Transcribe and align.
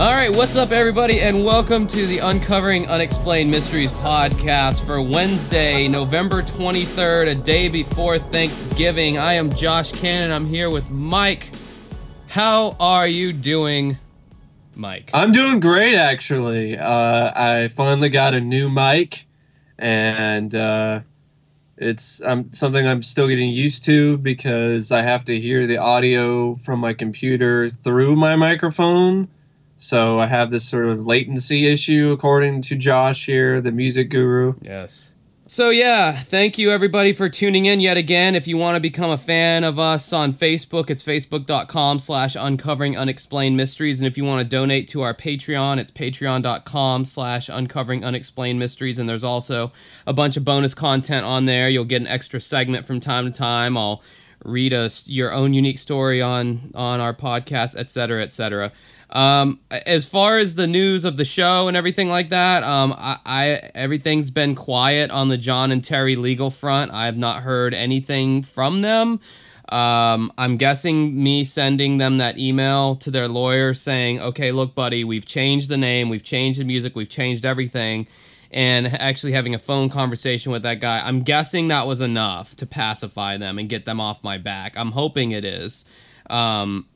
All 0.00 0.14
right, 0.14 0.30
what's 0.34 0.54
up, 0.56 0.70
everybody, 0.70 1.20
and 1.20 1.44
welcome 1.44 1.88
to 1.88 2.06
the 2.06 2.18
Uncovering 2.18 2.86
Unexplained 2.86 3.50
Mysteries 3.50 3.90
podcast 3.90 4.86
for 4.86 5.02
Wednesday, 5.02 5.88
November 5.88 6.40
23rd, 6.40 7.32
a 7.32 7.34
day 7.34 7.68
before 7.68 8.18
Thanksgiving. 8.18 9.18
I 9.18 9.32
am 9.32 9.52
Josh 9.52 9.90
Cannon. 9.90 10.30
I'm 10.30 10.46
here 10.46 10.70
with 10.70 10.88
Mike. 10.88 11.50
How 12.28 12.76
are 12.78 13.08
you 13.08 13.32
doing, 13.32 13.98
Mike? 14.76 15.10
I'm 15.12 15.32
doing 15.32 15.58
great, 15.58 15.96
actually. 15.96 16.78
Uh, 16.78 17.32
I 17.34 17.68
finally 17.68 18.08
got 18.08 18.34
a 18.34 18.40
new 18.40 18.70
mic, 18.70 19.26
and 19.78 20.54
uh, 20.54 21.00
it's 21.80 22.22
um, 22.22 22.52
something 22.52 22.86
I'm 22.86 23.02
still 23.02 23.26
getting 23.26 23.50
used 23.50 23.84
to 23.86 24.18
because 24.18 24.92
I 24.92 25.02
have 25.02 25.24
to 25.24 25.40
hear 25.40 25.66
the 25.66 25.78
audio 25.78 26.54
from 26.54 26.78
my 26.78 26.94
computer 26.94 27.70
through 27.70 28.14
my 28.16 28.36
microphone 28.36 29.28
so 29.80 30.20
I 30.20 30.26
have 30.26 30.50
this 30.50 30.68
sort 30.68 30.88
of 30.88 31.06
latency 31.06 31.66
issue, 31.66 32.10
according 32.12 32.60
to 32.62 32.76
Josh 32.76 33.24
here, 33.24 33.62
the 33.62 33.72
music 33.72 34.10
guru. 34.10 34.52
Yes. 34.60 35.09
So 35.50 35.70
yeah, 35.70 36.12
thank 36.12 36.58
you 36.58 36.70
everybody 36.70 37.12
for 37.12 37.28
tuning 37.28 37.66
in 37.66 37.80
yet 37.80 37.96
again. 37.96 38.36
If 38.36 38.46
you 38.46 38.56
want 38.56 38.76
to 38.76 38.80
become 38.80 39.10
a 39.10 39.18
fan 39.18 39.64
of 39.64 39.80
us 39.80 40.12
on 40.12 40.32
Facebook, 40.32 40.90
it's 40.90 41.02
facebook.com 41.02 41.98
slash 41.98 42.36
uncovering 42.38 42.96
unexplained 42.96 43.56
mysteries. 43.56 44.00
And 44.00 44.06
if 44.06 44.16
you 44.16 44.24
want 44.24 44.42
to 44.42 44.44
donate 44.48 44.86
to 44.90 45.02
our 45.02 45.12
Patreon, 45.12 45.78
it's 45.78 45.90
patreon.com 45.90 47.04
slash 47.04 47.48
uncovering 47.48 48.04
unexplained 48.04 48.60
mysteries. 48.60 49.00
And 49.00 49.08
there's 49.08 49.24
also 49.24 49.72
a 50.06 50.12
bunch 50.12 50.36
of 50.36 50.44
bonus 50.44 50.72
content 50.72 51.26
on 51.26 51.46
there. 51.46 51.68
You'll 51.68 51.84
get 51.84 52.00
an 52.00 52.06
extra 52.06 52.40
segment 52.40 52.86
from 52.86 53.00
time 53.00 53.24
to 53.24 53.36
time. 53.36 53.76
I'll 53.76 54.04
read 54.44 54.72
us 54.72 55.08
your 55.08 55.32
own 55.32 55.52
unique 55.52 55.78
story 55.78 56.22
on 56.22 56.70
on 56.76 57.00
our 57.00 57.12
podcast, 57.12 57.74
etc., 57.76 58.22
etc. 58.22 58.70
Um, 59.12 59.58
as 59.70 60.08
far 60.08 60.38
as 60.38 60.54
the 60.54 60.68
news 60.68 61.04
of 61.04 61.16
the 61.16 61.24
show 61.24 61.66
and 61.66 61.76
everything 61.76 62.08
like 62.08 62.28
that, 62.28 62.62
um, 62.62 62.94
I, 62.96 63.18
I 63.26 63.70
everything's 63.74 64.30
been 64.30 64.54
quiet 64.54 65.10
on 65.10 65.28
the 65.28 65.36
John 65.36 65.72
and 65.72 65.82
Terry 65.82 66.14
legal 66.14 66.50
front. 66.50 66.92
I 66.92 67.06
have 67.06 67.18
not 67.18 67.42
heard 67.42 67.74
anything 67.74 68.42
from 68.42 68.82
them. 68.82 69.20
Um, 69.70 70.32
I'm 70.38 70.56
guessing 70.56 71.22
me 71.22 71.44
sending 71.44 71.98
them 71.98 72.18
that 72.18 72.38
email 72.38 72.94
to 72.96 73.10
their 73.10 73.28
lawyer 73.28 73.74
saying, 73.74 74.20
"Okay, 74.20 74.52
look, 74.52 74.74
buddy, 74.74 75.02
we've 75.02 75.26
changed 75.26 75.68
the 75.68 75.76
name, 75.76 76.08
we've 76.08 76.24
changed 76.24 76.60
the 76.60 76.64
music, 76.64 76.94
we've 76.94 77.08
changed 77.08 77.44
everything." 77.44 78.06
And 78.52 78.88
actually 78.88 79.32
having 79.32 79.54
a 79.54 79.60
phone 79.60 79.88
conversation 79.88 80.50
with 80.50 80.62
that 80.62 80.80
guy, 80.80 81.06
I'm 81.06 81.22
guessing 81.22 81.68
that 81.68 81.86
was 81.86 82.00
enough 82.00 82.56
to 82.56 82.66
pacify 82.66 83.36
them 83.36 83.58
and 83.58 83.68
get 83.68 83.84
them 83.84 84.00
off 84.00 84.24
my 84.24 84.38
back. 84.38 84.76
I'm 84.76 84.90
hoping 84.90 85.30
it 85.30 85.44
is. 85.44 85.84
Um, 86.28 86.86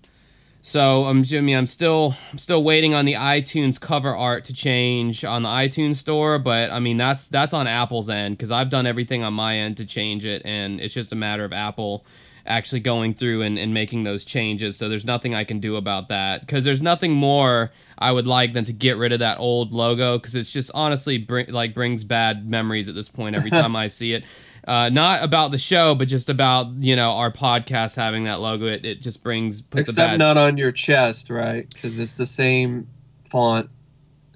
so 0.65 1.05
I'm 1.05 1.25
Jimmy. 1.25 1.55
I'm 1.55 1.67
still 1.67 2.15
I'm 2.33 2.39
still 2.39 2.65
waiting 2.65 2.95
on 2.95 3.05
the 3.05 3.13
iTunes 3.13 3.79
cover 3.79 4.17
art 4.17 4.45
to 4.45 4.55
change 4.55 5.23
on 5.23 5.43
the 5.43 5.49
iTunes 5.51 5.97
store, 5.97 6.39
but 6.39 6.71
I 6.71 6.81
mean 6.81 6.97
that's 6.97 7.29
that's 7.29 7.53
on 7.53 7.67
Apple's 7.67 8.09
end 8.09 8.39
because 8.39 8.51
I've 8.51 8.71
done 8.71 8.87
everything 8.87 9.23
on 9.23 9.35
my 9.35 9.59
end 9.59 9.77
to 9.77 9.85
change 9.85 10.25
it, 10.25 10.41
and 10.47 10.81
it's 10.81 10.95
just 10.95 11.13
a 11.13 11.17
matter 11.17 11.45
of 11.45 11.53
Apple 11.53 12.07
actually 12.47 12.81
going 12.81 13.13
through 13.13 13.43
and, 13.43 13.59
and 13.59 13.75
making 13.75 14.05
those 14.05 14.25
changes. 14.25 14.77
So 14.77 14.89
there's 14.89 15.05
nothing 15.05 15.35
I 15.35 15.45
can 15.45 15.61
do 15.61 15.77
about 15.77 16.09
that 16.09 16.41
because 16.41 16.65
there's 16.65 16.83
nothing 16.83 17.13
more 17.13 17.71
I 17.99 18.13
would 18.13 18.27
like 18.27 18.55
than 18.55 18.65
to 18.65 18.73
get 18.73 18.97
rid 18.97 19.13
of 19.13 19.19
that 19.19 19.39
old 19.39 19.75
logo 19.75 20.17
because 20.19 20.35
it's 20.35 20.51
just 20.51 20.71
honestly 20.75 21.19
bring, 21.19 21.53
like 21.53 21.75
brings 21.75 22.05
bad 22.05 22.49
memories 22.49 22.89
at 22.89 22.95
this 22.95 23.11
point 23.11 23.37
every 23.37 23.51
time 23.63 23.77
I 23.77 23.89
see 23.89 24.15
it 24.15 24.25
uh, 24.67 24.89
not 24.89 25.23
about 25.23 25.51
the 25.51 25.59
show, 25.59 25.95
but 25.95 26.09
just 26.09 26.31
about 26.31 26.69
you 26.79 26.97
know 26.97 27.13
our 27.13 27.31
podcast 27.31 27.97
having 27.97 28.25
that 28.25 28.41
logo. 28.41 28.67
It, 28.67 28.85
it 28.85 29.03
just 29.03 29.23
brings 29.23 29.61
puts 29.61 29.91
except 29.91 30.13
bad... 30.13 30.19
not 30.19 30.37
on 30.37 30.57
your 30.57 30.73
chest, 30.73 31.31
right? 31.31 31.69
Because 31.73 31.99
it's 31.99 32.17
the 32.17 32.27
same 32.27 32.89
font. 33.31 33.71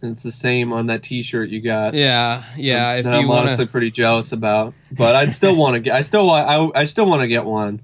And 0.01 0.13
it's 0.13 0.23
the 0.23 0.31
same 0.31 0.73
on 0.73 0.87
that 0.87 1.03
T-shirt 1.03 1.49
you 1.49 1.61
got. 1.61 1.93
Yeah, 1.93 2.45
yeah. 2.57 2.95
If 2.95 3.07
I'm 3.07 3.27
wanna... 3.27 3.41
honestly 3.41 3.67
pretty 3.67 3.91
jealous 3.91 4.31
about, 4.31 4.75
but 4.93 5.17
I 5.17 5.27
still 5.27 5.57
want 5.57 5.75
to 5.75 5.81
get. 5.81 5.93
I 5.93 6.03
still 6.03 6.25
want. 6.25 6.47
I, 6.47 6.81
I 6.81 6.85
still 6.85 7.07
want 7.07 7.23
to 7.23 7.27
get 7.27 7.45
one. 7.45 7.81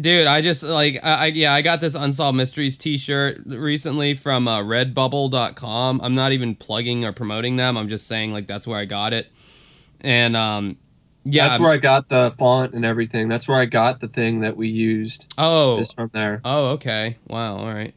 Dude, 0.00 0.26
I 0.26 0.42
just 0.42 0.62
like 0.62 1.00
I, 1.02 1.14
I, 1.14 1.26
yeah, 1.26 1.52
I 1.52 1.60
got 1.60 1.80
this 1.80 1.94
unsolved 1.94 2.36
mysteries 2.36 2.78
t-shirt 2.78 3.42
recently 3.44 4.14
from 4.14 4.46
uh, 4.46 4.62
redbubble.com. 4.62 6.00
I'm 6.02 6.14
not 6.14 6.32
even 6.32 6.54
plugging 6.54 7.04
or 7.04 7.12
promoting 7.12 7.56
them. 7.56 7.76
I'm 7.76 7.88
just 7.88 8.06
saying 8.06 8.32
like 8.32 8.46
that's 8.46 8.66
where 8.66 8.78
I 8.78 8.84
got 8.84 9.12
it. 9.12 9.30
And 10.00 10.36
um 10.36 10.78
yeah, 11.30 11.48
that's 11.48 11.60
where 11.60 11.70
I 11.70 11.76
got 11.76 12.08
the 12.08 12.34
font 12.38 12.74
and 12.74 12.84
everything. 12.84 13.28
That's 13.28 13.46
where 13.46 13.58
I 13.58 13.66
got 13.66 14.00
the 14.00 14.08
thing 14.08 14.40
that 14.40 14.56
we 14.56 14.68
used. 14.68 15.32
Oh, 15.36 15.78
is 15.80 15.92
from 15.92 16.10
there. 16.12 16.40
Oh, 16.44 16.70
okay. 16.72 17.16
Wow. 17.26 17.58
All 17.58 17.72
right. 17.72 17.94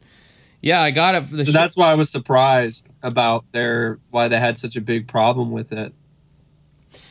Yeah, 0.62 0.81
I 0.81 0.92
got 0.92 1.16
it. 1.16 1.24
For 1.24 1.38
the 1.38 1.46
so 1.46 1.52
sh- 1.52 1.53
that's 1.53 1.75
why 1.75 1.92
I 1.92 1.96
was 1.96 2.09
surprised 2.09 2.90
about 3.02 3.46
their 3.52 4.00
why 4.12 4.28
they 4.28 4.40
had 4.40 4.58
such 4.58 4.75
a 4.75 4.81
big 4.81 5.08
problem 5.08 5.52
with 5.52 5.72
it. 5.72 5.94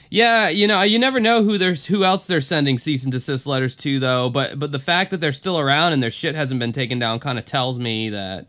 Yeah, 0.09 0.49
you 0.49 0.67
know, 0.67 0.83
you 0.83 0.99
never 0.99 1.21
know 1.21 1.45
who 1.45 1.57
there's 1.57 1.87
who 1.87 2.05
else 2.05 2.27
they're 2.27 2.41
sending 2.41 2.79
cease 2.79 3.05
and 3.05 3.13
desist 3.13 3.47
letters 3.47 3.77
to, 3.77 3.99
though. 3.99 4.29
But 4.29 4.59
but 4.59 4.73
the 4.73 4.79
fact 4.79 5.11
that 5.13 5.21
they're 5.21 5.33
still 5.33 5.59
around 5.59 5.93
and 5.93 6.03
their 6.03 6.11
shit 6.11 6.35
hasn't 6.35 6.59
been 6.61 6.73
taken 6.73 6.99
down 6.99 7.21
kind 7.21 7.39
of 7.39 7.45
tells 7.45 7.79
me 7.79 8.11
that, 8.11 8.49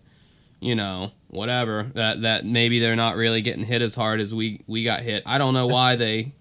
you 0.59 0.75
know, 0.75 1.11
whatever 1.27 1.91
that 1.93 2.23
that 2.23 2.45
maybe 2.45 2.79
they're 2.79 2.95
not 2.95 3.15
really 3.15 3.41
getting 3.41 3.63
hit 3.63 3.81
as 3.81 3.95
hard 3.95 4.19
as 4.19 4.33
we 4.33 4.61
we 4.67 4.83
got 4.83 5.01
hit. 5.01 5.23
I 5.25 5.37
don't 5.37 5.53
know 5.53 5.67
why 5.67 5.95
they 5.95 6.33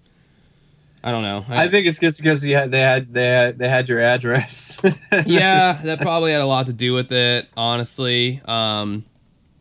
I 1.02 1.12
don't 1.12 1.22
know. 1.22 1.44
I, 1.48 1.64
I 1.64 1.68
think 1.68 1.86
it's 1.86 1.98
just 1.98 2.20
because 2.20 2.44
you 2.44 2.56
had, 2.56 2.70
they 2.70 2.80
had 2.80 3.12
they 3.12 3.26
had 3.26 3.58
they 3.58 3.68
had 3.68 3.88
your 3.88 4.00
address. 4.00 4.80
yeah, 5.26 5.72
that 5.72 6.00
probably 6.00 6.32
had 6.32 6.42
a 6.42 6.46
lot 6.46 6.66
to 6.66 6.74
do 6.74 6.92
with 6.92 7.10
it. 7.10 7.48
Honestly, 7.56 8.40
um, 8.44 9.04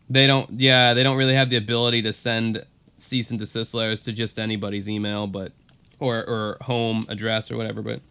they 0.10 0.28
don't. 0.28 0.60
Yeah, 0.60 0.94
they 0.94 1.04
don't 1.04 1.18
really 1.18 1.36
have 1.36 1.50
the 1.50 1.56
ability 1.56 2.02
to 2.02 2.14
send 2.14 2.64
cease 2.98 3.30
and 3.30 3.40
desist 3.40 3.74
letters 3.74 4.04
to 4.04 4.12
just 4.12 4.38
anybody's 4.38 4.90
email, 4.90 5.28
but 5.28 5.54
or 6.00 6.18
or 6.26 6.58
home 6.62 7.06
address 7.08 7.50
or 7.50 7.56
whatever. 7.56 7.82
But 7.82 8.02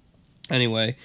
anyway, 0.49 0.97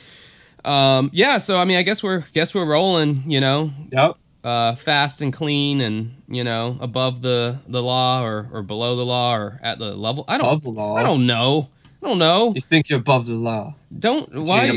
um, 0.64 1.10
yeah. 1.12 1.40
So 1.40 1.60
I 1.60 1.66
mean, 1.66 1.78
I 1.78 1.82
guess 1.84 2.02
we're 2.02 2.22
guess 2.34 2.56
we're 2.56 2.66
rolling. 2.66 3.24
You 3.28 3.42
know. 3.42 3.72
Yep. 3.92 4.18
Uh, 4.46 4.76
fast 4.76 5.22
and 5.22 5.32
clean, 5.32 5.80
and 5.80 6.22
you 6.28 6.44
know, 6.44 6.78
above 6.82 7.22
the 7.22 7.60
the 7.68 7.82
law 7.82 8.24
or 8.24 8.50
or 8.52 8.62
below 8.62 8.96
the 8.96 9.06
law 9.06 9.36
or 9.36 9.60
at 9.62 9.80
the 9.80 9.96
level. 9.96 10.26
I 10.28 10.38
don't. 10.38 10.48
Above 10.48 10.64
the 10.64 10.70
law. 10.70 10.96
I 10.96 11.04
don't 11.04 11.26
know. 11.26 11.70
I 12.04 12.08
don't 12.10 12.20
know. 12.20 12.52
You 12.54 12.60
think 12.60 12.90
you're 12.90 13.00
above 13.00 13.28
the 13.28 13.36
law. 13.36 13.76
Don't 13.98 14.30
why. 14.34 14.68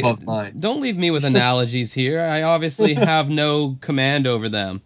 Don't 0.57 0.81
leave 0.81 0.97
me 0.97 1.11
with 1.11 1.25
analogies 1.25 1.93
here. 1.95 2.21
I 2.21 2.43
obviously 2.43 2.95
have 2.95 3.29
no 3.29 3.79
command 3.81 4.29
over 4.29 4.49
them. 4.49 4.83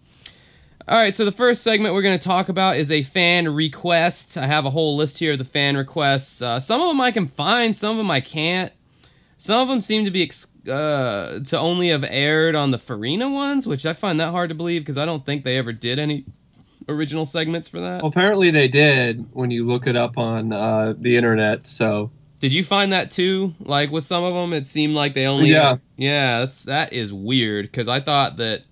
All 0.89 0.97
right, 0.97 1.15
so 1.15 1.27
the 1.27 1.33
first 1.33 1.63
segment 1.63 1.95
we're 1.95 2.03
going 2.03 2.19
to 2.19 2.25
talk 2.25 2.49
about 2.49 2.77
is 2.79 2.91
a 2.91 3.03
fan 3.03 3.55
request. 3.55 4.39
I 4.39 4.47
have 4.47 4.65
a 4.65 4.71
whole 4.71 4.97
list 4.97 5.19
here 5.19 5.33
of 5.33 5.39
the 5.39 5.45
fan 5.45 5.77
requests. 5.77 6.41
Uh, 6.41 6.59
some 6.59 6.81
of 6.81 6.89
them 6.89 7.01
I 7.01 7.11
can 7.11 7.27
find, 7.27 7.77
some 7.77 7.93
of 7.93 7.97
them 7.99 8.11
I 8.11 8.21
can't. 8.21 8.73
Some 9.37 9.61
of 9.61 9.69
them 9.69 9.81
seem 9.81 10.07
to 10.07 10.11
be 10.11 10.23
ex- 10.23 10.49
uh, 10.67 11.41
to 11.45 11.59
only 11.59 11.91
have 11.91 12.05
aired 12.09 12.55
on 12.55 12.71
the 12.71 12.79
Farina 12.79 13.31
ones, 13.31 13.67
which 13.67 13.85
I 13.85 13.93
find 13.93 14.19
that 14.19 14.31
hard 14.31 14.49
to 14.49 14.55
believe 14.55 14.81
because 14.81 14.99
I 14.99 15.05
don't 15.05 15.25
think 15.25 15.45
they 15.45 15.59
ever 15.59 15.73
did 15.73 15.99
any 15.99 16.25
original 16.89 17.27
segments 17.27 17.69
for 17.69 17.81
that. 17.81 18.03
Well, 18.03 18.11
apparently 18.11 18.51
they 18.51 18.67
did 18.67 19.27
when 19.33 19.51
you 19.51 19.65
look 19.65 19.87
it 19.87 19.97
up 19.97 20.17
on 20.19 20.53
uh, 20.53 20.95
the 20.99 21.17
internet. 21.17 21.67
So 21.67 22.11
did 22.41 22.55
you 22.55 22.65
find 22.65 22.93
that 22.93 23.11
too? 23.11 23.55
Like 23.61 23.91
with 23.93 24.03
some 24.03 24.25
of 24.25 24.35
them, 24.35 24.53
it 24.53 24.67
seemed 24.67 24.95
like 24.95 25.15
they 25.15 25.27
only. 25.27 25.51
Yeah. 25.51 25.77
Yeah, 25.97 26.41
that's 26.41 26.65
that 26.65 26.93
is 26.93 27.13
weird 27.13 27.67
because 27.67 27.87
I 27.87 28.01
thought 28.01 28.39
that. 28.39 28.63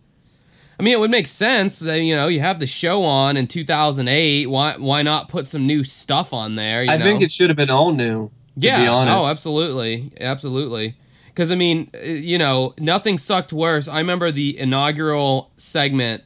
I 0.81 0.85
mean, 0.85 0.95
it 0.95 1.01
would 1.01 1.11
make 1.11 1.27
sense. 1.27 1.81
That, 1.81 2.01
you 2.01 2.15
know, 2.15 2.29
you 2.29 2.41
have 2.41 2.61
the 2.61 2.67
show 2.67 3.05
on 3.05 3.37
in 3.37 3.47
2008. 3.47 4.47
Why 4.47 4.75
why 4.79 5.03
not 5.03 5.29
put 5.29 5.47
some 5.47 5.67
new 5.67 5.85
stuff 5.85 6.33
on 6.33 6.55
there? 6.55 6.81
I 6.89 6.97
know? 6.97 7.05
think 7.05 7.21
it 7.21 7.31
should 7.31 7.51
have 7.51 7.57
been 7.57 7.71
all 7.71 7.93
new. 7.93 8.31
yeah. 8.57 8.89
Oh, 8.91 9.27
absolutely, 9.27 10.13
absolutely. 10.21 10.97
Because 11.27 11.53
I 11.53 11.55
mean, 11.55 11.91
uh, 11.95 12.07
you 12.07 12.39
know, 12.39 12.75
nothing 12.79 13.19
sucked 13.19 13.53
worse. 13.53 13.87
I 13.87 13.99
remember 13.99 14.31
the 14.31 14.59
inaugural 14.59 15.53
segment 15.57 16.23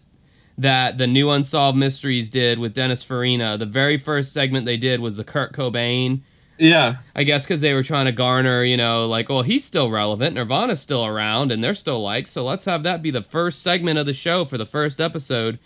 that 0.57 0.97
the 0.97 1.09
new 1.09 1.29
Unsolved 1.31 1.77
Mysteries 1.77 2.31
did 2.31 2.61
with 2.61 2.73
Dennis 2.73 3.03
Farina. 3.03 3.59
The 3.59 3.67
very 3.67 3.97
first 3.97 4.33
segment 4.33 4.65
they 4.65 4.77
did 4.77 5.01
was 5.01 5.17
the 5.17 5.25
Kurt 5.25 5.53
Cobain 5.53 6.21
yeah. 6.59 6.97
I 7.15 7.25
guess 7.25 7.45
because 7.45 7.61
they 7.61 7.75
were 7.75 7.83
trying 7.83 8.07
to 8.07 8.13
garner, 8.13 8.63
you 8.63 8.77
know, 8.77 9.07
like, 9.07 9.29
well, 9.29 9.43
he's 9.43 9.65
still 9.65 9.91
relevant. 9.91 10.35
Nirvana's 10.35 10.81
still 10.81 11.05
around 11.05 11.53
and 11.53 11.63
they're 11.63 11.75
still 11.75 12.03
like, 12.03 12.27
so 12.27 12.45
let's 12.45 12.65
have 12.67 12.83
that 12.83 13.03
be 13.03 13.11
the 13.11 13.23
first 13.23 13.63
segment 13.63 13.99
of 13.99 14.07
the 14.07 14.13
show 14.13 14.45
for 14.45 14.59
the 14.59 14.67
first 14.67 15.01
episode. 15.01 15.59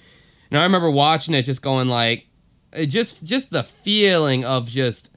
And 0.50 0.58
I 0.58 0.62
remember 0.62 0.90
watching 0.90 1.34
it 1.34 1.42
just 1.42 1.62
going 1.62 1.88
like, 1.88 2.26
just, 2.72 3.24
just 3.24 3.50
the 3.50 3.62
feeling 3.62 4.44
of 4.44 4.68
just 4.68 5.12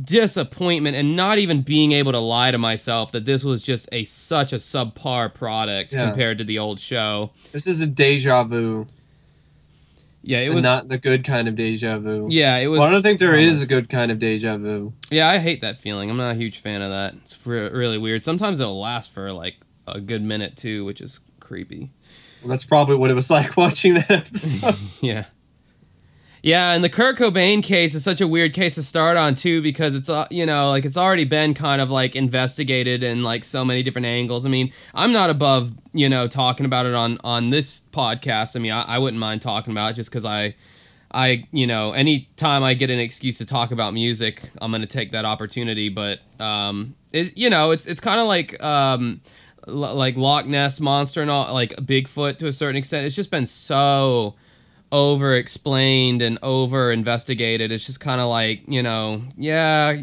disappointment 0.00 0.96
and 0.96 1.16
not 1.16 1.38
even 1.38 1.62
being 1.62 1.92
able 1.92 2.12
to 2.12 2.18
lie 2.18 2.50
to 2.50 2.58
myself 2.58 3.12
that 3.12 3.24
this 3.24 3.42
was 3.44 3.62
just 3.62 3.88
a 3.92 4.04
such 4.04 4.52
a 4.52 4.56
subpar 4.56 5.32
product 5.32 5.92
yeah. 5.92 6.04
compared 6.04 6.38
to 6.38 6.44
the 6.44 6.58
old 6.58 6.78
show. 6.78 7.30
This 7.52 7.66
is 7.66 7.80
a 7.80 7.86
deja 7.86 8.44
vu. 8.44 8.86
Yeah, 10.26 10.40
it 10.40 10.52
was. 10.52 10.64
not 10.64 10.88
the 10.88 10.98
good 10.98 11.24
kind 11.24 11.46
of 11.48 11.54
deja 11.56 11.98
vu. 11.98 12.26
yeah, 12.30 12.56
it 12.58 12.66
was. 12.66 12.80
Well, 12.80 12.88
I 12.88 12.92
don't 12.92 13.02
think 13.02 13.18
there 13.20 13.30
bummer. 13.30 13.38
is 13.40 13.62
a 13.62 13.66
good 13.66 13.88
kind 13.88 14.10
of 14.10 14.18
deja 14.18 14.56
vu. 14.58 14.92
Yeah, 15.10 15.28
I 15.28 15.38
hate 15.38 15.60
that 15.60 15.76
feeling. 15.78 16.10
I'm 16.10 16.16
not 16.16 16.32
a 16.32 16.34
huge 16.34 16.58
fan 16.58 16.82
of 16.82 16.90
that. 16.90 17.14
It's 17.14 17.46
re- 17.46 17.68
really 17.70 17.96
weird. 17.98 18.24
Sometimes 18.24 18.58
it'll 18.60 18.78
last 18.80 19.12
for 19.12 19.32
like 19.32 19.56
a 19.86 20.00
good 20.00 20.22
minute 20.22 20.56
too, 20.56 20.84
which 20.84 21.00
is 21.00 21.20
creepy. 21.40 21.90
Well, 22.42 22.50
that's 22.50 22.64
probably 22.64 22.96
what 22.96 23.10
it 23.10 23.14
was 23.14 23.30
like 23.38 23.56
watching 23.56 23.94
that 23.94 24.10
episode. 24.10 24.74
Yeah. 25.00 25.24
Yeah, 26.46 26.74
and 26.74 26.84
the 26.84 26.88
Kurt 26.88 27.16
Cobain 27.16 27.60
case 27.60 27.92
is 27.92 28.04
such 28.04 28.20
a 28.20 28.28
weird 28.28 28.54
case 28.54 28.76
to 28.76 28.82
start 28.84 29.16
on 29.16 29.34
too 29.34 29.60
because 29.60 29.96
it's 29.96 30.08
uh, 30.08 30.28
you 30.30 30.46
know 30.46 30.68
like 30.68 30.84
it's 30.84 30.96
already 30.96 31.24
been 31.24 31.54
kind 31.54 31.82
of 31.82 31.90
like 31.90 32.14
investigated 32.14 33.02
in 33.02 33.24
like 33.24 33.42
so 33.42 33.64
many 33.64 33.82
different 33.82 34.06
angles. 34.06 34.46
I 34.46 34.48
mean, 34.48 34.72
I'm 34.94 35.10
not 35.10 35.28
above 35.28 35.72
you 35.92 36.08
know 36.08 36.28
talking 36.28 36.64
about 36.64 36.86
it 36.86 36.94
on 36.94 37.18
on 37.24 37.50
this 37.50 37.80
podcast. 37.90 38.54
I 38.54 38.60
mean, 38.60 38.70
I, 38.70 38.82
I 38.82 38.98
wouldn't 39.00 39.18
mind 39.18 39.42
talking 39.42 39.72
about 39.72 39.90
it 39.90 39.94
just 39.94 40.08
because 40.08 40.24
I 40.24 40.54
I 41.10 41.48
you 41.50 41.66
know 41.66 41.90
anytime 41.94 42.62
I 42.62 42.74
get 42.74 42.90
an 42.90 43.00
excuse 43.00 43.38
to 43.38 43.44
talk 43.44 43.72
about 43.72 43.92
music, 43.92 44.40
I'm 44.62 44.70
gonna 44.70 44.86
take 44.86 45.10
that 45.10 45.24
opportunity. 45.24 45.88
But 45.88 46.20
um, 46.38 46.94
is 47.12 47.32
you 47.34 47.50
know 47.50 47.72
it's 47.72 47.88
it's 47.88 48.00
kind 48.00 48.20
of 48.20 48.28
like 48.28 48.62
um 48.62 49.20
l- 49.66 49.96
like 49.96 50.16
Loch 50.16 50.46
Ness 50.46 50.78
monster 50.78 51.22
and 51.22 51.28
all 51.28 51.52
like 51.52 51.74
Bigfoot 51.74 52.38
to 52.38 52.46
a 52.46 52.52
certain 52.52 52.76
extent. 52.76 53.04
It's 53.04 53.16
just 53.16 53.32
been 53.32 53.46
so 53.46 54.36
over 54.92 55.34
explained 55.34 56.22
and 56.22 56.38
over 56.42 56.92
investigated. 56.92 57.72
It's 57.72 57.86
just 57.86 58.00
kind 58.00 58.20
of 58.20 58.28
like 58.28 58.62
you 58.68 58.82
know, 58.82 59.22
yeah. 59.36 60.02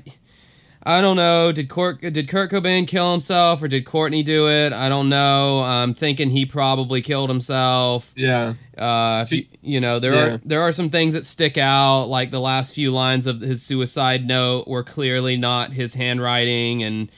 I 0.86 1.00
don't 1.00 1.16
know. 1.16 1.54
Did 1.54 1.70
Kurt 1.70 2.02
did 2.02 2.28
Kurt 2.28 2.52
Cobain 2.52 2.86
kill 2.86 3.10
himself 3.14 3.64
or 3.64 3.70
did 3.70 3.86
Courtney 3.86 4.22
do 4.22 4.50
it? 4.50 4.74
I 4.74 4.90
don't 4.90 5.08
know. 5.08 5.62
I'm 5.64 5.94
thinking 5.94 6.30
he 6.30 6.46
probably 6.46 7.02
killed 7.02 7.30
himself. 7.30 8.14
yeah. 8.18 8.56
Uh, 8.78 9.24
you, 9.30 9.46
you 9.62 9.80
know, 9.80 10.00
there 10.00 10.14
Yeah. 10.14 10.34
are 10.34 10.38
there 10.44 10.62
are 10.62 10.74
some 10.74 10.90
things 10.90 11.14
that 11.14 11.26
stick 11.26 11.58
out, 11.58 12.08
like 12.10 12.32
the 12.32 12.42
last 12.42 12.76
few 12.76 12.92
lines 12.92 13.28
of 13.28 13.40
his 13.40 13.62
suicide 13.64 14.28
note 14.28 14.68
were 14.68 14.84
clearly 14.84 15.38
not 15.38 15.72
his 15.72 15.94
handwriting, 15.94 16.84
and 16.84 17.10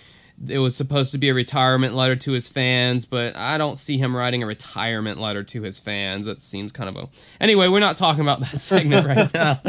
it 0.47 0.59
was 0.59 0.75
supposed 0.75 1.11
to 1.11 1.17
be 1.17 1.29
a 1.29 1.33
retirement 1.33 1.95
letter 1.95 2.15
to 2.15 2.31
his 2.33 2.49
fans, 2.49 3.05
but 3.05 3.35
I 3.37 3.57
don't 3.57 3.77
see 3.77 3.97
him 3.97 4.15
writing 4.15 4.43
a 4.43 4.45
retirement 4.45 5.19
letter 5.19 5.43
to 5.43 5.61
his 5.61 5.79
fans. 5.79 6.25
That 6.25 6.41
seems 6.41 6.71
kind 6.71 6.89
of 6.89 6.95
a. 6.97 7.09
Anyway, 7.39 7.67
we're 7.67 7.79
not 7.79 7.95
talking 7.95 8.21
about 8.21 8.41
that 8.41 8.57
segment 8.59 9.07
right 9.07 9.33
now. 9.33 9.61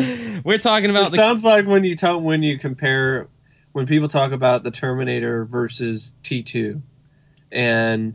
We're 0.44 0.58
talking 0.58 0.90
about 0.90 1.08
It 1.08 1.10
the. 1.12 1.16
sounds 1.18 1.44
like 1.44 1.66
when 1.66 1.84
you 1.84 1.94
talk 1.94 2.20
when 2.20 2.42
you 2.42 2.58
compare 2.58 3.28
when 3.72 3.86
people 3.86 4.08
talk 4.08 4.32
about 4.32 4.62
the 4.64 4.70
Terminator 4.70 5.44
versus 5.44 6.14
T2, 6.24 6.80
and 7.52 8.14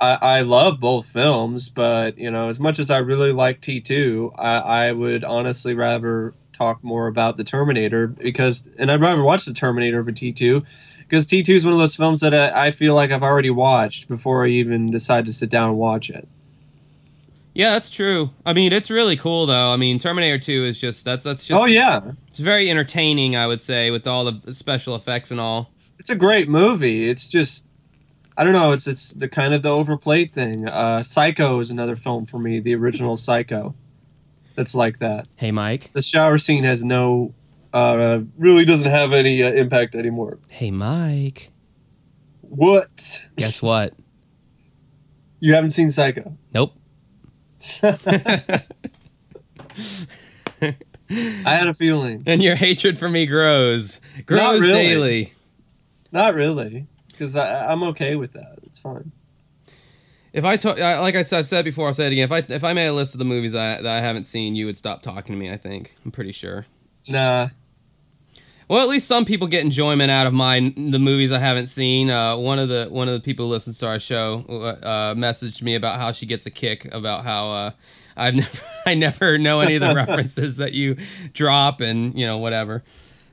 I, 0.00 0.18
I 0.20 0.40
love 0.42 0.78
both 0.80 1.06
films, 1.06 1.68
but 1.68 2.16
you 2.16 2.30
know 2.30 2.48
as 2.48 2.60
much 2.60 2.78
as 2.78 2.90
I 2.90 2.98
really 2.98 3.32
like 3.32 3.60
T2, 3.60 4.34
I, 4.38 4.56
I 4.58 4.92
would 4.92 5.24
honestly 5.24 5.74
rather 5.74 6.34
talk 6.52 6.84
more 6.84 7.08
about 7.08 7.36
the 7.36 7.44
Terminator 7.44 8.06
because, 8.06 8.68
and 8.78 8.90
I'd 8.90 9.00
rather 9.00 9.22
watch 9.22 9.46
the 9.46 9.52
Terminator 9.54 9.98
over 9.98 10.12
T2 10.12 10.62
because 11.12 11.26
T2 11.26 11.56
is 11.56 11.64
one 11.66 11.74
of 11.74 11.78
those 11.78 11.94
films 11.94 12.22
that 12.22 12.32
I, 12.32 12.68
I 12.68 12.70
feel 12.70 12.94
like 12.94 13.10
I've 13.10 13.22
already 13.22 13.50
watched 13.50 14.08
before 14.08 14.46
I 14.46 14.48
even 14.48 14.86
decide 14.86 15.26
to 15.26 15.32
sit 15.32 15.50
down 15.50 15.68
and 15.68 15.76
watch 15.76 16.08
it. 16.08 16.26
Yeah, 17.52 17.72
that's 17.72 17.90
true. 17.90 18.30
I 18.46 18.54
mean, 18.54 18.72
it's 18.72 18.90
really 18.90 19.16
cool 19.16 19.44
though. 19.44 19.72
I 19.74 19.76
mean, 19.76 19.98
Terminator 19.98 20.38
Two 20.38 20.64
is 20.64 20.80
just 20.80 21.04
that's 21.04 21.26
that's 21.26 21.44
just. 21.44 21.60
oh 21.60 21.66
yeah, 21.66 22.00
It's 22.28 22.38
very 22.38 22.70
entertaining, 22.70 23.36
I 23.36 23.46
would 23.46 23.60
say, 23.60 23.90
with 23.90 24.06
all 24.06 24.24
the 24.24 24.54
special 24.54 24.96
effects 24.96 25.30
and 25.30 25.38
all. 25.38 25.70
it's 25.98 26.08
a 26.08 26.14
great 26.14 26.48
movie. 26.48 27.10
It's 27.10 27.28
just 27.28 27.66
I 28.38 28.44
don't 28.44 28.54
know. 28.54 28.72
It's 28.72 28.86
it's 28.86 29.12
the 29.12 29.28
kind 29.28 29.52
of 29.52 29.60
the 29.60 29.68
overplayed 29.68 30.32
thing. 30.32 30.66
Uh, 30.66 31.02
Psycho 31.02 31.60
is 31.60 31.70
another 31.70 31.94
film 31.94 32.24
for 32.24 32.38
me. 32.38 32.60
The 32.60 32.74
original 32.74 33.18
Psycho, 33.18 33.74
that's 34.56 34.74
like 34.74 35.00
that. 35.00 35.28
Hey, 35.36 35.52
Mike. 35.52 35.92
The 35.92 36.00
shower 36.00 36.38
scene 36.38 36.64
has 36.64 36.82
no, 36.82 37.34
uh, 37.72 38.20
really 38.38 38.64
doesn't 38.64 38.88
have 38.88 39.12
any 39.12 39.42
uh, 39.42 39.52
impact 39.52 39.94
anymore. 39.94 40.38
Hey, 40.50 40.70
Mike. 40.70 41.50
What? 42.40 43.22
Guess 43.36 43.62
what? 43.62 43.94
You 45.40 45.54
haven't 45.54 45.70
seen 45.70 45.90
Psycho? 45.90 46.36
Nope. 46.52 46.74
I 47.82 48.64
had 51.44 51.68
a 51.68 51.74
feeling. 51.74 52.22
And 52.26 52.42
your 52.42 52.54
hatred 52.54 52.98
for 52.98 53.08
me 53.08 53.26
grows. 53.26 54.00
Grows 54.26 54.60
really. 54.60 54.72
daily. 54.72 55.32
Not 56.12 56.34
really, 56.34 56.86
because 57.08 57.36
I'm 57.36 57.82
okay 57.84 58.16
with 58.16 58.34
that. 58.34 58.58
It's 58.64 58.78
fine. 58.78 59.12
If 60.32 60.44
I 60.44 60.56
talk, 60.56 60.78
like 60.78 61.14
I 61.14 61.22
said, 61.22 61.40
I've 61.40 61.46
said 61.46 61.64
before, 61.64 61.86
I'll 61.86 61.92
say 61.92 62.06
it 62.06 62.12
again. 62.12 62.24
If 62.24 62.32
I 62.32 62.54
if 62.54 62.64
I 62.64 62.72
made 62.72 62.86
a 62.86 62.92
list 62.92 63.14
of 63.14 63.18
the 63.18 63.24
movies 63.24 63.54
I, 63.54 63.82
that 63.82 63.86
I 63.86 64.00
haven't 64.00 64.24
seen, 64.24 64.54
you 64.54 64.66
would 64.66 64.76
stop 64.76 65.02
talking 65.02 65.34
to 65.34 65.38
me. 65.38 65.50
I 65.50 65.56
think 65.56 65.94
I'm 66.04 66.10
pretty 66.10 66.32
sure. 66.32 66.66
Nah. 67.08 67.48
Well, 68.68 68.82
at 68.82 68.88
least 68.88 69.06
some 69.06 69.24
people 69.24 69.48
get 69.48 69.64
enjoyment 69.64 70.10
out 70.10 70.26
of 70.26 70.32
my 70.32 70.72
the 70.76 70.98
movies 70.98 71.32
I 71.32 71.38
haven't 71.38 71.66
seen. 71.66 72.10
Uh, 72.10 72.36
one 72.36 72.58
of 72.58 72.68
the 72.68 72.86
one 72.90 73.08
of 73.08 73.14
the 73.14 73.20
people 73.20 73.46
who 73.46 73.52
listens 73.52 73.78
to 73.80 73.88
our 73.88 73.98
show 73.98 74.44
uh, 74.82 75.14
messaged 75.14 75.62
me 75.62 75.74
about 75.74 75.98
how 75.98 76.12
she 76.12 76.26
gets 76.26 76.46
a 76.46 76.50
kick 76.50 76.92
about 76.94 77.24
how 77.24 77.50
uh, 77.50 77.70
I've 78.16 78.34
never 78.36 78.62
I 78.86 78.94
never 78.94 79.38
know 79.38 79.60
any 79.60 79.76
of 79.76 79.82
the 79.82 79.94
references 79.94 80.56
that 80.58 80.72
you 80.72 80.96
drop 81.32 81.80
and 81.80 82.18
you 82.18 82.26
know 82.26 82.38
whatever. 82.38 82.82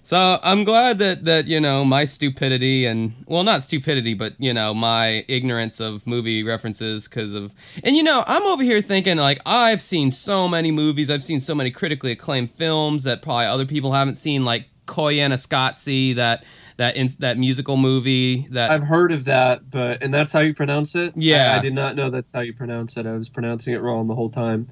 So 0.01 0.39
I'm 0.41 0.63
glad 0.63 0.97
that 0.99 1.25
that 1.25 1.45
you 1.45 1.59
know 1.59 1.85
my 1.85 2.05
stupidity 2.05 2.85
and 2.85 3.13
well 3.27 3.43
not 3.43 3.61
stupidity 3.61 4.13
but 4.13 4.33
you 4.39 4.53
know 4.53 4.73
my 4.73 5.23
ignorance 5.27 5.79
of 5.79 6.07
movie 6.07 6.41
references 6.41 7.07
because 7.07 7.33
of 7.33 7.53
and 7.83 7.95
you 7.95 8.01
know 8.01 8.23
I'm 8.25 8.43
over 8.43 8.63
here 8.63 8.81
thinking 8.81 9.17
like 9.17 9.39
I've 9.45 9.81
seen 9.81 10.09
so 10.09 10.47
many 10.47 10.71
movies 10.71 11.11
I've 11.11 11.23
seen 11.23 11.39
so 11.39 11.53
many 11.53 11.69
critically 11.69 12.11
acclaimed 12.11 12.49
films 12.49 13.03
that 13.03 13.21
probably 13.21 13.45
other 13.45 13.65
people 13.65 13.91
haven't 13.91 14.15
seen 14.15 14.43
like 14.43 14.68
Koyaanisqatsi 14.89 16.15
that 16.15 16.43
that 16.77 16.95
in, 16.95 17.07
that 17.19 17.37
musical 17.37 17.77
movie 17.77 18.47
that 18.49 18.71
I've 18.71 18.83
heard 18.83 19.11
of 19.11 19.25
that, 19.25 19.69
but 19.69 20.01
and 20.01 20.13
that's 20.13 20.33
how 20.33 20.39
you 20.39 20.53
pronounce 20.53 20.95
it. 20.95 21.13
Yeah. 21.15 21.53
I, 21.53 21.57
I 21.57 21.61
did 21.61 21.73
not 21.73 21.95
know 21.95 22.09
that's 22.09 22.31
how 22.31 22.41
you 22.41 22.53
pronounce 22.53 22.97
it. 22.97 23.05
I 23.05 23.13
was 23.13 23.29
pronouncing 23.29 23.73
it 23.73 23.81
wrong 23.81 24.07
the 24.07 24.15
whole 24.15 24.29
time. 24.29 24.67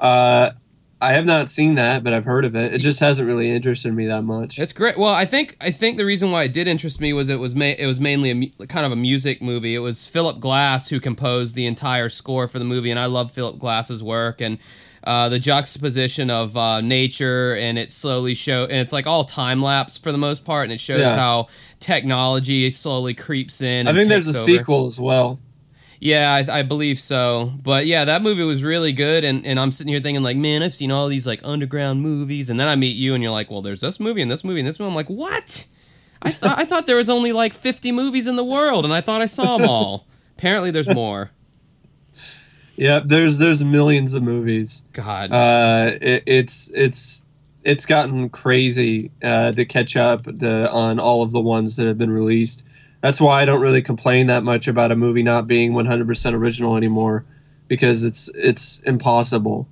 Uh, 0.00 0.50
I 1.02 1.12
have 1.14 1.24
not 1.26 1.48
seen 1.50 1.74
that, 1.74 2.04
but 2.04 2.12
I've 2.14 2.24
heard 2.24 2.44
of 2.44 2.54
it. 2.56 2.72
It 2.72 2.78
just 2.78 3.00
hasn't 3.00 3.26
really 3.26 3.50
interested 3.50 3.92
me 3.92 4.06
that 4.06 4.22
much. 4.22 4.58
It's 4.58 4.72
great. 4.72 4.96
Well, 4.96 5.12
I 5.12 5.24
think 5.26 5.56
I 5.60 5.70
think 5.70 5.98
the 5.98 6.04
reason 6.06 6.30
why 6.30 6.44
it 6.44 6.52
did 6.52 6.68
interest 6.68 7.00
me 7.00 7.12
was 7.12 7.28
it 7.28 7.40
was 7.40 7.54
ma- 7.54 7.74
it 7.76 7.86
was 7.86 7.98
mainly 8.00 8.30
a 8.30 8.34
mu- 8.36 8.66
kind 8.68 8.86
of 8.86 8.92
a 8.92 8.96
music 8.96 9.42
movie. 9.42 9.74
It 9.74 9.80
was 9.80 10.06
Philip 10.08 10.38
Glass 10.40 10.88
who 10.88 11.00
composed 11.00 11.54
the 11.56 11.66
entire 11.66 12.08
score 12.08 12.46
for 12.48 12.58
the 12.58 12.64
movie, 12.64 12.90
and 12.90 13.00
I 13.00 13.06
love 13.06 13.32
Philip 13.32 13.58
Glass's 13.58 14.02
work 14.02 14.40
and 14.40 14.58
uh, 15.04 15.28
the 15.28 15.40
juxtaposition 15.40 16.30
of 16.30 16.56
uh, 16.56 16.80
nature 16.80 17.56
and 17.56 17.76
it 17.76 17.90
slowly 17.90 18.34
show 18.34 18.62
and 18.64 18.74
it's 18.76 18.92
like 18.92 19.04
all 19.04 19.24
time 19.24 19.60
lapse 19.60 19.98
for 19.98 20.12
the 20.12 20.18
most 20.18 20.44
part, 20.44 20.64
and 20.64 20.72
it 20.72 20.78
shows 20.78 21.00
Yeah. 21.00 21.16
how 21.16 21.48
technology 21.80 22.70
slowly 22.70 23.12
creeps 23.14 23.60
in. 23.60 23.88
I 23.88 23.92
think 23.92 24.06
there's 24.06 24.28
a 24.28 24.30
over. 24.30 24.38
sequel 24.38 24.86
as 24.86 25.00
well. 25.00 25.38
Yeah, 26.02 26.34
I, 26.34 26.58
I 26.58 26.62
believe 26.64 26.98
so. 26.98 27.52
But 27.62 27.86
yeah, 27.86 28.04
that 28.06 28.22
movie 28.22 28.42
was 28.42 28.64
really 28.64 28.92
good, 28.92 29.22
and, 29.22 29.46
and 29.46 29.60
I'm 29.60 29.70
sitting 29.70 29.92
here 29.92 30.00
thinking 30.00 30.24
like, 30.24 30.36
man, 30.36 30.60
I've 30.60 30.74
seen 30.74 30.90
all 30.90 31.06
these 31.06 31.28
like 31.28 31.38
underground 31.44 32.02
movies, 32.02 32.50
and 32.50 32.58
then 32.58 32.66
I 32.66 32.74
meet 32.74 32.96
you, 32.96 33.14
and 33.14 33.22
you're 33.22 33.30
like, 33.30 33.52
well, 33.52 33.62
there's 33.62 33.82
this 33.82 34.00
movie 34.00 34.20
and 34.20 34.28
this 34.28 34.42
movie 34.42 34.58
and 34.58 34.66
this 34.68 34.80
movie. 34.80 34.88
I'm 34.88 34.96
like, 34.96 35.06
what? 35.06 35.64
I 36.20 36.30
thought 36.32 36.58
I 36.58 36.64
thought 36.64 36.88
there 36.88 36.96
was 36.96 37.08
only 37.08 37.30
like 37.30 37.52
50 37.54 37.92
movies 37.92 38.26
in 38.26 38.34
the 38.34 38.42
world, 38.42 38.84
and 38.84 38.92
I 38.92 39.00
thought 39.00 39.22
I 39.22 39.26
saw 39.26 39.56
them 39.56 39.68
all. 39.68 40.08
Apparently, 40.36 40.72
there's 40.72 40.88
more. 40.92 41.30
Yeah, 42.74 42.98
there's 43.04 43.38
there's 43.38 43.62
millions 43.62 44.14
of 44.14 44.24
movies. 44.24 44.82
God, 44.92 45.30
Uh, 45.30 45.98
it, 46.00 46.24
it's 46.26 46.68
it's 46.74 47.24
it's 47.62 47.86
gotten 47.86 48.28
crazy 48.28 49.12
uh, 49.22 49.52
to 49.52 49.64
catch 49.64 49.96
up 49.96 50.24
the, 50.24 50.68
on 50.68 50.98
all 50.98 51.22
of 51.22 51.30
the 51.30 51.40
ones 51.40 51.76
that 51.76 51.86
have 51.86 51.96
been 51.96 52.10
released. 52.10 52.64
That's 53.02 53.20
why 53.20 53.42
I 53.42 53.44
don't 53.44 53.60
really 53.60 53.82
complain 53.82 54.28
that 54.28 54.44
much 54.44 54.68
about 54.68 54.92
a 54.92 54.96
movie 54.96 55.22
not 55.22 55.46
being 55.46 55.72
100% 55.72 56.34
original 56.34 56.76
anymore, 56.76 57.24
because 57.68 58.04
it's 58.04 58.30
it's 58.34 58.80
impossible. 58.82 59.68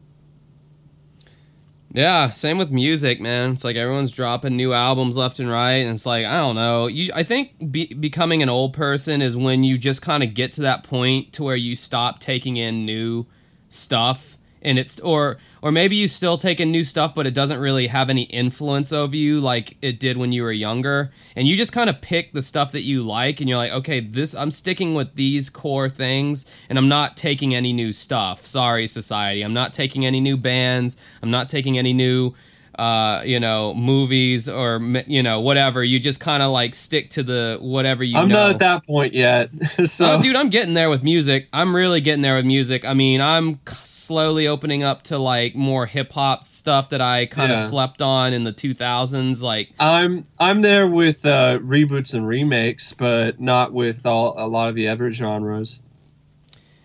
Yeah, 1.93 2.33
same 2.33 2.59
with 2.59 2.71
music, 2.71 3.21
man. 3.21 3.53
It's 3.53 3.65
like 3.65 3.77
everyone's 3.77 4.13
dropping 4.13 4.57
new 4.57 4.73
albums 4.73 5.17
left 5.17 5.41
and 5.41 5.51
right, 5.51 5.75
and 5.75 5.95
it's 5.95 6.07
like 6.07 6.25
I 6.25 6.39
don't 6.39 6.55
know. 6.55 6.87
You, 6.87 7.11
I 7.15 7.23
think 7.23 7.73
be, 7.73 7.87
becoming 7.87 8.43
an 8.43 8.49
old 8.49 8.75
person 8.75 9.23
is 9.23 9.37
when 9.37 9.65
you 9.65 9.79
just 9.79 10.03
kind 10.03 10.23
of 10.23 10.35
get 10.35 10.53
to 10.53 10.63
that 10.63 10.85
point 10.85 11.33
to 11.35 11.43
where 11.43 11.57
you 11.57 11.75
stop 11.75 12.19
taking 12.21 12.57
in 12.57 12.85
new 12.85 13.27
stuff, 13.69 14.39
and 14.62 14.79
it's 14.79 15.00
or 15.00 15.38
or 15.62 15.71
maybe 15.71 15.97
you 15.97 16.09
still 16.09 16.38
take 16.38 16.61
in 16.61 16.71
new 16.71 16.85
stuff, 16.85 17.14
but 17.14 17.26
it 17.26 17.35
doesn't 17.35 17.59
really 17.59 17.88
have 17.88 18.09
any 18.11 18.23
influence 18.23 18.93
over 18.93 19.14
you 19.14 19.40
like 19.40 19.76
it 19.83 20.00
did 20.00 20.17
when 20.17 20.33
you 20.33 20.43
were 20.43 20.52
younger, 20.52 21.11
and 21.37 21.47
you 21.47 21.57
just 21.57 21.73
kind 21.73 21.90
of 21.90 22.00
pick 22.00 22.33
the 22.33 22.43
stuff 22.43 22.73
that 22.73 22.83
you 22.83 23.02
like, 23.02 23.40
and 23.40 23.49
you're 23.49 23.59
like, 23.59 23.73
okay, 23.73 24.00
this 24.00 24.35
I'm 24.35 24.50
sticking 24.50 24.95
with 24.95 25.14
these 25.14 25.50
core 25.50 25.88
things, 25.88 26.47
and 26.69 26.79
I'm 26.79 26.88
not 26.88 27.17
taking 27.17 27.55
any 27.55 27.73
new 27.73 27.93
stuff. 27.93 28.47
Sorry, 28.47 28.87
society, 28.87 29.43
I'm 29.43 29.55
not 29.55 29.73
taking 29.73 30.07
any 30.07 30.21
new 30.21 30.37
bands. 30.37 30.97
I'm 31.23 31.31
not 31.31 31.49
taking 31.49 31.79
any 31.79 31.93
new 31.93 32.35
uh, 32.81 33.23
you 33.27 33.39
know, 33.39 33.75
movies 33.75 34.49
or 34.49 34.81
you 35.07 35.23
know 35.23 35.41
whatever. 35.41 35.85
You 35.85 35.99
just 36.01 36.19
kind 36.19 36.43
of 36.43 36.51
like 36.51 36.75
stick 36.75 37.11
to 37.11 37.23
the 37.23 37.59
whatever 37.61 38.03
you. 38.03 38.17
I'm 38.17 38.29
know. 38.29 38.35
not 38.47 38.51
at 38.53 38.59
that 38.61 38.87
point 38.87 39.13
yet. 39.13 39.51
so, 39.85 40.13
Oh, 40.15 40.23
dude, 40.23 40.35
I'm 40.35 40.49
getting 40.49 40.73
there 40.73 40.89
with 40.89 41.03
music. 41.03 41.49
I'm 41.53 41.77
really 41.77 42.01
getting 42.01 42.23
there 42.23 42.37
with 42.37 42.47
music. 42.47 42.87
I 42.87 42.95
mean, 42.95 43.21
I'm 43.21 43.61
slowly 43.69 44.47
opening 44.49 44.83
up 44.83 45.03
to 45.05 45.19
like 45.19 45.55
more 45.55 45.85
hip 45.85 46.13
hop 46.13 46.43
stuff 46.43 46.89
that 46.91 47.03
I 47.03 47.27
kind 47.27 47.53
of 47.53 47.59
Yeah. 47.59 47.65
slept 47.67 48.01
on 48.01 48.33
in 48.33 48.45
the 48.45 48.53
2000s. 48.53 49.43
Like, 49.43 49.69
I'm 49.79 50.27
I'm 50.39 50.63
there 50.63 50.89
with 50.89 51.27
uh, 51.27 51.59
reboots 51.59 52.15
and 52.15 52.27
remakes, 52.27 52.95
but 52.95 53.39
not 53.41 53.75
with 53.75 54.07
all 54.07 54.35
a 54.39 54.49
lot 54.49 54.71
of 54.71 54.75
the 54.75 54.89
other 54.89 55.11
genres. 55.11 55.81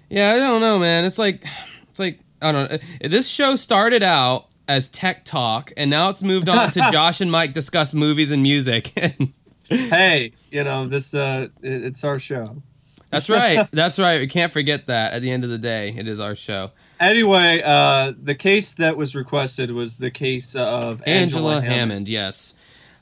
yeah, 0.09 0.31
I 0.33 0.37
don't 0.37 0.59
know, 0.61 0.77
man. 0.77 1.05
It's 1.05 1.17
like, 1.17 1.45
it's 1.89 1.99
like 1.99 2.19
I 2.41 2.51
don't 2.51 2.69
know. 2.69 2.77
This 3.09 3.29
show 3.29 3.55
started 3.55 4.03
out 4.03 4.47
as 4.67 4.87
tech 4.87 5.25
talk, 5.25 5.71
and 5.77 5.89
now 5.89 6.09
it's 6.09 6.23
moved 6.23 6.49
on 6.49 6.71
to 6.71 6.79
Josh 6.91 7.21
and 7.21 7.31
Mike 7.31 7.53
discuss 7.53 7.93
movies 7.93 8.31
and 8.31 8.41
music. 8.43 8.91
Hey, 9.67 10.33
you 10.51 10.63
know 10.63 10.85
this. 10.87 11.15
Uh, 11.15 11.47
it- 11.63 11.85
it's 11.85 12.03
our 12.03 12.19
show. 12.19 12.61
That's 13.09 13.29
right. 13.31 13.67
That's 13.71 13.97
right. 13.97 14.19
We 14.19 14.27
can't 14.27 14.51
forget 14.51 14.85
that. 14.87 15.13
At 15.13 15.21
the 15.23 15.31
end 15.31 15.43
of 15.43 15.49
the 15.49 15.57
day, 15.57 15.89
it 15.97 16.07
is 16.07 16.19
our 16.19 16.35
show. 16.35 16.69
Anyway, 16.99 17.61
uh, 17.65 18.13
the 18.21 18.35
case 18.35 18.73
that 18.73 18.95
was 18.95 19.15
requested 19.15 19.71
was 19.71 19.97
the 19.97 20.11
case 20.11 20.55
of 20.55 21.01
Angela, 21.07 21.55
Angela, 21.55 21.61
Hammond. 21.61 22.09
Yes. 22.09 22.53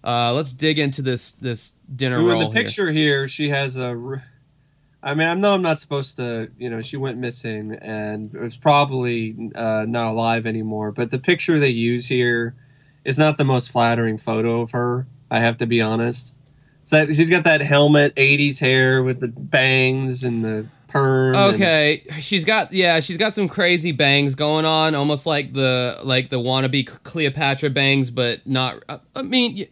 Uh, 0.05 0.31
let's 0.33 0.53
dig 0.53 0.79
into 0.79 1.01
this 1.01 1.33
this 1.33 1.73
dinner 1.93 2.17
Who 2.19 2.29
in 2.31 2.39
the 2.39 2.49
picture 2.49 2.91
here, 2.91 3.27
she 3.27 3.49
has 3.49 3.75
a. 3.75 4.21
I 5.03 5.13
mean, 5.15 5.27
I 5.27 5.33
know 5.33 5.53
I'm 5.53 5.61
not 5.61 5.79
supposed 5.79 6.15
to. 6.15 6.49
You 6.57 6.69
know, 6.69 6.81
she 6.81 6.95
went 6.97 7.17
missing 7.17 7.73
and 7.73 8.31
was 8.33 8.55
probably 8.57 9.51
uh, 9.53 9.85
not 9.87 10.11
alive 10.11 10.45
anymore. 10.45 10.91
But 10.93 11.11
the 11.11 11.19
picture 11.19 11.59
they 11.59 11.69
use 11.69 12.07
here 12.07 12.55
is 13.03 13.17
not 13.19 13.37
the 13.37 13.43
most 13.43 13.71
flattering 13.71 14.17
photo 14.17 14.61
of 14.61 14.71
her. 14.71 15.05
I 15.29 15.39
have 15.39 15.57
to 15.57 15.65
be 15.65 15.81
honest. 15.81 16.33
So 16.83 17.05
she's 17.07 17.29
got 17.29 17.43
that 17.43 17.61
helmet, 17.61 18.15
'80s 18.15 18.59
hair 18.59 19.03
with 19.03 19.19
the 19.19 19.27
bangs 19.27 20.23
and 20.23 20.43
the 20.43 20.65
perm. 20.87 21.33
here. 21.33 21.43
and- 21.47 21.55
Okay, 21.55 22.03
she's 22.19 22.45
got 22.45 22.71
yeah, 22.71 22.99
she's 23.01 23.17
got 23.17 23.33
some 23.33 23.47
crazy 23.49 23.91
bangs 23.91 24.35
going 24.35 24.63
on, 24.65 24.95
almost 24.95 25.25
like 25.25 25.53
the 25.53 25.99
like 26.03 26.29
the 26.29 26.39
wannabe 26.39 26.85
Cleopatra 27.03 27.69
bangs, 27.71 28.09
but 28.09 28.45
not. 28.47 28.83
I 29.15 29.21
mean. 29.21 29.65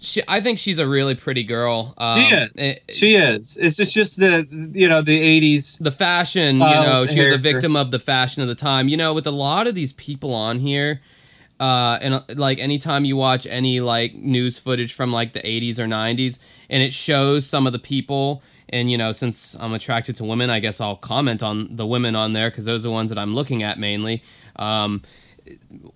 She, 0.00 0.22
I 0.26 0.40
think 0.40 0.58
she's 0.58 0.78
a 0.78 0.86
really 0.86 1.14
pretty 1.14 1.44
girl. 1.44 1.94
Um, 1.98 2.18
She 2.20 2.34
is. 2.34 2.50
eh, 2.56 2.74
she 2.88 3.14
is. 3.14 3.56
It's 3.60 3.76
just 3.76 3.92
just 3.94 4.18
the 4.18 4.46
you 4.72 4.88
know 4.88 5.02
the 5.02 5.18
'80s. 5.18 5.78
the 5.78 5.90
fashion, 5.92 6.54
you 6.54 6.60
know, 6.60 7.06
she 7.06 7.20
was 7.20 7.32
a 7.32 7.38
victim 7.38 7.76
of 7.76 7.90
the 7.90 7.98
fashion 7.98 8.42
of 8.42 8.48
the 8.48 8.54
time. 8.54 8.88
You 8.88 8.96
know, 8.96 9.12
with 9.14 9.26
a 9.26 9.30
lot 9.32 9.66
of 9.66 9.74
these 9.74 9.92
people 9.92 10.34
on 10.34 10.58
here, 10.58 11.00
uh, 11.60 11.98
and 12.00 12.14
uh, 12.14 12.22
like 12.34 12.58
anytime 12.58 13.04
you 13.04 13.16
watch 13.16 13.46
any 13.46 13.80
like 13.80 14.14
news 14.14 14.58
footage 14.58 14.92
from 14.92 15.12
like 15.12 15.32
the 15.32 15.40
80s 15.40 15.78
or 15.78 15.86
90s, 15.86 16.38
and 16.70 16.82
it 16.82 16.92
shows 16.92 17.46
some 17.46 17.66
of 17.66 17.72
the 17.72 17.78
people, 17.78 18.42
and 18.68 18.90
you 18.90 18.96
know, 18.98 19.12
since 19.12 19.54
I'm 19.60 19.72
attracted 19.72 20.16
to 20.16 20.24
women, 20.24 20.50
I 20.50 20.58
guess 20.60 20.80
I'll 20.80 20.96
comment 20.96 21.42
on 21.42 21.76
the 21.76 21.86
women 21.86 22.16
on 22.16 22.32
there 22.32 22.50
because 22.50 22.64
those 22.64 22.84
are 22.84 22.88
the 22.88 22.92
ones 22.92 23.10
that 23.10 23.18
I'm 23.18 23.34
looking 23.34 23.62
at 23.62 23.78
mainly. 23.78 24.22
Um, 24.56 25.02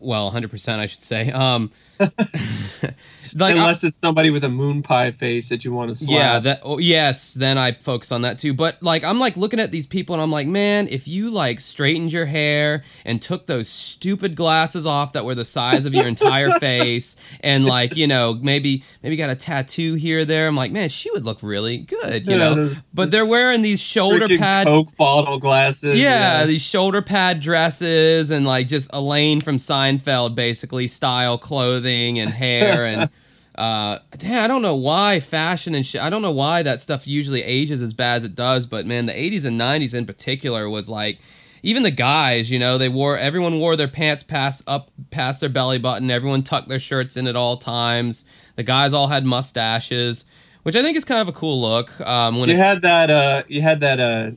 well, 0.01 0.33
100%, 0.33 0.79
I 0.79 0.87
should 0.87 1.03
say. 1.03 1.31
Um, 1.31 1.71
like, 3.39 3.55
I- 3.55 3.59
Unless 3.59 3.85
it's 3.85 3.99
somebody 3.99 4.31
with 4.31 4.45
a 4.45 4.49
moon 4.49 4.83
pie 4.83 5.11
face 5.11 5.49
that 5.51 5.65
you 5.65 5.73
want 5.73 5.89
to 5.89 5.95
slap. 5.95 6.19
yeah, 6.19 6.39
that 6.41 6.61
oh, 6.63 6.79
yes, 6.79 7.35
then 7.35 7.59
I 7.59 7.73
focus 7.73 8.11
on 8.13 8.23
that 8.23 8.39
too. 8.39 8.55
But 8.55 8.83
like 8.83 9.05
I'm 9.05 9.19
like 9.19 9.37
looking 9.37 9.61
at 9.61 9.73
these 9.73 9.87
people 9.87 10.15
and 10.15 10.23
I'm 10.23 10.31
like, 10.33 10.47
man, 10.47 10.89
if 10.89 11.07
you 11.07 11.31
like 11.31 11.61
straightened 11.61 12.13
your 12.13 12.27
hair 12.27 12.83
and 13.05 13.21
took 13.21 13.47
those 13.47 13.69
stupid 13.69 14.35
glasses 14.37 14.87
off 14.87 15.13
that 15.13 15.25
were 15.25 15.35
the 15.35 15.45
size 15.45 15.87
of 15.87 15.95
your 15.95 16.07
entire 16.09 16.51
face 16.61 17.17
and 17.41 17.65
like, 17.67 17.97
you 17.97 18.07
know, 18.07 18.35
maybe 18.41 18.83
maybe 19.03 19.17
got 19.17 19.31
a 19.31 19.35
tattoo 19.37 19.95
here 19.95 20.21
or 20.21 20.25
there, 20.25 20.49
I'm 20.49 20.57
like, 20.57 20.73
man, 20.73 20.89
she 20.89 21.11
would 21.11 21.25
look 21.25 21.43
really 21.43 21.79
good, 21.79 22.27
you 22.27 22.33
Yeah, 22.33 22.39
know. 22.39 22.55
those- 22.55 22.83
But 22.95 23.11
they're 23.11 23.27
wearing 23.29 23.63
these 23.63 23.81
shoulder 23.81 24.29
pad 24.39 24.67
Coke 24.67 24.97
bottle 24.97 25.39
glasses. 25.39 25.99
yeah, 25.99 26.45
these 26.47 26.63
shoulder 26.63 27.03
pad 27.03 27.41
dresses 27.41 28.31
and 28.31 28.47
like 28.47 28.69
just 28.69 28.91
Elaine 28.95 29.41
from 29.41 29.57
Seinfeld 29.57 30.35
basically 30.35 30.87
style 30.89 31.37
clothing 31.39 32.19
and 32.19 32.31
hair 32.31 32.87
and 32.87 33.11
uh 33.57 33.99
damn, 34.13 34.45
I 34.45 34.49
don't 34.49 34.63
know 34.63 34.77
why 34.77 35.21
fashion 35.21 35.75
and 35.75 35.87
shit 35.87 36.03
I 36.03 36.11
don't 36.11 36.23
know 36.23 36.33
why 36.33 36.63
that 36.63 36.81
stuff 36.81 37.07
usually 37.07 37.43
ages 37.43 37.83
as 37.83 37.95
bad 37.95 38.17
as 38.17 38.25
it 38.25 38.35
does, 38.35 38.67
but 38.67 38.87
man, 38.87 39.07
the 39.07 39.13
80s 39.13 39.45
and 39.45 39.61
90s 39.61 39.95
in 39.95 40.07
particular 40.07 40.69
was 40.69 40.89
like 40.89 41.19
even 41.63 41.83
the 41.83 41.91
guys, 41.91 42.51
you 42.51 42.59
know, 42.59 42.79
they 42.79 42.89
wore 42.89 43.17
everyone 43.17 43.59
wore 43.59 43.77
their 43.77 43.89
pants 43.89 44.23
past 44.23 44.63
up 44.69 44.91
past 45.11 45.41
their 45.41 45.51
belly 45.51 45.79
button. 45.79 46.11
Everyone 46.11 46.43
tucked 46.43 46.69
their 46.69 46.79
shirts 46.79 47.17
in 47.17 47.27
at 47.27 47.37
all 47.37 47.57
times. 47.57 48.25
The 48.57 48.63
guys 48.63 48.95
all 48.95 49.09
had 49.09 49.25
mustaches, 49.25 50.25
which 50.63 50.77
I 50.77 50.83
think 50.83 50.97
is 50.97 51.05
kind 51.05 51.21
of 51.21 51.29
a 51.29 51.33
cool 51.33 51.61
look. 51.61 52.01
Um, 52.01 52.39
when 52.39 52.49
you 52.49 52.57
had 52.57 52.83
that. 52.83 53.11
Uh, 53.11 53.43
you 53.49 53.63
had 53.63 53.81
that. 53.81 54.01
Uh, 54.01 54.31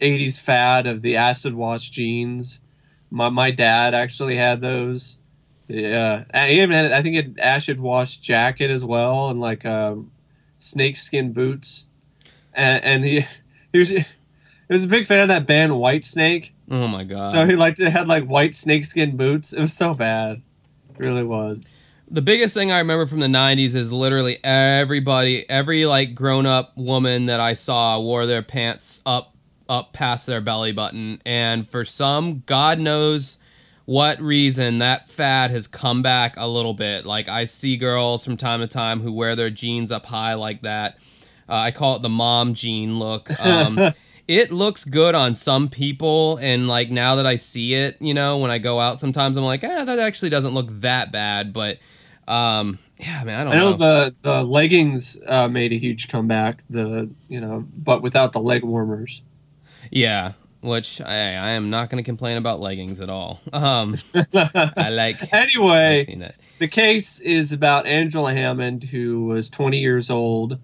80s 0.00 0.40
fad 0.40 0.86
of 0.86 1.02
the 1.02 1.16
acid 1.16 1.54
wash 1.54 1.90
jeans. 1.90 2.60
My 3.10 3.28
my 3.28 3.50
dad 3.50 3.94
actually 3.94 4.36
had 4.36 4.60
those. 4.60 5.18
Yeah, 5.68 6.24
and 6.30 6.50
he 6.50 6.60
even 6.60 6.74
had. 6.74 6.92
I 6.92 7.02
think 7.02 7.14
he 7.14 7.22
had 7.22 7.38
acid 7.40 7.80
wash 7.80 8.18
jacket 8.18 8.70
as 8.70 8.84
well, 8.84 9.28
and 9.28 9.40
like 9.40 9.64
um, 9.64 10.10
snakeskin 10.58 11.32
boots. 11.32 11.86
And, 12.54 12.84
and 12.84 13.04
he 13.04 13.20
he 13.72 13.78
was 13.78 13.88
he 13.88 14.04
was 14.68 14.84
a 14.84 14.88
big 14.88 15.06
fan 15.06 15.20
of 15.20 15.28
that 15.28 15.46
band 15.46 15.72
Whitesnake. 15.72 16.50
oh 16.70 16.88
my 16.88 17.04
god. 17.04 17.32
So 17.32 17.46
he 17.46 17.56
liked 17.56 17.78
to 17.78 17.90
had 17.90 18.08
like 18.08 18.24
white 18.24 18.54
snakeskin 18.54 19.16
boots. 19.16 19.52
It 19.52 19.60
was 19.60 19.72
so 19.72 19.94
bad, 19.94 20.40
it 20.90 20.98
really 20.98 21.24
was. 21.24 21.72
the 22.08 22.22
biggest 22.22 22.54
thing 22.54 22.70
I 22.70 22.78
remember 22.78 23.06
from 23.06 23.18
the 23.20 23.26
90s 23.26 23.74
is 23.74 23.90
literally 23.92 24.38
everybody, 24.44 25.48
every 25.50 25.84
like 25.86 26.14
grown 26.14 26.46
up 26.46 26.76
woman 26.76 27.26
that 27.26 27.40
I 27.40 27.54
saw 27.54 28.00
wore 28.00 28.26
their 28.26 28.42
pants 28.42 29.02
up 29.04 29.34
up 29.68 29.92
past 29.92 30.28
their 30.28 30.40
belly 30.40 30.70
button 30.70 31.20
and 31.26 31.66
for 31.66 31.84
some 31.84 32.44
god 32.46 32.78
knows 32.78 33.36
what 33.86 34.20
reason 34.20 34.78
that 34.78 35.08
fad 35.08 35.50
has 35.50 35.66
come 35.66 36.02
back 36.02 36.34
a 36.36 36.46
little 36.46 36.74
bit. 36.74 37.06
Like 37.06 37.28
I 37.28 37.44
see 37.46 37.76
girls 37.76 38.24
from 38.24 38.36
time 38.36 38.60
to 38.60 38.66
time 38.66 39.00
who 39.00 39.12
wear 39.12 39.34
their 39.34 39.50
jeans 39.50 39.90
up 39.90 40.06
high 40.06 40.34
like 40.34 40.62
that. 40.62 40.98
Uh, 41.48 41.54
I 41.54 41.70
call 41.70 41.96
it 41.96 42.02
the 42.02 42.08
mom 42.08 42.54
jean 42.54 42.98
look. 42.98 43.30
Um, 43.40 43.78
it 44.28 44.50
looks 44.50 44.84
good 44.84 45.14
on 45.14 45.34
some 45.34 45.68
people, 45.68 46.36
and 46.38 46.66
like 46.66 46.90
now 46.90 47.14
that 47.14 47.26
I 47.26 47.36
see 47.36 47.74
it, 47.74 47.96
you 48.00 48.12
know, 48.12 48.38
when 48.38 48.50
I 48.50 48.58
go 48.58 48.80
out, 48.80 48.98
sometimes 48.98 49.36
I'm 49.36 49.44
like, 49.44 49.62
ah, 49.62 49.84
that 49.84 50.00
actually 50.00 50.30
doesn't 50.30 50.52
look 50.52 50.66
that 50.80 51.12
bad. 51.12 51.52
But 51.52 51.78
um, 52.26 52.80
yeah, 52.98 53.22
man, 53.22 53.40
I 53.40 53.44
don't 53.44 53.52
I 53.52 53.56
know 53.56 53.70
know. 53.70 53.76
the 53.76 54.14
the 54.22 54.42
leggings 54.42 55.16
uh, 55.28 55.46
made 55.46 55.72
a 55.72 55.78
huge 55.78 56.08
comeback. 56.08 56.62
The 56.68 57.08
you 57.28 57.40
know, 57.40 57.64
but 57.76 58.02
without 58.02 58.32
the 58.32 58.40
leg 58.40 58.64
warmers. 58.64 59.22
yeah, 59.92 60.32
which 60.66 61.00
I, 61.00 61.14
I 61.14 61.50
am 61.52 61.70
not 61.70 61.88
going 61.88 62.02
to 62.02 62.06
complain 62.06 62.36
about 62.36 62.60
leggings 62.60 63.00
at 63.00 63.08
all. 63.08 63.40
Um, 63.56 63.96
I 64.34 64.90
like. 64.90 65.32
anyway, 65.32 66.04
that. 66.18 66.34
the 66.58 66.68
case 66.68 67.20
is 67.20 67.52
about 67.52 67.86
Angela 67.86 68.32
Hammond, 68.32 68.84
who 68.84 69.24
was 69.24 69.48
20 69.48 69.78
years 69.78 70.10
old 70.10 70.58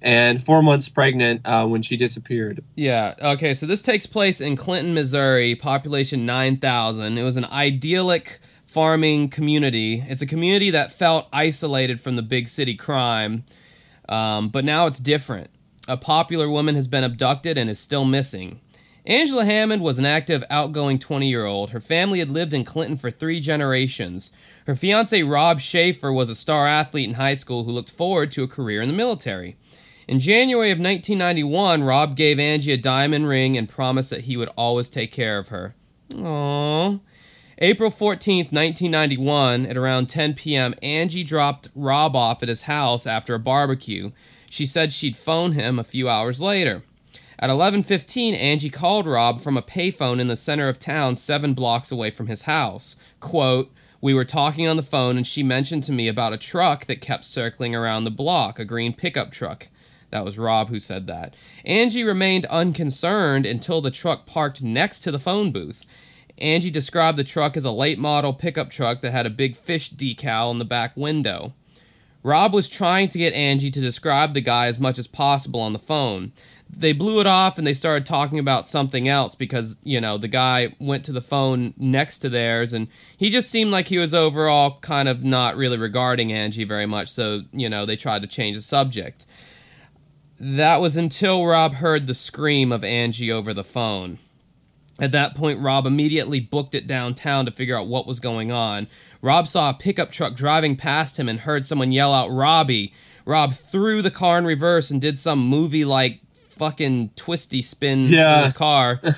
and 0.00 0.42
four 0.42 0.62
months 0.62 0.88
pregnant 0.88 1.40
uh, 1.44 1.66
when 1.66 1.82
she 1.82 1.96
disappeared. 1.96 2.62
Yeah. 2.76 3.14
Okay. 3.20 3.52
So 3.52 3.66
this 3.66 3.82
takes 3.82 4.06
place 4.06 4.40
in 4.40 4.54
Clinton, 4.54 4.94
Missouri, 4.94 5.54
population 5.56 6.24
9,000. 6.24 7.18
It 7.18 7.22
was 7.22 7.36
an 7.36 7.46
idyllic 7.46 8.38
farming 8.64 9.28
community. 9.28 10.04
It's 10.06 10.22
a 10.22 10.26
community 10.26 10.70
that 10.70 10.92
felt 10.92 11.28
isolated 11.32 12.00
from 12.00 12.16
the 12.16 12.22
big 12.22 12.46
city 12.46 12.74
crime, 12.74 13.44
um, 14.08 14.48
but 14.50 14.64
now 14.64 14.86
it's 14.86 15.00
different. 15.00 15.50
A 15.88 15.96
popular 15.96 16.50
woman 16.50 16.74
has 16.74 16.88
been 16.88 17.04
abducted 17.04 17.56
and 17.56 17.70
is 17.70 17.78
still 17.78 18.04
missing. 18.04 18.60
Angela 19.06 19.44
Hammond 19.44 19.82
was 19.82 20.00
an 20.00 20.04
active, 20.04 20.42
outgoing 20.50 20.98
20 20.98 21.28
year 21.28 21.44
old. 21.44 21.70
Her 21.70 21.80
family 21.80 22.18
had 22.18 22.28
lived 22.28 22.52
in 22.52 22.64
Clinton 22.64 22.96
for 22.96 23.08
three 23.08 23.38
generations. 23.38 24.32
Her 24.66 24.74
fiance, 24.74 25.22
Rob 25.22 25.60
Schaefer, 25.60 26.12
was 26.12 26.28
a 26.28 26.34
star 26.34 26.66
athlete 26.66 27.08
in 27.08 27.14
high 27.14 27.34
school 27.34 27.62
who 27.62 27.70
looked 27.70 27.90
forward 27.90 28.32
to 28.32 28.42
a 28.42 28.48
career 28.48 28.82
in 28.82 28.88
the 28.88 28.96
military. 28.96 29.56
In 30.08 30.18
January 30.18 30.72
of 30.72 30.78
1991, 30.78 31.84
Rob 31.84 32.16
gave 32.16 32.40
Angie 32.40 32.72
a 32.72 32.76
diamond 32.76 33.28
ring 33.28 33.56
and 33.56 33.68
promised 33.68 34.10
that 34.10 34.22
he 34.22 34.36
would 34.36 34.50
always 34.56 34.88
take 34.88 35.12
care 35.12 35.38
of 35.38 35.48
her. 35.48 35.76
Aww. 36.10 37.00
April 37.58 37.90
14th, 37.90 38.52
1991, 38.52 39.66
at 39.66 39.76
around 39.76 40.08
10 40.08 40.34
p.m., 40.34 40.74
Angie 40.82 41.24
dropped 41.24 41.68
Rob 41.74 42.14
off 42.16 42.42
at 42.42 42.48
his 42.48 42.62
house 42.62 43.06
after 43.06 43.34
a 43.34 43.38
barbecue. 43.38 44.10
She 44.50 44.66
said 44.66 44.92
she'd 44.92 45.16
phone 45.16 45.52
him 45.52 45.78
a 45.78 45.84
few 45.84 46.08
hours 46.08 46.42
later. 46.42 46.82
At 47.38 47.50
11:15, 47.50 48.34
Angie 48.34 48.70
called 48.70 49.06
Rob 49.06 49.42
from 49.42 49.56
a 49.56 49.62
payphone 49.62 50.20
in 50.20 50.26
the 50.26 50.36
center 50.36 50.68
of 50.68 50.78
town 50.78 51.16
7 51.16 51.52
blocks 51.52 51.92
away 51.92 52.10
from 52.10 52.28
his 52.28 52.42
house. 52.42 52.96
Quote, 53.20 53.72
"We 54.00 54.14
were 54.14 54.24
talking 54.24 54.66
on 54.66 54.76
the 54.76 54.82
phone 54.82 55.18
and 55.18 55.26
she 55.26 55.42
mentioned 55.42 55.82
to 55.84 55.92
me 55.92 56.08
about 56.08 56.32
a 56.32 56.38
truck 56.38 56.86
that 56.86 57.02
kept 57.02 57.24
circling 57.24 57.74
around 57.74 58.04
the 58.04 58.10
block, 58.10 58.58
a 58.58 58.64
green 58.64 58.94
pickup 58.94 59.30
truck." 59.30 59.68
That 60.10 60.24
was 60.24 60.38
Rob 60.38 60.70
who 60.70 60.78
said 60.78 61.06
that. 61.08 61.34
Angie 61.64 62.04
remained 62.04 62.46
unconcerned 62.46 63.44
until 63.44 63.80
the 63.82 63.90
truck 63.90 64.24
parked 64.24 64.62
next 64.62 65.00
to 65.00 65.10
the 65.10 65.18
phone 65.18 65.50
booth. 65.50 65.84
Angie 66.38 66.70
described 66.70 67.18
the 67.18 67.24
truck 67.24 67.56
as 67.56 67.64
a 67.64 67.70
late 67.70 67.98
model 67.98 68.32
pickup 68.32 68.70
truck 68.70 69.00
that 69.00 69.12
had 69.12 69.26
a 69.26 69.30
big 69.30 69.56
fish 69.56 69.90
decal 69.90 70.50
in 70.50 70.58
the 70.58 70.64
back 70.64 70.96
window. 70.96 71.52
Rob 72.22 72.52
was 72.52 72.68
trying 72.68 73.08
to 73.08 73.18
get 73.18 73.34
Angie 73.34 73.70
to 73.70 73.80
describe 73.80 74.34
the 74.34 74.40
guy 74.40 74.66
as 74.66 74.78
much 74.78 74.98
as 74.98 75.06
possible 75.06 75.60
on 75.60 75.72
the 75.72 75.78
phone. 75.78 76.32
They 76.68 76.92
blew 76.92 77.20
it 77.20 77.26
off 77.26 77.58
and 77.58 77.66
they 77.66 77.74
started 77.74 78.04
talking 78.04 78.38
about 78.38 78.66
something 78.66 79.08
else 79.08 79.34
because, 79.34 79.78
you 79.82 80.00
know, 80.00 80.18
the 80.18 80.28
guy 80.28 80.74
went 80.78 81.04
to 81.04 81.12
the 81.12 81.20
phone 81.20 81.74
next 81.76 82.18
to 82.18 82.28
theirs 82.28 82.72
and 82.72 82.88
he 83.16 83.30
just 83.30 83.50
seemed 83.50 83.70
like 83.70 83.88
he 83.88 83.98
was 83.98 84.12
overall 84.12 84.78
kind 84.80 85.08
of 85.08 85.24
not 85.24 85.56
really 85.56 85.78
regarding 85.78 86.32
Angie 86.32 86.64
very 86.64 86.86
much. 86.86 87.08
So, 87.08 87.42
you 87.52 87.68
know, 87.68 87.86
they 87.86 87.96
tried 87.96 88.22
to 88.22 88.28
change 88.28 88.56
the 88.56 88.62
subject. 88.62 89.26
That 90.38 90.80
was 90.80 90.96
until 90.96 91.46
Rob 91.46 91.74
heard 91.74 92.06
the 92.06 92.14
scream 92.14 92.72
of 92.72 92.84
Angie 92.84 93.32
over 93.32 93.54
the 93.54 93.64
phone. 93.64 94.18
At 94.98 95.12
that 95.12 95.34
point, 95.34 95.60
Rob 95.60 95.86
immediately 95.86 96.40
booked 96.40 96.74
it 96.74 96.86
downtown 96.86 97.44
to 97.44 97.52
figure 97.52 97.76
out 97.76 97.86
what 97.86 98.06
was 98.06 98.18
going 98.18 98.50
on. 98.50 98.88
Rob 99.20 99.46
saw 99.46 99.70
a 99.70 99.74
pickup 99.74 100.10
truck 100.10 100.34
driving 100.34 100.74
past 100.74 101.18
him 101.18 101.28
and 101.28 101.40
heard 101.40 101.64
someone 101.64 101.92
yell 101.92 102.14
out, 102.14 102.30
Robbie. 102.30 102.92
Rob 103.26 103.52
threw 103.52 104.02
the 104.02 104.10
car 104.10 104.38
in 104.38 104.46
reverse 104.46 104.90
and 104.90 105.00
did 105.00 105.18
some 105.18 105.38
movie 105.40 105.84
like 105.84 106.20
fucking 106.56 107.10
twisty 107.16 107.62
spin 107.62 108.06
Yeah. 108.06 108.38
in 108.38 108.44
his 108.44 108.52
car. 108.52 109.00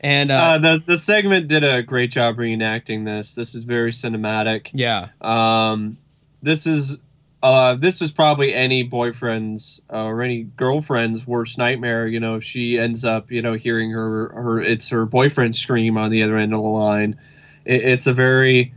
And 0.00 0.30
uh, 0.30 0.34
Uh, 0.34 0.58
the 0.58 0.82
the 0.86 0.96
segment 0.96 1.48
did 1.48 1.64
a 1.64 1.82
great 1.82 2.12
job 2.12 2.36
reenacting 2.36 3.04
this. 3.04 3.34
This 3.34 3.56
is 3.56 3.64
very 3.64 3.90
cinematic. 3.90 4.70
yeah, 4.72 5.08
Um, 5.20 5.98
this 6.40 6.68
is 6.68 6.98
uh, 7.42 7.74
this 7.74 8.00
is 8.00 8.12
probably 8.12 8.54
any 8.54 8.84
boyfriend's 8.84 9.82
uh, 9.92 10.04
or 10.04 10.22
any 10.22 10.44
girlfriend's 10.56 11.26
worst 11.26 11.58
nightmare. 11.58 12.06
You 12.06 12.20
know, 12.20 12.36
if 12.36 12.44
she 12.44 12.78
ends 12.78 13.04
up, 13.04 13.32
you 13.32 13.42
know, 13.42 13.54
hearing 13.54 13.90
her 13.90 14.28
her 14.34 14.60
it's 14.62 14.88
her 14.90 15.04
boyfriend 15.04 15.56
scream 15.56 15.96
on 15.98 16.12
the 16.12 16.22
other 16.22 16.36
end 16.36 16.54
of 16.54 16.62
the 16.62 16.68
line. 16.68 17.18
It, 17.64 17.82
it's 17.84 18.06
a 18.06 18.12
very 18.12 18.72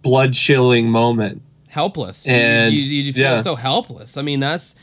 blood 0.00 0.32
chilling 0.32 0.88
moment. 0.88 1.42
helpless. 1.68 2.26
You- 2.26 2.32
And, 2.32 2.74
you, 2.74 2.80
you, 2.80 3.02
you 3.02 3.12
feel 3.12 3.22
yeah. 3.34 3.40
so 3.42 3.54
helpless. 3.54 4.16
I 4.16 4.22
mean, 4.22 4.40
that's 4.40 4.74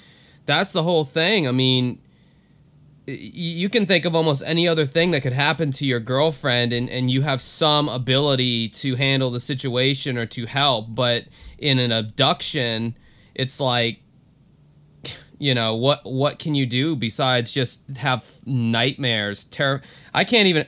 that's 0.45 0.73
the 0.73 0.83
whole 0.83 1.05
thing. 1.05 1.47
I 1.47 1.51
mean, 1.51 1.97
you 3.07 3.69
can 3.69 3.85
think 3.85 4.05
of 4.05 4.15
almost 4.15 4.43
any 4.45 4.67
other 4.67 4.85
thing 4.85 5.11
that 5.11 5.21
could 5.21 5.33
happen 5.33 5.71
to 5.71 5.85
your 5.85 5.99
girlfriend 5.99 6.73
and, 6.73 6.89
and 6.89 7.11
you 7.11 7.21
have 7.21 7.39
some 7.39 7.87
ability 7.87 8.67
to 8.69 8.95
handle 8.95 9.29
the 9.29 9.39
situation 9.39 10.17
or 10.17 10.25
to 10.25 10.45
help 10.45 10.87
but 10.89 11.25
in 11.57 11.77
an 11.77 11.91
abduction 11.91 12.97
it's 13.35 13.59
like 13.59 13.99
you 15.37 15.53
know 15.53 15.75
what 15.75 16.01
what 16.03 16.39
can 16.39 16.55
you 16.55 16.65
do 16.65 16.95
besides 16.95 17.51
just 17.51 17.97
have 17.97 18.25
nightmares 18.45 19.43
terror 19.45 19.81
i 20.13 20.23
can't 20.23 20.47
even 20.47 20.65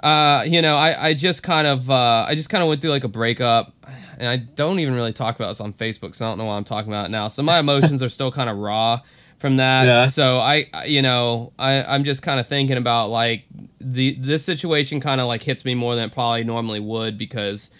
uh 0.00 0.44
you 0.46 0.60
know 0.60 0.76
i 0.76 1.08
i 1.08 1.14
just 1.14 1.42
kind 1.42 1.66
of 1.66 1.90
uh 1.90 2.26
i 2.28 2.34
just 2.34 2.50
kind 2.50 2.62
of 2.62 2.68
went 2.68 2.80
through 2.82 2.90
like 2.90 3.04
a 3.04 3.08
breakup 3.08 3.74
and 4.18 4.28
i 4.28 4.36
don't 4.36 4.80
even 4.80 4.94
really 4.94 5.12
talk 5.12 5.36
about 5.36 5.48
this 5.48 5.60
on 5.60 5.72
facebook 5.72 6.14
so 6.14 6.26
i 6.26 6.28
don't 6.28 6.38
know 6.38 6.44
why 6.44 6.56
i'm 6.56 6.64
talking 6.64 6.92
about 6.92 7.06
it 7.06 7.10
now 7.10 7.28
so 7.28 7.42
my 7.42 7.58
emotions 7.60 8.02
are 8.02 8.08
still 8.08 8.30
kind 8.30 8.50
of 8.50 8.56
raw 8.58 9.00
from 9.38 9.56
that 9.56 9.86
Yeah. 9.86 10.06
so 10.06 10.38
i 10.38 10.66
you 10.86 11.00
know 11.02 11.52
i 11.58 11.82
i'm 11.84 12.04
just 12.04 12.22
kind 12.22 12.40
of 12.40 12.46
thinking 12.48 12.76
about 12.76 13.08
like 13.10 13.44
the 13.80 14.14
this 14.18 14.44
situation 14.44 15.00
kind 15.00 15.20
of 15.20 15.26
like 15.28 15.42
hits 15.42 15.64
me 15.64 15.74
more 15.74 15.94
than 15.94 16.08
it 16.08 16.12
probably 16.12 16.44
normally 16.44 16.80
would 16.80 17.16
because 17.16 17.70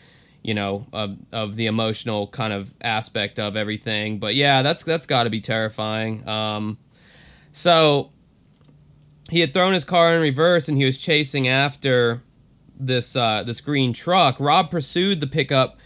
you 0.42 0.54
know 0.54 0.86
of, 0.92 1.16
of 1.32 1.56
the 1.56 1.66
emotional 1.66 2.28
kind 2.28 2.52
of 2.52 2.72
aspect 2.80 3.38
of 3.38 3.56
everything 3.56 4.18
but 4.18 4.34
yeah 4.36 4.62
that's 4.62 4.84
that's 4.84 5.04
got 5.06 5.24
to 5.24 5.30
be 5.30 5.40
terrifying 5.40 6.26
um 6.28 6.78
so 7.52 8.12
he 9.30 9.40
had 9.40 9.52
thrown 9.52 9.72
his 9.72 9.84
car 9.84 10.14
in 10.14 10.22
reverse 10.22 10.68
and 10.68 10.78
he 10.78 10.84
was 10.84 10.98
chasing 10.98 11.46
after 11.48 12.22
this 12.80 13.16
uh, 13.16 13.42
this 13.42 13.60
green 13.60 13.92
truck. 13.92 14.36
Rob 14.38 14.70
pursued 14.70 15.20
the 15.20 15.26
pickup 15.26 15.76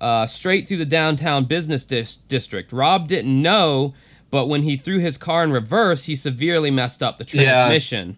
uh, 0.00 0.26
straight 0.26 0.68
through 0.68 0.76
the 0.78 0.84
downtown 0.86 1.44
business 1.44 1.84
dis- 1.84 2.16
district. 2.16 2.72
Rob 2.72 3.06
didn't 3.08 3.42
know, 3.42 3.92
but 4.30 4.46
when 4.46 4.62
he 4.62 4.76
threw 4.76 4.98
his 4.98 5.16
car 5.18 5.44
in 5.44 5.52
reverse, 5.52 6.04
he 6.04 6.16
severely 6.16 6.70
messed 6.70 7.02
up 7.02 7.16
the 7.18 7.24
transmission. 7.24 8.08
Yeah. 8.10 8.16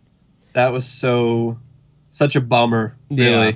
That 0.54 0.72
was 0.72 0.86
so 0.88 1.58
such 2.10 2.34
a 2.36 2.40
bummer. 2.40 2.96
Really. 3.10 3.50
Yeah. 3.50 3.52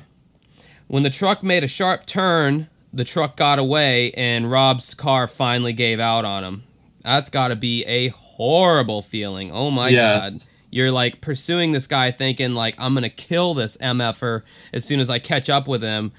When 0.88 1.02
the 1.02 1.10
truck 1.10 1.42
made 1.42 1.64
a 1.64 1.68
sharp 1.68 2.04
turn, 2.06 2.68
the 2.92 3.04
truck 3.04 3.36
got 3.36 3.58
away 3.58 4.12
and 4.12 4.50
Rob's 4.50 4.94
car 4.94 5.26
finally 5.26 5.72
gave 5.72 5.98
out 6.00 6.24
on 6.24 6.44
him. 6.44 6.62
That's 7.00 7.30
got 7.30 7.48
to 7.48 7.56
be 7.56 7.84
a 7.86 8.08
horrible 8.08 9.00
feeling. 9.02 9.50
Oh 9.50 9.70
my 9.70 9.88
Yes. 9.88 10.44
god. 10.44 10.52
You're 10.70 10.92
like 10.92 11.20
pursuing 11.20 11.72
this 11.72 11.86
guy 11.86 12.10
thinking 12.10 12.52
like 12.54 12.74
I'm 12.78 12.92
going 12.94 13.02
to 13.02 13.08
kill 13.10 13.54
this 13.54 13.76
MFer 13.78 14.42
as 14.72 14.84
soon 14.84 15.00
as 15.00 15.10
I 15.10 15.18
catch 15.18 15.48
up 15.50 15.66
with 15.66 15.82
him 15.82 16.12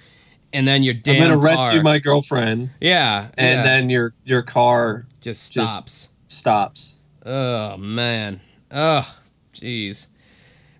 and 0.52 0.68
then 0.68 0.84
your 0.84 0.94
I'm 1.08 1.20
gonna 1.20 1.28
car, 1.36 1.40
rescue 1.40 1.82
my 1.82 1.98
girlfriend, 1.98 2.70
Yeah. 2.80 3.30
and 3.40 3.50
yeah, 3.58 3.64
then 3.64 3.90
your 3.90 4.14
your 4.24 4.44
car 4.44 5.06
just 5.22 5.52
just- 5.54 6.10
stops. 6.34 6.96
Oh 7.26 7.78
man. 7.78 8.42
Ugh. 8.72 9.06
Jeez. 9.54 10.08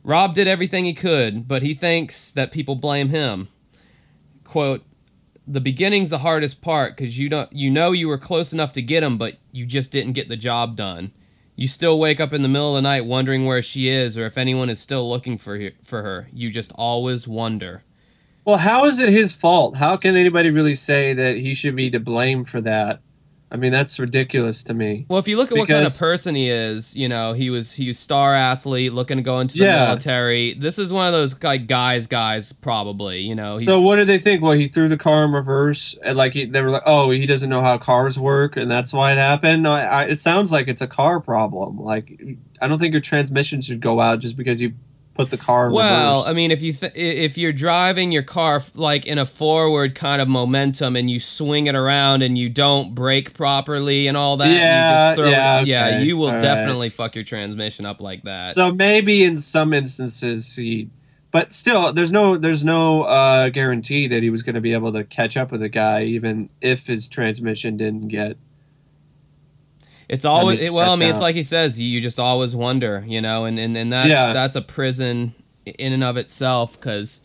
Rob 0.04 0.34
did 0.34 0.48
everything 0.48 0.86
he 0.86 0.94
could, 0.94 1.48
but 1.48 1.64
he 1.64 1.74
thinks 1.74 2.32
that 2.32 2.52
people 2.52 2.76
blame 2.76 3.10
him. 3.10 3.48
Quote, 4.44 4.84
the 5.48 5.62
beginning's 5.62 6.10
the 6.10 6.20
hardest 6.20 6.62
part 6.62 6.96
because 6.96 7.20
you 7.20 7.30
don't 7.30 7.52
you 7.54 7.70
know 7.70 7.92
you 7.92 8.08
were 8.08 8.18
close 8.18 8.54
enough 8.54 8.74
to 8.74 8.82
get 8.82 9.04
him, 9.04 9.18
but 9.18 9.38
you 9.52 9.66
just 9.66 9.92
didn't 9.92 10.14
get 10.14 10.30
the 10.30 10.38
job 10.38 10.76
done. 10.76 11.12
You 11.56 11.68
still 11.68 12.00
wake 12.00 12.20
up 12.20 12.34
in 12.34 12.42
the 12.42 12.48
middle 12.48 12.76
of 12.76 12.76
the 12.76 12.82
night 12.82 13.06
wondering 13.06 13.46
where 13.46 13.62
she 13.62 13.88
is 13.88 14.18
or 14.18 14.26
if 14.26 14.38
anyone 14.38 14.70
is 14.70 14.80
still 14.80 15.08
looking 15.08 15.38
for 15.38 15.60
her, 15.60 15.72
for 15.84 16.02
her. 16.02 16.28
You 16.34 16.50
just 16.50 16.72
always 16.76 17.28
wonder. 17.28 17.84
Well, 18.46 18.58
how 18.58 18.86
is 18.86 19.00
it 19.00 19.10
his 19.10 19.34
fault? 19.34 19.78
How 19.78 19.96
can 19.96 20.16
anybody 20.18 20.50
really 20.50 20.76
say 20.76 21.14
that 21.14 21.38
he 21.38 21.54
should 21.54 21.76
be 21.76 21.92
to 21.92 22.00
blame 22.00 22.44
for 22.44 22.60
that? 22.62 23.00
I 23.54 23.58
mean, 23.58 23.72
that's 23.72 24.00
ridiculous 24.00 24.64
to 24.64 24.74
me. 24.74 25.06
Well, 25.08 25.20
if 25.20 25.28
you 25.28 25.38
look 25.38 25.52
at 25.52 25.58
what 25.60 25.68
kind 25.68 25.86
of 25.86 25.96
person 25.96 26.34
he 26.34 26.50
is, 26.50 26.98
you 26.98 27.08
know, 27.08 27.34
he 27.34 27.52
was 27.52 27.76
he 27.76 27.86
was 27.86 28.00
star 28.00 28.34
athlete, 28.34 28.94
looking 28.94 29.18
to 29.18 29.24
go 29.24 29.40
into 29.42 29.60
the 29.60 29.66
Yeah. 29.66 29.86
military. 29.86 30.56
This 30.56 30.80
is 30.80 30.92
one 30.92 31.06
of 31.06 31.14
those 31.14 31.42
like 31.44 31.68
guys, 31.68 32.08
guys, 32.08 32.52
probably. 32.52 33.20
You 33.20 33.36
know, 33.36 33.56
So 33.58 33.80
what 33.80 33.98
did 33.98 34.08
they 34.08 34.18
think? 34.18 34.42
Well, 34.42 34.54
he 34.54 34.66
threw 34.66 34.88
the 34.88 34.98
car 34.98 35.24
in 35.26 35.32
reverse, 35.34 35.96
and 36.04 36.18
like 36.18 36.34
he, 36.34 36.46
they 36.46 36.64
were 36.64 36.72
like, 36.72 36.82
"Oh, 36.88 37.12
he 37.12 37.28
doesn't 37.28 37.50
know 37.52 37.62
how 37.62 37.78
cars 37.78 38.18
work, 38.18 38.58
and 38.58 38.72
that's 38.72 38.92
why 38.92 39.12
it 39.12 39.20
happened." 39.20 39.62
No, 39.62 39.72
I, 39.74 39.84
I, 39.84 40.04
it 40.06 40.20
sounds 40.20 40.52
like 40.52 40.68
it's 40.68 40.82
a 40.82 40.88
car 40.88 41.20
problem. 41.20 41.78
Like, 41.80 42.20
I 42.60 42.68
don't 42.68 42.80
think 42.80 42.94
your 42.94 43.02
transmission 43.02 43.62
should 43.62 43.82
go 43.82 44.00
out 44.02 44.18
just 44.20 44.36
because 44.36 44.62
you 44.62 44.74
put 45.16 45.30
the 45.30 45.38
car 45.38 45.68
in 45.68 45.74
well, 45.74 46.20
reverse. 46.20 46.30
I 46.30 46.34
mean, 46.34 46.52
if 46.52 46.62
you 46.62 46.74
th- 46.74 46.94
if 46.96 47.38
you're 47.38 47.54
driving 47.54 48.12
your 48.12 48.24
car 48.24 48.62
like 48.76 49.06
in 49.06 49.18
a 49.18 49.26
forward 49.26 49.96
kind 49.96 50.22
of 50.22 50.28
momentum 50.28 50.96
and 50.96 51.10
you 51.10 51.20
swing 51.20 51.68
it 51.68 51.76
around 51.76 52.24
and 52.24 52.38
you 52.38 52.50
don't 52.50 52.96
brake 52.96 53.34
properly 53.34 54.08
and 54.08 54.18
all 54.18 54.38
that, 54.38 54.48
you 54.48 54.56
Yeah, 54.60 55.16
just 55.16 55.18
throw 55.18 55.30
yeah, 55.30 55.62
it, 55.62 55.68
yeah, 55.68 56.00
you 56.00 56.18
will 56.18 56.28
all 56.28 56.34
right. 56.34 56.42
definitely 56.42 56.90
fuck 56.90 57.16
your 57.16 57.24
transmission 57.24 57.86
up 57.86 58.02
like 58.02 58.24
that. 58.24 58.50
So 58.52 58.72
maybe 58.72 59.24
in 59.24 59.38
some 59.38 59.74
instances 59.74 60.56
he, 60.56 60.90
but 61.32 61.54
still, 61.54 61.94
there's 61.94 62.12
no 62.12 62.38
there's 62.38 62.64
no 62.64 63.04
uh, 63.04 63.50
guarantee 63.50 64.08
that 64.08 64.22
he 64.24 64.30
was 64.30 64.44
going 64.44 64.56
to 64.56 64.62
be 64.62 64.74
able 64.74 64.94
to 64.94 65.04
catch 65.04 65.38
up 65.38 65.52
with 65.52 65.62
the 65.62 65.70
guy, 65.70 66.04
even 66.04 66.50
if 66.62 66.86
his 66.88 67.08
transmission 67.08 67.78
didn't 67.78 68.08
get. 68.10 68.38
It's 70.14 70.26
always 70.26 70.62
it, 70.62 70.72
well. 70.72 70.92
I 70.92 70.96
mean, 70.96 71.10
it's 71.10 71.22
like 71.22 71.36
he 71.36 71.42
says, 71.42 71.82
you, 71.82 71.88
you 71.88 72.00
just 72.00 72.20
always 72.20 72.56
wonder, 72.56 73.04
you 73.08 73.20
know, 73.20 73.46
and 73.46 73.58
and, 73.58 73.76
and 73.76 73.92
that's 73.92 74.10
Yeah. 74.10 74.32
that's 74.32 74.56
a 74.56 74.62
prison 74.62 75.34
in 75.66 75.92
and 75.92 76.04
of 76.04 76.18
itself 76.18 76.80
because 76.80 77.22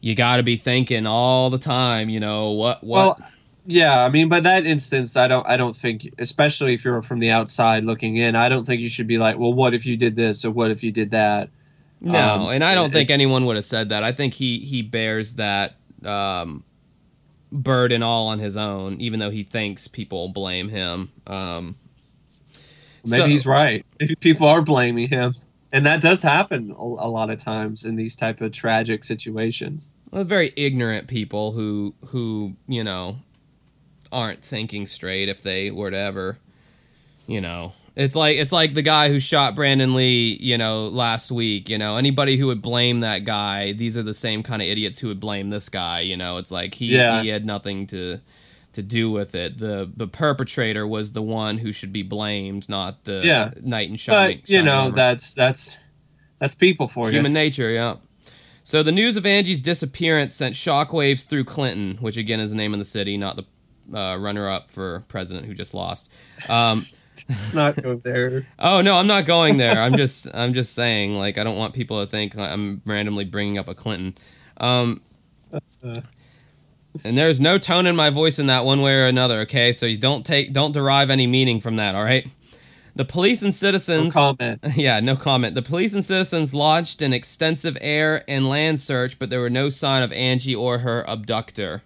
you 0.00 0.14
got 0.16 0.38
to 0.38 0.42
be 0.42 0.56
thinking 0.56 1.06
all 1.06 1.48
the 1.48 1.58
time, 1.58 2.08
you 2.08 2.18
know, 2.18 2.50
what 2.50 2.82
what. 2.82 3.20
Well, 3.20 3.28
yeah, 3.66 4.04
I 4.04 4.08
mean, 4.08 4.28
but 4.28 4.42
that 4.42 4.66
instance, 4.66 5.16
I 5.16 5.28
don't 5.28 5.46
I 5.48 5.56
don't 5.56 5.76
think, 5.76 6.12
especially 6.18 6.74
if 6.74 6.84
you're 6.84 7.02
from 7.02 7.20
the 7.20 7.30
outside 7.30 7.84
looking 7.84 8.16
in, 8.16 8.34
I 8.34 8.48
don't 8.48 8.64
think 8.64 8.80
you 8.80 8.88
should 8.88 9.06
be 9.06 9.16
like, 9.18 9.38
well, 9.38 9.52
what 9.52 9.72
if 9.72 9.86
you 9.86 9.96
did 9.96 10.16
this 10.16 10.44
or 10.44 10.50
what 10.50 10.70
if 10.72 10.82
you 10.82 10.90
did 10.90 11.12
that? 11.12 11.50
no, 12.00 12.18
um, 12.18 12.48
and 12.48 12.64
I 12.64 12.74
don't 12.74 12.92
think 12.92 13.10
anyone 13.10 13.46
would 13.46 13.56
have 13.56 13.64
said 13.64 13.90
that. 13.90 14.02
I 14.02 14.10
think 14.12 14.34
he 14.34 14.58
he 14.58 14.82
bears 14.82 15.34
that 15.36 15.76
um, 16.04 16.64
burden 17.52 18.02
all 18.02 18.26
on 18.26 18.40
his 18.40 18.56
own, 18.56 19.00
even 19.00 19.20
though 19.20 19.30
he 19.30 19.44
thinks 19.44 19.86
people 19.88 20.28
blame 20.28 20.68
him. 20.68 21.12
Um, 21.26 21.76
Maybe 23.06 23.22
so- 23.22 23.26
he's 23.28 23.46
right. 23.46 23.84
Maybe 24.00 24.14
people 24.16 24.46
are 24.46 24.62
blaming 24.62 25.08
him, 25.08 25.34
and 25.72 25.84
that 25.86 26.00
does 26.00 26.22
happen 26.22 26.70
a, 26.70 26.82
a 26.82 27.08
lot 27.08 27.30
of 27.30 27.38
times 27.38 27.84
in 27.84 27.96
these 27.96 28.14
type 28.16 28.40
of 28.40 28.52
tragic 28.52 29.04
situations. 29.04 29.88
well, 30.10 30.24
very 30.24 30.52
ignorant 30.56 31.08
people 31.08 31.52
who 31.52 31.94
who 32.06 32.54
you 32.68 32.82
know 32.84 33.16
aren't 34.12 34.42
thinking 34.44 34.86
straight 34.86 35.28
if 35.28 35.42
they 35.42 35.70
were 35.72 35.90
to 35.90 35.96
ever 35.96 36.38
you 37.26 37.40
know 37.40 37.72
it's 37.96 38.14
like 38.14 38.36
it's 38.36 38.52
like 38.52 38.74
the 38.74 38.82
guy 38.82 39.08
who 39.08 39.18
shot 39.18 39.56
Brandon 39.56 39.94
Lee 39.94 40.38
you 40.40 40.56
know 40.56 40.86
last 40.86 41.32
week 41.32 41.68
you 41.68 41.78
know 41.78 41.96
anybody 41.96 42.36
who 42.36 42.46
would 42.46 42.62
blame 42.62 43.00
that 43.00 43.24
guy 43.24 43.72
these 43.72 43.98
are 43.98 44.04
the 44.04 44.14
same 44.14 44.44
kind 44.44 44.62
of 44.62 44.68
idiots 44.68 45.00
who 45.00 45.08
would 45.08 45.18
blame 45.18 45.48
this 45.48 45.68
guy 45.68 45.98
you 46.00 46.16
know 46.16 46.36
it's 46.36 46.52
like 46.52 46.74
he 46.74 46.94
Yeah. 46.94 47.22
he 47.22 47.28
had 47.28 47.44
nothing 47.44 47.88
to 47.88 48.20
to 48.74 48.82
do 48.82 49.10
with 49.10 49.34
it 49.34 49.58
the 49.58 49.90
the 49.96 50.06
perpetrator 50.06 50.86
was 50.86 51.12
the 51.12 51.22
one 51.22 51.58
who 51.58 51.72
should 51.72 51.92
be 51.92 52.02
blamed 52.02 52.68
not 52.68 53.04
the 53.04 53.20
Yeah. 53.24 53.50
knight 53.62 53.88
in 53.90 53.96
shining 53.96 54.38
But 54.40 54.48
you 54.50 54.56
shining 54.58 54.66
know, 54.66 54.80
armor. 54.84 54.96
that's 54.96 55.34
that's 55.34 55.78
that's 56.38 56.54
people 56.54 56.88
for 56.88 57.10
human 57.10 57.32
you. 57.32 57.34
nature 57.34 57.70
yeah 57.70 57.96
So 58.64 58.82
the 58.82 58.92
news 58.92 59.16
of 59.16 59.24
Angie's 59.26 59.60
disappearance 59.62 60.34
sent 60.34 60.54
shockwaves 60.54 61.26
through 61.26 61.44
Clinton, 61.44 61.96
which 62.00 62.16
again 62.16 62.40
is 62.40 62.50
the 62.50 62.56
name 62.56 62.72
of 62.72 62.78
the 62.78 62.84
city, 62.86 63.16
not 63.18 63.36
the 63.36 63.44
uh, 63.98 64.16
runner-up 64.16 64.70
for 64.70 65.04
president 65.08 65.44
who 65.46 65.52
just 65.52 65.74
lost. 65.74 66.10
Um, 66.48 66.86
Let's 67.28 67.52
not 67.54 67.82
go 67.82 67.96
there. 67.96 68.46
oh 68.58 68.80
no, 68.80 68.96
I'm 68.96 69.06
not 69.06 69.26
going 69.26 69.58
there. 69.58 69.80
I'm 69.80 69.94
just 69.96 70.26
I'm 70.34 70.54
just 70.54 70.74
saying 70.74 71.14
like 71.14 71.36
I 71.38 71.44
don't 71.44 71.56
want 71.58 71.74
people 71.74 72.00
to 72.02 72.06
think 72.10 72.36
I'm 72.38 72.80
randomly 72.86 73.24
bringing 73.24 73.58
up 73.58 73.68
a 73.68 73.74
Clinton. 73.74 74.14
Um, 74.56 75.02
and 77.02 77.16
there's 77.18 77.40
no 77.40 77.58
tone 77.58 77.86
in 77.86 77.96
my 77.96 78.10
voice 78.10 78.38
in 78.38 78.46
that 78.46 78.64
one 78.64 78.80
way 78.82 78.94
or 79.00 79.06
another. 79.06 79.40
Okay, 79.40 79.72
so 79.72 79.86
you 79.86 79.96
don't 79.98 80.24
take 80.24 80.52
don't 80.52 80.72
derive 80.72 81.10
any 81.10 81.26
meaning 81.26 81.60
from 81.60 81.76
that. 81.76 81.94
All 81.94 82.04
right. 82.04 82.26
The 82.96 83.04
police 83.04 83.42
and 83.42 83.48
No 83.48 83.52
citizens. 83.52 84.14
comment. 84.14 84.64
Yeah, 84.76 85.00
no 85.00 85.16
comment. 85.16 85.56
The 85.56 85.62
police 85.62 85.94
and 85.94 86.04
citizens 86.04 86.54
launched 86.54 87.02
an 87.02 87.12
extensive 87.12 87.76
air 87.80 88.22
and 88.28 88.48
land 88.48 88.78
search, 88.78 89.18
but 89.18 89.30
there 89.30 89.40
were 89.40 89.50
no 89.50 89.68
sign 89.68 90.04
of 90.04 90.12
Angie 90.12 90.54
or 90.54 90.78
her 90.78 91.04
abductor. 91.08 91.82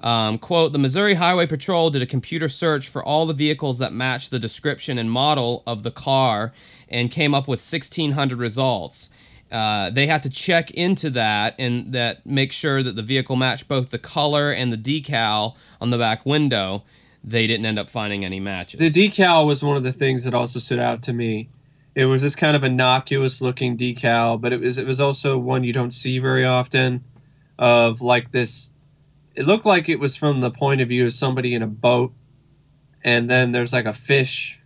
Um, 0.00 0.38
quote, 0.38 0.72
the 0.72 0.78
Missouri 0.78 1.14
Highway 1.14 1.46
Patrol 1.46 1.90
did 1.90 2.02
a 2.02 2.06
computer 2.06 2.48
search 2.48 2.88
for 2.88 3.02
all 3.04 3.26
the 3.26 3.34
vehicles 3.34 3.78
that 3.80 3.92
matched 3.92 4.30
the 4.30 4.38
description 4.38 4.98
and 4.98 5.10
model 5.10 5.62
of 5.66 5.82
the 5.84 5.90
car 5.92 6.52
and 6.88 7.10
came 7.10 7.34
up 7.34 7.48
with 7.48 7.58
1,600 7.60 8.38
results. 8.38 9.10
Uh, 9.52 9.90
they 9.90 10.06
had 10.06 10.22
to 10.22 10.30
check 10.30 10.70
into 10.70 11.10
that 11.10 11.54
and 11.58 11.92
that 11.92 12.24
make 12.24 12.52
sure 12.52 12.82
that 12.82 12.96
the 12.96 13.02
vehicle 13.02 13.36
matched 13.36 13.68
both 13.68 13.90
the 13.90 13.98
color 13.98 14.50
and 14.50 14.72
the 14.72 14.78
decal 14.78 15.56
on 15.78 15.90
the 15.90 15.98
back 15.98 16.24
window. 16.24 16.84
They 17.22 17.46
didn't 17.46 17.66
end 17.66 17.78
up 17.78 17.90
finding 17.90 18.24
any 18.24 18.40
matches. 18.40 18.80
The 18.80 18.88
decal 18.88 19.46
was 19.46 19.62
one 19.62 19.76
of 19.76 19.84
the 19.84 19.92
things 19.92 20.24
that 20.24 20.32
also 20.32 20.58
stood 20.58 20.78
out 20.78 21.02
to 21.04 21.12
me. 21.12 21.50
It 21.94 22.06
was 22.06 22.22
this 22.22 22.34
kind 22.34 22.56
of 22.56 22.64
innocuous 22.64 23.42
looking 23.42 23.76
decal, 23.76 24.40
but 24.40 24.54
it 24.54 24.60
was 24.60 24.78
it 24.78 24.86
was 24.86 25.00
also 25.00 25.36
one 25.36 25.62
you 25.62 25.74
don't 25.74 25.92
see 25.92 26.18
very 26.18 26.46
often. 26.46 27.04
Of 27.58 28.00
like 28.00 28.32
this, 28.32 28.72
it 29.36 29.44
looked 29.44 29.66
like 29.66 29.90
it 29.90 30.00
was 30.00 30.16
from 30.16 30.40
the 30.40 30.50
point 30.50 30.80
of 30.80 30.88
view 30.88 31.04
of 31.04 31.12
somebody 31.12 31.54
in 31.54 31.62
a 31.62 31.66
boat, 31.66 32.12
and 33.04 33.28
then 33.28 33.52
there's 33.52 33.74
like 33.74 33.84
a 33.84 33.92
fish. 33.92 34.58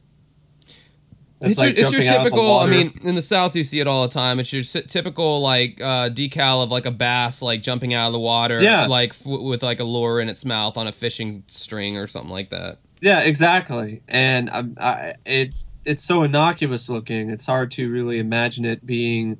That's, 1.40 1.52
It's 1.52 1.60
your, 1.62 1.70
it's 1.70 1.78
your 1.80 2.02
jumping 2.02 2.08
out 2.08 2.16
of 2.18 2.24
the 2.24 2.30
typical. 2.30 2.56
I 2.58 2.66
mean, 2.66 3.00
in 3.02 3.14
the 3.14 3.22
South, 3.22 3.54
you 3.54 3.64
see 3.64 3.80
it 3.80 3.86
all 3.86 4.02
the 4.02 4.12
time. 4.12 4.40
It's 4.40 4.52
your 4.52 4.62
typical 4.62 5.40
like 5.40 5.80
uh, 5.80 6.08
decal 6.10 6.62
of 6.64 6.70
like 6.70 6.86
a 6.86 6.90
bass 6.90 7.42
like 7.42 7.62
jumping 7.62 7.92
out 7.94 8.06
of 8.06 8.12
the 8.12 8.18
water, 8.18 8.62
Yeah. 8.62 8.86
like 8.86 9.10
f- 9.10 9.26
with 9.26 9.62
like 9.62 9.80
a 9.80 9.84
lure 9.84 10.20
in 10.20 10.28
its 10.28 10.44
mouth 10.44 10.76
on 10.76 10.86
a 10.86 10.92
fishing 10.92 11.42
string 11.46 11.96
or 11.98 12.06
something 12.06 12.30
like 12.30 12.50
that. 12.50 12.78
Yeah, 13.02 13.20
exactly. 13.20 14.02
And 14.08 14.48
I, 14.50 14.64
I, 14.80 15.14
it 15.26 15.54
it's 15.84 16.02
so 16.04 16.22
innocuous 16.22 16.88
looking. 16.88 17.30
It's 17.30 17.46
hard 17.46 17.70
to 17.72 17.90
really 17.90 18.18
imagine 18.18 18.64
it 18.64 18.84
being 18.86 19.36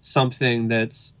something 0.00 0.68
that's 0.68 1.14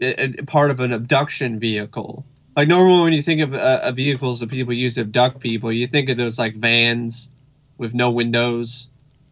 a, 0.00 0.38
a 0.38 0.42
part 0.44 0.70
of 0.70 0.80
an 0.80 0.92
abduction 0.92 1.58
vehicle. 1.58 2.24
Like 2.56 2.68
normally, 2.68 3.02
when 3.02 3.12
you 3.12 3.22
think 3.22 3.40
of 3.40 3.52
uh, 3.54 3.80
uh, 3.82 3.92
vehicles 3.92 4.40
that 4.40 4.48
people 4.50 4.72
use 4.72 4.94
to 4.94 5.00
abduct 5.02 5.40
people, 5.40 5.72
you 5.72 5.86
think 5.88 6.08
of 6.08 6.16
those 6.16 6.38
like 6.38 6.54
vans 6.54 7.28
with 7.78 7.94
no 7.94 8.10
windows, 8.10 8.88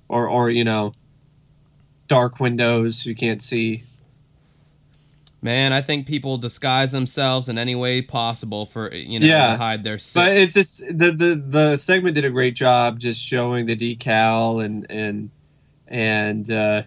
or 0.09 0.29
or 0.29 0.51
you 0.51 0.65
know, 0.65 0.95
dark 2.09 2.41
windows 2.41 3.05
you 3.07 3.15
can't 3.15 3.41
see. 3.43 3.85
Man, 5.45 5.73
I 5.73 5.81
think 5.81 6.07
people 6.07 6.39
disguise 6.39 6.93
themselves 6.93 7.49
in 7.49 7.59
any 7.59 7.75
way 7.75 8.01
possible 8.01 8.65
for 8.65 8.95
you 8.95 9.19
know 9.19 9.27
Yeah. 9.27 9.49
to 9.53 9.57
hide 9.57 9.83
their 9.83 9.99
sick. 9.99 10.21
But 10.21 10.37
it's 10.37 10.55
just 10.55 10.81
the, 10.87 11.11
the 11.11 11.43
the 11.45 11.77
segment 11.77 12.15
did 12.15 12.25
a 12.25 12.31
great 12.31 12.55
job 12.55 13.01
just 13.01 13.21
showing 13.21 13.67
the 13.67 13.77
decal 13.77 14.65
and 14.65 14.87
and 14.89 15.31
and 15.89 16.49
uh, 16.51 16.83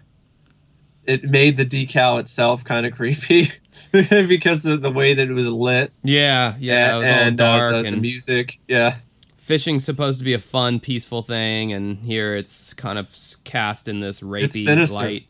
it 1.04 1.24
made 1.24 1.58
the 1.58 1.66
decal 1.66 2.18
itself 2.18 2.64
kind 2.64 2.86
of 2.86 2.92
creepy 2.96 3.50
because 3.92 4.64
of 4.64 4.80
the 4.80 4.90
way 4.90 5.12
that 5.14 5.28
it 5.28 5.32
was 5.32 5.46
lit. 5.48 5.92
yeah, 6.02 6.54
yeah, 6.58 6.94
it 6.94 6.98
was 6.98 7.08
and, 7.08 7.40
all 7.40 7.46
uh, 7.46 7.58
dark 7.58 7.72
the, 7.74 7.82
the 7.82 7.88
and 7.88 8.00
music. 8.00 8.58
Yeah, 8.66 8.96
fishing's 9.46 9.84
supposed 9.84 10.18
to 10.18 10.24
be 10.24 10.34
a 10.34 10.40
fun, 10.40 10.80
peaceful 10.80 11.22
thing, 11.22 11.72
and 11.72 12.04
here 12.04 12.34
it's 12.34 12.74
kind 12.74 12.98
of 12.98 13.16
cast 13.44 13.86
in 13.86 14.00
this 14.00 14.20
rapey 14.20 14.92
light. 14.92 15.28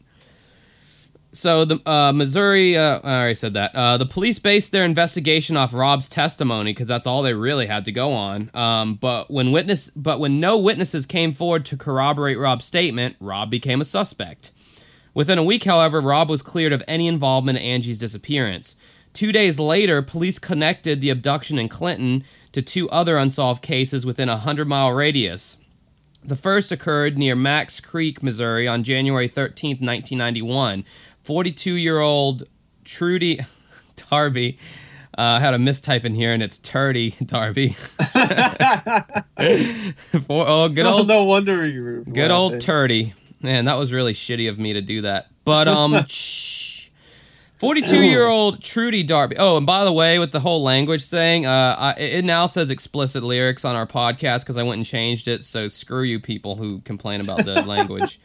So 1.33 1.67
the 1.67 1.87
uh, 1.87 2.15
Missouri, 2.15 2.79
uh, 2.79 2.99
I 3.05 3.19
already 3.19 3.35
said 3.35 3.53
that. 3.55 3.75
Uh, 3.75 3.99
the 3.99 4.07
police 4.07 4.39
based 4.39 4.73
their 4.73 4.87
investigation 4.87 5.55
off 5.55 5.75
Rob's 5.75 6.09
testimony 6.09 6.73
because 6.73 6.89
that's 6.89 7.07
all 7.07 7.21
they 7.21 7.35
really 7.35 7.67
had 7.67 7.85
to 7.85 7.93
go 7.93 8.15
on. 8.15 8.51
Um, 8.55 8.95
but 8.95 9.31
when 9.31 9.53
witness, 9.53 9.91
but 9.91 10.19
when 10.19 10.41
no 10.41 10.57
witnesses 10.57 11.05
came 11.05 11.33
forward 11.33 11.67
to 11.67 11.77
corroborate 11.77 12.39
Rob's 12.39 12.65
statement, 12.65 13.17
Rob 13.21 13.51
became 13.51 13.83
a 13.83 13.85
suspect. 13.85 14.51
Within 15.13 15.37
a 15.37 15.45
week, 15.45 15.65
however, 15.65 16.01
Rob 16.01 16.31
was 16.31 16.41
cleared 16.41 16.73
of 16.73 16.83
any 16.89 17.07
involvement 17.07 17.59
in 17.59 17.65
Angie's 17.65 17.99
disappearance. 17.99 18.77
Two 19.17 19.33
days 19.33 19.59
later, 19.59 20.03
police 20.03 20.39
connected 20.39 21.01
the 21.01 21.09
abduction 21.09 21.59
in 21.59 21.71
Clinton 21.71 22.23
to 22.53 22.61
two 22.61 22.87
other 22.91 23.17
unsolved 23.17 23.63
cases 23.63 24.05
within 24.05 24.29
a 24.29 24.33
100 24.33 24.69
mile 24.69 24.93
radius. 24.93 25.57
The 26.23 26.37
first 26.37 26.71
occurred 26.71 27.17
near 27.17 27.35
Macks 27.35 27.81
Creek, 27.81 28.23
Missouri 28.23 28.69
on 28.69 28.85
January 28.85 29.27
13, 29.27 29.79
1991. 29.81 30.85
42 31.23 31.77
year 31.77 31.99
old 31.99 32.43
Trudy 32.85 33.41
Darby. 34.11 34.59
Uh, 35.17 35.23
I 35.23 35.41
had 35.41 35.55
a 35.55 35.57
mistype 35.57 36.05
in 36.05 36.13
here 36.13 36.35
and 36.35 36.43
it's 36.43 36.59
Turdy 36.59 37.17
Darby. 37.27 37.71
For, 40.27 40.45
oh, 40.47 40.69
good 40.69 40.83
no, 40.83 40.99
old 40.99 41.09
no 41.09 41.25
wonder 41.25 41.65
you 41.65 42.05
Good 42.05 42.31
old 42.31 42.57
turdy. 42.57 43.15
Man, 43.41 43.65
that 43.65 43.79
was 43.79 43.95
really 43.95 44.13
shitty 44.13 44.47
of 44.51 44.59
me 44.59 44.75
to 44.75 44.83
do 44.83 45.01
that. 45.01 45.29
But 45.47 45.69
um 45.69 46.05
shh. 46.07 46.76
42-year-old 47.61 48.63
Trudy 48.63 49.03
Darby. 49.03 49.37
Oh, 49.39 49.57
and 49.57 49.67
by 49.67 49.85
the 49.85 49.93
way, 49.93 50.19
with 50.19 50.33
the 50.33 50.41
whole 50.41 50.63
language 50.63 51.07
thing, 51.07 51.47
uh, 51.47 51.75
I, 51.79 51.93
it 52.01 52.25
now 52.25 52.47
says 52.47 52.71
explicit 52.71 53.23
lyrics 53.23 53.65
on 53.65 53.75
our 53.77 53.87
podcast 53.87 54.41
because 54.41 54.59
I 54.59 54.63
went 54.63 54.77
and 54.79 54.87
changed 54.87 55.27
it. 55.27 55.43
So 55.43 55.69
screw 55.69 56.03
you 56.03 56.21
people 56.21 56.57
who 56.57 56.81
complain 56.81 57.21
about 57.21 57.45
the 57.45 57.63
language. 57.67 58.21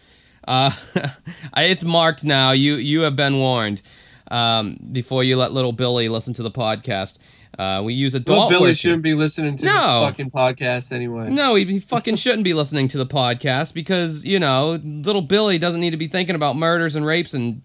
Uh, 0.48 0.72
it's 1.58 1.84
marked 1.84 2.24
now. 2.26 2.52
You 2.52 2.76
you 2.76 3.02
have 3.02 3.16
been 3.16 3.38
warned. 3.38 3.82
Um, 4.30 4.78
before 4.94 5.26
you 5.26 5.36
let 5.36 5.52
little 5.52 5.74
Billy 5.74 6.08
listen 6.08 6.34
to 6.36 6.44
the 6.44 6.52
podcast, 6.52 7.20
uh, 7.60 7.82
we 7.84 7.94
use 7.94 8.16
adult 8.16 8.40
Well, 8.40 8.50
Billy 8.50 8.70
words 8.70 8.80
shouldn't 8.80 9.04
be 9.04 9.14
listening 9.14 9.58
to 9.58 9.66
No. 9.66 9.72
this 9.72 10.10
fucking 10.10 10.32
podcast 10.32 10.94
anyway. 10.94 11.30
No, 11.30 11.56
he, 11.56 11.66
he 11.66 11.80
fucking 11.82 12.16
shouldn't 12.16 12.46
be 12.46 12.54
listening 12.54 12.88
to 12.90 12.98
the 12.98 13.06
podcast 13.06 13.74
because 13.74 14.24
you 14.26 14.40
know 14.40 14.80
little 14.84 15.22
Billy 15.22 15.58
doesn't 15.58 15.82
need 15.82 15.92
to 15.92 15.98
be 15.98 16.08
thinking 16.08 16.36
about 16.36 16.56
murders 16.56 16.96
and 16.96 17.06
rapes 17.06 17.34
and, 17.34 17.62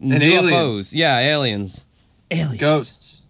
And 0.00 0.12
UFOs. 0.12 0.52
aliens. 0.52 0.94
Yeah, 0.94 1.18
aliens. 1.18 1.84
Aliens. 2.30 2.58
Ghosts. 2.58 3.24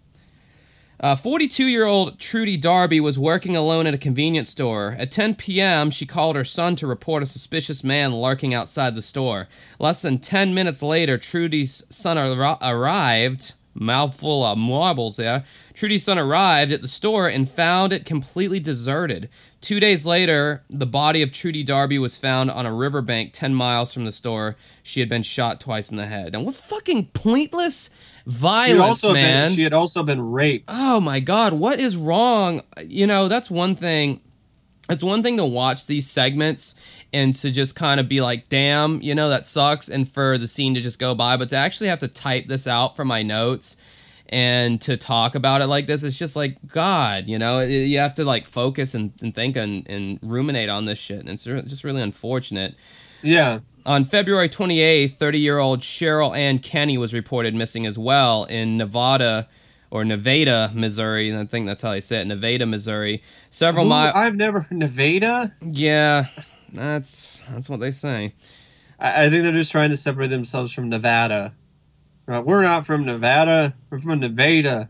Uh, 1.01 1.15
42-year-old 1.15 2.19
Trudy 2.19 2.57
Darby 2.57 2.99
was 2.99 3.17
working 3.17 3.55
alone 3.55 3.87
at 3.87 3.93
a 3.93 3.97
convenience 3.97 4.49
store. 4.49 4.97
At 4.99 5.11
10 5.11 5.35
p.m., 5.35 5.91
she 5.91 6.05
called 6.05 6.35
her 6.35 6.43
son 6.43 6.75
to 6.75 6.87
report 6.87 7.23
a 7.23 7.25
suspicious 7.25 7.85
man 7.85 8.13
lurking 8.15 8.53
outside 8.53 8.95
the 8.95 9.01
store. 9.01 9.47
Less 9.79 10.01
than 10.01 10.19
10 10.19 10.53
minutes 10.53 10.83
later, 10.83 11.17
Trudy's 11.17 11.83
son 11.89 12.17
ar- 12.17 12.57
arrived. 12.61 13.53
Mouthful 13.73 14.43
of 14.43 14.57
marbles 14.57 15.15
there. 15.15 15.45
Trudy's 15.73 16.03
son 16.03 16.19
arrived 16.19 16.73
at 16.73 16.81
the 16.81 16.87
store 16.87 17.29
and 17.29 17.47
found 17.47 17.93
it 17.93 18.03
completely 18.03 18.59
deserted. 18.59 19.29
Two 19.61 19.79
days 19.81 20.05
later, 20.05 20.63
the 20.69 20.85
body 20.85 21.21
of 21.21 21.31
Trudy 21.33 21.63
Darby 21.63 21.99
was 21.99 22.17
found 22.17 22.49
on 22.49 22.65
a 22.65 22.73
riverbank 22.73 23.33
10 23.33 23.53
miles 23.53 23.93
from 23.93 24.05
the 24.05 24.11
store. 24.11 24.55
She 24.83 25.01
had 25.01 25.09
been 25.09 25.23
shot 25.23 25.59
twice 25.59 25.89
in 25.91 25.97
the 25.97 26.05
head. 26.05 26.33
And 26.33 26.45
what 26.45 26.55
fucking 26.55 27.07
pointless 27.07 27.89
She 28.25 28.31
violence, 28.31 29.03
also 29.03 29.13
man. 29.13 29.49
been 29.49 29.55
she 29.55 29.63
had 29.63 29.73
also 29.73 30.01
been 30.01 30.21
raped. 30.21 30.65
Oh 30.69 31.01
my 31.01 31.19
god, 31.19 31.53
what 31.53 31.79
is 31.79 31.97
wrong? 31.97 32.61
You 32.85 33.05
know, 33.05 33.27
that's 33.27 33.51
one 33.51 33.75
thing. 33.75 34.21
It's 34.89 35.03
one 35.03 35.21
thing 35.21 35.37
to 35.37 35.45
watch 35.45 35.85
these 35.85 36.09
segments 36.09 36.73
and 37.13 37.33
to 37.35 37.51
just 37.51 37.75
kind 37.75 37.99
of 37.99 38.07
be 38.07 38.21
like, 38.21 38.49
damn, 38.49 39.01
you 39.03 39.13
know, 39.13 39.29
that 39.29 39.45
sucks, 39.45 39.87
and 39.87 40.07
for 40.07 40.37
the 40.37 40.47
scene 40.47 40.73
to 40.73 40.81
just 40.81 40.97
go 40.99 41.13
by, 41.13 41.37
but 41.37 41.49
to 41.49 41.57
actually 41.57 41.89
have 41.89 41.99
to 41.99 42.07
type 42.07 42.47
this 42.47 42.65
out 42.65 42.95
for 42.95 43.05
my 43.05 43.21
notes 43.21 43.77
and 44.29 44.79
to 44.81 44.95
talk 44.95 45.35
about 45.35 45.61
it 45.61 45.67
like 45.67 45.87
this, 45.87 46.03
it's 46.03 46.17
just 46.17 46.35
like, 46.35 46.57
God, 46.67 47.27
you 47.27 47.37
know, 47.39 47.59
it- 47.59 47.69
you 47.69 47.97
have 47.99 48.13
to 48.15 48.23
like 48.25 48.45
focus 48.45 48.93
and, 48.93 49.11
and 49.21 49.33
think 49.33 49.55
and, 49.55 49.87
and 49.89 50.19
ruminate 50.21 50.69
on 50.69 50.85
this 50.85 50.99
shit. 50.99 51.19
And 51.19 51.29
it's 51.29 51.47
re- 51.47 51.61
just 51.63 51.83
really 51.83 52.01
unfortunate. 52.01 52.75
Yeah. 53.21 53.59
On 53.85 54.05
February 54.05 54.47
28th, 54.49 55.11
30 55.13 55.39
year 55.39 55.57
old 55.57 55.79
Cheryl 55.81 56.35
Ann 56.37 56.59
Kenny 56.59 56.97
was 56.97 57.13
reported 57.13 57.55
missing 57.55 57.85
as 57.85 57.97
well 57.97 58.43
in 58.43 58.77
Nevada 58.77 59.47
or 59.91 60.05
Nevada, 60.05 60.71
Missouri. 60.75 61.29
And 61.29 61.39
I 61.39 61.45
think 61.45 61.65
that's 61.65 61.81
how 61.81 61.91
they 61.91 62.01
say 62.01 62.21
it 62.21 62.25
Nevada, 62.27 62.65
Missouri. 62.67 63.23
Several 63.49 63.85
miles. 63.85 64.13
I've 64.15 64.35
never 64.35 64.67
Nevada. 64.71 65.55
Yeah, 65.61 66.27
that's 66.71 67.41
that's 67.49 67.67
what 67.69 67.79
they 67.79 67.89
say. 67.91 68.33
I, 68.99 69.25
I 69.25 69.29
think 69.31 69.43
they're 69.43 69.53
just 69.53 69.71
trying 69.71 69.89
to 69.89 69.97
separate 69.97 70.27
themselves 70.29 70.71
from 70.71 70.89
Nevada. 70.89 71.53
Right, 72.29 72.45
we're 72.45 72.61
not 72.61 72.85
from 72.85 73.05
Nevada. 73.05 73.73
We're 73.89 73.97
from 73.97 74.19
Nevada. 74.19 74.87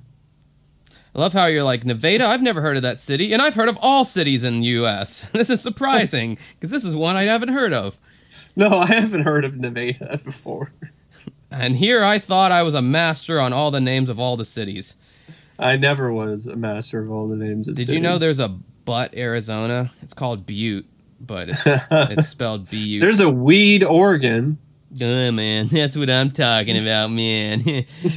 I 1.16 1.20
love 1.20 1.32
how 1.32 1.46
you're 1.46 1.64
like, 1.64 1.86
Nevada, 1.86 2.26
I've 2.26 2.42
never 2.42 2.60
heard 2.60 2.76
of 2.76 2.84
that 2.84 3.00
city. 3.00 3.32
And 3.32 3.42
I've 3.42 3.56
heard 3.56 3.70
of 3.70 3.78
all 3.82 4.04
cities 4.04 4.44
in 4.44 4.60
the 4.60 4.66
U.S. 4.66 5.30
This 5.32 5.50
is 5.50 5.62
surprising 5.62 6.38
because 6.56 6.70
this 6.70 6.84
is 6.84 6.98
one 6.98 7.16
I 7.16 7.24
haven't 7.24 7.54
heard 7.54 7.72
of. 7.72 7.98
No, 8.58 8.68
I 8.68 8.88
haven't 8.88 9.22
heard 9.24 9.46
of 9.46 9.56
Nevada 9.56 10.20
before. 10.26 10.74
And 11.50 11.78
here 11.78 12.04
I 12.04 12.20
thought 12.20 12.52
I 12.52 12.62
was 12.62 12.74
a 12.74 12.82
master 12.82 13.40
on 13.40 13.54
all 13.54 13.72
the 13.72 13.80
names 13.80 14.10
of 14.10 14.20
all 14.20 14.36
the 14.36 14.44
cities. 14.44 14.98
I 15.58 15.78
never 15.78 16.12
was 16.12 16.46
a 16.46 16.58
master 16.58 17.02
of 17.02 17.10
all 17.10 17.30
the 17.30 17.38
names 17.38 17.70
of 17.70 17.76
Did 17.76 17.86
cities. 17.86 17.96
you 17.96 18.02
know 18.02 18.18
there's 18.18 18.40
a 18.40 18.50
Butte, 18.50 19.16
Arizona? 19.16 19.94
It's 20.02 20.14
called 20.14 20.46
Butte, 20.46 20.88
but 21.22 21.48
it's 21.48 21.64
it's 21.90 22.28
spelled 22.28 22.70
B 22.70 22.78
U. 22.80 23.00
There's 23.00 23.22
a 23.22 23.30
weed 23.30 23.86
Oregon. 23.86 24.58
Oh 25.02 25.32
man, 25.32 25.68
that's 25.72 25.96
what 25.96 26.10
I'm 26.10 26.32
talking 26.32 26.78
about, 26.78 27.12
man. 27.12 27.60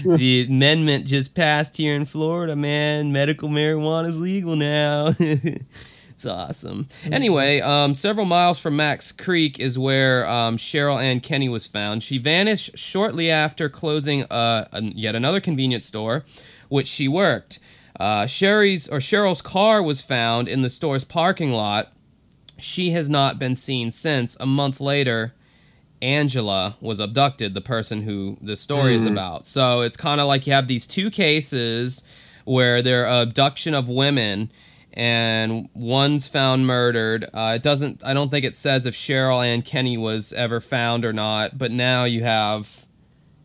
the 0.05 0.47
amendment 0.49 1.07
just 1.07 1.35
passed 1.35 1.77
here 1.77 1.95
in 1.95 2.05
Florida, 2.05 2.57
man. 2.57 3.13
Medical 3.13 3.49
marijuana 3.49 4.07
is 4.07 4.21
legal 4.21 4.57
now. 4.57 5.15
it's 5.19 6.25
awesome. 6.25 6.89
Anyway, 7.05 7.61
um, 7.61 7.95
several 7.95 8.25
miles 8.25 8.59
from 8.59 8.77
Macks 8.77 9.13
Creek 9.13 9.61
is 9.61 9.79
where 9.79 10.27
um, 10.27 10.57
Cheryl 10.57 11.03
Ann 11.03 11.21
Kenny 11.21 11.49
was 11.49 11.67
found. 11.67 12.03
She 12.03 12.17
vanished 12.17 12.79
shortly 12.79 13.31
after 13.31 13.69
closing 13.69 14.25
uh, 14.25 14.67
an- 14.73 14.93
yet 14.97 15.15
another 15.15 15.41
convenience 15.41 15.85
store, 15.85 16.25
which 16.69 16.87
she 16.87 17.07
worked. 17.07 17.59
Uh, 18.01 18.27
Sherry's 18.27 18.89
or 18.89 18.99
Cheryl's 18.99 19.43
car 19.43 19.83
was 19.83 20.01
found 20.01 20.49
in 20.49 20.63
the 20.63 20.71
store's 20.71 21.05
parking 21.05 21.53
lot. 21.53 21.93
She 22.59 22.91
has 22.91 23.11
not 23.11 23.39
been 23.39 23.55
seen 23.55 23.91
since. 23.91 24.37
A 24.41 24.47
month 24.47 24.81
later, 24.81 25.35
Angela 26.03 26.77
was 26.81 26.99
abducted, 27.01 27.55
the 27.55 27.61
person 27.61 28.03
who 28.03 28.37
the 28.43 28.57
story 28.57 28.95
is 28.97 29.07
about. 29.07 29.47
So 29.47 29.81
it's 29.83 29.97
kind 29.97 30.21
of 30.21 30.27
like 30.27 30.47
you 30.47 30.53
have 30.53 30.67
these 30.69 30.87
two 30.87 31.11
cases 31.11 32.03
where 32.45 32.83
they're 32.83 33.07
abduction 33.07 33.73
of 33.75 33.89
women 33.89 34.51
and 34.95 35.69
one's 35.75 36.29
found 36.29 36.67
murdered. 36.67 37.25
Uh, 37.33 37.53
it 37.57 37.63
doesn't, 37.63 38.05
I 38.05 38.13
don't 38.13 38.31
think 38.31 38.45
it 38.45 38.55
says 38.55 38.85
if 38.85 38.95
Cheryl 38.95 39.47
Ann 39.47 39.63
Kenny 39.63 39.97
was 39.97 40.33
ever 40.35 40.61
found 40.61 41.05
or 41.05 41.13
not, 41.13 41.57
but 41.57 41.71
now 41.71 42.05
you 42.05 42.25
have 42.25 42.85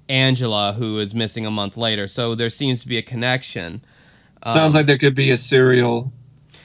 Angela 0.10 0.74
who 0.74 1.00
is 1.00 1.14
missing 1.14 1.46
a 1.46 1.52
month 1.52 1.78
later. 1.78 2.08
So 2.08 2.36
there 2.36 2.50
seems 2.50 2.82
to 2.82 2.88
be 2.88 2.98
a 2.98 3.02
connection. 3.02 3.82
Sounds 4.46 4.76
like 4.76 4.86
there 4.88 4.98
could 4.98 5.16
be 5.16 5.32
a 5.32 5.38
serial, 5.38 6.12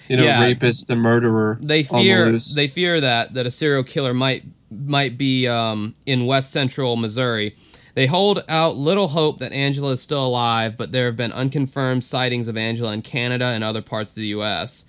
you 0.08 0.16
know, 0.16 0.22
Um, 0.22 0.28
Yeah. 0.28 0.40
rapist 0.42 0.90
and 0.90 1.00
murderer. 1.00 1.58
they 1.60 1.82
the 1.82 1.88
fear 1.88 2.38
they 2.54 2.68
fear 2.68 3.00
that 3.00 3.34
that 3.34 3.46
a 3.46 3.50
serial 3.50 3.82
killer 3.82 4.14
might 4.14 4.44
might 4.72 5.18
be 5.18 5.46
um, 5.46 5.94
in 6.06 6.26
west 6.26 6.50
central 6.52 6.96
Missouri. 6.96 7.56
They 7.94 8.06
hold 8.06 8.42
out 8.48 8.76
little 8.76 9.08
hope 9.08 9.38
that 9.40 9.52
Angela 9.52 9.92
is 9.92 10.02
still 10.02 10.26
alive, 10.26 10.76
but 10.76 10.92
there 10.92 11.06
have 11.06 11.16
been 11.16 11.32
unconfirmed 11.32 12.04
sightings 12.04 12.48
of 12.48 12.56
Angela 12.56 12.92
in 12.92 13.02
Canada 13.02 13.46
and 13.46 13.62
other 13.62 13.82
parts 13.82 14.12
of 14.12 14.16
the 14.16 14.28
U.S. 14.28 14.84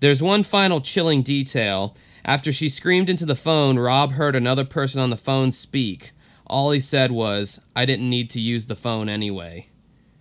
There's 0.00 0.22
one 0.22 0.42
final 0.42 0.80
chilling 0.80 1.22
detail. 1.22 1.96
After 2.24 2.52
she 2.52 2.68
screamed 2.68 3.10
into 3.10 3.26
the 3.26 3.34
phone, 3.34 3.78
Rob 3.78 4.12
heard 4.12 4.36
another 4.36 4.64
person 4.64 5.00
on 5.00 5.10
the 5.10 5.16
phone 5.16 5.50
speak. 5.50 6.12
All 6.46 6.70
he 6.70 6.80
said 6.80 7.10
was, 7.10 7.60
"I 7.74 7.84
didn't 7.84 8.08
need 8.08 8.30
to 8.30 8.40
use 8.40 8.66
the 8.66 8.76
phone 8.76 9.08
anyway." 9.08 9.68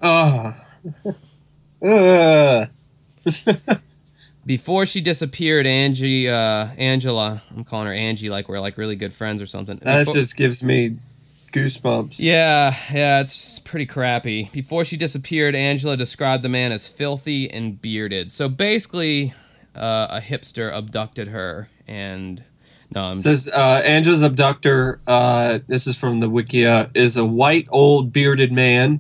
Oh. 1.86 2.65
Before 4.45 4.86
she 4.86 4.99
disappeared, 4.99 5.65
Angie, 5.65 6.29
uh, 6.29 6.67
Angela, 6.77 7.41
I'm 7.56 7.63
calling 7.63 7.88
her 7.88 7.93
Angie, 7.93 8.29
like 8.29 8.49
we're 8.49 8.60
like 8.60 8.77
really 8.77 8.95
good 8.95 9.13
friends 9.13 9.41
or 9.41 9.45
something. 9.45 9.79
That 9.82 9.99
Before- 9.99 10.15
just 10.15 10.36
gives 10.36 10.62
me 10.63 10.97
goosebumps. 11.53 12.19
Yeah, 12.19 12.75
yeah, 12.91 13.21
it's 13.21 13.60
pretty 13.60 13.86
crappy. 13.86 14.49
Before 14.51 14.84
she 14.84 14.97
disappeared, 14.97 15.56
Angela 15.56 15.95
described 15.95 16.43
the 16.43 16.49
man 16.49 16.71
as 16.71 16.89
filthy 16.89 17.49
and 17.49 17.82
bearded. 17.82 18.32
So 18.32 18.49
basically, 18.49 19.34
uh, 19.75 20.08
a 20.10 20.19
hipster 20.19 20.75
abducted 20.75 21.29
her, 21.29 21.69
and 21.88 22.43
no, 22.93 23.01
I'm 23.03 23.21
says 23.21 23.47
uh, 23.47 23.82
Angela's 23.86 24.23
abductor. 24.23 24.99
Uh, 25.08 25.60
this 25.67 25.88
is 25.88 25.95
from 25.97 26.19
the 26.19 26.29
Wikia. 26.29 26.89
Is 26.95 27.15
a 27.17 27.25
white 27.25 27.67
old 27.69 28.12
bearded 28.12 28.51
man 28.51 28.99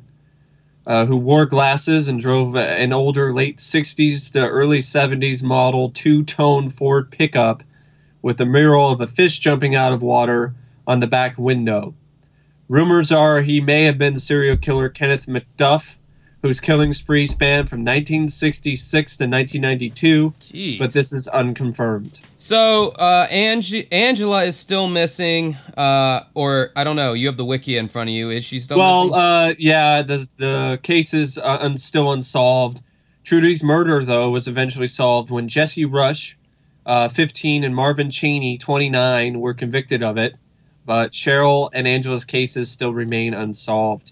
uh, 0.85 1.05
who 1.05 1.17
wore 1.17 1.45
glasses 1.45 2.07
and 2.07 2.19
drove 2.19 2.55
an 2.55 2.93
older 2.93 3.33
late 3.33 3.57
'60s 3.57 4.33
to 4.33 4.47
early 4.47 4.79
'70s 4.79 5.43
model 5.43 5.89
two-tone 5.89 6.69
Ford 6.69 7.11
pickup 7.11 7.63
with 8.21 8.39
a 8.41 8.45
mural 8.45 8.89
of 8.89 9.01
a 9.01 9.07
fish 9.07 9.39
jumping 9.39 9.75
out 9.75 9.93
of 9.93 10.01
water 10.01 10.55
on 10.87 10.99
the 10.99 11.07
back 11.07 11.37
window. 11.37 11.93
Rumors 12.67 13.11
are 13.11 13.41
he 13.41 13.61
may 13.61 13.83
have 13.83 13.97
been 13.97 14.15
serial 14.15 14.57
killer 14.57 14.89
Kenneth 14.89 15.27
McDuff, 15.27 15.95
whose 16.43 16.59
killing 16.59 16.91
spree 16.91 17.25
spanned 17.25 17.69
from 17.69 17.79
1966 17.79 19.15
to 19.15 19.23
1992, 19.23 20.33
Jeez. 20.41 20.77
but 20.77 20.91
this 20.91 21.13
is 21.13 21.29
unconfirmed. 21.29 22.19
So 22.37 22.89
uh, 22.89 23.27
Angie, 23.31 23.89
Angela 23.93 24.43
is 24.43 24.57
still 24.57 24.89
missing, 24.89 25.55
uh, 25.77 26.25
or 26.35 26.71
I 26.75 26.83
don't 26.83 26.97
know. 26.97 27.13
You 27.13 27.27
have 27.27 27.37
the 27.37 27.45
wiki 27.45 27.77
in 27.77 27.87
front 27.87 28.09
of 28.09 28.13
you. 28.13 28.29
Is 28.29 28.43
she 28.43 28.59
still 28.59 28.77
well, 28.77 29.05
missing? 29.05 29.19
uh, 29.19 29.53
yeah, 29.57 30.01
the 30.01 30.27
the 30.37 30.79
case 30.83 31.13
is 31.13 31.37
uh, 31.37 31.59
un- 31.61 31.77
still 31.77 32.11
unsolved. 32.11 32.81
Trudy's 33.23 33.63
murder, 33.63 34.03
though, 34.03 34.29
was 34.29 34.49
eventually 34.49 34.87
solved 34.87 35.31
when 35.31 35.47
Jesse 35.47 35.85
Rush, 35.85 36.37
uh, 36.85 37.07
15, 37.07 37.63
and 37.63 37.73
Marvin 37.73 38.11
Cheney, 38.11 38.57
29, 38.57 39.39
were 39.39 39.53
convicted 39.53 40.03
of 40.03 40.17
it. 40.17 40.35
But 40.85 41.11
Cheryl 41.11 41.69
and 41.73 41.87
Angela's 41.87 42.25
cases 42.25 42.69
still 42.69 42.93
remain 42.93 43.33
unsolved. 43.33 44.11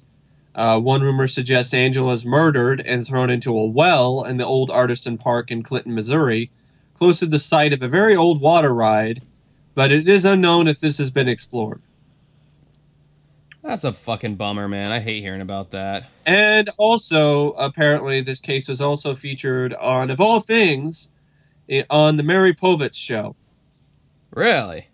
Uh, 0.53 0.79
one 0.79 1.01
rumor 1.01 1.27
suggests 1.27 1.73
Angela 1.73 2.13
is 2.13 2.25
murdered 2.25 2.81
and 2.81 3.05
thrown 3.05 3.29
into 3.29 3.57
a 3.57 3.65
well 3.65 4.23
in 4.23 4.37
the 4.37 4.45
old 4.45 4.69
Artesian 4.69 5.17
Park 5.17 5.51
in 5.51 5.63
Clinton, 5.63 5.95
Missouri, 5.95 6.51
close 6.95 7.19
to 7.19 7.25
the 7.25 7.39
site 7.39 7.73
of 7.73 7.81
a 7.81 7.87
very 7.87 8.15
old 8.15 8.41
water 8.41 8.73
ride. 8.73 9.21
But 9.73 9.91
it 9.91 10.09
is 10.09 10.25
unknown 10.25 10.67
if 10.67 10.79
this 10.79 10.97
has 10.97 11.11
been 11.11 11.29
explored. 11.29 11.81
That's 13.63 13.83
a 13.83 13.93
fucking 13.93 14.35
bummer, 14.35 14.67
man. 14.67 14.91
I 14.91 14.99
hate 14.99 15.21
hearing 15.21 15.41
about 15.41 15.71
that. 15.71 16.09
And 16.25 16.69
also, 16.77 17.51
apparently, 17.51 18.21
this 18.21 18.39
case 18.39 18.67
was 18.67 18.81
also 18.81 19.15
featured 19.15 19.73
on, 19.75 20.09
of 20.09 20.19
all 20.19 20.39
things, 20.39 21.09
on 21.89 22.17
the 22.17 22.23
Maury 22.23 22.53
Povich 22.53 22.95
show. 22.95 23.35
Really? 24.31 24.87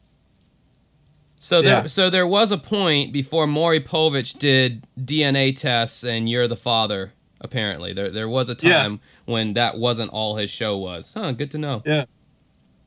So 1.48 1.62
there, 1.62 1.84
Yeah. 1.84 1.88
so 1.88 2.10
there 2.10 2.28
was 2.28 2.52
a 2.52 2.58
point 2.58 3.14
before 3.14 3.48
Maury 3.48 3.80
Povich 3.80 4.38
did 4.38 4.84
DNA 5.00 5.54
tests 5.56 6.04
and 6.04 6.28
you're 6.28 6.46
the 6.46 6.58
father. 6.58 7.14
Apparently, 7.40 7.94
there 7.94 8.10
there 8.10 8.28
was 8.28 8.50
a 8.50 8.58
Yeah. 8.62 8.82
time 8.84 9.00
when 9.24 9.54
that 9.54 9.78
wasn't 9.78 10.12
all 10.12 10.36
his 10.36 10.50
show 10.50 10.76
was. 10.78 11.14
Huh? 11.14 11.32
Good 11.32 11.50
to 11.52 11.58
know. 11.58 11.84
Yeah. 11.86 12.04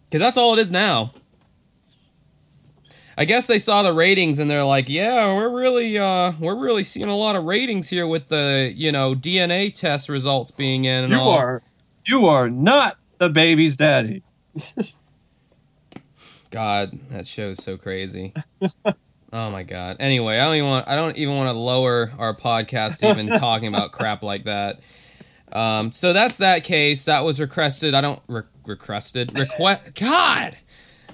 Because 0.05 0.21
that's 0.21 0.37
all 0.37 0.53
it 0.53 0.59
is 0.59 0.71
now. 0.71 1.15
I 3.17 3.25
guess 3.25 3.47
they 3.47 3.59
saw 3.59 3.83
the 3.83 3.95
ratings 3.95 4.39
and 4.39 4.51
they're 4.51 4.63
like, 4.65 4.91
yeah, 4.91 5.33
we're 5.35 5.49
really, 5.49 5.97
uh, 5.97 6.33
we're 6.39 6.55
really 6.55 6.85
seeing 6.85 7.07
a 7.09 7.17
lot 7.17 7.37
of 7.37 7.45
ratings 7.45 7.89
here 7.89 8.07
with 8.07 8.29
the, 8.29 8.71
you 8.77 8.93
know, 8.93 9.15
DNA 9.15 9.71
test 9.71 10.11
results 10.11 10.51
being 10.51 10.85
in. 10.85 11.05
And 11.05 11.15
You 11.15 11.19
all. 11.19 11.31
are, 11.31 11.63
you 12.07 12.27
are 12.27 12.51
not 12.51 12.99
the 13.17 13.31
baby's 13.31 13.77
daddy. 13.79 14.23
God, 16.51 16.99
that 17.11 17.27
show 17.27 17.51
is 17.51 17.63
so 17.63 17.77
crazy. 17.77 18.35
oh 19.33 19.51
my 19.51 19.63
god. 19.63 19.97
Anyway, 20.01 20.39
I 20.39 20.45
don't 20.45 20.57
even 20.57 20.69
want 20.69 20.89
I 20.89 20.97
don't 20.97 21.17
even 21.17 21.37
want 21.37 21.49
to 21.49 21.53
lower 21.53 22.13
our 22.19 22.35
podcast 22.35 23.09
even 23.09 23.27
talking 23.39 23.69
about 23.69 23.93
crap 23.93 24.23
like 24.23 24.45
that. 24.45 24.81
Um, 25.53 25.93
so 25.93 26.13
that's 26.13 26.39
that 26.39 26.65
case. 26.65 27.05
That 27.05 27.25
was 27.25 27.41
requested. 27.41 27.95
I 27.95 28.01
don't 28.01 28.21
re- 28.29 28.43
requested 28.67 29.37
request. 29.39 29.95
God, 29.95 30.57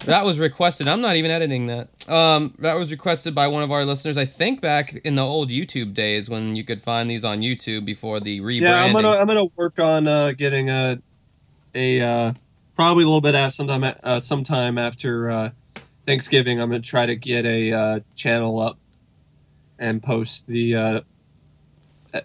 that 0.04 0.24
was 0.24 0.38
requested. 0.38 0.88
I'm 0.88 1.00
not 1.00 1.16
even 1.16 1.30
editing 1.30 1.66
that. 1.66 1.88
Um, 2.08 2.54
that 2.58 2.78
was 2.78 2.90
requested 2.90 3.34
by 3.34 3.48
one 3.48 3.62
of 3.62 3.70
our 3.70 3.84
listeners. 3.84 4.16
I 4.18 4.24
think 4.24 4.60
back 4.60 4.94
in 5.04 5.14
the 5.14 5.24
old 5.24 5.50
YouTube 5.50 5.94
days 5.94 6.30
when 6.30 6.56
you 6.56 6.64
could 6.64 6.82
find 6.82 7.10
these 7.10 7.24
on 7.24 7.40
YouTube 7.40 7.84
before 7.84 8.20
the 8.20 8.40
rebranding. 8.40 8.62
Yeah, 8.62 8.84
I'm 8.84 8.92
gonna 8.92 9.10
I'm 9.10 9.26
gonna 9.26 9.46
work 9.56 9.78
on 9.78 10.06
uh, 10.06 10.32
getting 10.32 10.70
a 10.70 10.98
a 11.74 12.00
uh, 12.00 12.32
probably 12.76 13.02
a 13.02 13.06
little 13.06 13.20
bit 13.20 13.34
after 13.34 13.54
sometime 13.54 13.94
uh, 14.04 14.20
sometime 14.20 14.78
after 14.78 15.30
uh, 15.30 15.50
Thanksgiving. 16.04 16.60
I'm 16.60 16.70
gonna 16.70 16.80
try 16.80 17.06
to 17.06 17.16
get 17.16 17.44
a 17.44 17.72
uh, 17.72 18.00
channel 18.14 18.60
up 18.60 18.78
and 19.78 20.02
post 20.02 20.46
the 20.46 20.76
uh, 20.76 21.00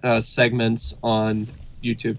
uh, 0.03 0.21
segments 0.21 0.95
on 1.01 1.47
YouTube. 1.83 2.17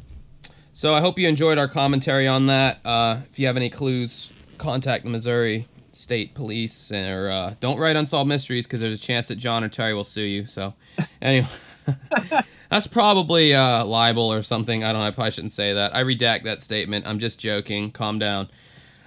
So 0.72 0.94
I 0.94 1.00
hope 1.00 1.18
you 1.18 1.28
enjoyed 1.28 1.58
our 1.58 1.68
commentary 1.68 2.26
on 2.26 2.46
that. 2.46 2.80
Uh, 2.84 3.18
if 3.30 3.38
you 3.38 3.46
have 3.46 3.56
any 3.56 3.70
clues, 3.70 4.32
contact 4.58 5.04
the 5.04 5.10
Missouri 5.10 5.66
State 5.92 6.34
Police 6.34 6.90
or 6.90 7.28
uh, 7.30 7.54
don't 7.60 7.78
write 7.78 7.96
unsolved 7.96 8.28
mysteries 8.28 8.66
because 8.66 8.80
there's 8.80 8.98
a 8.98 9.02
chance 9.02 9.28
that 9.28 9.36
John 9.36 9.62
or 9.62 9.68
Terry 9.68 9.94
will 9.94 10.04
sue 10.04 10.22
you. 10.22 10.46
So 10.46 10.74
anyway, 11.20 11.48
that's 12.72 12.86
probably 12.86 13.54
uh, 13.54 13.84
libel 13.84 14.32
or 14.32 14.40
something. 14.40 14.82
I 14.82 14.94
don't 14.94 15.02
know. 15.02 15.06
I 15.06 15.10
probably 15.10 15.32
shouldn't 15.32 15.52
say 15.52 15.74
that. 15.74 15.94
I 15.94 16.02
redact 16.02 16.44
that 16.44 16.62
statement. 16.62 17.06
I'm 17.06 17.18
just 17.18 17.38
joking. 17.38 17.90
Calm 17.90 18.18
down. 18.18 18.48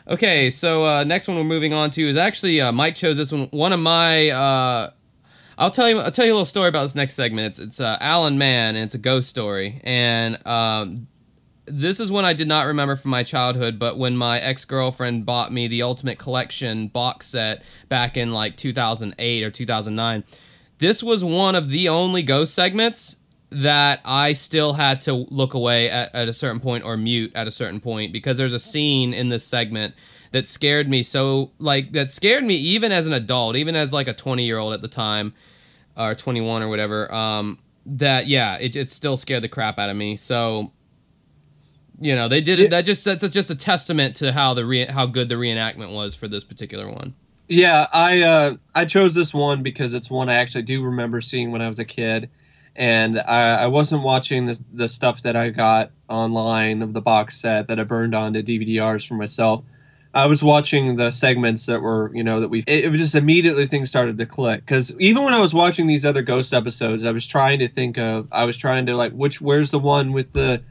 Okay, 0.07 0.51
so 0.51 0.85
uh, 0.85 1.03
next 1.03 1.27
one 1.27 1.35
we're 1.35 1.45
moving 1.45 1.73
on 1.73 1.89
to 1.91 2.07
is 2.07 2.15
actually 2.15 2.61
uh, 2.61 2.71
Mike 2.71 2.95
chose 2.95 3.17
this 3.17 3.31
one. 3.31 3.47
One 3.49 3.73
of 3.73 3.79
my 3.79 4.29
uh, 4.29 4.91
I'll 5.57 5.71
tell 5.71 5.89
you. 5.89 5.97
I'll 5.97 6.11
tell 6.11 6.27
you 6.27 6.31
a 6.31 6.35
little 6.35 6.45
story 6.45 6.69
about 6.69 6.83
this 6.83 6.93
next 6.93 7.15
segment. 7.15 7.47
It's 7.47 7.57
it's 7.57 7.79
uh, 7.79 7.97
Alan 7.99 8.37
Mann, 8.37 8.75
and 8.75 8.83
it's 8.83 8.93
a 8.93 8.99
ghost 8.99 9.29
story. 9.29 9.81
And 9.83 10.45
um, 10.47 11.07
this 11.65 11.99
is 11.99 12.11
one 12.11 12.23
I 12.23 12.33
did 12.33 12.47
not 12.47 12.67
remember 12.67 12.95
from 12.95 13.09
my 13.09 13.23
childhood, 13.23 13.79
but 13.79 13.97
when 13.97 14.15
my 14.15 14.39
ex 14.39 14.63
girlfriend 14.63 15.25
bought 15.25 15.51
me 15.51 15.67
the 15.67 15.81
Ultimate 15.81 16.19
Collection 16.19 16.87
box 16.87 17.25
set 17.25 17.63
back 17.89 18.15
in 18.15 18.31
like 18.31 18.57
2008 18.57 19.43
or 19.43 19.49
2009, 19.49 20.23
this 20.77 21.01
was 21.01 21.23
one 21.25 21.55
of 21.55 21.69
the 21.69 21.89
only 21.89 22.21
ghost 22.21 22.53
segments 22.53 23.17
that 23.55 24.01
I 24.03 24.33
still 24.33 24.73
had 24.73 24.99
to 25.01 25.13
look 25.13 25.53
away 25.53 25.89
at, 25.89 26.13
at 26.13 26.27
a 26.27 26.33
certain 26.33 26.59
point 26.59 26.83
or 26.83 26.97
mute 26.97 27.31
at 27.33 27.47
a 27.47 27.51
certain 27.51 27.79
point 27.79 28.11
because 28.11 28.37
there's 28.37 28.51
a 28.51 28.59
scene 28.59 29.13
in 29.13 29.29
this 29.29 29.45
segment 29.45 29.95
that 30.31 30.45
scared 30.45 30.89
me 30.89 31.01
so 31.01 31.51
like 31.57 31.93
that 31.93 32.11
scared 32.11 32.43
me 32.43 32.55
even 32.55 32.91
as 32.91 33.07
an 33.07 33.13
adult, 33.13 33.55
even 33.55 33.73
as 33.73 33.93
like 33.93 34.09
a 34.09 34.13
20 34.13 34.43
year 34.43 34.57
old 34.57 34.73
at 34.73 34.81
the 34.81 34.89
time 34.89 35.33
or 35.95 36.13
21 36.13 36.63
or 36.63 36.67
whatever. 36.67 37.09
Um, 37.13 37.59
that 37.85 38.27
yeah, 38.27 38.57
it, 38.57 38.75
it 38.75 38.89
still 38.89 39.15
scared 39.15 39.41
the 39.41 39.47
crap 39.47 39.79
out 39.79 39.89
of 39.89 39.95
me. 39.95 40.17
So 40.17 40.73
you 41.97 42.13
know 42.13 42.27
they 42.27 42.41
did 42.41 42.59
it. 42.59 42.71
That 42.71 42.81
just 42.81 43.05
that's 43.05 43.29
just 43.29 43.49
a 43.49 43.55
testament 43.55 44.17
to 44.17 44.33
how 44.33 44.53
the 44.53 44.65
re- 44.65 44.87
how 44.87 45.05
good 45.05 45.29
the 45.29 45.35
reenactment 45.35 45.93
was 45.93 46.13
for 46.13 46.27
this 46.27 46.43
particular 46.43 46.89
one. 46.89 47.15
Yeah, 47.47 47.87
I 47.93 48.21
uh, 48.21 48.55
I 48.73 48.83
chose 48.83 49.13
this 49.13 49.33
one 49.33 49.63
because 49.63 49.93
it's 49.93 50.11
one 50.11 50.27
I 50.27 50.33
actually 50.33 50.63
do 50.63 50.83
remember 50.83 51.21
seeing 51.21 51.53
when 51.53 51.61
I 51.61 51.69
was 51.69 51.79
a 51.79 51.85
kid, 51.85 52.29
and 52.75 53.19
I, 53.19 53.63
I 53.63 53.67
wasn't 53.67 54.03
watching 54.03 54.45
the 54.45 54.59
the 54.73 54.87
stuff 54.87 55.23
that 55.23 55.35
I 55.35 55.49
got 55.49 55.91
online 56.09 56.81
of 56.81 56.93
the 56.93 57.01
box 57.01 57.37
set 57.37 57.67
that 57.67 57.79
I 57.79 57.83
burned 57.83 58.13
onto 58.13 58.41
DVDRs 58.41 59.07
for 59.07 59.15
myself. 59.15 59.63
I 60.13 60.27
was 60.27 60.41
watching 60.41 60.95
the 60.95 61.11
segments 61.11 61.65
that 61.65 61.81
were, 61.81 62.09
you 62.13 62.23
know, 62.23 62.39
that 62.39 62.47
we. 62.47 62.59
It, 62.59 62.85
it 62.85 62.89
was 62.89 63.01
just 63.01 63.15
immediately 63.15 63.65
things 63.65 63.89
started 63.89 64.17
to 64.17 64.25
click 64.25 64.61
because 64.61 64.95
even 64.97 65.23
when 65.23 65.33
I 65.33 65.41
was 65.41 65.53
watching 65.53 65.87
these 65.87 66.05
other 66.05 66.21
Ghost 66.21 66.53
episodes, 66.53 67.05
I 67.05 67.11
was 67.11 67.27
trying 67.27 67.59
to 67.59 67.67
think 67.67 67.97
of. 67.97 68.27
I 68.31 68.45
was 68.45 68.55
trying 68.55 68.85
to 68.85 68.95
like, 68.95 69.11
which 69.11 69.41
where's 69.41 69.71
the 69.71 69.79
one 69.79 70.13
with 70.13 70.31
the 70.31 70.61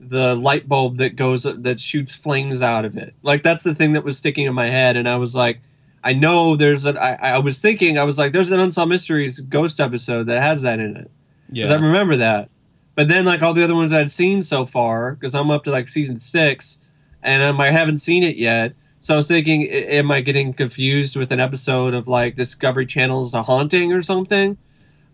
the 0.00 0.34
light 0.34 0.66
bulb 0.66 0.98
that 0.98 1.16
goes 1.16 1.42
that 1.42 1.80
shoots 1.80 2.14
flames 2.14 2.62
out 2.62 2.84
of 2.84 2.96
it. 2.96 3.14
Like 3.22 3.42
that's 3.42 3.64
the 3.64 3.74
thing 3.74 3.94
that 3.94 4.04
was 4.04 4.18
sticking 4.18 4.46
in 4.46 4.54
my 4.54 4.66
head, 4.66 4.96
and 4.96 5.08
I 5.08 5.16
was 5.16 5.34
like, 5.34 5.60
I 6.04 6.12
know 6.12 6.56
there's 6.56 6.84
a. 6.86 6.98
I, 7.00 7.36
I 7.36 7.38
was 7.38 7.58
thinking, 7.58 7.98
I 7.98 8.04
was 8.04 8.18
like, 8.18 8.32
there's 8.32 8.50
an 8.50 8.60
Unsolved 8.60 8.90
Mysteries 8.90 9.40
ghost 9.40 9.80
episode 9.80 10.24
that 10.24 10.42
has 10.42 10.62
that 10.62 10.78
in 10.78 10.96
it. 10.96 11.10
Yeah. 11.50 11.64
Because 11.64 11.76
I 11.76 11.86
remember 11.86 12.16
that. 12.16 12.48
But 12.94 13.08
then 13.08 13.24
like 13.24 13.42
all 13.42 13.54
the 13.54 13.64
other 13.64 13.74
ones 13.74 13.92
I'd 13.92 14.10
seen 14.10 14.42
so 14.42 14.66
far, 14.66 15.14
because 15.14 15.34
I'm 15.34 15.50
up 15.50 15.64
to 15.64 15.70
like 15.70 15.88
season 15.88 16.16
six, 16.16 16.80
and 17.22 17.42
um, 17.42 17.60
I 17.60 17.70
haven't 17.70 17.98
seen 17.98 18.22
it 18.22 18.36
yet. 18.36 18.74
So 19.00 19.14
I 19.14 19.16
was 19.16 19.28
thinking, 19.28 19.66
am 19.66 20.10
I 20.10 20.20
getting 20.20 20.52
confused 20.52 21.16
with 21.16 21.32
an 21.32 21.40
episode 21.40 21.94
of 21.94 22.08
like 22.08 22.34
Discovery 22.34 22.84
Channel's 22.84 23.32
A 23.34 23.42
Haunting 23.42 23.92
or 23.92 24.02
something? 24.02 24.58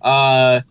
Uh, 0.03 0.63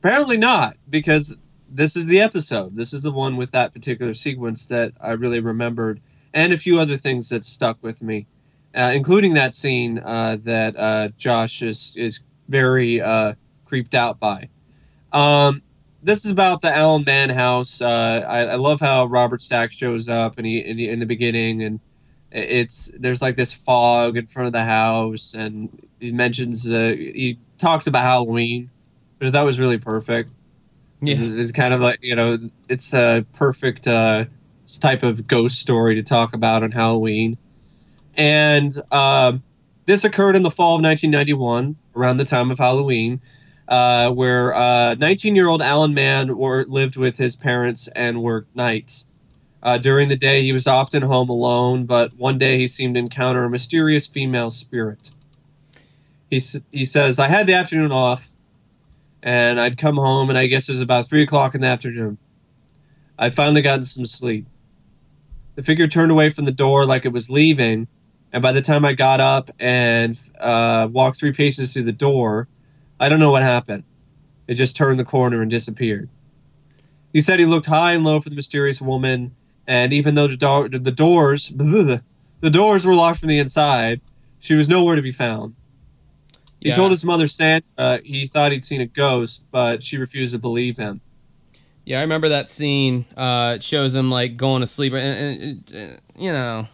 apparently 0.00 0.36
not, 0.36 0.76
because 0.90 1.36
this 1.68 1.96
is 1.96 2.06
the 2.06 2.20
episode. 2.20 2.74
This 2.74 2.92
is 2.92 3.02
the 3.02 3.12
one 3.12 3.36
with 3.36 3.52
that 3.52 3.72
particular 3.72 4.14
sequence 4.14 4.66
that 4.66 4.92
I 5.00 5.12
really 5.12 5.40
remembered, 5.40 6.00
and 6.32 6.52
a 6.52 6.56
few 6.56 6.80
other 6.80 6.96
things 6.96 7.28
that 7.28 7.44
stuck 7.44 7.78
with 7.82 8.02
me, 8.02 8.26
uh, 8.74 8.92
including 8.94 9.34
that 9.34 9.54
scene 9.54 10.00
uh, 10.00 10.38
that 10.42 10.76
uh, 10.76 11.08
Josh 11.16 11.62
is 11.62 11.94
is 11.96 12.20
very 12.48 13.00
uh, 13.00 13.34
creeped 13.74 13.96
out 13.96 14.20
by. 14.20 14.48
Um, 15.12 15.60
this 16.00 16.24
is 16.24 16.30
about 16.30 16.60
the 16.60 16.72
Alan 16.72 17.02
Mann 17.04 17.28
house. 17.28 17.82
Uh, 17.82 18.24
I, 18.24 18.40
I, 18.42 18.54
love 18.54 18.78
how 18.78 19.06
Robert 19.06 19.42
Stack 19.42 19.72
shows 19.72 20.08
up 20.08 20.38
and 20.38 20.46
he, 20.46 20.58
in, 20.58 20.76
the, 20.76 20.88
in 20.90 21.00
the 21.00 21.06
beginning, 21.06 21.64
and 21.64 21.80
it's 22.30 22.88
there's 22.96 23.20
like 23.20 23.34
this 23.34 23.52
fog 23.52 24.16
in 24.16 24.28
front 24.28 24.46
of 24.46 24.52
the 24.52 24.62
house, 24.62 25.34
and 25.34 25.88
he 25.98 26.12
mentions 26.12 26.70
uh, 26.70 26.94
he 26.96 27.40
talks 27.58 27.88
about 27.88 28.04
Halloween, 28.04 28.70
because 29.18 29.32
that 29.32 29.44
was 29.44 29.58
really 29.58 29.78
perfect. 29.78 30.30
Yeah. 31.00 31.14
It's, 31.14 31.22
it's, 31.22 31.52
kind 31.52 31.74
of 31.74 31.80
like 31.80 31.98
you 32.00 32.14
know, 32.14 32.38
it's 32.68 32.94
a 32.94 33.26
perfect 33.32 33.88
uh, 33.88 34.26
type 34.78 35.02
of 35.02 35.26
ghost 35.26 35.58
story 35.58 35.96
to 35.96 36.04
talk 36.04 36.32
about 36.32 36.62
on 36.62 36.70
Halloween, 36.70 37.38
and 38.16 38.72
uh, 38.92 39.32
this 39.86 40.04
occurred 40.04 40.36
in 40.36 40.42
the 40.42 40.50
fall 40.50 40.76
of 40.76 40.82
1991, 40.82 41.76
around 41.96 42.16
the 42.16 42.24
time 42.24 42.50
of 42.50 42.58
Halloween, 42.58 43.20
uh, 43.68 44.10
where 44.10 44.52
19-year-old 44.52 45.62
uh, 45.62 45.64
Alan 45.64 45.94
Mann 45.94 46.36
were, 46.36 46.64
lived 46.68 46.96
with 46.96 47.16
his 47.16 47.36
parents 47.36 47.88
and 47.88 48.22
worked 48.22 48.54
nights. 48.54 49.08
Uh, 49.62 49.78
during 49.78 50.08
the 50.08 50.16
day, 50.16 50.42
he 50.42 50.52
was 50.52 50.66
often 50.66 51.02
home 51.02 51.30
alone, 51.30 51.86
but 51.86 52.14
one 52.16 52.36
day 52.36 52.58
he 52.58 52.66
seemed 52.66 52.96
to 52.96 52.98
encounter 53.00 53.44
a 53.44 53.50
mysterious 53.50 54.06
female 54.06 54.50
spirit. 54.50 55.10
He, 56.30 56.40
he 56.70 56.84
says, 56.84 57.18
I 57.18 57.28
had 57.28 57.46
the 57.46 57.54
afternoon 57.54 57.92
off 57.92 58.34
and 59.24 59.58
I'd 59.58 59.78
come 59.78 59.96
home, 59.96 60.28
and 60.28 60.38
I 60.38 60.46
guess 60.46 60.68
it 60.68 60.72
was 60.72 60.82
about 60.82 61.08
three 61.08 61.22
o'clock 61.22 61.54
in 61.54 61.62
the 61.62 61.66
afternoon. 61.66 62.18
I'd 63.18 63.32
finally 63.32 63.62
gotten 63.62 63.84
some 63.84 64.04
sleep. 64.04 64.46
The 65.54 65.62
figure 65.62 65.88
turned 65.88 66.10
away 66.10 66.28
from 66.28 66.44
the 66.44 66.52
door 66.52 66.84
like 66.84 67.06
it 67.06 67.12
was 67.12 67.30
leaving, 67.30 67.88
and 68.34 68.42
by 68.42 68.52
the 68.52 68.60
time 68.60 68.84
I 68.84 68.92
got 68.92 69.20
up 69.20 69.50
and 69.58 70.20
uh, 70.38 70.88
walked 70.92 71.16
three 71.16 71.32
paces 71.32 71.72
through 71.72 71.84
the 71.84 71.92
door, 71.92 72.48
I 73.00 73.08
don't 73.08 73.20
know 73.20 73.30
what 73.30 73.42
happened. 73.42 73.84
It 74.46 74.54
just 74.54 74.76
turned 74.76 74.98
the 74.98 75.04
corner 75.04 75.42
and 75.42 75.50
disappeared. 75.50 76.08
He 77.12 77.20
said 77.20 77.38
he 77.38 77.46
looked 77.46 77.66
high 77.66 77.92
and 77.92 78.04
low 78.04 78.20
for 78.20 78.28
the 78.28 78.36
mysterious 78.36 78.80
woman, 78.80 79.34
and 79.66 79.92
even 79.92 80.14
though 80.14 80.26
the, 80.26 80.36
do- 80.36 80.78
the 80.78 80.90
doors, 80.90 81.48
the 81.54 82.00
doors 82.50 82.84
were 82.84 82.94
locked 82.94 83.20
from 83.20 83.28
the 83.28 83.38
inside, 83.38 84.00
she 84.40 84.54
was 84.54 84.68
nowhere 84.68 84.96
to 84.96 85.02
be 85.02 85.12
found. 85.12 85.54
He 86.60 86.70
yeah. 86.70 86.74
told 86.74 86.90
his 86.90 87.04
mother 87.04 87.26
Sandra 87.26 88.00
he 88.04 88.26
thought 88.26 88.52
he'd 88.52 88.64
seen 88.64 88.80
a 88.80 88.86
ghost, 88.86 89.44
but 89.50 89.82
she 89.82 89.98
refused 89.98 90.32
to 90.32 90.38
believe 90.38 90.76
him. 90.76 91.00
Yeah, 91.84 91.98
I 91.98 92.00
remember 92.00 92.30
that 92.30 92.48
scene. 92.48 93.04
Uh, 93.16 93.54
it 93.56 93.62
shows 93.62 93.94
him 93.94 94.10
like 94.10 94.36
going 94.38 94.60
to 94.60 94.66
sleep, 94.66 94.94
and, 94.94 95.42
and, 95.42 95.72
and 95.74 96.00
you 96.16 96.32
know, 96.32 96.66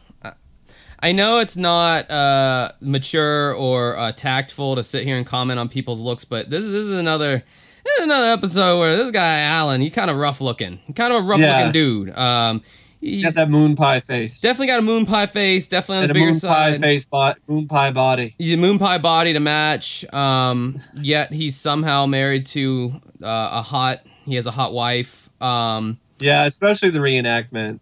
I 1.02 1.12
know 1.12 1.38
it's 1.38 1.56
not 1.56 2.10
uh, 2.10 2.70
mature 2.80 3.54
or 3.54 3.96
uh, 3.96 4.12
tactful 4.12 4.76
to 4.76 4.84
sit 4.84 5.04
here 5.04 5.16
and 5.16 5.26
comment 5.26 5.58
on 5.58 5.68
people's 5.68 6.02
looks, 6.02 6.24
but 6.24 6.50
this 6.50 6.64
is, 6.64 6.72
this 6.72 6.82
is 6.82 6.98
another 6.98 7.42
this 7.84 7.98
is 8.00 8.04
another 8.04 8.26
episode 8.28 8.78
where 8.78 8.96
this 8.96 9.10
guy 9.10 9.40
Alan, 9.40 9.80
he's 9.80 9.92
kind 9.92 10.10
of 10.10 10.16
rough 10.16 10.40
looking, 10.40 10.78
kind 10.94 11.12
of 11.12 11.24
a 11.24 11.26
rough 11.26 11.40
yeah. 11.40 11.58
looking 11.58 11.72
dude. 11.72 12.16
Um, 12.16 12.62
He's 13.00 13.22
got 13.22 13.34
that 13.34 13.48
moon 13.48 13.76
pie 13.76 14.00
face. 14.00 14.42
Definitely 14.42 14.66
got 14.66 14.80
a 14.80 14.82
moon 14.82 15.06
pie 15.06 15.24
face. 15.24 15.68
Definitely 15.68 15.96
on 15.96 16.02
and 16.02 16.10
the 16.10 16.14
bigger 16.14 16.26
moon 16.26 16.34
side. 16.34 16.74
Pie 16.74 16.78
face, 16.80 17.04
bo- 17.06 17.34
moon 17.46 17.66
pie 17.66 17.90
body. 17.92 18.34
He's 18.36 18.52
a 18.52 18.56
moon 18.58 18.78
pie 18.78 18.98
body 18.98 19.32
to 19.32 19.40
match. 19.40 20.04
Um, 20.12 20.78
yet 20.94 21.32
he's 21.32 21.56
somehow 21.56 22.04
married 22.04 22.44
to 22.46 23.00
uh, 23.22 23.48
a 23.52 23.62
hot. 23.62 24.00
He 24.26 24.34
has 24.34 24.46
a 24.46 24.50
hot 24.50 24.74
wife. 24.74 25.30
Um, 25.42 25.98
yeah, 26.18 26.44
especially 26.44 26.90
the 26.90 26.98
reenactment. 26.98 27.80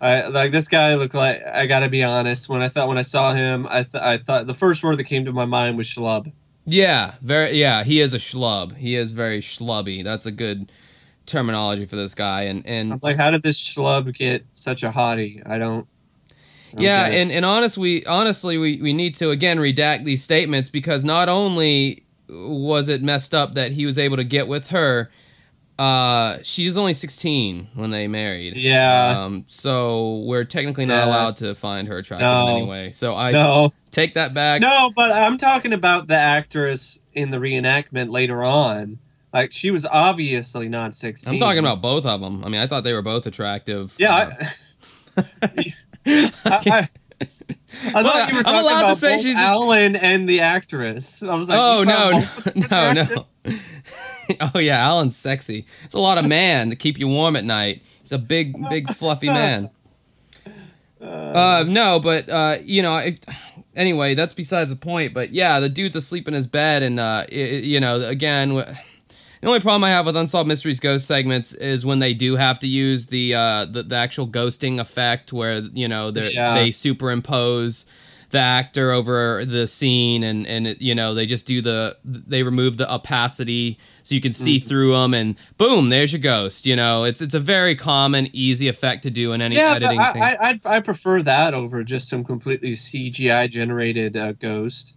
I 0.00 0.26
like 0.28 0.52
this 0.52 0.68
guy 0.68 0.94
looked 0.94 1.14
like. 1.14 1.44
I 1.44 1.66
got 1.66 1.80
to 1.80 1.88
be 1.88 2.02
honest. 2.02 2.48
When 2.48 2.62
I 2.62 2.68
thought 2.68 2.88
when 2.88 2.98
I 2.98 3.02
saw 3.02 3.32
him, 3.32 3.66
I 3.68 3.82
th- 3.82 4.02
I 4.02 4.18
thought 4.18 4.46
the 4.46 4.54
first 4.54 4.82
word 4.84 4.98
that 4.98 5.04
came 5.04 5.24
to 5.24 5.32
my 5.32 5.44
mind 5.44 5.76
was 5.76 5.86
schlub. 5.86 6.32
Yeah, 6.64 7.14
very. 7.22 7.58
Yeah, 7.58 7.82
he 7.84 8.00
is 8.00 8.14
a 8.14 8.18
schlub. 8.18 8.76
He 8.76 8.94
is 8.94 9.12
very 9.12 9.40
schlubby. 9.40 10.04
That's 10.04 10.26
a 10.26 10.30
good 10.30 10.70
terminology 11.28 11.84
for 11.84 11.96
this 11.96 12.14
guy 12.14 12.42
and 12.42 12.66
and 12.66 12.94
I'm 12.94 13.00
like 13.02 13.16
how 13.16 13.30
did 13.30 13.42
this 13.42 13.60
schlub 13.60 14.12
get 14.14 14.44
such 14.54 14.82
a 14.82 14.90
hottie 14.90 15.42
i 15.46 15.58
don't, 15.58 15.86
I 16.72 16.74
don't 16.74 16.82
yeah 16.82 17.06
and 17.06 17.30
and 17.30 17.44
honest 17.44 17.76
we 17.76 18.04
honestly 18.06 18.56
we 18.56 18.80
we 18.80 18.92
need 18.92 19.14
to 19.16 19.30
again 19.30 19.58
redact 19.58 20.04
these 20.04 20.22
statements 20.22 20.70
because 20.70 21.04
not 21.04 21.28
only 21.28 22.04
was 22.28 22.88
it 22.88 23.02
messed 23.02 23.34
up 23.34 23.54
that 23.54 23.72
he 23.72 23.86
was 23.86 23.98
able 23.98 24.16
to 24.16 24.24
get 24.24 24.48
with 24.48 24.68
her 24.68 25.10
uh 25.78 26.38
she 26.42 26.66
was 26.66 26.76
only 26.76 26.92
16 26.92 27.68
when 27.74 27.90
they 27.90 28.08
married 28.08 28.56
yeah 28.56 29.22
um 29.22 29.44
so 29.46 30.18
we're 30.26 30.44
technically 30.44 30.84
not 30.84 31.04
yeah. 31.04 31.06
allowed 31.06 31.36
to 31.36 31.54
find 31.54 31.86
her 31.86 31.98
attractive 31.98 32.26
no. 32.26 32.48
in 32.48 32.56
any 32.56 32.66
way 32.66 32.90
so 32.90 33.14
i 33.14 33.30
no. 33.30 33.70
take 33.90 34.14
that 34.14 34.34
back 34.34 34.60
no 34.60 34.90
but 34.96 35.12
i'm 35.12 35.38
talking 35.38 35.72
about 35.72 36.08
the 36.08 36.16
actress 36.16 36.98
in 37.14 37.30
the 37.30 37.38
reenactment 37.38 38.10
later 38.10 38.42
on 38.42 38.98
like 39.32 39.52
she 39.52 39.70
was 39.70 39.86
obviously 39.86 40.68
not 40.68 40.94
16. 40.94 41.32
I'm 41.32 41.38
talking 41.38 41.58
about 41.58 41.82
both 41.82 42.06
of 42.06 42.20
them. 42.20 42.44
I 42.44 42.48
mean, 42.48 42.60
I 42.60 42.66
thought 42.66 42.84
they 42.84 42.94
were 42.94 43.02
both 43.02 43.26
attractive. 43.26 43.94
Yeah. 43.98 44.30
Uh, 45.16 45.24
I, 45.42 45.74
I, 46.44 46.88
I, 47.94 48.02
thought 48.02 48.30
you 48.30 48.36
were 48.36 48.42
talking 48.42 48.70
about 48.70 48.88
to 48.88 48.94
say 48.94 49.16
both 49.16 49.22
she's 49.22 49.36
Alan 49.36 49.96
and 49.96 50.28
the 50.28 50.40
actress. 50.40 51.22
I 51.22 51.36
was 51.36 51.48
like, 51.48 51.58
oh 51.60 51.84
no, 51.84 52.24
no, 52.70 52.92
no, 52.92 53.14
no. 53.14 53.26
oh 54.54 54.58
yeah, 54.58 54.86
Alan's 54.86 55.16
sexy. 55.16 55.66
It's 55.84 55.94
a 55.94 55.98
lot 55.98 56.18
of 56.18 56.26
man 56.26 56.70
to 56.70 56.76
keep 56.76 56.98
you 56.98 57.08
warm 57.08 57.36
at 57.36 57.44
night. 57.44 57.82
He's 58.02 58.12
a 58.12 58.18
big, 58.18 58.68
big, 58.68 58.88
fluffy 58.94 59.28
man. 59.28 59.70
Uh, 61.00 61.64
no, 61.66 62.00
but 62.00 62.28
uh, 62.28 62.58
you 62.62 62.82
know, 62.82 62.96
it, 62.96 63.24
anyway, 63.76 64.14
that's 64.14 64.34
besides 64.34 64.70
the 64.70 64.76
point. 64.76 65.14
But 65.14 65.30
yeah, 65.30 65.60
the 65.60 65.68
dude's 65.68 65.96
asleep 65.96 66.26
in 66.26 66.34
his 66.34 66.46
bed, 66.46 66.82
and 66.82 66.98
uh, 66.98 67.24
it, 67.28 67.64
you 67.64 67.80
know, 67.80 68.00
again 68.00 68.64
the 69.40 69.46
only 69.46 69.60
problem 69.60 69.84
I 69.84 69.90
have 69.90 70.06
with 70.06 70.16
Unsolved 70.16 70.48
Mysteries 70.48 70.80
ghost 70.80 71.06
segments 71.06 71.54
is 71.54 71.86
when 71.86 72.00
they 72.00 72.12
do 72.12 72.36
have 72.36 72.58
to 72.60 72.66
use 72.66 73.06
the 73.06 73.34
uh, 73.34 73.64
the, 73.66 73.84
the 73.84 73.96
actual 73.96 74.26
ghosting 74.26 74.80
effect, 74.80 75.32
where 75.32 75.60
you 75.60 75.86
know 75.86 76.08
yeah. 76.08 76.54
they 76.54 76.70
superimpose 76.70 77.86
the 78.30 78.38
actor 78.38 78.92
over 78.92 79.44
the 79.44 79.66
scene 79.66 80.22
and 80.22 80.46
and 80.46 80.66
it, 80.66 80.82
you 80.82 80.94
know 80.94 81.14
they 81.14 81.24
just 81.24 81.46
do 81.46 81.62
the 81.62 81.96
they 82.04 82.42
remove 82.42 82.76
the 82.76 82.92
opacity 82.92 83.78
so 84.02 84.14
you 84.14 84.20
can 84.20 84.32
see 84.32 84.58
mm-hmm. 84.58 84.68
through 84.68 84.92
them 84.92 85.14
and 85.14 85.36
boom 85.56 85.88
there's 85.88 86.12
your 86.12 86.20
ghost 86.20 86.66
you 86.66 86.76
know 86.76 87.04
it's 87.04 87.22
it's 87.22 87.34
a 87.34 87.40
very 87.40 87.74
common 87.74 88.28
easy 88.32 88.68
effect 88.68 89.02
to 89.02 89.10
do 89.10 89.32
in 89.32 89.40
any 89.40 89.56
yeah, 89.56 89.74
editing 89.74 89.98
I, 89.98 90.12
thing. 90.12 90.22
I, 90.22 90.36
I, 90.40 90.60
I 90.76 90.80
prefer 90.80 91.22
that 91.22 91.54
over 91.54 91.82
just 91.82 92.08
some 92.08 92.22
completely 92.22 92.72
cgi 92.72 93.48
generated 93.48 94.16
uh, 94.16 94.32
ghost 94.32 94.94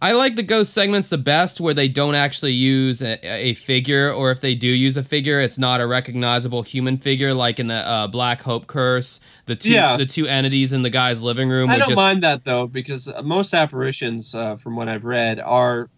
I 0.00 0.12
like 0.12 0.36
the 0.36 0.42
ghost 0.42 0.74
segments 0.74 1.08
the 1.08 1.16
best 1.18 1.58
where 1.58 1.72
they 1.72 1.88
don't 1.88 2.14
actually 2.14 2.52
use 2.52 3.00
a, 3.00 3.18
a 3.24 3.54
figure, 3.54 4.12
or 4.12 4.30
if 4.30 4.40
they 4.40 4.54
do 4.54 4.68
use 4.68 4.98
a 4.98 5.02
figure, 5.02 5.40
it's 5.40 5.58
not 5.58 5.80
a 5.80 5.86
recognizable 5.86 6.62
human 6.62 6.98
figure, 6.98 7.32
like 7.32 7.58
in 7.58 7.68
the 7.68 7.74
uh, 7.74 8.06
Black 8.06 8.42
Hope 8.42 8.66
Curse. 8.66 9.20
The 9.46 9.56
two 9.56 9.72
Yeah. 9.72 9.96
the 9.96 10.04
two 10.04 10.26
entities 10.26 10.74
in 10.74 10.82
the 10.82 10.90
guy's 10.90 11.22
living 11.22 11.48
room. 11.48 11.70
I 11.70 11.78
don't 11.78 11.88
just, 11.88 11.96
mind 11.96 12.22
that 12.24 12.44
though, 12.44 12.66
because 12.66 13.10
most 13.24 13.54
apparitions, 13.54 14.34
uh, 14.34 14.56
from 14.56 14.76
what 14.76 14.88
I've 14.88 15.04
read, 15.04 15.40
are 15.40 15.88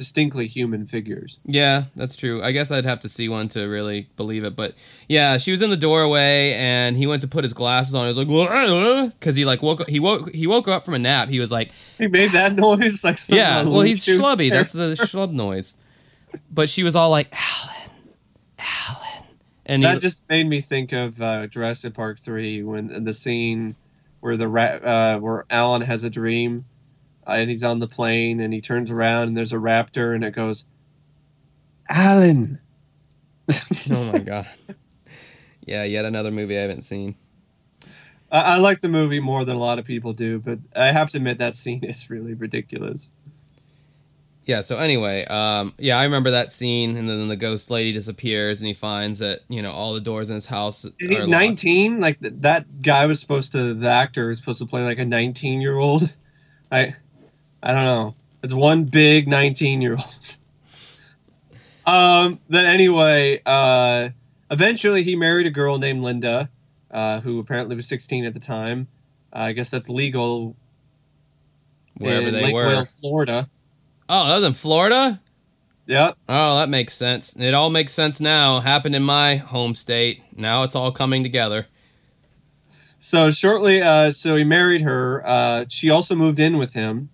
distinctly 0.00 0.46
human 0.46 0.86
figures. 0.86 1.36
Yeah, 1.44 1.84
that's 1.94 2.16
true. 2.16 2.42
I 2.42 2.52
guess 2.52 2.70
I'd 2.70 2.86
have 2.86 3.00
to 3.00 3.08
see 3.10 3.28
one 3.28 3.48
to 3.48 3.66
really 3.66 4.08
believe 4.16 4.44
it. 4.44 4.56
But 4.56 4.72
yeah, 5.10 5.36
she 5.36 5.50
was 5.50 5.60
in 5.60 5.68
the 5.68 5.76
doorway, 5.76 6.54
and 6.54 6.96
he 6.96 7.06
went 7.06 7.20
to 7.20 7.28
put 7.28 7.44
his 7.44 7.52
glasses 7.52 7.94
on. 7.94 8.08
He 8.08 8.14
was 8.14 8.16
like, 8.16 9.12
because 9.12 9.36
he 9.36 9.44
like 9.44 9.60
woke 9.60 9.86
he 9.90 10.00
woke 10.00 10.34
he 10.34 10.46
woke 10.46 10.68
up 10.68 10.86
from 10.86 10.94
a 10.94 10.98
nap. 10.98 11.28
He 11.28 11.38
was 11.38 11.52
like, 11.52 11.72
He 11.98 12.06
made 12.06 12.32
that 12.32 12.54
noise 12.56 13.04
like 13.04 13.18
some 13.18 13.36
yeah, 13.36 13.62
well 13.62 13.82
he's 13.82 14.02
schlubby. 14.06 14.48
character. 14.48 14.50
That's 14.50 14.72
the 14.72 14.94
schlub 14.94 15.32
noise. 15.32 15.76
But 16.50 16.70
she 16.70 16.82
was 16.82 16.96
all 16.96 17.10
like, 17.10 17.28
Alan, 17.30 17.90
Alan, 18.58 19.24
and 19.66 19.82
that 19.82 19.94
he, 19.94 20.00
just 20.00 20.26
made 20.30 20.48
me 20.48 20.60
think 20.60 20.92
of 20.92 21.20
uh, 21.20 21.46
Jurassic 21.46 21.92
Park 21.92 22.18
three 22.18 22.62
when 22.62 23.04
the 23.04 23.12
scene 23.12 23.76
where 24.20 24.38
the 24.38 24.48
rat 24.48 24.82
uh, 24.82 25.18
where 25.18 25.44
Alan 25.50 25.82
has 25.82 26.04
a 26.04 26.10
dream 26.10 26.64
and 27.30 27.50
he's 27.50 27.64
on 27.64 27.78
the 27.78 27.88
plane 27.88 28.40
and 28.40 28.52
he 28.52 28.60
turns 28.60 28.90
around 28.90 29.28
and 29.28 29.36
there's 29.36 29.52
a 29.52 29.56
raptor 29.56 30.14
and 30.14 30.24
it 30.24 30.34
goes, 30.34 30.64
Alan. 31.88 32.60
oh 33.90 34.12
my 34.12 34.18
god. 34.18 34.46
Yeah, 35.66 35.84
yet 35.84 36.04
another 36.04 36.30
movie 36.30 36.56
I 36.56 36.62
haven't 36.62 36.82
seen. 36.82 37.16
I-, 38.30 38.40
I 38.40 38.58
like 38.58 38.80
the 38.80 38.88
movie 38.88 39.20
more 39.20 39.44
than 39.44 39.56
a 39.56 39.60
lot 39.60 39.78
of 39.78 39.84
people 39.84 40.12
do, 40.12 40.38
but 40.38 40.58
I 40.74 40.86
have 40.86 41.10
to 41.10 41.18
admit 41.18 41.38
that 41.38 41.56
scene 41.56 41.84
is 41.84 42.10
really 42.10 42.34
ridiculous. 42.34 43.10
Yeah, 44.44 44.62
so 44.62 44.78
anyway, 44.78 45.26
um, 45.26 45.74
yeah, 45.78 45.98
I 45.98 46.04
remember 46.04 46.30
that 46.32 46.50
scene, 46.50 46.96
and 46.96 47.08
then 47.08 47.28
the 47.28 47.36
ghost 47.36 47.70
lady 47.70 47.92
disappears, 47.92 48.60
and 48.60 48.68
he 48.68 48.74
finds 48.74 49.18
that 49.18 49.40
you 49.48 49.60
know 49.60 49.70
all 49.70 49.92
the 49.92 50.00
doors 50.00 50.30
in 50.30 50.34
his 50.34 50.46
house 50.46 50.84
are 50.84 50.90
locked. 51.00 51.28
Nineteen, 51.28 52.00
like 52.00 52.18
th- 52.20 52.34
that 52.38 52.82
guy 52.82 53.06
was 53.06 53.20
supposed 53.20 53.52
to, 53.52 53.74
the 53.74 53.90
actor 53.90 54.28
was 54.28 54.38
supposed 54.38 54.58
to 54.60 54.66
play 54.66 54.82
like 54.82 54.98
a 54.98 55.04
nineteen-year-old. 55.04 56.12
I, 56.72 56.96
I 57.62 57.72
don't 57.72 57.84
know. 57.84 58.14
It's 58.42 58.54
one 58.54 58.84
big 58.84 59.28
nineteen-year-old. 59.28 60.36
um. 61.86 62.40
Then 62.48 62.66
anyway, 62.66 63.40
uh, 63.44 64.10
eventually 64.50 65.02
he 65.02 65.16
married 65.16 65.46
a 65.46 65.50
girl 65.50 65.78
named 65.78 66.02
Linda, 66.02 66.48
uh, 66.90 67.20
who 67.20 67.38
apparently 67.38 67.76
was 67.76 67.86
sixteen 67.86 68.24
at 68.24 68.34
the 68.34 68.40
time. 68.40 68.88
Uh, 69.32 69.40
I 69.40 69.52
guess 69.52 69.70
that's 69.70 69.88
legal 69.88 70.56
wherever 71.98 72.28
in 72.28 72.34
they 72.34 72.44
Lake 72.44 72.54
were. 72.54 72.66
Wales, 72.66 72.98
Florida. 72.98 73.48
Oh, 74.08 74.28
that 74.28 74.36
was 74.36 74.44
in 74.44 74.54
Florida. 74.54 75.20
Yep. 75.86 76.16
Oh, 76.28 76.58
that 76.58 76.68
makes 76.68 76.94
sense. 76.94 77.34
It 77.36 77.52
all 77.52 77.68
makes 77.68 77.92
sense 77.92 78.20
now. 78.20 78.60
Happened 78.60 78.94
in 78.94 79.02
my 79.02 79.36
home 79.36 79.74
state. 79.74 80.22
Now 80.36 80.62
it's 80.62 80.76
all 80.76 80.92
coming 80.92 81.22
together. 81.22 81.66
So 82.98 83.30
shortly, 83.30 83.82
uh, 83.82 84.12
so 84.12 84.36
he 84.36 84.44
married 84.44 84.82
her. 84.82 85.26
Uh, 85.26 85.64
she 85.68 85.90
also 85.90 86.14
moved 86.14 86.38
in 86.38 86.58
with 86.58 86.72
him. 86.72 87.08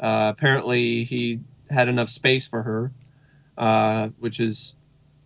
Uh, 0.00 0.32
apparently, 0.34 1.04
he 1.04 1.40
had 1.70 1.88
enough 1.88 2.08
space 2.08 2.46
for 2.46 2.62
her, 2.62 2.92
uh, 3.56 4.08
which 4.18 4.40
is 4.40 4.76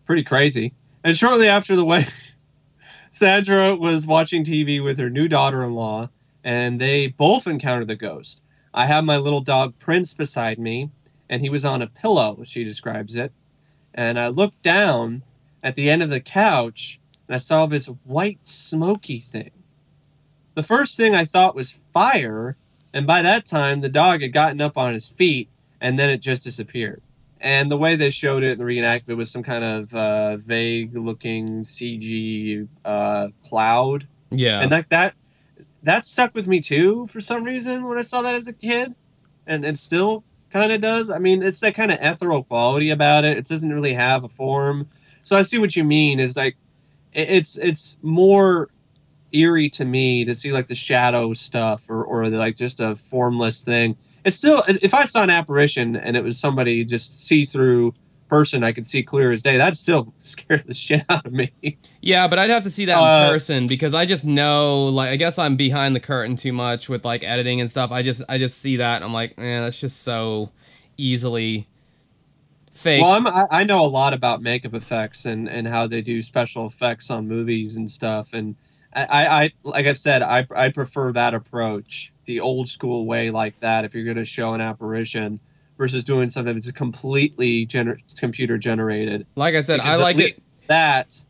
pretty 0.07 0.25
crazy. 0.25 0.73
And 1.05 1.17
shortly 1.17 1.49
after 1.49 1.77
the 1.77 1.85
wedding, 1.85 2.13
Sandra 3.11 3.77
was 3.77 4.07
watching 4.07 4.45
TV 4.45 4.83
with 4.83 4.99
her 4.99 5.11
new 5.11 5.29
daughter-in-law, 5.29 6.09
and 6.45 6.81
they 6.81 7.09
both 7.09 7.47
encountered 7.47 7.89
the 7.89 7.97
ghost. 7.97 8.41
I 8.75 8.87
have 8.87 9.05
my 9.05 9.19
little 9.19 9.43
dog 9.43 9.79
Prince 9.79 10.15
beside 10.15 10.59
me, 10.59 10.91
and 11.29 11.43
he 11.43 11.51
was 11.51 11.65
on 11.65 11.83
a 11.83 11.87
pillow. 11.87 12.43
She 12.45 12.65
describes 12.65 13.17
it, 13.17 13.33
and 13.95 14.19
I 14.19 14.29
looked 14.29 14.63
down 14.63 15.23
at 15.63 15.75
the 15.75 15.91
end 15.91 16.03
of 16.03 16.11
the 16.11 16.21
couch, 16.21 16.99
and 17.29 17.35
I 17.35 17.39
saw 17.39 17.67
this 17.67 17.87
white 17.87 18.45
smoky 18.45 19.21
thing. 19.21 19.51
The 20.55 20.63
first 20.63 20.97
thing 20.97 21.15
I 21.15 21.25
thought 21.25 21.55
was 21.55 21.81
fire, 21.93 22.57
and 22.95 23.07
by 23.07 23.23
that 23.23 23.47
time 23.47 23.81
the 23.81 23.89
dog 23.89 24.23
had 24.23 24.33
gotten 24.33 24.61
up 24.61 24.77
on 24.77 24.93
his 24.93 25.09
feet, 25.09 25.49
and 25.81 25.99
then 25.99 26.11
it 26.11 26.19
just 26.19 26.43
disappeared. 26.45 27.03
And 27.41 27.69
the 27.71 27.77
way 27.77 27.97
they 27.97 28.11
showed 28.11 28.45
it 28.45 28.53
in 28.53 28.59
the 28.59 28.65
reenactment 28.65 29.17
was 29.17 29.31
some 29.31 29.43
kind 29.43 29.65
of 29.65 29.93
uh, 29.95 30.37
vague-looking 30.37 31.63
CG 31.65 32.69
uh, 32.85 33.29
cloud, 33.49 34.07
Yeah. 34.31 34.61
and 34.61 34.71
like 34.71 34.89
that, 34.91 35.15
that 35.83 36.07
stuck 36.07 36.35
with 36.35 36.47
me 36.47 36.61
too 36.61 37.07
for 37.07 37.21
some 37.21 37.45
reason 37.45 37.85
when 37.85 37.99
I 37.99 38.03
saw 38.03 38.23
that 38.23 38.35
as 38.35 38.49
a 38.49 38.53
kid, 38.53 38.95
and 39.47 39.65
it 39.65 39.77
still 39.79 40.23
kind 40.51 40.71
of 40.71 40.81
does. 40.81 41.11
I 41.11 41.19
mean, 41.19 41.43
it's 41.43 41.61
that 41.61 41.75
kind 41.75 41.91
of 41.91 41.99
ethereal 42.01 42.45
quality 42.45 42.91
about 42.91 43.25
it. 43.25 43.37
It 43.39 43.47
doesn't 43.47 43.73
really 43.73 43.95
have 43.95 44.23
a 44.25 44.29
form, 44.29 44.89
so 45.25 45.37
I 45.37 45.43
see 45.43 45.59
what 45.59 45.75
you 45.75 45.83
mean. 45.85 46.21
Is 46.21 46.37
like, 46.37 46.57
it- 47.13 47.29
it's 47.29 47.57
it's 47.59 47.99
more 48.03 48.69
eerie 49.33 49.69
to 49.71 49.85
me 49.85 50.25
to 50.25 50.35
see 50.35 50.53
like 50.53 50.69
the 50.69 50.75
shadow 50.75 51.33
stuff 51.33 51.89
or 51.89 52.05
or 52.05 52.29
like 52.29 52.57
just 52.57 52.81
a 52.81 52.97
formless 52.97 53.65
thing. 53.65 53.97
It's 54.25 54.37
still 54.37 54.63
if 54.67 54.95
I 54.95 55.05
saw 55.05 55.23
an 55.23 55.31
apparition 55.31 55.97
and 55.97 56.17
it 56.17 56.23
was 56.25 56.39
somebody 56.39 56.85
just 56.85 57.27
see 57.27 57.45
through 57.45 57.95
person 58.33 58.65
I 58.65 58.73
could 58.73 58.87
see 58.87 59.03
clear 59.03 59.31
as 59.31 59.43
day, 59.43 59.59
that'd 59.59 59.77
still 59.77 60.15
scare 60.19 60.63
the 60.67 60.73
shit 60.73 61.05
out 61.11 61.27
of 61.27 61.33
me. 61.35 61.53
Yeah, 62.01 62.27
but 62.29 62.39
I'd 62.39 62.49
have 62.49 62.63
to 62.63 62.71
see 62.71 62.87
that 62.87 62.97
in 62.97 63.05
Uh, 63.05 63.29
person 63.29 63.67
because 63.67 63.93
I 63.93 64.07
just 64.07 64.25
know, 64.25 64.87
like, 64.87 65.11
I 65.11 65.17
guess 65.17 65.39
I'm 65.39 65.55
behind 65.55 65.95
the 65.95 66.01
curtain 66.01 66.35
too 66.35 66.53
much 66.55 66.89
with 66.89 67.05
like 67.05 67.23
editing 67.25 67.61
and 67.61 67.71
stuff. 67.71 67.93
I 67.93 68.01
just, 68.01 68.23
I 68.31 68.39
just 68.39 68.57
see 68.59 68.77
that 68.77 68.97
and 68.97 69.05
I'm 69.05 69.13
like, 69.13 69.35
eh, 69.37 69.61
that's 69.61 69.79
just 69.79 70.01
so 70.03 70.51
easily 70.97 71.69
fake. 72.73 73.03
Well, 73.03 73.13
I'm, 73.13 73.27
I, 73.27 73.45
I 73.51 73.65
know 73.65 73.85
a 73.85 73.87
lot 73.87 74.15
about 74.15 74.41
makeup 74.41 74.73
effects 74.73 75.27
and, 75.27 75.47
and 75.47 75.69
how 75.69 75.87
they 75.87 76.01
do 76.01 76.23
special 76.23 76.67
effects 76.67 77.11
on 77.11 77.29
movies 77.29 77.77
and 77.77 77.91
stuff. 77.91 78.33
And 78.33 78.57
I, 78.95 79.03
I, 79.03 79.43
I 79.45 79.51
like 79.63 79.87
I've 79.87 79.99
said, 79.99 80.23
I, 80.23 80.47
I 80.55 80.69
prefer 80.69 81.13
that 81.13 81.35
approach, 81.35 82.13
the 82.25 82.41
old 82.41 82.69
school 82.69 83.07
way 83.07 83.31
like 83.31 83.59
that. 83.61 83.85
If 83.85 83.95
you're 83.95 84.05
going 84.05 84.17
to 84.17 84.25
show 84.25 84.55
an 84.55 84.61
apparition 84.61 85.41
versus 85.79 86.05
doing 86.05 86.31
something 86.31 86.55
that's 86.55 86.71
completely 86.73 87.67
gener- 87.67 87.99
computer 88.19 88.59
generated. 88.59 89.27
like 89.35 89.55
I 89.55 89.61
said, 89.63 89.81
I 89.81 89.85
Because 89.85 90.01
like 90.01 90.17
at 90.17 90.23
it. 90.27 90.47
that 90.69 91.25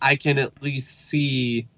I 0.00 0.16
can 0.16 0.38
at 0.38 0.62
least 0.62 1.08
see 1.08 1.68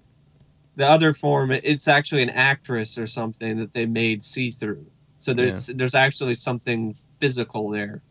the 0.75 0.87
other 0.87 1.13
form. 1.13 1.51
It's 1.51 1.87
actually 1.87 2.23
an 2.23 2.29
actress 2.29 2.97
or 2.97 3.07
something 3.07 3.57
that 3.57 3.73
they 3.73 3.85
made 3.85 4.23
see 4.23 4.51
through. 4.51 4.85
So 5.17 5.33
there's 5.33 5.67
there's 5.67 5.95
actually 5.95 6.35
something 6.35 6.95
physical 7.19 7.69
there. 7.69 8.01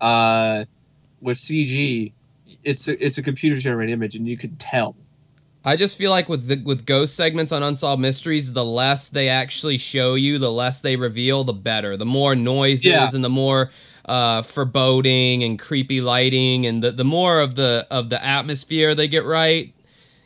Uh, 0.00 0.64
with 1.20 1.36
CG, 1.36 2.12
it's 2.64 2.88
a, 2.88 3.04
it's 3.04 3.18
a 3.18 3.22
computer 3.22 3.56
generated 3.56 3.92
image, 3.92 4.16
and 4.16 4.26
you 4.26 4.38
could 4.38 4.58
tell. 4.58 4.96
I 5.64 5.76
just 5.76 5.98
feel 5.98 6.10
like 6.10 6.28
with 6.28 6.46
the, 6.46 6.62
with 6.64 6.86
ghost 6.86 7.14
segments 7.14 7.52
on 7.52 7.62
Unsolved 7.62 8.00
Mysteries, 8.00 8.54
the 8.54 8.64
less 8.64 9.08
they 9.10 9.28
actually 9.28 9.76
show 9.76 10.14
you, 10.14 10.38
the 10.38 10.50
less 10.50 10.80
they 10.80 10.96
reveal, 10.96 11.44
the 11.44 11.52
better. 11.52 11.96
The 11.98 12.06
more 12.06 12.34
noises 12.34 12.86
Yeah. 12.86 13.08
and 13.12 13.22
the 13.22 13.28
more 13.28 13.70
uh, 14.06 14.40
foreboding 14.42 15.44
and 15.44 15.58
creepy 15.58 16.00
lighting, 16.00 16.66
and 16.66 16.82
the, 16.82 16.90
the 16.90 17.04
more 17.04 17.40
of 17.40 17.54
the 17.54 17.86
of 17.90 18.08
the 18.08 18.24
atmosphere 18.24 18.94
they 18.94 19.06
get 19.06 19.24
right, 19.24 19.72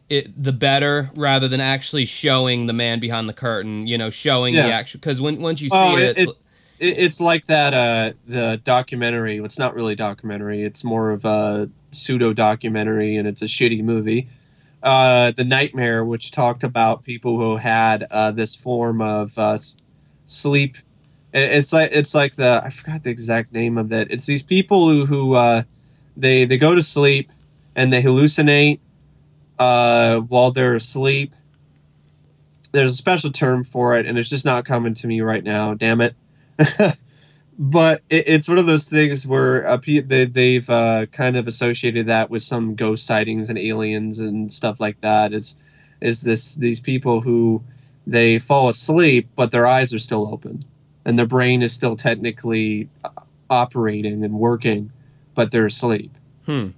it 0.09 0.43
the 0.43 0.53
better. 0.53 1.11
Rather 1.17 1.49
than 1.49 1.61
actually 1.61 2.05
showing 2.05 2.67
the 2.67 2.73
man 2.73 3.01
behind 3.01 3.29
the 3.29 3.33
curtain, 3.35 3.87
you 3.87 3.99
know, 3.99 4.11
showing 4.11 4.55
the 4.55 4.63
actual. 4.63 5.01
Because 5.01 5.21
when 5.21 5.41
once 5.41 5.61
you 5.61 5.69
see 5.69 5.77
Oh, 5.77 5.97
it, 5.97 6.03
it, 6.03 6.19
it's, 6.19 6.57
it's 6.79 6.99
it's 6.99 7.21
like 7.21 7.47
that 7.47 7.75
uh 7.75 8.13
the 8.27 8.61
documentary. 8.63 9.39
It's 9.39 9.59
not 9.59 9.75
really 9.75 9.97
documentary. 9.97 10.63
It's 10.63 10.85
more 10.85 11.11
of 11.11 11.25
a 11.25 11.69
pseudo 11.91 12.33
documentary, 12.33 13.17
and 13.17 13.27
it's 13.27 13.43
a 13.43 13.47
shitty 13.47 13.83
movie. 13.83 14.29
Uh, 14.85 15.31
the 15.31 15.45
Nightmare, 15.45 16.05
which 16.05 16.31
talked 16.31 16.63
about 16.63 17.05
people 17.05 17.39
who 17.39 17.57
had 17.57 18.07
uh, 18.11 18.31
this 18.33 18.55
form 18.55 19.01
of 19.01 19.37
uh, 19.39 19.59
sleep. 20.27 20.77
It's 21.33 21.73
like 21.73 21.91
it's 21.93 22.15
like 22.15 22.37
the 22.37 22.61
I 22.63 22.69
forgot 22.69 23.03
the 23.03 23.11
exact 23.11 23.53
name 23.53 23.79
of 23.79 23.93
it. 23.93 24.11
It's 24.11 24.27
these 24.27 24.43
people 24.43 24.89
who 24.91 25.07
who 25.07 25.35
uh, 25.35 25.63
they 26.19 26.45
they 26.45 26.59
go 26.59 26.75
to 26.75 26.83
sleep 26.83 27.33
and 27.75 27.93
they 27.93 28.03
hallucinate 28.03 28.79
uh, 29.59 30.19
while 30.21 30.53
they're 30.53 30.77
asleep. 30.77 31.33
There's 32.73 32.93
a 32.93 32.97
special 32.97 33.31
term 33.31 33.65
for 33.65 33.97
it, 33.97 34.07
and 34.07 34.19
it's 34.19 34.29
just 34.29 34.45
not 34.45 34.67
coming 34.67 34.95
to 34.95 35.07
me 35.07 35.23
right 35.23 35.43
now. 35.43 35.75
Damn 35.75 36.03
it! 36.03 36.15
but 37.59 38.03
it, 38.11 38.29
it's 38.29 38.49
one 38.49 38.59
of 38.59 38.67
those 38.67 38.89
things 38.89 39.27
where 39.27 39.67
uh, 39.67 39.77
they, 39.77 40.25
they've 40.25 40.69
uh, 40.69 41.07
kind 41.07 41.37
of 41.37 41.47
associated 41.47 42.07
that 42.07 42.31
with 42.31 42.43
some 42.43 42.75
ghost 42.75 43.07
sightings 43.07 43.49
and 43.49 43.59
aliens 43.59 44.19
and 44.21 44.53
stuff 44.53 44.81
like 44.81 45.01
that. 45.03 45.33
Is 45.33 45.57
is 46.01 46.23
this 46.23 46.57
these 46.57 46.81
people 46.81 47.21
who 47.21 47.63
they 48.07 48.39
fall 48.39 48.69
asleep, 48.69 49.29
but 49.35 49.51
their 49.51 49.67
eyes 49.67 49.95
are 49.95 49.99
still 49.99 50.29
open, 50.33 50.65
and 51.05 51.19
their 51.19 51.27
brain 51.27 51.63
is 51.63 51.73
still 51.73 51.97
technically 51.97 52.89
uh, 53.05 53.11
operating 53.51 54.25
and 54.25 54.35
working, 54.35 54.91
but 55.35 55.51
they're 55.51 55.67
asleep. 55.67 56.13
hmm. 56.47 56.69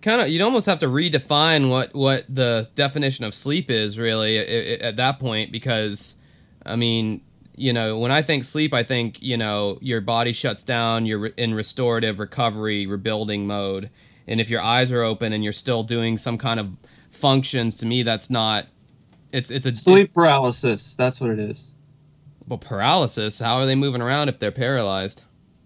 Kind 0.00 0.20
of, 0.20 0.28
you'd 0.28 0.42
almost 0.42 0.66
have 0.66 0.78
to 0.78 0.86
redefine 0.86 1.68
what 1.68 1.92
what 1.92 2.24
the 2.28 2.68
definition 2.76 3.24
of 3.24 3.34
sleep 3.34 3.68
is 3.70 3.98
really 3.98 4.38
at, 4.38 4.80
at 4.80 4.96
that 4.96 5.18
point 5.18 5.50
because, 5.50 6.16
I 6.64 6.76
mean, 6.76 7.20
you 7.58 7.72
know, 7.72 7.98
when 7.98 8.10
I 8.10 8.22
think 8.22 8.44
sleep, 8.44 8.72
I 8.72 8.82
think 8.82 9.22
you 9.22 9.36
know 9.36 9.78
your 9.80 10.00
body 10.00 10.32
shuts 10.32 10.62
down, 10.62 11.06
you're 11.06 11.26
in 11.26 11.54
restorative 11.54 12.20
recovery, 12.20 12.86
rebuilding 12.86 13.46
mode, 13.46 13.90
and 14.26 14.40
if 14.40 14.50
your 14.50 14.60
eyes 14.60 14.92
are 14.92 15.02
open 15.02 15.32
and 15.32 15.42
you're 15.42 15.52
still 15.52 15.82
doing 15.82 16.18
some 16.18 16.38
kind 16.38 16.60
of 16.60 16.76
functions, 17.10 17.74
to 17.76 17.86
me, 17.86 18.02
that's 18.02 18.30
not. 18.30 18.66
It's 19.32 19.50
it's 19.50 19.66
a 19.66 19.74
sleep 19.74 20.14
paralysis. 20.14 20.96
That's 20.96 21.20
what 21.20 21.30
it 21.30 21.38
is. 21.38 21.70
Well, 22.46 22.58
paralysis. 22.58 23.40
How 23.40 23.56
are 23.56 23.66
they 23.66 23.74
moving 23.74 24.00
around 24.00 24.28
if 24.28 24.38
they're 24.38 24.50
paralyzed? 24.50 25.22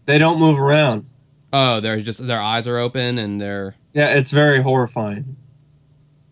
They 0.07 0.19
don't 0.19 0.41
move 0.41 0.59
around. 0.59 1.07
Oh, 1.53 1.81
they're 1.81 2.01
just 2.01 2.27
their 2.27 2.41
eyes 2.41 2.67
are 2.67 2.79
open 2.79 3.19
and 3.19 3.41
they're. 3.41 3.77
Yeah, 3.93 4.09
it's 4.17 4.31
very 4.31 4.63
horrifying. 4.63 5.37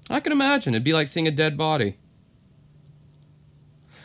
I 0.08 0.18
can 0.20 0.32
imagine 0.32 0.74
it'd 0.74 0.82
be 0.82 0.92
like 0.92 1.06
seeing 1.06 1.28
a 1.28 1.30
dead 1.30 1.56
body. 1.56 1.98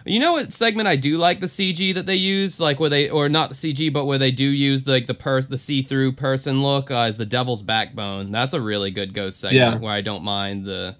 You 0.07 0.19
know 0.19 0.33
what 0.33 0.53
segment 0.53 0.87
I 0.87 0.95
do 0.97 1.17
like 1.17 1.39
the 1.39 1.47
CG 1.47 1.93
that 1.95 2.05
they 2.05 2.15
use, 2.15 2.59
like 2.59 2.79
where 2.79 2.89
they 2.91 3.09
or 3.09 3.27
not 3.27 3.49
the 3.49 3.55
CG, 3.55 3.91
but 3.91 4.05
where 4.05 4.19
they 4.19 4.31
do 4.31 4.45
use 4.45 4.85
like 4.85 5.07
the 5.07 5.15
pers 5.15 5.47
the 5.47 5.57
see 5.57 5.81
through 5.81 6.11
person 6.11 6.61
look 6.61 6.91
uh, 6.91 7.05
is 7.09 7.17
the 7.17 7.25
Devil's 7.25 7.63
Backbone. 7.63 8.31
That's 8.31 8.53
a 8.53 8.61
really 8.61 8.91
good 8.91 9.13
ghost 9.15 9.39
segment 9.39 9.55
Yeah. 9.73 9.79
where 9.79 9.93
I 9.93 10.01
don't 10.01 10.23
mind 10.23 10.65
the 10.65 10.95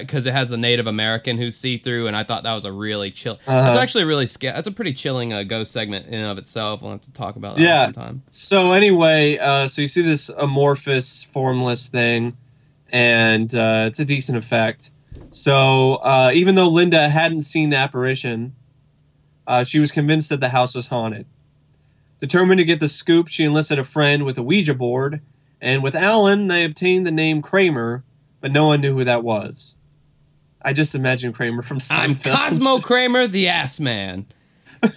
because 0.00 0.26
it 0.26 0.32
has 0.32 0.50
the 0.50 0.56
Native 0.58 0.86
American 0.86 1.38
who's 1.38 1.56
see 1.56 1.78
through, 1.78 2.08
and 2.08 2.16
I 2.16 2.22
thought 2.24 2.42
that 2.42 2.52
was 2.52 2.64
a 2.66 2.72
really 2.72 3.10
chill. 3.12 3.34
Uh-huh. 3.46 3.62
That's 3.62 3.76
actually 3.78 4.04
really 4.04 4.26
scary. 4.26 4.52
That's 4.52 4.66
a 4.66 4.72
pretty 4.72 4.92
chilling 4.92 5.32
uh, 5.32 5.44
ghost 5.44 5.70
segment 5.72 6.08
in 6.08 6.14
and 6.14 6.26
of 6.30 6.36
itself. 6.36 6.82
We'll 6.82 6.90
have 6.90 7.00
to 7.02 7.12
talk 7.12 7.36
about 7.36 7.54
that 7.56 7.62
Yeah. 7.62 7.84
sometime. 7.84 8.22
So 8.32 8.72
anyway, 8.72 9.38
uh, 9.38 9.66
so 9.68 9.80
you 9.80 9.88
see 9.88 10.02
this 10.02 10.28
amorphous, 10.30 11.22
formless 11.32 11.88
thing, 11.88 12.36
and 12.90 13.54
uh, 13.54 13.84
it's 13.86 14.00
a 14.00 14.04
decent 14.04 14.36
effect. 14.36 14.90
So 15.30 15.94
uh, 15.96 16.32
even 16.34 16.54
though 16.54 16.68
Linda 16.68 17.08
hadn't 17.08 17.42
seen 17.42 17.70
the 17.70 17.76
apparition, 17.76 18.54
uh, 19.46 19.64
she 19.64 19.78
was 19.78 19.92
convinced 19.92 20.30
that 20.30 20.40
the 20.40 20.48
house 20.48 20.74
was 20.74 20.86
haunted. 20.86 21.26
Determined 22.20 22.58
to 22.58 22.64
get 22.64 22.80
the 22.80 22.88
scoop, 22.88 23.28
she 23.28 23.44
enlisted 23.44 23.78
a 23.78 23.84
friend 23.84 24.24
with 24.24 24.38
a 24.38 24.42
Ouija 24.42 24.74
board, 24.74 25.20
and 25.60 25.82
with 25.82 25.94
Alan, 25.94 26.48
they 26.48 26.64
obtained 26.64 27.06
the 27.06 27.12
name 27.12 27.42
Kramer, 27.42 28.02
but 28.40 28.50
no 28.50 28.66
one 28.66 28.80
knew 28.80 28.94
who 28.94 29.04
that 29.04 29.22
was. 29.22 29.76
I 30.60 30.72
just 30.72 30.94
imagine 30.94 31.32
Kramer 31.32 31.62
from 31.62 31.78
I'm 31.90 32.16
Cosmo 32.16 32.78
Kramer, 32.82 33.26
the 33.26 33.48
ass 33.48 33.78
man. 33.78 34.26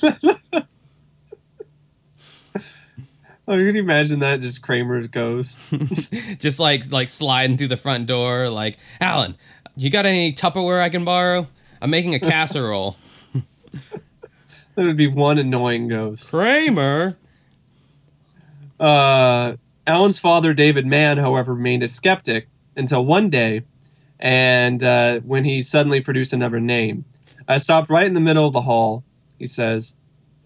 Oh, 3.48 3.58
you 3.58 3.68
can 3.68 3.76
imagine 3.76 4.20
that? 4.20 4.40
Just 4.40 4.62
Kramer's 4.62 5.08
ghost. 5.08 5.74
just 6.40 6.58
like 6.58 6.90
like 6.90 7.10
sliding 7.10 7.58
through 7.58 7.68
the 7.68 7.76
front 7.76 8.08
door 8.08 8.48
like 8.50 8.78
alan 9.02 9.36
you 9.76 9.90
got 9.90 10.06
any 10.06 10.34
tupperware 10.34 10.82
i 10.82 10.90
can 10.90 11.06
borrow 11.06 11.48
i'm 11.82 11.90
making 11.90 12.14
a 12.14 12.20
casserole 12.20 12.98
That 14.76 14.86
would 14.86 14.98
be 14.98 15.08
one 15.08 15.38
annoying 15.38 15.90
ghost. 15.90 16.32
kramer 16.32 17.18
Uh, 18.80 19.58
Alan's 19.86 20.20
father, 20.20 20.54
David 20.54 20.86
Mann, 20.86 21.18
however, 21.18 21.54
remained 21.54 21.84
a 21.84 21.88
skeptic 21.88 22.48
until 22.76 23.06
one 23.06 23.30
day, 23.30 23.64
and 24.20 24.82
uh, 24.84 25.20
when 25.20 25.44
he 25.44 25.62
suddenly 25.62 26.02
produced 26.02 26.34
another 26.34 26.60
name. 26.60 27.06
I 27.48 27.58
stopped 27.58 27.90
right 27.90 28.06
in 28.06 28.14
the 28.14 28.22
middle 28.22 28.46
of 28.46 28.54
the 28.54 28.62
hall, 28.62 29.04
he 29.38 29.46
says, 29.46 29.96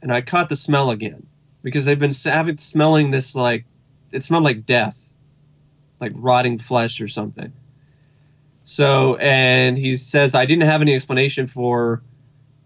and 0.01 0.11
I 0.11 0.21
caught 0.21 0.49
the 0.49 0.55
smell 0.55 0.89
again 0.89 1.27
because 1.61 1.85
they've 1.85 1.99
been 1.99 2.13
having 2.25 2.57
smelling 2.57 3.11
this 3.11 3.35
like 3.35 3.65
it 4.11 4.23
smelled 4.23 4.43
like 4.43 4.65
death, 4.65 5.13
like 5.99 6.13
rotting 6.15 6.57
flesh 6.57 6.99
or 6.99 7.07
something. 7.07 7.53
So, 8.65 9.15
and 9.15 9.77
he 9.77 9.95
says 9.95 10.35
I 10.35 10.45
didn't 10.45 10.63
have 10.63 10.81
any 10.81 10.93
explanation 10.93 11.47
for, 11.47 12.01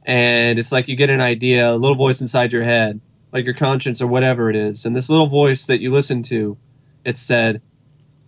and 0.04 0.58
it's 0.58 0.72
like 0.72 0.88
you 0.88 0.96
get 0.96 1.12
an 1.12 1.22
idea, 1.22 1.72
a 1.72 1.76
little 1.76 1.96
voice 1.96 2.22
inside 2.22 2.52
your 2.52 2.64
head 2.64 3.00
like 3.32 3.46
your 3.46 3.54
conscience 3.54 4.02
or 4.02 4.08
whatever 4.08 4.50
it 4.50 4.56
is. 4.56 4.86
And 4.86 4.96
this 4.96 5.10
little 5.10 5.28
voice 5.28 5.68
that 5.68 5.80
you 5.80 5.92
listen 5.92 6.24
to, 6.24 6.58
it 7.06 7.18
said, 7.18 7.62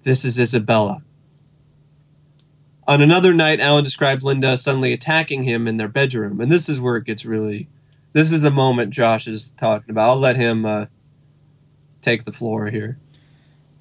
This 0.04 0.26
is 0.26 0.40
Isabella. 0.40 1.02
On 2.88 3.02
another 3.02 3.34
night, 3.34 3.60
Alan 3.60 3.84
described 3.84 4.24
Linda 4.24 4.58
suddenly 4.58 4.94
attacking 4.94 5.44
him 5.44 5.68
in 5.68 5.78
their 5.78 5.88
bedroom. 5.88 6.42
And 6.42 6.52
this 6.52 6.68
is 6.68 6.80
where 6.80 6.98
it 6.98 7.06
gets 7.06 7.26
really. 7.26 7.68
This 8.14 8.32
is 8.32 8.42
the 8.42 8.52
moment 8.52 8.92
Josh 8.92 9.28
is 9.28 9.52
talking 9.52 9.92
about. 9.92 10.10
I'll 10.10 10.20
let 10.20 10.36
him 10.36 10.66
uh, 10.66 10.86
take 12.02 12.26
the 12.26 12.32
floor 12.32 12.68
here. 12.68 12.98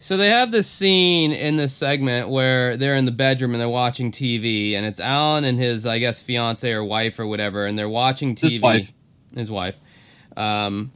So 0.03 0.16
they 0.16 0.30
have 0.30 0.51
this 0.51 0.66
scene 0.68 1.30
in 1.30 1.57
this 1.57 1.74
segment 1.74 2.28
where 2.30 2.76
they're 2.76 2.96
in 2.96 3.05
the 3.05 3.12
bedroom 3.12 3.53
and 3.55 3.61
they're 3.61 3.68
watching 3.68 4.11
tv 4.11 4.72
and 4.72 4.84
it's 4.86 4.98
alan 4.98 5.44
and 5.44 5.59
his 5.59 5.86
i 5.86 5.98
guess 5.98 6.20
fiance 6.22 6.70
or 6.72 6.82
wife 6.82 7.18
or 7.20 7.26
whatever 7.26 7.66
and 7.66 7.78
they're 7.78 7.88
watching 7.88 8.34
tv 8.34 8.51
His 8.53 8.61
wife. 8.61 8.92
his 9.34 9.51
wife. 9.51 9.78
Um 10.36 10.92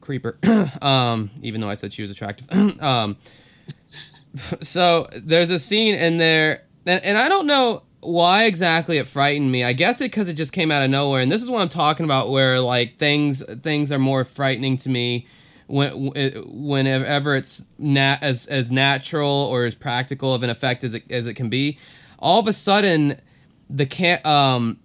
creeper. 0.00 0.38
Um 0.82 1.30
even 1.42 1.60
though 1.60 1.68
i 1.68 1.74
said 1.74 1.92
she 1.92 2.02
was 2.02 2.10
attractive. 2.10 2.48
Um 2.82 3.16
so 4.60 5.06
there's 5.22 5.50
a 5.50 5.58
scene 5.58 5.94
in 5.94 6.18
there 6.18 6.64
and, 6.86 7.04
and 7.04 7.18
i 7.18 7.28
don't 7.28 7.46
know 7.46 7.82
why 8.00 8.44
exactly 8.44 8.98
it 8.98 9.06
frightened 9.06 9.50
me. 9.50 9.64
I 9.64 9.72
guess 9.72 10.02
it 10.02 10.10
because 10.10 10.28
it 10.28 10.34
just 10.34 10.52
came 10.52 10.70
out 10.70 10.82
of 10.82 10.90
nowhere 10.90 11.22
and 11.22 11.32
this 11.32 11.42
is 11.42 11.50
what 11.50 11.62
i'm 11.62 11.70
talking 11.70 12.04
about 12.04 12.28
where 12.30 12.60
like 12.60 12.98
things 12.98 13.42
things 13.62 13.90
are 13.90 13.98
more 13.98 14.24
frightening 14.24 14.76
to 14.78 14.90
me 14.90 15.26
when 15.66 16.12
whenever 16.46 17.34
it's 17.36 17.64
nat 17.78 18.18
as 18.22 18.46
as 18.46 18.70
natural 18.70 19.30
or 19.30 19.64
as 19.64 19.74
practical 19.74 20.34
of 20.34 20.42
an 20.42 20.50
effect 20.50 20.84
as 20.84 20.94
it 20.94 21.10
as 21.10 21.26
it 21.26 21.34
can 21.34 21.48
be 21.48 21.78
all 22.18 22.38
of 22.38 22.46
a 22.46 22.52
sudden 22.52 23.18
the 23.70 23.86
can 23.86 24.24
um 24.26 24.78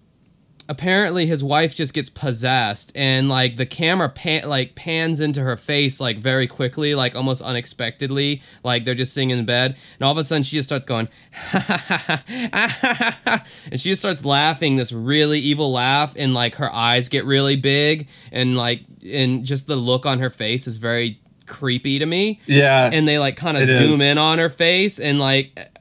apparently 0.70 1.26
his 1.26 1.42
wife 1.42 1.74
just 1.74 1.92
gets 1.92 2.08
possessed 2.08 2.92
and 2.94 3.28
like 3.28 3.56
the 3.56 3.66
camera 3.66 4.08
pan 4.08 4.48
like 4.48 4.76
pans 4.76 5.20
into 5.20 5.42
her 5.42 5.56
face 5.56 6.00
like 6.00 6.16
very 6.16 6.46
quickly 6.46 6.94
like 6.94 7.16
almost 7.16 7.42
unexpectedly 7.42 8.40
like 8.62 8.84
they're 8.84 8.94
just 8.94 9.12
sitting 9.12 9.30
in 9.30 9.44
bed. 9.44 9.76
And 9.98 10.06
all 10.06 10.12
of 10.12 10.18
a 10.18 10.22
sudden 10.22 10.44
she 10.44 10.56
just 10.56 10.68
starts 10.68 10.84
going 10.84 11.08
and 11.52 13.42
she 13.72 13.90
just 13.90 14.00
starts 14.00 14.24
laughing 14.24 14.76
this 14.76 14.92
really 14.92 15.40
evil 15.40 15.72
laugh. 15.72 16.14
And 16.16 16.34
like 16.34 16.54
her 16.54 16.72
eyes 16.72 17.08
get 17.08 17.24
really 17.24 17.56
big. 17.56 18.06
And 18.30 18.56
like 18.56 18.82
and 19.04 19.44
just 19.44 19.66
the 19.66 19.74
look 19.74 20.06
on 20.06 20.20
her 20.20 20.30
face 20.30 20.68
is 20.68 20.76
very 20.76 21.18
creepy 21.46 21.98
to 21.98 22.06
me. 22.06 22.40
Yeah. 22.46 22.88
and 22.92 23.08
they 23.08 23.18
like 23.18 23.34
kind 23.34 23.56
of 23.56 23.66
zoom 23.66 23.94
is. 23.94 24.00
in 24.00 24.18
on 24.18 24.38
her 24.38 24.48
face. 24.48 25.00
And 25.00 25.18
like 25.18 25.79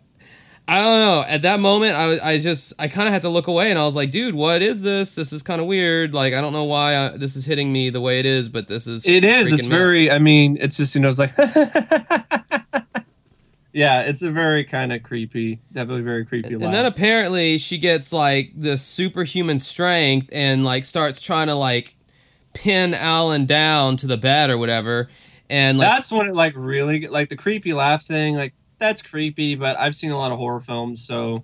I 0.69 0.83
don't 0.83 0.99
know. 0.99 1.23
At 1.27 1.41
that 1.41 1.59
moment, 1.59 1.95
I, 1.95 2.33
I 2.33 2.39
just 2.39 2.73
I 2.77 2.87
kind 2.87 3.07
of 3.07 3.13
had 3.13 3.23
to 3.23 3.29
look 3.29 3.47
away, 3.47 3.71
and 3.71 3.79
I 3.79 3.85
was 3.85 3.95
like, 3.95 4.11
"Dude, 4.11 4.35
what 4.35 4.61
is 4.61 4.83
this? 4.83 5.15
This 5.15 5.33
is 5.33 5.41
kind 5.41 5.59
of 5.59 5.65
weird. 5.65 6.13
Like, 6.13 6.35
I 6.35 6.41
don't 6.41 6.53
know 6.53 6.65
why 6.65 6.95
I, 6.95 7.17
this 7.17 7.35
is 7.35 7.43
hitting 7.45 7.73
me 7.73 7.89
the 7.89 7.99
way 7.99 8.19
it 8.19 8.27
is, 8.27 8.49
but 8.49 8.67
this 8.67 8.85
is 8.85 9.07
it 9.07 9.25
is. 9.25 9.51
It's 9.51 9.67
me 9.67 9.73
out." 9.73 9.79
very, 9.79 10.11
I 10.11 10.19
mean, 10.19 10.59
it's 10.61 10.77
just, 10.77 10.93
you 10.93 11.01
know, 11.01 11.07
it's 11.07 11.17
like. 11.17 11.35
yeah, 13.73 14.01
it's 14.01 14.21
a 14.21 14.29
very 14.29 14.63
kind 14.63 14.93
of 14.93 15.01
creepy, 15.01 15.59
definitely 15.71 16.03
very 16.03 16.23
creepy 16.23 16.53
And 16.53 16.61
then 16.61 16.85
apparently 16.85 17.57
she 17.57 17.79
gets 17.79 18.13
like 18.13 18.51
this 18.55 18.83
superhuman 18.83 19.57
strength 19.57 20.29
and 20.31 20.63
like 20.63 20.85
starts 20.85 21.19
trying 21.19 21.47
to 21.47 21.55
like 21.55 21.95
pin 22.53 22.93
Alan 22.93 23.47
down 23.47 23.97
to 23.97 24.05
the 24.05 24.17
bed 24.17 24.51
or 24.51 24.59
whatever, 24.59 25.09
and 25.49 25.79
like 25.79 25.87
that's 25.87 26.11
when 26.11 26.27
it 26.27 26.35
like 26.35 26.53
really 26.55 27.07
like 27.07 27.29
the 27.29 27.37
creepy 27.37 27.73
laugh 27.73 28.03
thing 28.03 28.35
like 28.35 28.53
that's 28.79 29.01
creepy 29.01 29.55
but 29.55 29.77
i've 29.79 29.95
seen 29.95 30.11
a 30.11 30.17
lot 30.17 30.31
of 30.31 30.37
horror 30.37 30.61
films 30.61 31.05
so 31.05 31.43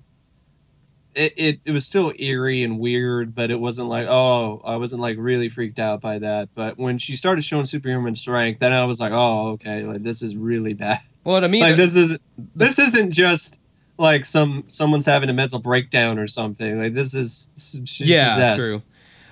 it, 1.14 1.34
it, 1.38 1.60
it 1.64 1.72
was 1.72 1.86
still 1.86 2.12
eerie 2.18 2.64
and 2.64 2.80
weird 2.80 3.34
but 3.34 3.52
it 3.52 3.60
wasn't 3.60 3.88
like 3.88 4.08
oh 4.08 4.62
i 4.66 4.76
wasn't 4.76 5.02
like 5.02 5.18
really 5.20 5.50
freaked 5.50 5.80
out 5.80 6.02
by 6.02 6.20
that 6.20 6.50
but 6.56 6.78
when 6.78 6.98
she 6.98 7.16
started 7.16 7.44
showing 7.44 7.66
superhuman 7.66 8.16
strength 8.16 8.60
then 8.60 8.74
i 8.74 8.84
was 8.84 9.00
like 9.00 9.14
oh 9.14 9.50
okay 9.52 9.84
like 9.84 10.02
this 10.02 10.22
is 10.22 10.36
really 10.36 10.74
bad 10.74 11.00
well, 11.26 11.44
I 11.44 11.48
mean, 11.48 11.62
like 11.62 11.76
this 11.76 11.96
is 11.96 12.16
this 12.56 12.78
isn't 12.78 13.12
just 13.12 13.60
like 13.98 14.26
some 14.26 14.64
someone's 14.68 15.08
having 15.08 15.30
a 15.30 15.34
mental 15.34 15.60
breakdown 15.60 16.20
or 16.20 16.28
something 16.28 16.78
like 16.80 16.94
this 16.94 17.16
is 17.16 17.50
she's 17.58 18.02
yeah, 18.02 18.30
possessed. 18.30 18.60
true. 18.60 18.80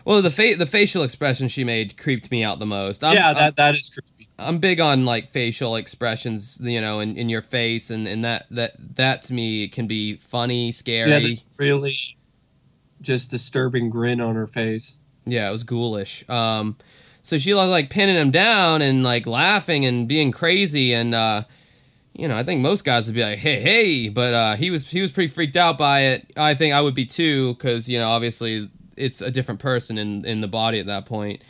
Well, 0.03 0.21
the 0.21 0.31
fa- 0.31 0.55
the 0.57 0.65
facial 0.65 1.03
expression 1.03 1.47
she 1.47 1.63
made 1.63 1.95
creeped 1.95 2.31
me 2.31 2.43
out 2.43 2.59
the 2.59 2.65
most. 2.65 3.03
I'm, 3.03 3.15
yeah 3.15 3.27
I'm- 3.27 3.35
that 3.35 3.55
that 3.57 3.75
is 3.75 3.89
creepy 3.89 4.09
I'm 4.39 4.57
big 4.57 4.79
on 4.79 5.05
like 5.05 5.27
facial 5.27 5.75
expressions, 5.75 6.59
you 6.61 6.81
know, 6.81 6.99
in, 6.99 7.15
in 7.17 7.29
your 7.29 7.41
face, 7.41 7.89
and, 7.89 8.07
and 8.07 8.23
that 8.25 8.45
that 8.51 8.73
that 8.95 9.21
to 9.23 9.33
me 9.33 9.67
can 9.67 9.87
be 9.87 10.15
funny, 10.15 10.67
she 10.67 10.71
scary. 10.71 11.11
had 11.11 11.23
this 11.23 11.45
really 11.57 11.97
just 13.01 13.29
disturbing 13.29 13.89
grin 13.89 14.21
on 14.21 14.33
her 14.35 14.47
face 14.47 14.95
Yeah, 15.25 15.49
it 15.49 15.51
was 15.51 15.63
ghoulish. 15.63 16.27
Um, 16.29 16.77
so 17.21 17.37
she 17.37 17.53
was 17.53 17.69
like 17.69 17.89
pinning 17.89 18.15
him 18.15 18.31
down 18.31 18.81
and 18.81 19.03
like 19.03 19.27
laughing 19.27 19.85
and 19.85 20.07
being 20.07 20.31
crazy, 20.31 20.93
and 20.93 21.13
uh, 21.13 21.43
you 22.13 22.27
know, 22.27 22.37
I 22.37 22.43
think 22.43 22.61
most 22.61 22.83
guys 22.83 23.07
would 23.07 23.15
be 23.15 23.23
like, 23.23 23.39
"Hey, 23.39 23.59
hey," 23.59 24.09
but 24.09 24.33
uh, 24.33 24.55
he 24.55 24.71
was 24.71 24.89
he 24.89 25.01
was 25.01 25.11
pretty 25.11 25.29
freaked 25.29 25.55
out 25.55 25.77
by 25.77 26.01
it. 26.01 26.31
I 26.35 26.55
think 26.55 26.73
I 26.73 26.81
would 26.81 26.95
be 26.95 27.05
too, 27.05 27.53
because 27.53 27.87
you 27.87 27.99
know, 27.99 28.09
obviously 28.09 28.69
it's 28.95 29.21
a 29.21 29.31
different 29.31 29.59
person 29.59 29.97
in 29.97 30.25
in 30.25 30.41
the 30.41 30.47
body 30.47 30.79
at 30.79 30.87
that 30.87 31.05
point. 31.05 31.41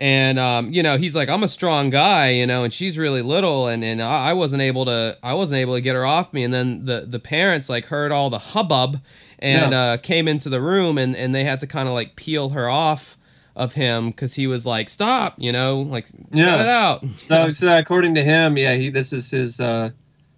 And 0.00 0.38
um, 0.38 0.72
you 0.72 0.82
know, 0.82 0.96
he's 0.96 1.16
like, 1.16 1.28
I'm 1.28 1.42
a 1.42 1.48
strong 1.48 1.90
guy, 1.90 2.30
you 2.30 2.46
know, 2.46 2.62
and 2.62 2.72
she's 2.72 2.96
really 2.96 3.20
little, 3.20 3.66
and, 3.66 3.82
and 3.82 4.00
I 4.00 4.32
wasn't 4.32 4.62
able 4.62 4.84
to 4.84 5.18
I 5.24 5.34
wasn't 5.34 5.58
able 5.58 5.74
to 5.74 5.80
get 5.80 5.96
her 5.96 6.06
off 6.06 6.32
me. 6.32 6.44
And 6.44 6.54
then 6.54 6.84
the 6.84 7.00
the 7.06 7.18
parents 7.18 7.68
like 7.68 7.86
heard 7.86 8.12
all 8.12 8.30
the 8.30 8.38
hubbub 8.38 9.00
and 9.40 9.72
Yeah. 9.72 9.80
uh, 9.80 9.96
came 9.96 10.28
into 10.28 10.48
the 10.48 10.60
room, 10.60 10.98
and 10.98 11.16
and 11.16 11.34
they 11.34 11.42
had 11.44 11.58
to 11.60 11.66
kind 11.66 11.88
of 11.88 11.94
like 11.94 12.14
peel 12.14 12.50
her 12.50 12.68
off 12.68 13.16
of 13.56 13.74
him 13.74 14.10
because 14.10 14.34
he 14.34 14.46
was 14.46 14.64
like, 14.64 14.88
"Stop!" 14.88 15.34
You 15.38 15.50
know, 15.50 15.80
like 15.80 16.06
Yeah. 16.32 16.44
cut 16.46 16.60
it 16.60 16.68
out. 16.68 17.04
So, 17.18 17.50
so 17.62 17.76
according 17.76 18.14
to 18.14 18.22
him, 18.22 18.56
yeah, 18.56 18.74
he 18.74 18.90
this 18.90 19.12
is 19.12 19.32
his 19.32 19.58
uh, 19.58 19.90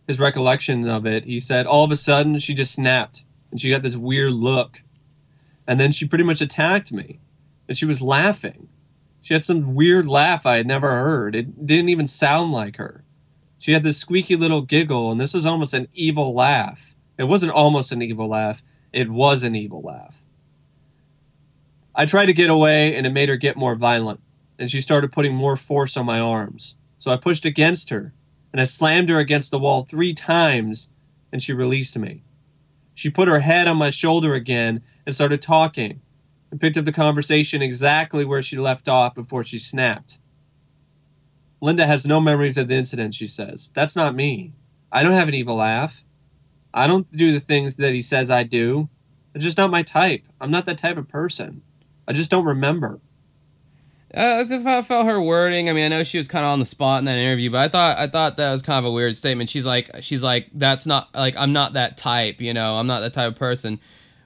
his 0.06 0.18
recollection 0.18 0.88
of 0.88 1.04
it. 1.04 1.24
He 1.24 1.38
said 1.38 1.66
all 1.66 1.84
of 1.84 1.90
a 1.90 1.96
sudden 1.96 2.38
she 2.38 2.54
just 2.54 2.72
snapped 2.72 3.24
and 3.50 3.60
she 3.60 3.68
got 3.68 3.82
this 3.82 3.94
weird 3.96 4.32
look, 4.32 4.78
and 5.66 5.78
then 5.78 5.92
she 5.92 6.06
pretty 6.08 6.24
much 6.24 6.40
attacked 6.40 6.92
me, 6.94 7.20
and 7.68 7.76
she 7.76 7.84
was 7.84 8.00
laughing. 8.00 8.68
She 9.22 9.34
had 9.34 9.44
some 9.44 9.74
weird 9.74 10.06
laugh 10.06 10.46
I 10.46 10.56
had 10.56 10.66
never 10.66 10.88
heard. 10.88 11.34
It 11.34 11.66
didn't 11.66 11.90
even 11.90 12.06
sound 12.06 12.52
like 12.52 12.76
her. 12.76 13.04
She 13.58 13.72
had 13.72 13.82
this 13.82 13.98
squeaky 13.98 14.36
little 14.36 14.62
giggle, 14.62 15.10
and 15.10 15.20
this 15.20 15.34
was 15.34 15.44
almost 15.44 15.74
an 15.74 15.88
evil 15.94 16.34
laugh. 16.34 16.94
It 17.18 17.24
wasn't 17.24 17.52
almost 17.52 17.92
an 17.92 18.00
evil 18.00 18.28
laugh. 18.28 18.62
It 18.92 19.10
was 19.10 19.42
an 19.42 19.54
evil 19.54 19.82
laugh. 19.82 20.16
I 21.94 22.06
tried 22.06 22.26
to 22.26 22.32
get 22.32 22.50
away, 22.50 22.96
and 22.96 23.06
it 23.06 23.12
made 23.12 23.28
her 23.28 23.36
get 23.36 23.56
more 23.56 23.74
violent 23.74 24.20
and 24.60 24.70
she 24.70 24.82
started 24.82 25.10
putting 25.10 25.34
more 25.34 25.56
force 25.56 25.96
on 25.96 26.06
my 26.06 26.20
arms. 26.20 26.74
So 26.98 27.10
I 27.10 27.16
pushed 27.16 27.46
against 27.46 27.90
her, 27.90 28.12
and 28.52 28.60
I 28.60 28.64
slammed 28.64 29.08
her 29.08 29.18
against 29.18 29.50
the 29.50 29.58
wall 29.58 29.84
three 29.84 30.12
times, 30.12 30.90
and 31.32 31.42
she 31.42 31.54
released 31.54 31.98
me. 31.98 32.22
She 32.94 33.08
put 33.08 33.28
her 33.28 33.40
head 33.40 33.66
on 33.66 33.78
my 33.78 33.88
shoulder 33.88 34.34
again 34.34 34.82
and 35.06 35.14
started 35.14 35.40
talking, 35.40 36.02
and 36.50 36.60
picked 36.60 36.76
up 36.76 36.84
the 36.84 36.92
conversation 36.92 37.62
exactly 37.62 38.24
where 38.24 38.42
she 38.42 38.56
left 38.56 38.88
off 38.88 39.14
before 39.14 39.44
she 39.44 39.58
snapped. 39.58 40.18
Linda 41.60 41.86
has 41.86 42.06
no 42.06 42.20
memories 42.20 42.58
of 42.58 42.68
the 42.68 42.74
incident, 42.74 43.14
she 43.14 43.26
says. 43.26 43.70
That's 43.74 43.96
not 43.96 44.14
me. 44.14 44.52
I 44.90 45.02
don't 45.02 45.12
have 45.12 45.28
an 45.28 45.34
evil 45.34 45.56
laugh. 45.56 46.02
I 46.72 46.86
don't 46.86 47.10
do 47.12 47.32
the 47.32 47.40
things 47.40 47.76
that 47.76 47.92
he 47.92 48.02
says 48.02 48.30
I 48.30 48.44
do. 48.44 48.88
It's 49.34 49.44
just 49.44 49.58
not 49.58 49.70
my 49.70 49.82
type. 49.82 50.24
I'm 50.40 50.50
not 50.50 50.66
that 50.66 50.78
type 50.78 50.96
of 50.96 51.08
person. 51.08 51.62
I 52.08 52.12
just 52.12 52.30
don't 52.30 52.44
remember. 52.44 53.00
Uh, 54.12 54.44
I 54.48 54.82
felt, 54.82 55.06
her 55.06 55.22
wording. 55.22 55.68
I 55.68 55.72
mean, 55.72 55.84
I 55.84 55.88
know 55.88 56.02
she 56.02 56.18
was 56.18 56.26
kind 56.26 56.44
of 56.44 56.50
on 56.50 56.58
the 56.58 56.66
spot 56.66 56.98
in 56.98 57.04
that 57.04 57.16
interview, 57.16 57.48
but 57.50 57.58
I 57.58 57.68
thought 57.68 57.98
I 57.98 58.08
thought 58.08 58.36
that 58.38 58.50
was 58.50 58.60
kind 58.60 58.84
of 58.84 58.90
a 58.90 58.92
weird 58.92 59.14
statement. 59.14 59.48
She's 59.48 59.64
like, 59.64 59.88
she's 60.00 60.24
like, 60.24 60.48
that's 60.52 60.84
not 60.84 61.14
like 61.14 61.36
I'm 61.36 61.52
not 61.52 61.74
that 61.74 61.96
type. 61.96 62.40
You 62.40 62.52
know, 62.52 62.74
I'm 62.74 62.88
not 62.88 63.00
that 63.00 63.12
type 63.12 63.28
of 63.28 63.36
person. 63.36 63.78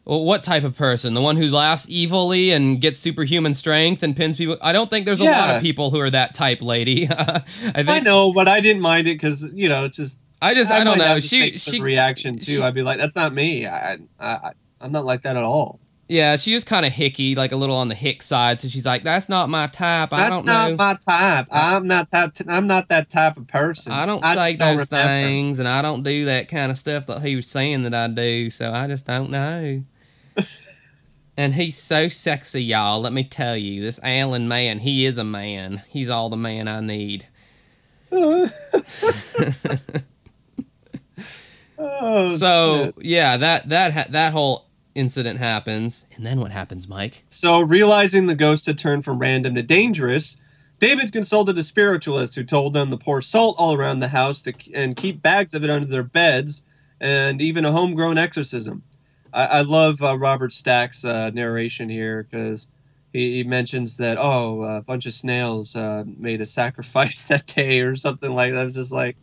What 0.04 0.42
type 0.42 0.64
of 0.64 0.76
person? 0.76 1.14
The 1.14 1.22
one 1.22 1.36
who 1.38 1.46
laughs 1.48 1.88
evilly 1.90 2.50
and 2.50 2.78
gets 2.80 3.00
superhuman 3.00 3.54
strength 3.54 4.02
and 4.02 4.14
pins 4.14 4.36
people. 4.36 4.58
I 4.60 4.72
don't 4.74 4.90
think 4.90 5.06
there's 5.06 5.20
a 5.20 5.24
lot 5.24 5.56
of 5.56 5.62
people 5.62 5.90
who 5.90 6.00
are 6.00 6.10
that 6.10 6.34
type, 6.34 6.60
lady. 6.60 7.08
I 7.10 7.38
think 7.40 7.88
I 7.88 8.00
know, 8.00 8.32
but 8.32 8.46
I 8.46 8.60
didn't 8.60 8.82
mind 8.82 9.06
it 9.08 9.14
because 9.14 9.48
you 9.54 9.68
know 9.68 9.84
it's 9.86 9.96
just 9.96 10.20
I 10.42 10.52
just 10.52 10.70
I, 10.70 10.84
don't 10.84 10.98
know. 10.98 11.20
She 11.20 11.56
she 11.56 11.80
reaction 11.80 12.36
too. 12.38 12.56
she- 12.56 12.62
I'd 12.62 12.74
be 12.74 12.82
like, 12.82 12.98
that's 12.98 13.16
not 13.16 13.32
me. 13.32 13.66
I, 13.66 13.94
I, 13.94 13.98
I 14.20 14.50
I'm 14.82 14.92
not 14.92 15.06
like 15.06 15.22
that 15.22 15.36
at 15.38 15.42
all. 15.42 15.80
yeah, 16.06 16.36
she 16.36 16.52
was 16.52 16.64
kind 16.64 16.84
of 16.84 16.92
hicky, 16.92 17.34
like 17.34 17.52
a 17.52 17.56
little 17.56 17.76
on 17.76 17.88
the 17.88 17.94
hick 17.94 18.20
side. 18.22 18.60
So 18.60 18.68
she's 18.68 18.84
like, 18.84 19.04
that's 19.04 19.30
not 19.30 19.48
my 19.48 19.68
type. 19.68 20.12
I 20.12 20.18
That's 20.18 20.36
don't 20.36 20.44
not 20.46 20.68
know. 20.68 20.76
my 20.76 20.94
type. 20.96 21.46
I'm 21.50 21.86
not 21.86 22.10
that. 22.10 22.34
T- 22.34 22.44
I'm 22.46 22.66
not 22.66 22.88
that 22.88 23.08
type 23.08 23.38
of 23.38 23.46
person. 23.46 23.90
I 23.94 24.04
don't 24.04 24.20
just 24.22 24.36
say 24.36 24.56
those 24.56 24.90
remember. 24.92 25.08
things, 25.26 25.58
and 25.60 25.66
I 25.66 25.80
don't 25.80 26.02
do 26.02 26.26
that 26.26 26.48
kind 26.48 26.70
of 26.70 26.76
stuff 26.76 27.06
that 27.06 27.22
he 27.22 27.36
was 27.36 27.46
saying 27.46 27.84
that 27.84 27.94
I 27.94 28.08
do. 28.08 28.50
So 28.50 28.70
I 28.70 28.86
just 28.86 29.06
don't 29.06 29.30
know. 29.30 29.82
And 31.36 31.54
he's 31.54 31.76
so 31.76 32.08
sexy, 32.08 32.62
y'all. 32.62 33.00
Let 33.00 33.12
me 33.12 33.24
tell 33.24 33.56
you, 33.56 33.82
this 33.82 34.00
Alan 34.02 34.46
man, 34.48 34.80
he 34.80 35.04
is 35.06 35.18
a 35.18 35.24
man. 35.24 35.82
He's 35.88 36.08
all 36.10 36.28
the 36.28 36.36
man 36.36 36.68
I 36.68 36.80
need. 36.80 37.26
oh, 38.12 38.48
so 42.36 42.84
shit. 42.84 42.94
yeah, 43.04 43.36
that 43.36 43.68
that 43.68 43.92
ha- 43.92 44.06
that 44.10 44.32
whole 44.32 44.66
incident 44.94 45.40
happens, 45.40 46.06
and 46.14 46.24
then 46.24 46.38
what 46.38 46.52
happens, 46.52 46.86
Mike? 46.88 47.24
so 47.30 47.60
realizing 47.62 48.26
the 48.26 48.36
ghost 48.36 48.66
had 48.66 48.78
turned 48.78 49.04
from 49.04 49.18
random 49.18 49.56
to 49.56 49.62
dangerous, 49.62 50.36
David 50.78 51.12
consulted 51.12 51.58
a 51.58 51.62
spiritualist 51.64 52.36
who 52.36 52.44
told 52.44 52.72
them 52.72 52.90
to 52.90 52.96
pour 52.96 53.20
salt 53.20 53.56
all 53.58 53.74
around 53.74 53.98
the 53.98 54.08
house 54.08 54.42
to, 54.42 54.52
and 54.72 54.94
keep 54.94 55.20
bags 55.20 55.54
of 55.54 55.64
it 55.64 55.70
under 55.70 55.86
their 55.86 56.04
beds, 56.04 56.62
and 57.00 57.42
even 57.42 57.64
a 57.64 57.72
homegrown 57.72 58.18
exorcism. 58.18 58.82
I, 59.34 59.46
I 59.46 59.60
love 59.62 60.02
uh, 60.02 60.16
Robert 60.16 60.52
Stack's 60.52 61.04
uh, 61.04 61.30
narration 61.30 61.88
here 61.88 62.26
because 62.30 62.68
he, 63.12 63.34
he 63.36 63.44
mentions 63.44 63.96
that 63.98 64.16
oh, 64.18 64.62
a 64.62 64.80
bunch 64.80 65.06
of 65.06 65.12
snails 65.12 65.74
uh, 65.76 66.04
made 66.06 66.40
a 66.40 66.46
sacrifice 66.46 67.28
that 67.28 67.46
day 67.46 67.80
or 67.80 67.96
something 67.96 68.32
like 68.32 68.52
that. 68.52 68.60
I 68.60 68.64
was 68.64 68.74
just 68.74 68.92
like, 68.92 69.16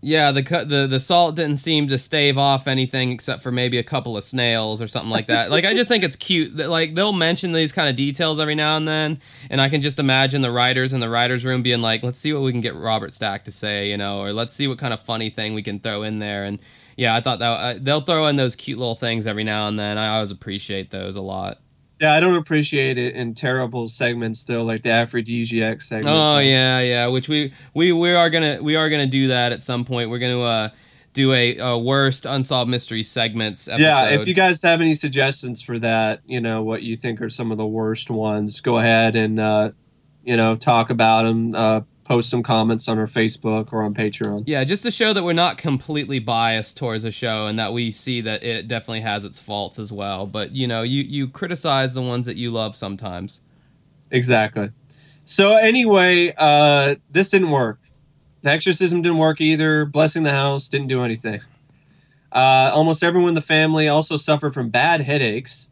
Yeah, 0.00 0.32
the 0.32 0.42
the 0.42 0.88
the 0.88 0.98
salt 0.98 1.36
didn't 1.36 1.56
seem 1.56 1.86
to 1.86 1.98
stave 1.98 2.36
off 2.36 2.66
anything 2.66 3.12
except 3.12 3.42
for 3.42 3.52
maybe 3.52 3.78
a 3.78 3.84
couple 3.84 4.16
of 4.16 4.24
snails 4.24 4.82
or 4.82 4.88
something 4.88 5.10
like 5.10 5.28
that. 5.28 5.50
like 5.50 5.64
I 5.64 5.72
just 5.74 5.88
think 5.88 6.02
it's 6.02 6.16
cute 6.16 6.56
that 6.56 6.68
like 6.68 6.96
they'll 6.96 7.12
mention 7.12 7.52
these 7.52 7.72
kind 7.72 7.88
of 7.88 7.94
details 7.94 8.40
every 8.40 8.56
now 8.56 8.76
and 8.76 8.88
then, 8.88 9.20
and 9.50 9.60
I 9.60 9.68
can 9.68 9.80
just 9.80 10.00
imagine 10.00 10.42
the 10.42 10.50
writers 10.50 10.92
in 10.92 11.00
the 11.00 11.08
writers' 11.08 11.44
room 11.44 11.62
being 11.62 11.80
like, 11.80 12.02
"Let's 12.02 12.18
see 12.18 12.32
what 12.32 12.42
we 12.42 12.50
can 12.50 12.60
get 12.60 12.74
Robert 12.74 13.12
Stack 13.12 13.44
to 13.44 13.52
say," 13.52 13.88
you 13.88 13.96
know, 13.96 14.20
or 14.20 14.32
let's 14.32 14.52
see 14.52 14.66
what 14.66 14.78
kind 14.78 14.92
of 14.92 15.00
funny 15.00 15.30
thing 15.30 15.54
we 15.54 15.62
can 15.62 15.78
throw 15.78 16.02
in 16.02 16.18
there. 16.18 16.42
And 16.42 16.58
yeah, 16.96 17.14
I 17.14 17.20
thought 17.20 17.38
that 17.38 17.46
uh, 17.46 17.78
they'll 17.80 18.00
throw 18.00 18.26
in 18.26 18.36
those 18.36 18.56
cute 18.56 18.78
little 18.78 18.94
things 18.94 19.26
every 19.26 19.44
now 19.44 19.68
and 19.68 19.78
then. 19.78 19.98
I 19.98 20.14
always 20.14 20.30
appreciate 20.30 20.90
those 20.90 21.16
a 21.16 21.22
lot. 21.22 21.58
yeah, 22.00 22.14
I 22.14 22.20
don't 22.20 22.36
appreciate 22.36 22.98
it 22.98 23.14
in 23.14 23.34
terrible 23.34 23.88
segments 23.88 24.44
though, 24.44 24.64
like 24.64 24.82
the 24.82 24.90
aphrodisiac 24.90 25.82
segment. 25.82 26.06
Oh 26.08 26.38
yeah, 26.38 26.80
yeah. 26.80 27.06
Which 27.06 27.28
we 27.28 27.52
we 27.74 27.92
we 27.92 28.12
are 28.12 28.28
gonna 28.30 28.58
we 28.62 28.76
are 28.76 28.90
gonna 28.90 29.06
do 29.06 29.28
that 29.28 29.52
at 29.52 29.62
some 29.62 29.84
point. 29.84 30.10
We're 30.10 30.18
gonna 30.18 30.40
uh 30.40 30.68
do 31.12 31.32
a, 31.32 31.58
a 31.58 31.78
worst 31.78 32.24
unsolved 32.24 32.70
mystery 32.70 33.02
segments 33.02 33.68
episode. 33.68 33.84
Yeah, 33.84 34.08
if 34.08 34.26
you 34.26 34.34
guys 34.34 34.62
have 34.62 34.80
any 34.80 34.94
suggestions 34.94 35.60
for 35.60 35.78
that, 35.78 36.20
you 36.26 36.40
know 36.40 36.62
what 36.62 36.82
you 36.82 36.96
think 36.96 37.20
are 37.20 37.28
some 37.28 37.52
of 37.52 37.58
the 37.58 37.66
worst 37.66 38.10
ones, 38.10 38.60
go 38.62 38.78
ahead 38.78 39.14
and 39.14 39.38
uh, 39.38 39.70
you 40.24 40.36
know 40.36 40.54
talk 40.54 40.90
about 40.90 41.24
them. 41.24 41.54
Uh, 41.54 41.80
post 42.12 42.28
some 42.28 42.42
comments 42.42 42.88
on 42.88 42.98
our 42.98 43.06
Facebook 43.06 43.72
or 43.72 43.82
on 43.82 43.94
Patreon. 43.94 44.44
Yeah, 44.44 44.64
just 44.64 44.82
to 44.82 44.90
show 44.90 45.14
that 45.14 45.24
we're 45.24 45.32
not 45.32 45.56
completely 45.56 46.18
biased 46.18 46.76
towards 46.76 47.04
the 47.04 47.10
show 47.10 47.46
and 47.46 47.58
that 47.58 47.72
we 47.72 47.90
see 47.90 48.20
that 48.20 48.44
it 48.44 48.68
definitely 48.68 49.00
has 49.00 49.24
its 49.24 49.40
faults 49.40 49.78
as 49.78 49.90
well. 49.90 50.26
But 50.26 50.52
you 50.52 50.66
know, 50.66 50.82
you 50.82 51.02
you 51.04 51.26
criticize 51.26 51.94
the 51.94 52.02
ones 52.02 52.26
that 52.26 52.36
you 52.36 52.50
love 52.50 52.76
sometimes. 52.76 53.40
Exactly. 54.10 54.72
So 55.24 55.56
anyway, 55.56 56.34
uh, 56.36 56.96
this 57.10 57.30
didn't 57.30 57.50
work. 57.50 57.78
The 58.42 58.50
exorcism 58.50 59.00
didn't 59.00 59.16
work 59.16 59.40
either. 59.40 59.86
Blessing 59.86 60.22
the 60.22 60.32
house 60.32 60.68
didn't 60.68 60.88
do 60.88 61.00
anything. 61.04 61.40
Uh, 62.30 62.72
almost 62.74 63.02
everyone 63.02 63.30
in 63.30 63.34
the 63.34 63.40
family 63.40 63.88
also 63.88 64.18
suffered 64.18 64.52
from 64.52 64.68
bad 64.68 65.00
headaches. 65.00 65.66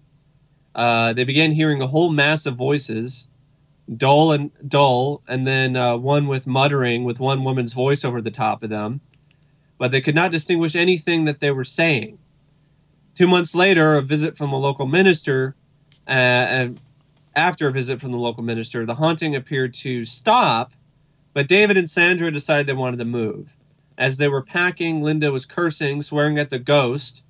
Uh, 0.74 1.12
they 1.12 1.24
began 1.24 1.53
hearing 1.53 1.82
a 1.82 1.86
whole 1.86 2.09
mass 2.09 2.47
of 2.47 2.57
voices, 2.57 3.28
dull 3.97 4.32
and 4.32 4.51
dull, 4.68 5.22
and 5.28 5.47
then 5.47 5.76
uh, 5.76 5.97
one 5.97 6.26
with 6.28 6.47
muttering 6.47 7.05
with 7.05 7.20
one 7.20 7.45
woman's 7.45 7.72
voice 7.72 8.05
over 8.05 8.20
the 8.20 8.30
top 8.30 8.62
of 8.62 8.70
them. 8.70 9.01
But 9.78 9.91
they 9.91 10.01
could 10.01 10.14
not 10.14 10.30
distinguish 10.30 10.76
anything 10.76 11.24
that 11.24 11.41
they 11.41 11.51
were 11.51 11.64
saying. 11.64 12.18
Two 13.14 13.26
months 13.26 13.55
later, 13.55 13.97
a 13.97 14.03
visit 14.03 14.36
from 14.36 14.53
a 14.53 14.59
local 14.59 14.86
minister, 14.86 15.55
uh, 16.07 16.11
and 16.11 16.80
after 17.34 17.68
a 17.68 17.72
visit 17.72 18.01
from 18.01 18.12
the 18.12 18.18
local 18.18 18.43
minister, 18.43 18.84
the 18.86 18.95
haunting 18.95 19.36
appeared 19.36 19.74
to 19.74 20.05
stop, 20.05 20.72
but 21.32 21.49
David 21.49 21.76
and 21.76 21.88
Sandra 21.88 22.30
decided 22.30 22.66
they 22.66 22.72
wanted 22.72 22.99
to 22.99 23.05
move. 23.05 23.57
As 23.99 24.16
they 24.16 24.28
were 24.28 24.43
packing, 24.43 25.03
Linda 25.03 25.30
was 25.30 25.47
cursing, 25.47 26.03
swearing 26.03 26.38
at 26.38 26.51
the 26.51 26.59
ghost, 26.59 27.22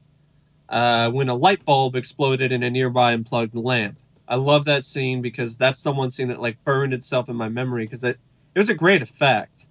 uh, 0.69 1.11
when 1.11 1.29
a 1.29 1.35
light 1.35 1.65
bulb 1.65 1.97
exploded 1.97 2.53
in 2.53 2.63
a 2.63 2.71
nearby 2.71 3.13
unplugged 3.13 3.55
lamp. 3.55 3.99
I 4.31 4.37
love 4.37 4.67
that 4.67 4.85
scene 4.85 5.23
because 5.23 5.57
that's 5.57 5.83
the 5.83 5.91
one 5.91 6.13
scene 6.13 6.29
that 6.29 6.41
like 6.41 6.63
burned 6.63 6.95
itself 6.95 7.29
in 7.29 7.35
my 7.35 7.49
memory 7.49 7.85
because 7.85 8.05
it, 8.05 8.17
it 8.55 8.59
was 8.59 8.69
a 8.69 8.75
great 8.75 9.03
effect. 9.03 9.67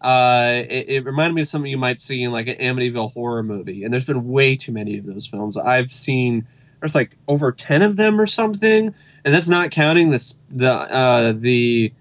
Uh, 0.00 0.62
it, 0.68 0.88
it 0.88 1.04
reminded 1.04 1.34
me 1.34 1.42
of 1.42 1.48
something 1.48 1.70
you 1.70 1.76
might 1.76 2.00
see 2.00 2.22
in 2.22 2.32
like 2.32 2.48
an 2.48 2.56
Amityville 2.56 3.12
horror 3.12 3.42
movie, 3.42 3.84
and 3.84 3.92
there's 3.92 4.06
been 4.06 4.26
way 4.26 4.56
too 4.56 4.72
many 4.72 4.96
of 4.96 5.04
those 5.04 5.26
films. 5.26 5.58
I've 5.58 5.92
seen 5.92 6.46
there's 6.80 6.94
like 6.94 7.16
over 7.28 7.52
ten 7.52 7.82
of 7.82 7.96
them 7.96 8.18
or 8.18 8.24
something, 8.26 8.94
and 9.24 9.34
that's 9.34 9.50
not 9.50 9.72
counting 9.72 10.08
the 10.08 10.34
the 10.50 10.72
uh, 10.72 11.32
the 11.36 11.92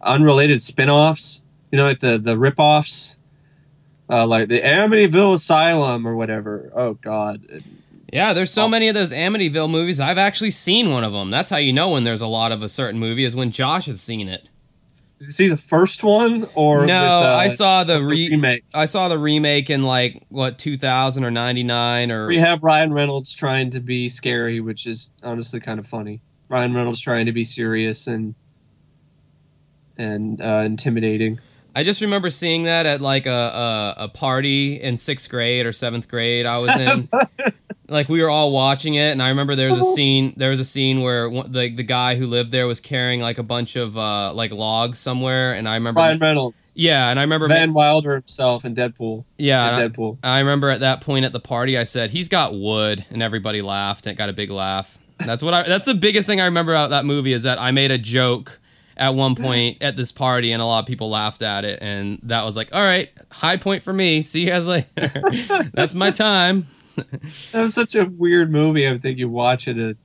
unrelated 0.00 0.62
spin-offs. 0.62 1.42
You 1.72 1.78
know, 1.78 1.84
like 1.84 1.98
the 1.98 2.18
the 2.18 2.38
rip-offs, 2.38 3.16
uh, 4.08 4.26
like 4.26 4.48
the 4.48 4.60
Amityville 4.60 5.34
Asylum 5.34 6.06
or 6.06 6.14
whatever. 6.14 6.70
Oh 6.76 6.94
God, 6.94 7.44
Yeah, 8.16 8.32
there's 8.32 8.50
so 8.50 8.66
many 8.66 8.88
of 8.88 8.94
those 8.94 9.12
Amityville 9.12 9.70
movies. 9.70 10.00
I've 10.00 10.16
actually 10.16 10.50
seen 10.50 10.90
one 10.90 11.04
of 11.04 11.12
them. 11.12 11.30
That's 11.30 11.50
how 11.50 11.58
you 11.58 11.74
know 11.74 11.90
when 11.90 12.04
there's 12.04 12.22
a 12.22 12.26
lot 12.26 12.50
of 12.50 12.62
a 12.62 12.68
certain 12.70 12.98
movie 12.98 13.24
is 13.24 13.36
when 13.36 13.50
Josh 13.50 13.84
has 13.84 14.00
seen 14.00 14.26
it. 14.26 14.48
did 15.18 15.26
you 15.26 15.32
see 15.34 15.48
the 15.48 15.56
first 15.58 16.02
one 16.02 16.46
or 16.54 16.86
no, 16.86 17.02
with, 17.02 17.26
uh, 17.26 17.36
I 17.38 17.48
saw 17.48 17.84
the 17.84 17.98
the 17.98 18.04
re- 18.06 18.30
remake? 18.30 18.64
I 18.72 18.86
saw 18.86 19.08
the 19.08 19.18
remake 19.18 19.68
in 19.68 19.82
like 19.82 20.24
what 20.30 20.58
2000 20.58 21.24
or 21.24 21.30
99 21.30 22.10
or 22.10 22.26
We 22.28 22.38
have 22.38 22.62
Ryan 22.62 22.90
Reynolds 22.90 23.34
trying 23.34 23.68
to 23.72 23.80
be 23.80 24.08
scary, 24.08 24.60
which 24.60 24.86
is 24.86 25.10
honestly 25.22 25.60
kind 25.60 25.78
of 25.78 25.86
funny. 25.86 26.22
Ryan 26.48 26.74
Reynolds 26.74 27.00
trying 27.00 27.26
to 27.26 27.32
be 27.32 27.44
serious 27.44 28.06
and 28.06 28.34
and 29.98 30.40
uh, 30.40 30.62
intimidating. 30.64 31.38
I 31.74 31.84
just 31.84 32.00
remember 32.00 32.30
seeing 32.30 32.62
that 32.62 32.86
at 32.86 33.02
like 33.02 33.26
a, 33.26 33.30
a 33.30 34.04
a 34.04 34.08
party 34.08 34.80
in 34.80 34.96
sixth 34.96 35.28
grade 35.28 35.66
or 35.66 35.72
seventh 35.72 36.08
grade. 36.08 36.46
I 36.46 36.56
was 36.56 36.74
in. 36.80 37.02
like 37.88 38.08
we 38.08 38.22
were 38.22 38.28
all 38.28 38.52
watching 38.52 38.94
it 38.94 39.12
and 39.12 39.22
i 39.22 39.28
remember 39.28 39.54
there 39.54 39.68
was 39.68 39.78
a 39.78 39.84
scene 39.94 40.32
there 40.36 40.50
was 40.50 40.60
a 40.60 40.64
scene 40.64 41.00
where 41.00 41.28
one, 41.28 41.50
the 41.50 41.74
the 41.74 41.82
guy 41.82 42.16
who 42.16 42.26
lived 42.26 42.52
there 42.52 42.66
was 42.66 42.80
carrying 42.80 43.20
like 43.20 43.38
a 43.38 43.42
bunch 43.42 43.76
of 43.76 43.96
uh 43.96 44.32
like 44.32 44.52
logs 44.52 44.98
somewhere 44.98 45.52
and 45.52 45.68
i 45.68 45.74
remember 45.74 45.98
Ryan 46.00 46.18
Reynolds, 46.18 46.72
yeah 46.76 47.10
and 47.10 47.18
i 47.18 47.22
remember 47.22 47.48
Van 47.48 47.72
Wilder 47.72 48.14
himself, 48.14 48.64
and 48.64 48.76
Deadpool. 48.76 49.24
yeah 49.38 49.80
Deadpool. 49.80 50.18
I, 50.22 50.36
I 50.36 50.38
remember 50.40 50.70
at 50.70 50.80
that 50.80 51.00
point 51.00 51.24
at 51.24 51.32
the 51.32 51.40
party 51.40 51.78
i 51.78 51.84
said 51.84 52.10
he's 52.10 52.28
got 52.28 52.54
wood 52.54 53.04
and 53.10 53.22
everybody 53.22 53.62
laughed 53.62 54.06
and 54.06 54.14
it 54.14 54.16
got 54.18 54.28
a 54.28 54.34
big 54.34 54.50
laugh. 54.50 54.98
That's 55.18 55.42
what 55.42 55.54
i 55.54 55.62
that's 55.62 55.86
the 55.86 55.94
biggest 55.94 56.26
thing 56.26 56.40
i 56.40 56.44
remember 56.44 56.72
about 56.72 56.90
that 56.90 57.04
movie 57.04 57.32
is 57.32 57.44
that 57.44 57.60
i 57.60 57.70
made 57.70 57.90
a 57.90 57.98
joke 57.98 58.60
at 58.98 59.14
one 59.14 59.34
point 59.34 59.82
at 59.82 59.96
this 59.96 60.10
party 60.12 60.52
and 60.52 60.60
a 60.60 60.64
lot 60.64 60.80
of 60.80 60.86
people 60.86 61.10
laughed 61.10 61.42
at 61.42 61.64
it 61.64 61.78
and 61.82 62.18
that 62.22 62.44
was 62.44 62.56
like 62.56 62.74
all 62.74 62.82
right 62.82 63.10
high 63.30 63.56
point 63.56 63.82
for 63.82 63.92
me. 63.92 64.22
See 64.22 64.42
you 64.42 64.48
guys 64.48 64.66
later. 64.66 64.86
That's 65.74 65.94
my 65.94 66.10
time 66.10 66.66
That 67.52 67.62
was 67.62 67.74
such 67.74 67.94
a 67.94 68.04
weird 68.06 68.50
movie. 68.50 68.88
I 68.88 68.96
think 68.98 69.18
you 69.18 69.28
watch 69.28 69.68
it 69.68 69.78
at 69.78 69.90
a 69.90 69.96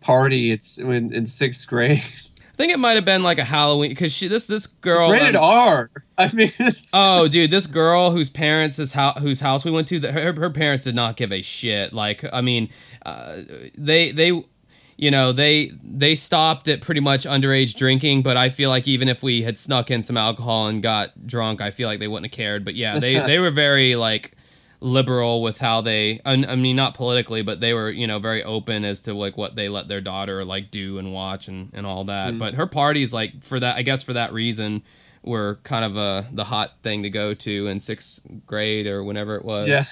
party. 0.00 0.52
It's 0.52 0.80
when 0.82 1.12
in 1.12 1.26
sixth 1.26 1.66
grade. 1.66 1.98
I 1.98 2.56
think 2.56 2.72
it 2.72 2.78
might 2.80 2.94
have 2.94 3.04
been 3.04 3.22
like 3.22 3.38
a 3.38 3.44
Halloween 3.44 3.90
because 3.90 4.12
she 4.12 4.26
this 4.26 4.46
this 4.46 4.66
girl. 4.66 5.10
Rated 5.10 5.36
um, 5.36 5.44
R. 5.44 5.90
I 6.18 6.32
mean, 6.32 6.52
Oh, 6.92 7.28
dude, 7.28 7.52
this 7.52 7.68
girl 7.68 8.10
whose 8.10 8.30
parents 8.30 8.76
this 8.76 8.92
house 8.92 9.20
whose 9.20 9.40
house 9.40 9.64
we 9.64 9.70
went 9.70 9.86
to, 9.88 10.00
the, 10.00 10.10
her 10.10 10.32
her 10.34 10.50
parents 10.50 10.84
did 10.84 10.96
not 10.96 11.16
give 11.16 11.32
a 11.32 11.40
shit. 11.42 11.92
Like, 11.92 12.24
I 12.32 12.40
mean, 12.40 12.68
uh, 13.06 13.42
they 13.76 14.10
they. 14.12 14.42
You 15.00 15.12
know 15.12 15.30
they 15.30 15.70
they 15.84 16.16
stopped 16.16 16.66
at 16.66 16.80
pretty 16.80 17.00
much 17.00 17.24
underage 17.24 17.76
drinking, 17.76 18.24
but 18.24 18.36
I 18.36 18.48
feel 18.48 18.68
like 18.68 18.88
even 18.88 19.08
if 19.08 19.22
we 19.22 19.42
had 19.42 19.56
snuck 19.56 19.92
in 19.92 20.02
some 20.02 20.16
alcohol 20.16 20.66
and 20.66 20.82
got 20.82 21.24
drunk, 21.24 21.60
I 21.60 21.70
feel 21.70 21.86
like 21.88 22.00
they 22.00 22.08
wouldn't 22.08 22.32
have 22.32 22.36
cared. 22.36 22.64
But 22.64 22.74
yeah, 22.74 22.98
they 22.98 23.14
they 23.26 23.38
were 23.38 23.50
very 23.52 23.94
like 23.94 24.32
liberal 24.80 25.42
with 25.42 25.58
how 25.58 25.80
they 25.80 26.20
I 26.24 26.54
mean 26.54 26.76
not 26.76 26.94
politically 26.94 27.42
but 27.42 27.58
they 27.58 27.74
were 27.74 27.90
you 27.90 28.06
know 28.06 28.20
very 28.20 28.44
open 28.44 28.84
as 28.84 29.00
to 29.02 29.14
like 29.14 29.36
what 29.36 29.56
they 29.56 29.68
let 29.68 29.88
their 29.88 30.00
daughter 30.00 30.44
like 30.44 30.70
do 30.70 30.98
and 30.98 31.12
watch 31.12 31.48
and, 31.48 31.70
and 31.72 31.84
all 31.84 32.04
that 32.04 32.38
but 32.38 32.54
her 32.54 32.66
parties 32.66 33.12
like 33.12 33.42
for 33.42 33.58
that 33.58 33.76
I 33.76 33.82
guess 33.82 34.04
for 34.04 34.12
that 34.12 34.32
reason 34.32 34.82
were 35.24 35.58
kind 35.64 35.84
of 35.84 35.96
uh 35.96 36.22
the 36.32 36.44
hot 36.44 36.74
thing 36.84 37.02
to 37.02 37.10
go 37.10 37.34
to 37.34 37.66
in 37.66 37.80
sixth 37.80 38.20
grade 38.46 38.86
or 38.86 39.02
whenever 39.02 39.34
it 39.34 39.44
was 39.44 39.66
yeah. 39.66 39.84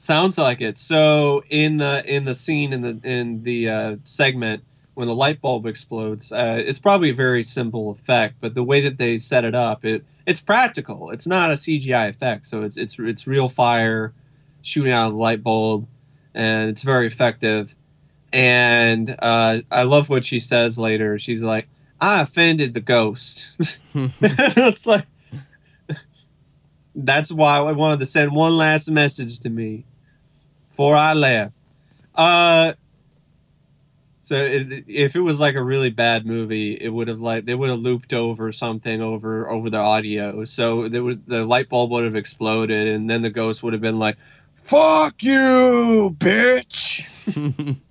Sounds 0.00 0.38
like 0.38 0.60
it. 0.60 0.78
So 0.78 1.42
in 1.50 1.78
the 1.78 2.02
in 2.06 2.24
the 2.24 2.34
scene 2.34 2.72
in 2.72 2.82
the 2.82 3.00
in 3.02 3.42
the 3.42 3.68
uh, 3.68 3.96
segment 4.04 4.62
when 4.98 5.06
the 5.06 5.14
light 5.14 5.40
bulb 5.40 5.64
explodes, 5.64 6.32
uh, 6.32 6.60
it's 6.66 6.80
probably 6.80 7.10
a 7.10 7.14
very 7.14 7.44
simple 7.44 7.92
effect, 7.92 8.34
but 8.40 8.52
the 8.52 8.64
way 8.64 8.80
that 8.80 8.98
they 8.98 9.16
set 9.16 9.44
it 9.44 9.54
up, 9.54 9.84
it 9.84 10.04
it's 10.26 10.40
practical. 10.40 11.10
It's 11.12 11.24
not 11.24 11.50
a 11.50 11.52
CGI 11.52 12.08
effect, 12.08 12.46
so 12.46 12.62
it's 12.62 12.76
it's 12.76 12.98
it's 12.98 13.24
real 13.24 13.48
fire 13.48 14.12
shooting 14.62 14.90
out 14.90 15.06
of 15.06 15.12
the 15.12 15.18
light 15.20 15.44
bulb, 15.44 15.86
and 16.34 16.70
it's 16.70 16.82
very 16.82 17.06
effective. 17.06 17.76
And 18.32 19.08
uh, 19.20 19.60
I 19.70 19.84
love 19.84 20.08
what 20.08 20.24
she 20.24 20.40
says 20.40 20.80
later. 20.80 21.20
She's 21.20 21.44
like, 21.44 21.68
"I 22.00 22.20
offended 22.22 22.74
the 22.74 22.80
ghost." 22.80 23.78
it's 23.94 24.84
like 24.84 25.06
that's 26.96 27.30
why 27.30 27.58
I 27.58 27.70
wanted 27.70 28.00
to 28.00 28.06
send 28.06 28.32
one 28.32 28.56
last 28.56 28.90
message 28.90 29.38
to 29.40 29.50
me 29.50 29.84
before 30.70 30.96
I 30.96 31.12
left. 31.12 31.54
Uh, 32.16 32.72
so 34.28 34.36
it, 34.36 34.84
if 34.88 35.16
it 35.16 35.20
was 35.20 35.40
like 35.40 35.54
a 35.54 35.62
really 35.62 35.88
bad 35.88 36.26
movie, 36.26 36.74
it 36.74 36.90
would 36.90 37.08
have 37.08 37.22
like 37.22 37.46
they 37.46 37.54
would 37.54 37.70
have 37.70 37.78
looped 37.78 38.12
over 38.12 38.52
something 38.52 39.00
over 39.00 39.48
over 39.48 39.70
the 39.70 39.78
audio. 39.78 40.44
So 40.44 40.86
there 40.86 41.02
would 41.02 41.26
the 41.26 41.46
light 41.46 41.70
bulb 41.70 41.90
would 41.92 42.04
have 42.04 42.14
exploded, 42.14 42.88
and 42.88 43.08
then 43.08 43.22
the 43.22 43.30
ghost 43.30 43.62
would 43.62 43.72
have 43.72 43.80
been 43.80 43.98
like, 43.98 44.18
"Fuck 44.52 45.22
you, 45.22 46.14
bitch." 46.18 47.78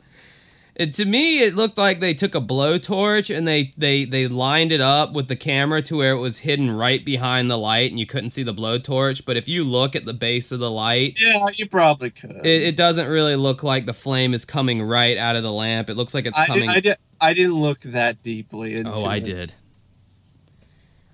It, 0.80 0.94
to 0.94 1.06
me, 1.06 1.40
it 1.40 1.56
looked 1.56 1.76
like 1.80 2.02
they 2.02 2.14
took 2.14 2.36
a 2.36 2.40
blowtorch 2.40 3.36
and 3.36 3.48
they, 3.48 3.72
they 3.76 4.06
they 4.06 4.28
lined 4.28 4.72
it 4.72 4.80
up 4.80 5.12
with 5.12 5.28
the 5.28 5.36
camera 5.36 5.82
to 5.82 5.98
where 5.98 6.12
it 6.14 6.20
was 6.20 6.40
hidden 6.40 6.70
right 6.70 7.04
behind 7.04 7.50
the 7.50 7.58
light 7.58 7.90
and 7.90 8.00
you 8.00 8.06
couldn't 8.06 8.30
see 8.30 8.44
the 8.44 8.54
blowtorch. 8.54 9.26
But 9.26 9.38
if 9.38 9.50
you 9.50 9.64
look 9.64 9.96
at 9.96 10.06
the 10.06 10.14
base 10.14 10.52
of 10.52 10.60
the 10.60 10.70
light, 10.70 11.18
Yeah, 11.20 11.48
you 11.56 11.68
probably 11.68 12.12
could. 12.12 12.46
it, 12.46 12.62
it 12.62 12.76
doesn't 12.76 13.08
really 13.10 13.36
look 13.36 13.64
like 13.64 13.88
the 13.88 13.94
flame 13.94 14.36
is 14.36 14.46
coming 14.46 14.84
right 14.84 15.18
out 15.18 15.36
of 15.36 15.42
the 15.42 15.52
lamp. 15.52 15.90
It 15.90 15.96
looks 15.96 16.14
like 16.14 16.28
it's 16.28 16.38
I, 16.38 16.46
coming. 16.46 16.70
did, 16.70 16.78
I 16.78 16.80
did. 16.80 16.98
I 17.20 17.34
didn't 17.34 17.56
look 17.60 17.80
that 17.82 18.22
deeply 18.22 18.76
into. 18.76 18.92
oh, 18.94 19.04
I 19.06 19.16
it. 19.16 19.24
did. 19.24 19.54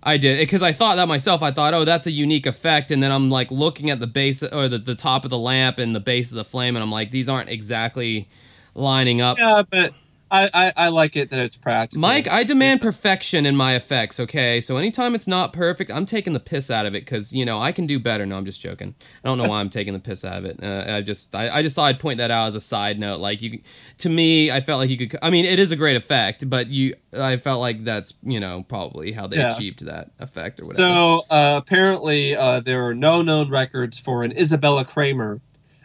I 0.05 0.17
did 0.17 0.39
because 0.39 0.61
I 0.61 0.73
thought 0.73 0.97
that 0.97 1.07
myself. 1.07 1.41
I 1.41 1.51
thought, 1.51 1.73
oh, 1.73 1.85
that's 1.85 2.05
a 2.07 2.11
unique 2.11 2.45
effect, 2.45 2.91
and 2.91 3.01
then 3.01 3.13
I'm 3.13 3.29
like 3.29 3.49
looking 3.49 3.89
at 3.89 4.01
the 4.01 4.07
base 4.07 4.43
or 4.43 4.67
the, 4.67 4.77
the 4.77 4.95
top 4.95 5.23
of 5.23 5.29
the 5.29 5.37
lamp 5.37 5.79
and 5.79 5.95
the 5.95 6.01
base 6.01 6.31
of 6.31 6.35
the 6.35 6.43
flame, 6.43 6.75
and 6.75 6.83
I'm 6.83 6.91
like, 6.91 7.11
these 7.11 7.29
aren't 7.29 7.47
exactly 7.49 8.27
lining 8.75 9.21
up. 9.21 9.37
Yeah, 9.37 9.63
but 9.69 9.93
I, 10.31 10.49
I, 10.51 10.73
I 10.75 10.87
like 10.87 11.15
it 11.15 11.29
that 11.29 11.39
it's 11.41 11.55
practical. 11.55 12.01
Mike, 12.01 12.27
I 12.27 12.43
demand 12.43 12.81
perfection 12.81 13.45
in 13.45 13.55
my 13.55 13.75
effects, 13.75 14.19
okay? 14.19 14.59
So 14.61 14.77
anytime 14.77 15.13
it's 15.13 15.27
not 15.27 15.53
perfect, 15.53 15.91
I'm 15.91 16.07
taking 16.07 16.33
the 16.33 16.39
piss 16.39 16.71
out 16.71 16.87
of 16.87 16.95
it 16.95 17.05
because, 17.05 17.33
you 17.33 17.45
know, 17.45 17.59
I 17.59 17.71
can 17.71 17.85
do 17.85 17.99
better. 17.99 18.25
No, 18.25 18.35
I'm 18.35 18.45
just 18.45 18.59
joking. 18.59 18.95
I 19.23 19.27
don't 19.27 19.37
know 19.37 19.47
why 19.47 19.59
I'm 19.59 19.69
taking 19.69 19.93
the 19.93 19.99
piss 19.99 20.25
out 20.25 20.39
of 20.39 20.45
it. 20.45 20.63
Uh, 20.63 20.85
I 20.87 21.01
just 21.01 21.35
I, 21.35 21.57
I 21.57 21.61
just 21.61 21.75
thought 21.75 21.85
I'd 21.85 21.99
point 21.99 22.17
that 22.17 22.31
out 22.31 22.47
as 22.47 22.55
a 22.55 22.61
side 22.61 22.97
note. 22.97 23.19
Like, 23.19 23.43
you, 23.43 23.61
to 23.99 24.09
me, 24.09 24.49
I 24.49 24.59
felt 24.59 24.79
like 24.79 24.89
you 24.89 24.97
could, 24.97 25.19
I 25.21 25.29
mean, 25.29 25.45
it 25.45 25.59
is 25.59 25.71
a 25.71 25.75
great 25.75 25.97
effect, 25.97 26.49
but 26.49 26.65
you, 26.65 26.95
I 27.15 27.37
felt 27.37 27.61
like 27.61 27.83
that's, 27.83 28.15
you 28.23 28.39
know, 28.39 28.65
probably 28.67 29.11
how 29.11 29.27
they 29.27 29.37
Yeah. 29.37 29.53
achieved 29.53 29.85
that 29.85 30.13
effect 30.17 30.59
or 30.59 30.63
whatever. 30.63 30.77
So 30.77 31.25
uh, 31.29 31.61
apparently, 31.61 32.35
uh, 32.35 32.59
there 32.61 32.87
are 32.87 32.95
no 32.95 33.21
known 33.21 33.51
records 33.51 33.99
for 33.99 34.23
an 34.23 34.35
Isabella 34.35 34.83
Kramer 34.83 35.41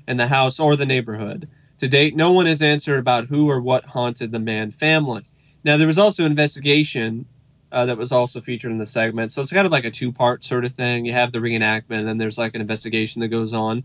in 0.07 0.17
the 0.17 0.27
house 0.27 0.59
or 0.59 0.75
the 0.75 0.87
neighborhood. 0.87 1.51
To 1.79 1.89
date, 1.89 2.17
no 2.17 2.33
one 2.33 2.47
has 2.47 2.61
answered 2.61 2.99
about 2.99 3.27
who 3.27 3.51
or 3.51 3.61
what 3.61 3.85
haunted 3.85 4.33
the 4.33 4.41
Mann 4.41 4.71
family. 4.71 5.25
Now, 5.65 5.77
there 5.77 5.87
was 5.87 5.99
also 5.99 6.25
an 6.25 6.31
investigation 6.31 7.27
uh, 7.71 7.87
that 7.87 7.97
was 7.97 8.13
also 8.13 8.41
featured 8.41 8.73
in 8.73 8.79
the 8.79 8.87
segment, 8.87 9.31
so 9.31 9.43
it's 9.43 9.53
kind 9.53 9.67
of 9.67 9.73
like 9.73 9.85
a 9.85 9.91
two-part 9.91 10.45
sort 10.45 10.65
of 10.65 10.73
thing. 10.73 11.05
You 11.05 11.13
have 11.13 11.33
the 11.33 11.39
reenactment, 11.39 11.99
and 11.99 12.09
then 12.09 12.19
there's 12.19 12.39
like 12.39 12.55
an 12.55 12.61
investigation 12.61 13.21
that 13.21 13.29
goes 13.29 13.53
on. 13.53 13.85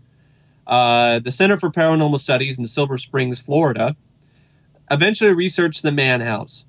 Uh, 0.66 1.18
the 1.18 1.30
Center 1.30 1.58
for 1.58 1.70
Paranormal 1.70 2.18
Studies 2.18 2.58
in 2.58 2.66
Silver 2.66 2.98
Springs, 2.98 3.40
Florida, 3.40 3.94
eventually 4.90 5.32
researched 5.32 5.82
the 5.82 5.92
Mann 5.92 6.20
house. 6.20 6.64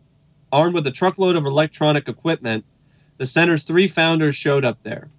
Armed 0.52 0.76
with 0.76 0.86
a 0.88 0.92
truckload 0.92 1.36
of 1.36 1.46
electronic 1.46 2.08
equipment, 2.08 2.66
the 3.18 3.26
center's 3.26 3.64
three 3.64 3.88
founders 3.88 4.36
showed 4.36 4.66
up 4.66 4.84
there. 4.84 5.10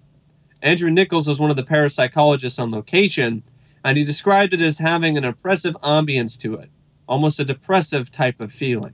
Andrew 0.61 0.89
Nichols 0.89 1.27
was 1.27 1.39
one 1.39 1.49
of 1.49 1.55
the 1.55 1.63
parapsychologists 1.63 2.61
on 2.61 2.71
location, 2.71 3.43
and 3.87 3.97
he 3.97 4.03
described 4.03 4.53
it 4.53 4.61
as 4.61 4.77
having 4.77 5.17
an 5.17 5.23
oppressive 5.23 5.73
ambience 5.81 6.37
to 6.37 6.55
it, 6.55 6.69
almost 7.07 7.39
a 7.39 7.45
depressive 7.45 8.11
type 8.11 8.41
of 8.41 8.51
feeling. 8.51 8.93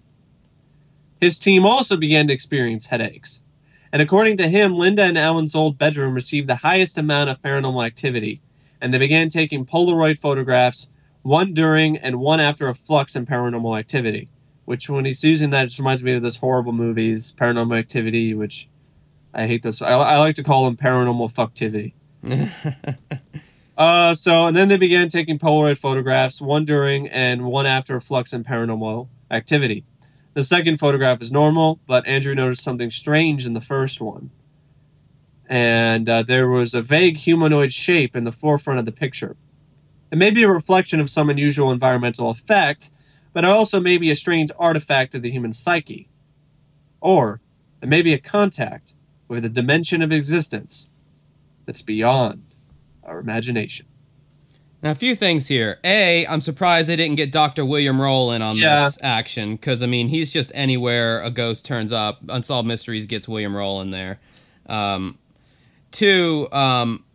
His 1.19 1.39
team 1.39 1.65
also 1.65 1.97
began 1.97 2.27
to 2.27 2.33
experience 2.33 2.85
headaches, 2.85 3.41
and 3.91 4.03
according 4.03 4.37
to 4.37 4.47
him, 4.47 4.75
Linda 4.75 5.01
and 5.01 5.17
Alan's 5.17 5.55
old 5.55 5.79
bedroom 5.79 6.13
received 6.13 6.47
the 6.47 6.55
highest 6.55 6.99
amount 6.99 7.31
of 7.31 7.41
paranormal 7.41 7.83
activity, 7.83 8.39
and 8.81 8.93
they 8.93 8.99
began 8.99 9.29
taking 9.29 9.65
Polaroid 9.65 10.19
photographs, 10.19 10.89
one 11.23 11.55
during 11.55 11.97
and 11.97 12.19
one 12.19 12.39
after 12.39 12.67
a 12.69 12.75
flux 12.75 13.15
in 13.15 13.25
paranormal 13.25 13.79
activity. 13.79 14.29
Which, 14.65 14.91
when 14.91 15.05
he's 15.05 15.23
using 15.23 15.49
that, 15.49 15.63
it 15.63 15.67
just 15.69 15.79
reminds 15.79 16.03
me 16.03 16.13
of 16.13 16.21
those 16.21 16.37
horrible 16.37 16.71
movies, 16.71 17.33
Paranormal 17.37 17.77
Activity, 17.77 18.33
which 18.33 18.69
I 19.33 19.47
hate 19.47 19.63
those. 19.63 19.81
I, 19.81 19.89
I 19.89 20.19
like 20.19 20.35
to 20.35 20.43
call 20.43 20.65
them 20.65 20.77
paranormal 20.77 21.33
fucktivity. 21.33 21.93
Uh, 23.83 24.13
so, 24.13 24.47
and 24.47 24.55
then 24.55 24.69
they 24.69 24.77
began 24.77 25.09
taking 25.09 25.37
Polaroid 25.37 25.77
photographs, 25.77 26.41
one 26.41 26.63
during 26.63 27.09
and 27.09 27.43
one 27.43 27.65
after 27.65 27.97
a 27.97 28.01
flux 28.01 28.31
in 28.31 28.41
paranormal 28.41 29.09
activity. 29.29 29.83
The 30.35 30.43
second 30.45 30.77
photograph 30.77 31.21
is 31.21 31.33
normal, 31.33 31.81
but 31.85 32.07
Andrew 32.07 32.33
noticed 32.33 32.63
something 32.63 32.91
strange 32.91 33.45
in 33.45 33.51
the 33.51 33.59
first 33.59 33.99
one. 33.99 34.29
And 35.49 36.07
uh, 36.07 36.23
there 36.23 36.47
was 36.47 36.75
a 36.75 36.81
vague 36.81 37.17
humanoid 37.17 37.73
shape 37.73 38.15
in 38.15 38.23
the 38.23 38.31
forefront 38.31 38.79
of 38.79 38.85
the 38.85 38.93
picture. 38.93 39.35
It 40.13 40.17
may 40.17 40.31
be 40.31 40.43
a 40.43 40.49
reflection 40.49 41.01
of 41.01 41.09
some 41.09 41.29
unusual 41.29 41.71
environmental 41.71 42.29
effect, 42.29 42.89
but 43.33 43.43
it 43.43 43.49
also 43.49 43.81
may 43.81 43.97
be 43.97 44.11
a 44.11 44.15
strange 44.15 44.49
artifact 44.57 45.13
of 45.13 45.23
the 45.23 45.29
human 45.29 45.51
psyche. 45.51 46.07
Or 47.01 47.41
it 47.81 47.89
may 47.89 48.01
be 48.01 48.13
a 48.13 48.17
contact 48.17 48.93
with 49.27 49.43
a 49.43 49.49
dimension 49.49 50.01
of 50.01 50.13
existence 50.13 50.89
that's 51.65 51.81
beyond 51.81 52.52
our 53.05 53.19
imagination. 53.19 53.85
Now, 54.81 54.91
a 54.91 54.95
few 54.95 55.15
things 55.15 55.47
here. 55.47 55.79
A, 55.85 56.27
I'm 56.27 56.41
surprised 56.41 56.89
they 56.89 56.97
didn't 56.97 57.15
get 57.15 57.31
Dr. 57.31 57.63
William 57.65 58.01
Roll 58.01 58.31
in 58.33 58.41
on 58.41 58.57
Yeah. 58.57 58.83
this 58.83 58.97
action 59.01 59.55
because 59.55 59.81
I 59.81 59.85
mean 59.85 60.09
he's 60.09 60.29
just 60.29 60.51
anywhere 60.53 61.21
a 61.21 61.29
ghost 61.31 61.65
turns 61.65 61.93
up. 61.93 62.19
Unsolved 62.27 62.67
Mysteries 62.67 63.05
gets 63.05 63.25
William 63.27 63.55
Roll 63.55 63.79
in 63.79 63.91
there. 63.91 64.19
Um, 64.67 65.17
two, 65.91 66.49
um, 66.51 67.05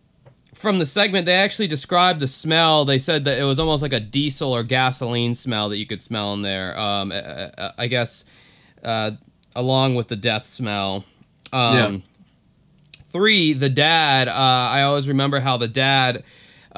from 0.55 0.78
the 0.78 0.86
segment 0.86 1.26
they 1.26 1.34
actually 1.34 1.66
described 1.68 2.20
the 2.20 2.26
smell. 2.26 2.84
They 2.86 2.99
said 2.99 3.24
that 3.26 3.39
it 3.39 3.45
was 3.45 3.61
almost 3.61 3.82
like 3.82 3.93
a 3.93 4.01
diesel 4.01 4.53
or 4.55 4.62
gasoline 4.62 5.34
smell 5.34 5.68
that 5.68 5.76
you 5.76 5.86
could 5.86 6.01
smell 6.01 6.32
in 6.32 6.41
there. 6.43 6.78
Um, 6.78 7.12
I, 7.76 7.86
guess 7.86 8.24
uh, 8.82 9.12
along 9.55 9.95
with 9.95 10.09
the 10.09 10.16
death 10.16 10.47
smell. 10.47 11.05
Um, 11.53 11.76
Yeah. 11.76 11.99
Three, 13.11 13.52
the 13.52 13.68
dad. 13.68 14.28
Uh, 14.28 14.32
I 14.32 14.82
always 14.82 15.09
remember 15.09 15.40
how 15.40 15.56
the 15.56 15.68
dad 15.68 16.24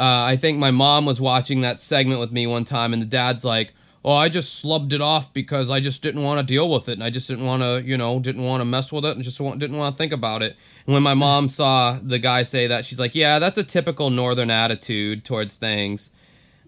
uh, 0.00 0.24
I 0.24 0.36
think 0.36 0.58
my 0.58 0.70
mom 0.70 1.04
was 1.04 1.20
watching 1.20 1.60
that 1.60 1.80
segment 1.80 2.20
with 2.20 2.32
me 2.32 2.46
one 2.46 2.64
time, 2.64 2.94
and 2.94 3.02
the 3.02 3.06
dad's 3.06 3.44
like, 3.44 3.74
"Oh, 4.02 4.14
I 4.14 4.30
just 4.30 4.64
slubbed 4.64 4.94
it 4.94 5.02
off 5.02 5.30
because 5.34 5.68
I 5.68 5.80
just 5.80 6.02
didn't 6.02 6.22
want 6.22 6.40
to 6.40 6.46
deal 6.46 6.70
with 6.70 6.88
it, 6.88 6.92
and 6.94 7.04
I 7.04 7.10
just 7.10 7.28
didn't 7.28 7.44
want 7.44 7.62
to, 7.62 7.82
you 7.84 7.98
know, 7.98 8.18
didn't 8.18 8.42
want 8.42 8.62
to 8.62 8.64
mess 8.64 8.92
with 8.92 9.04
it, 9.04 9.14
and 9.14 9.22
just 9.22 9.36
didn't 9.38 9.76
want 9.76 9.94
to 9.94 9.98
think 9.98 10.12
about 10.12 10.42
it." 10.42 10.56
And 10.86 10.94
when 10.94 11.02
my 11.02 11.12
mom 11.12 11.48
saw 11.48 11.98
the 12.00 12.18
guy 12.18 12.44
say 12.44 12.66
that, 12.66 12.86
she's 12.86 12.98
like, 12.98 13.14
"Yeah, 13.14 13.38
that's 13.38 13.58
a 13.58 13.62
typical 13.62 14.08
Northern 14.10 14.50
attitude 14.50 15.24
towards 15.24 15.58
things." 15.58 16.12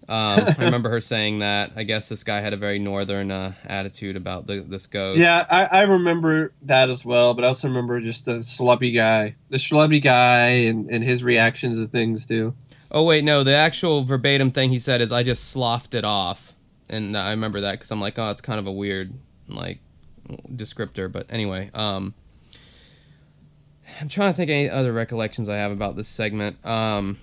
Um, 0.09 0.39
I 0.59 0.65
remember 0.65 0.89
her 0.89 0.99
saying 0.99 1.39
that. 1.39 1.71
I 1.75 1.83
guess 1.83 2.09
this 2.09 2.23
guy 2.23 2.41
had 2.41 2.53
a 2.53 2.57
very 2.57 2.79
northern 2.79 3.31
uh, 3.31 3.53
attitude 3.65 4.15
about 4.15 4.47
the, 4.47 4.61
this 4.61 4.87
ghost. 4.87 5.19
Yeah, 5.19 5.45
I, 5.49 5.65
I 5.65 5.81
remember 5.83 6.51
that 6.63 6.89
as 6.89 7.05
well, 7.05 7.33
but 7.33 7.43
I 7.43 7.47
also 7.47 7.67
remember 7.67 7.99
just 8.01 8.25
the 8.25 8.39
schlubby 8.39 8.93
guy, 8.93 9.35
the 9.49 9.57
schlubby 9.57 10.03
guy, 10.03 10.47
and, 10.47 10.89
and 10.89 11.03
his 11.03 11.23
reactions 11.23 11.81
to 11.81 11.87
things 11.87 12.25
too. 12.25 12.53
Oh 12.91 13.03
wait, 13.03 13.23
no, 13.23 13.43
the 13.43 13.55
actual 13.55 14.03
verbatim 14.03 14.51
thing 14.51 14.69
he 14.69 14.79
said 14.79 15.01
is, 15.01 15.11
"I 15.11 15.23
just 15.23 15.49
sloughed 15.49 15.95
it 15.95 16.05
off," 16.05 16.53
and 16.89 17.17
I 17.17 17.31
remember 17.31 17.61
that 17.61 17.71
because 17.73 17.89
I'm 17.89 18.01
like, 18.01 18.19
oh, 18.19 18.29
it's 18.29 18.41
kind 18.41 18.59
of 18.59 18.67
a 18.67 18.71
weird 18.71 19.13
like 19.47 19.79
descriptor. 20.51 21.11
But 21.11 21.27
anyway, 21.29 21.71
um, 21.73 22.13
I'm 23.99 24.09
trying 24.09 24.31
to 24.31 24.37
think 24.37 24.51
any 24.51 24.69
other 24.69 24.93
recollections 24.93 25.49
I 25.49 25.55
have 25.55 25.71
about 25.71 25.95
this 25.95 26.07
segment. 26.07 26.63
Um, 26.65 27.17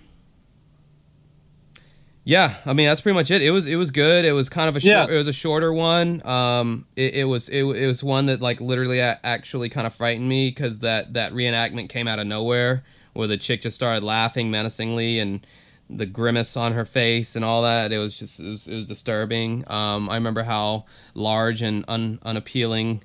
yeah, 2.30 2.54
I 2.64 2.74
mean 2.74 2.86
that's 2.86 3.00
pretty 3.00 3.16
much 3.16 3.32
it. 3.32 3.42
It 3.42 3.50
was 3.50 3.66
it 3.66 3.74
was 3.74 3.90
good. 3.90 4.24
It 4.24 4.30
was 4.30 4.48
kind 4.48 4.68
of 4.68 4.76
a 4.76 4.80
short, 4.80 5.08
Yeah. 5.08 5.12
it 5.12 5.18
was 5.18 5.26
a 5.26 5.32
shorter 5.32 5.72
one. 5.72 6.24
Um, 6.24 6.86
it, 6.94 7.14
it 7.14 7.24
was 7.24 7.48
it, 7.48 7.64
it 7.64 7.86
was 7.88 8.04
one 8.04 8.26
that 8.26 8.40
like 8.40 8.60
literally 8.60 9.00
actually 9.00 9.68
kind 9.68 9.84
of 9.84 9.92
frightened 9.92 10.28
me 10.28 10.48
because 10.50 10.78
that 10.78 11.14
that 11.14 11.32
reenactment 11.32 11.88
came 11.88 12.06
out 12.06 12.20
of 12.20 12.28
nowhere 12.28 12.84
where 13.14 13.26
the 13.26 13.36
chick 13.36 13.62
just 13.62 13.74
started 13.74 14.04
laughing 14.04 14.48
menacingly 14.48 15.18
and 15.18 15.44
the 15.88 16.06
grimace 16.06 16.56
on 16.56 16.72
her 16.74 16.84
face 16.84 17.34
and 17.34 17.44
all 17.44 17.62
that. 17.62 17.90
It 17.90 17.98
was 17.98 18.16
just 18.16 18.38
it 18.38 18.48
was, 18.48 18.68
it 18.68 18.76
was 18.76 18.86
disturbing. 18.86 19.64
Um, 19.68 20.08
I 20.08 20.14
remember 20.14 20.44
how 20.44 20.84
large 21.14 21.62
and 21.62 21.84
un, 21.88 22.20
unappealing 22.22 23.02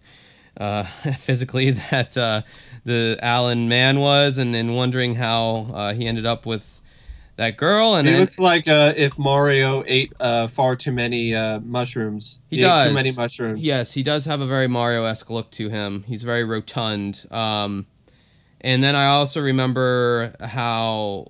uh, 0.56 0.84
physically 1.18 1.72
that 1.90 2.16
uh, 2.16 2.44
the 2.84 3.18
Alan 3.24 3.68
man 3.68 4.00
was, 4.00 4.38
and, 4.38 4.54
then 4.54 4.74
wondering 4.74 5.16
how 5.16 5.72
uh, 5.74 5.94
he 5.96 6.06
ended 6.06 6.28
up 6.28 6.46
with 6.46 6.80
that 7.38 7.58
girl. 7.58 7.96
And 7.96 8.08
He 8.08 8.14
then, 8.14 8.22
looks 8.22 8.40
like 8.40 8.68
uh, 8.68 8.94
if 8.96 9.18
Mario 9.18 9.84
ate 9.86 10.14
uh, 10.20 10.48
far 10.48 10.76
too 10.76 10.92
many 10.92 11.34
uh, 11.34 11.60
mushrooms. 11.62 12.40
He 12.50 12.58
ate 12.58 12.62
does. 12.62 12.88
too 12.88 12.94
many 12.94 13.12
mushrooms. 13.12 13.62
Yes, 13.62 13.94
he 13.94 14.04
does 14.04 14.26
have 14.26 14.42
a 14.42 14.48
very 14.48 14.68
Mario 14.68 15.06
esque 15.06 15.30
look 15.30 15.52
to 15.52 15.70
him. 15.70 16.04
He's 16.08 16.24
very 16.24 16.44
rotund. 16.44 17.26
Um, 17.32 17.88
and 18.62 18.84
then 18.84 18.96
I 18.96 19.08
also 19.08 19.42
remember 19.42 20.34
how 20.42 21.28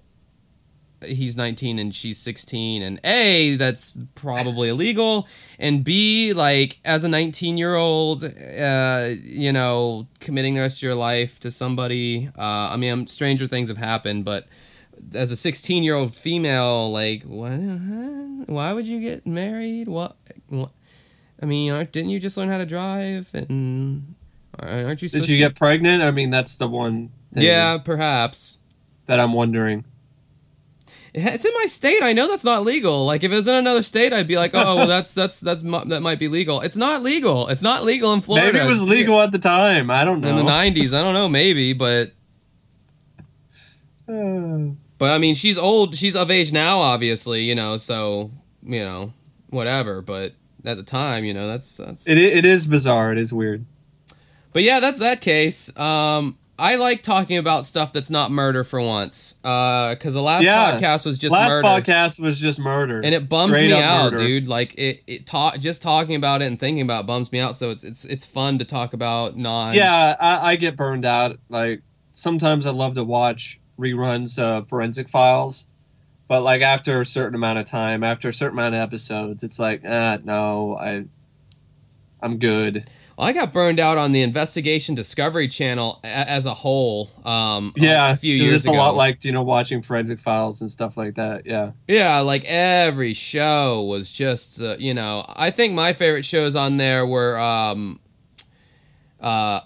he's 1.03 1.37
19 1.37 1.77
and 1.77 1.93
she's 1.93 2.17
16 2.17 2.81
and 2.81 2.99
a 3.03 3.55
that's 3.57 3.97
probably 4.15 4.69
illegal 4.69 5.27
and 5.59 5.83
b 5.83 6.33
like 6.33 6.79
as 6.83 7.03
a 7.03 7.07
19 7.07 7.57
year 7.57 7.75
old 7.75 8.23
uh 8.23 9.11
you 9.21 9.51
know 9.51 10.07
committing 10.19 10.55
the 10.55 10.61
rest 10.61 10.79
of 10.79 10.83
your 10.83 10.95
life 10.95 11.39
to 11.39 11.51
somebody 11.51 12.29
uh 12.39 12.41
i 12.71 12.77
mean 12.77 12.91
um, 12.91 13.07
stranger 13.07 13.45
things 13.45 13.69
have 13.69 13.77
happened 13.77 14.25
but 14.25 14.47
as 15.13 15.31
a 15.31 15.35
16 15.35 15.83
year 15.83 15.95
old 15.95 16.13
female 16.13 16.91
like 16.91 17.23
what 17.23 17.51
why 18.47 18.73
would 18.73 18.85
you 18.85 18.99
get 18.99 19.25
married 19.25 19.87
what, 19.87 20.15
what 20.47 20.71
i 21.41 21.45
mean 21.45 21.71
aren't, 21.71 21.91
didn't 21.91 22.09
you 22.09 22.19
just 22.19 22.37
learn 22.37 22.49
how 22.49 22.57
to 22.57 22.65
drive 22.65 23.29
and 23.33 24.15
aren't 24.59 25.01
you 25.01 25.09
Did 25.09 25.27
you 25.27 25.37
get 25.37 25.55
pregnant? 25.55 26.01
I 26.01 26.11
mean, 26.11 26.29
that's 26.29 26.55
the 26.55 26.67
one 26.67 27.11
thing 27.33 27.43
yeah 27.43 27.77
perhaps 27.77 28.59
that 29.05 29.19
I'm 29.19 29.33
wondering. 29.33 29.85
It's 31.13 31.45
in 31.45 31.53
my 31.53 31.65
state. 31.65 32.03
I 32.03 32.11
know 32.11 32.27
that's 32.27 32.43
not 32.43 32.63
legal. 32.63 33.05
Like 33.05 33.23
if 33.23 33.31
it 33.31 33.35
was 33.35 33.47
in 33.47 33.55
another 33.55 33.83
state, 33.83 34.11
I'd 34.11 34.27
be 34.27 34.35
like, 34.37 34.51
oh, 34.53 34.75
well, 34.75 34.87
that's 34.87 35.13
that's 35.13 35.39
that's 35.39 35.61
that 35.63 36.01
might 36.01 36.19
be 36.19 36.27
legal. 36.27 36.59
It's 36.61 36.75
not 36.75 37.03
legal. 37.03 37.47
It's 37.47 37.61
not 37.61 37.83
legal 37.85 38.11
in 38.13 38.21
Florida. 38.21 38.51
Maybe 38.51 38.65
it 38.65 38.67
was 38.67 38.83
legal 38.83 39.21
at 39.21 39.31
the 39.31 39.39
time. 39.39 39.89
I 39.89 40.03
don't 40.03 40.19
know. 40.19 40.29
in 40.29 40.35
the 40.35 40.43
'90s. 40.43 40.93
I 40.93 41.01
don't 41.01 41.13
know. 41.13 41.29
Maybe, 41.29 41.73
but 41.73 42.11
Uh, 44.07 44.75
but 44.97 45.11
I 45.11 45.17
mean, 45.17 45.35
she's 45.35 45.57
old. 45.57 45.95
She's 45.95 46.15
of 46.15 46.29
age 46.31 46.51
now, 46.51 46.79
obviously. 46.79 47.43
You 47.43 47.55
know, 47.55 47.77
so 47.77 48.31
you 48.63 48.83
know, 48.83 49.13
whatever. 49.49 50.01
But 50.01 50.33
at 50.65 50.77
the 50.77 50.83
time, 50.83 51.23
you 51.25 51.33
know, 51.33 51.47
that's 51.47 51.77
that's. 51.77 52.07
it, 52.07 52.17
it 52.17 52.45
is 52.45 52.67
bizarre. 52.67 53.11
It 53.11 53.17
is 53.17 53.33
weird. 53.33 53.65
But 54.53 54.63
yeah, 54.63 54.79
that's 54.79 54.99
that 54.99 55.19
case. 55.21 55.77
Um, 55.77 56.37
I 56.57 56.77
like 56.77 57.03
talking 57.03 57.37
about 57.37 57.65
stuff 57.65 57.91
that's 57.91 58.09
not 58.09 58.31
murder 58.31 58.63
for 58.63 58.79
once. 58.79 59.35
Uh, 59.43 59.89
because 59.93 60.13
the 60.13 60.21
last 60.21 60.43
Yeah. 60.43 60.71
podcast 60.77 61.05
was 61.05 61.19
just 61.19 61.33
Last 61.33 61.49
murder. 61.49 61.63
podcast 61.67 62.17
was 62.21 62.39
just 62.39 62.61
murder, 62.61 63.01
and 63.03 63.13
it 63.13 63.27
bums 63.27 63.51
Straight 63.51 63.67
me 63.67 63.73
out, 63.73 64.13
murder. 64.13 64.23
dude. 64.25 64.47
Like 64.47 64.73
it, 64.79 65.03
it 65.07 65.25
ta- 65.25 65.57
just 65.57 65.81
talking 65.81 66.15
about 66.15 66.41
it 66.41 66.45
and 66.45 66.57
thinking 66.57 66.81
about 66.83 67.01
it 67.03 67.07
bums 67.07 67.33
me 67.33 67.39
out. 67.41 67.57
So 67.57 67.71
it's 67.71 67.83
it's 67.83 68.05
it's 68.05 68.25
fun 68.25 68.57
to 68.59 68.63
talk 68.65 68.93
about 68.93 69.35
non. 69.35 69.73
Yeah, 69.73 70.15
I, 70.17 70.51
I 70.51 70.55
get 70.55 70.77
burned 70.77 71.03
out. 71.03 71.37
Like 71.49 71.81
sometimes 72.13 72.65
I 72.65 72.71
love 72.71 72.93
to 72.93 73.03
watch 73.03 73.59
reruns 73.79 74.39
of 74.39 74.67
Forensic 74.69 75.09
Files, 75.09 75.67
but 76.27 76.41
like 76.41 76.61
after 76.61 77.01
a 77.01 77.05
certain 77.05 77.35
amount 77.35 77.59
of 77.59 77.65
time, 77.65 78.03
after 78.03 78.29
a 78.29 78.33
certain 78.33 78.57
amount 78.57 78.75
of 78.75 78.81
episodes, 78.81 79.43
it's 79.43 79.59
like, 79.59 79.81
ah, 79.87 80.17
no, 80.23 80.77
I, 80.77 81.05
I'm 82.21 82.37
good. 82.39 82.87
Well, 83.17 83.27
I 83.27 83.31
got 83.33 83.53
burned 83.53 83.79
out 83.79 83.97
on 83.97 84.11
the 84.11 84.21
Investigation 84.23 84.93
Discovery 84.93 85.47
Channel 85.47 85.99
a- 86.03 86.07
as 86.07 86.45
a 86.45 86.53
whole. 86.53 87.09
Um, 87.23 87.71
Yeah, 87.77 88.11
a 88.11 88.15
few 88.17 88.35
years 88.35 88.55
it's 88.57 88.65
ago. 88.65 88.75
a 88.75 88.77
lot 88.77 88.95
like 88.95 89.23
you 89.23 89.31
know 89.31 89.41
watching 89.43 89.81
Forensic 89.81 90.19
Files 90.19 90.59
and 90.59 90.69
stuff 90.69 90.97
like 90.97 91.15
that. 91.15 91.45
Yeah, 91.45 91.71
Yeah, 91.87 92.19
like 92.19 92.43
every 92.45 93.13
show 93.13 93.83
was 93.83 94.11
just, 94.11 94.59
uh, 94.61 94.75
you 94.79 94.93
know, 94.93 95.23
I 95.35 95.49
think 95.51 95.73
my 95.73 95.93
favorite 95.93 96.25
shows 96.25 96.55
on 96.57 96.75
there 96.77 97.05
were, 97.05 97.39
um, 97.39 97.99
uh, 99.21 99.61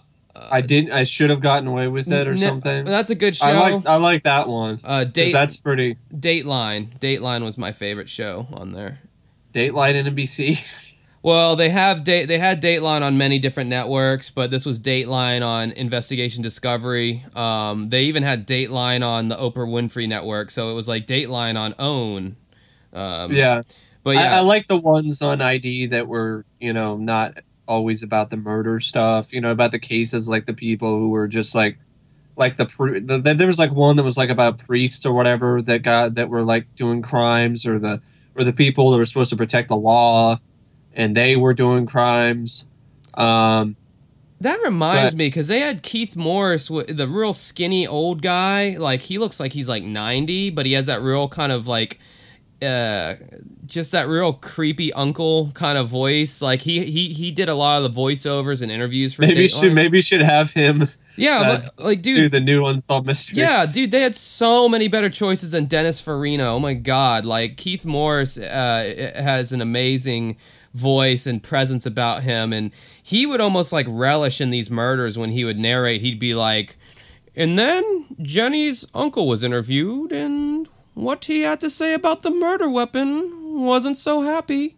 I 0.52 0.62
didn't. 0.62 0.92
I 0.92 1.04
should 1.04 1.30
have 1.30 1.42
gotten 1.42 1.68
away 1.68 1.88
with 1.88 2.12
it 2.12 2.28
or 2.28 2.32
n- 2.32 2.38
something. 2.38 2.86
That's 2.86 3.10
a 3.10 3.16
good 3.16 3.36
show. 3.36 3.46
I 3.48 3.72
like 3.72 3.86
I 3.86 3.96
like 3.96 4.24
that 4.24 4.48
one. 4.48 4.80
uh, 4.84 5.04
Date 5.04 5.32
that's 5.32 5.58
pretty. 5.58 5.98
Dateline. 6.14 6.98
Dateline 7.00 7.44
was 7.44 7.58
my 7.58 7.72
favorite 7.72 8.10
show 8.10 8.48
on 8.54 8.72
there. 8.72 9.00
Dateline 9.54 9.96
and 9.96 10.16
NBC. 10.18 10.86
Well, 11.22 11.58
they 11.58 11.70
have 11.70 12.06
date. 12.06 12.28
They 12.28 12.40
had 12.40 12.62
Dateline 12.62 13.02
on 13.02 13.18
many 13.18 13.40
different 13.40 13.70
networks, 13.70 14.30
but 14.30 14.52
this 14.52 14.66
was 14.66 14.80
Dateline 14.80 15.46
on 15.46 15.72
Investigation 15.72 16.42
Discovery. 16.42 17.26
Um, 17.36 17.90
they 17.90 18.04
even 18.04 18.24
had 18.24 18.48
Dateline 18.48 19.06
on 19.06 19.28
the 19.28 19.36
Oprah 19.36 19.68
Winfrey 19.68 20.08
Network, 20.08 20.50
so 20.50 20.72
it 20.72 20.76
was 20.76 20.88
like 20.88 21.06
Dateline 21.06 21.58
on 21.60 21.76
OWN. 21.78 22.38
Um, 22.94 23.34
yeah, 23.34 23.64
but 24.04 24.12
yeah, 24.12 24.36
I, 24.36 24.38
I 24.38 24.40
like 24.42 24.68
the 24.68 24.78
ones 24.78 25.22
on 25.22 25.42
ID 25.42 25.88
that 25.88 26.08
were 26.08 26.46
you 26.60 26.72
know 26.72 26.96
not 26.96 27.40
always 27.70 28.04
about 28.04 28.30
the 28.30 28.38
murder 28.38 28.80
stuff. 28.82 29.32
You 29.32 29.40
know 29.40 29.52
about 29.52 29.72
the 29.72 29.80
cases 29.80 30.28
like 30.28 30.46
the 30.46 30.54
people 30.54 30.98
who 30.98 31.10
were 31.10 31.28
just 31.28 31.56
like 31.56 31.78
like 32.36 32.58
the, 32.58 32.66
pri- 32.66 33.00
the, 33.00 33.20
the 33.20 33.34
there 33.34 33.48
was 33.48 33.60
like 33.60 33.72
one 33.72 33.96
that 33.98 34.04
was 34.04 34.18
like 34.18 34.30
about 34.30 34.58
priests 34.58 35.06
or 35.06 35.14
whatever 35.14 35.62
that 35.62 35.84
got 35.84 36.16
that 36.16 36.30
were 36.30 36.42
like 36.42 36.74
doing 36.76 37.02
crimes 37.02 37.66
or 37.66 37.80
the 37.80 38.02
or 38.36 38.44
the 38.44 38.54
people 38.54 38.92
that 38.92 38.98
were 38.98 39.06
supposed 39.06 39.30
to 39.30 39.38
protect 39.38 39.68
the 39.70 39.76
law 39.78 40.40
and 40.94 41.16
they 41.16 41.36
were 41.36 41.54
doing 41.54 41.86
crimes. 41.86 42.66
Um, 43.14 43.76
that 44.42 44.60
reminds 44.64 45.14
but- 45.14 45.18
me 45.18 45.28
because 45.28 45.50
they 45.50 45.60
had 45.60 45.84
Keith 45.84 46.16
Morrison, 46.16 46.84
the 46.88 47.08
real 47.08 47.34
skinny 47.34 47.86
old 47.86 48.22
guy. 48.22 48.78
Like 48.78 49.02
he 49.02 49.18
looks 49.18 49.40
like 49.40 49.54
he's 49.54 49.70
like 49.70 49.84
ninety, 49.84 50.50
but 50.50 50.66
he 50.66 50.74
has 50.74 50.88
that 50.88 51.02
real 51.02 51.28
kind 51.30 51.52
of 51.52 51.68
like. 51.68 52.00
Uh, 52.62 53.16
just 53.66 53.92
that 53.92 54.08
real 54.08 54.34
creepy 54.34 54.92
uncle 54.94 55.52
kind 55.54 55.78
of 55.78 55.88
voice. 55.88 56.42
Like 56.42 56.62
he 56.62 56.86
he 56.86 57.10
he 57.14 57.32
did 57.32 57.50
a 57.50 57.56
lot 57.56 57.82
of 57.82 57.94
the 57.94 58.02
voiceovers 58.02 58.62
and 58.62 58.72
interviews 58.72 59.14
for. 59.14 59.22
maybe 59.22 59.46
Dateline. 59.48 59.60
should 59.60 59.74
maybe 59.74 60.02
should 60.02 60.22
have 60.22 60.52
him 60.52 60.90
Yeah, 61.20 61.40
uh, 61.42 61.62
but, 61.76 61.84
like 61.86 62.02
dude, 62.02 62.16
do 62.16 62.30
the 62.30 62.40
new 62.40 62.66
unsolved 62.66 63.06
mysteries. 63.06 63.40
Yeah, 63.40 63.66
dude, 63.72 63.92
they 63.92 64.02
had 64.02 64.16
so 64.16 64.70
many 64.70 64.88
better 64.88 65.10
choices 65.10 65.52
than 65.52 65.66
Dennis 65.66 66.00
Farina. 66.00 66.46
Oh 66.46 66.60
my 66.60 66.74
god, 66.74 67.26
like 67.26 67.58
Keith 67.58 67.86
Morrison 67.86 68.46
uh, 68.46 69.12
has 69.16 69.52
an 69.52 69.62
amazing 69.62 70.38
voice 70.74 71.28
and 71.28 71.44
presence 71.44 71.86
about 71.86 72.24
him, 72.24 72.54
and 72.54 72.72
he 73.04 73.26
would 73.26 73.42
almost 73.42 73.74
like 73.74 73.86
relish 73.90 74.40
in 74.40 74.50
these 74.50 74.72
murders 74.72 75.18
when 75.18 75.32
he 75.32 75.44
would 75.44 75.60
narrate. 75.60 76.00
He'd 76.00 76.20
be 76.20 76.34
like, 76.34 76.78
"And 77.36 77.60
then 77.60 78.06
Jenny's 78.22 78.88
uncle 78.94 79.28
was 79.28 79.44
interviewed, 79.44 80.14
and 80.14 80.69
what 81.04 81.26
he 81.26 81.42
had 81.42 81.60
to 81.62 81.70
say 81.70 81.94
about 81.94 82.22
the 82.22 82.32
murder 82.32 82.70
weapon 82.70 83.62
wasn't 83.62 83.98
so 83.98 84.22
happy." 84.22 84.76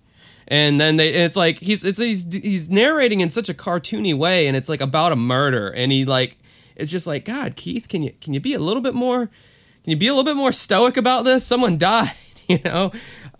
and 0.51 0.82
then 0.82 0.97
they 0.97 1.13
it's 1.13 1.38
like 1.38 1.59
he's 1.59 1.84
it's 1.86 1.97
he's 1.97 2.32
he's 2.34 2.69
narrating 2.69 3.22
in 3.22 3.30
such 3.30 3.47
a 3.47 3.53
cartoony 3.53 4.13
way 4.13 4.47
and 4.47 4.57
it's 4.57 4.67
like 4.67 4.82
about 4.82 5.13
a 5.13 5.15
murder. 5.15 5.69
And 5.69 5.93
he 5.93 6.03
like 6.03 6.38
it's 6.76 6.91
just 6.91 7.07
like 7.07 7.24
god 7.24 7.55
keith 7.55 7.88
can 7.88 8.03
you 8.03 8.11
can 8.22 8.34
you 8.34 8.41
be 8.41 8.53
a 8.53 8.59
little 8.59 8.82
bit 8.82 8.93
more 8.93 9.28
can 9.28 9.91
you 9.91 9.95
be 9.95 10.07
a 10.07 10.11
little 10.11 10.26
bit 10.26 10.36
more 10.36 10.51
stoic 10.51 10.97
about 10.97 11.24
this? 11.24 11.47
Someone 11.47 11.78
died 11.78 12.11
you 12.49 12.59
know? 12.65 12.91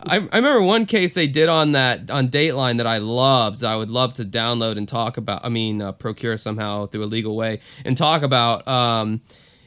I, 0.04 0.16
I 0.16 0.36
remember 0.36 0.62
one 0.62 0.86
case 0.86 1.12
they 1.14 1.28
did 1.28 1.50
on 1.50 1.72
that 1.72 2.10
on 2.10 2.28
dateline 2.28 2.78
that 2.78 2.88
i 2.88 2.98
loved 2.98 3.60
that 3.60 3.70
i 3.70 3.76
would 3.76 3.88
love 3.88 4.14
to 4.14 4.24
download 4.24 4.76
and 4.76 4.88
talk 4.88 5.16
about 5.16 5.44
i 5.44 5.48
mean 5.48 5.80
uh, 5.80 5.92
procure 5.92 6.36
somehow 6.36 6.86
through 6.86 7.04
a 7.04 7.06
legal 7.06 7.36
way 7.36 7.60
and 7.84 7.96
talk 7.96 8.22
about 8.22 8.66
um 8.66 9.20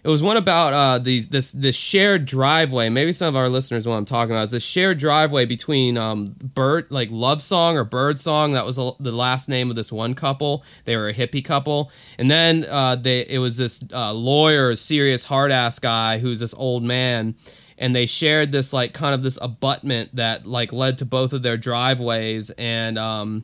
It 0.05 0.09
was 0.09 0.21
one 0.21 0.37
about 0.37 0.71
uh, 0.73 0.99
these 0.99 1.29
this 1.29 1.51
this 1.51 1.75
shared 1.75 2.25
driveway. 2.25 2.89
Maybe 2.89 3.11
some 3.11 3.27
of 3.27 3.35
our 3.35 3.49
listeners 3.49 3.87
know 3.87 3.93
what 3.93 3.97
I'm 3.97 4.05
talking 4.05 4.35
about. 4.35 4.43
It's 4.43 4.53
a 4.53 4.59
shared 4.59 4.99
driveway 4.99 5.45
between 5.45 5.97
um, 5.97 6.25
Bird 6.25 6.85
like 6.91 7.09
Love 7.09 7.41
Song 7.41 7.75
or 7.75 7.83
Bird 7.83 8.19
Song. 8.19 8.51
That 8.51 8.67
was 8.67 8.75
the 8.75 9.11
last 9.11 9.49
name 9.49 9.71
of 9.71 9.75
this 9.75 9.91
one 9.91 10.13
couple. 10.13 10.63
They 10.83 10.95
were 10.95 11.09
a 11.09 11.13
hippie 11.13 11.43
couple, 11.43 11.91
and 12.19 12.29
then 12.29 12.65
uh, 12.69 12.97
they 12.97 13.21
it 13.21 13.39
was 13.39 13.57
this 13.57 13.83
uh, 13.91 14.13
lawyer, 14.13 14.75
serious 14.75 15.23
hard 15.23 15.51
ass 15.51 15.79
guy 15.79 16.19
who's 16.19 16.39
this 16.39 16.53
old 16.53 16.83
man, 16.83 17.33
and 17.75 17.95
they 17.95 18.05
shared 18.05 18.51
this 18.51 18.73
like 18.73 18.93
kind 18.93 19.15
of 19.15 19.23
this 19.23 19.39
abutment 19.41 20.15
that 20.15 20.45
like 20.45 20.71
led 20.71 20.99
to 20.99 21.05
both 21.05 21.33
of 21.33 21.41
their 21.41 21.57
driveways, 21.57 22.51
and 22.51 22.99
um, 22.99 23.43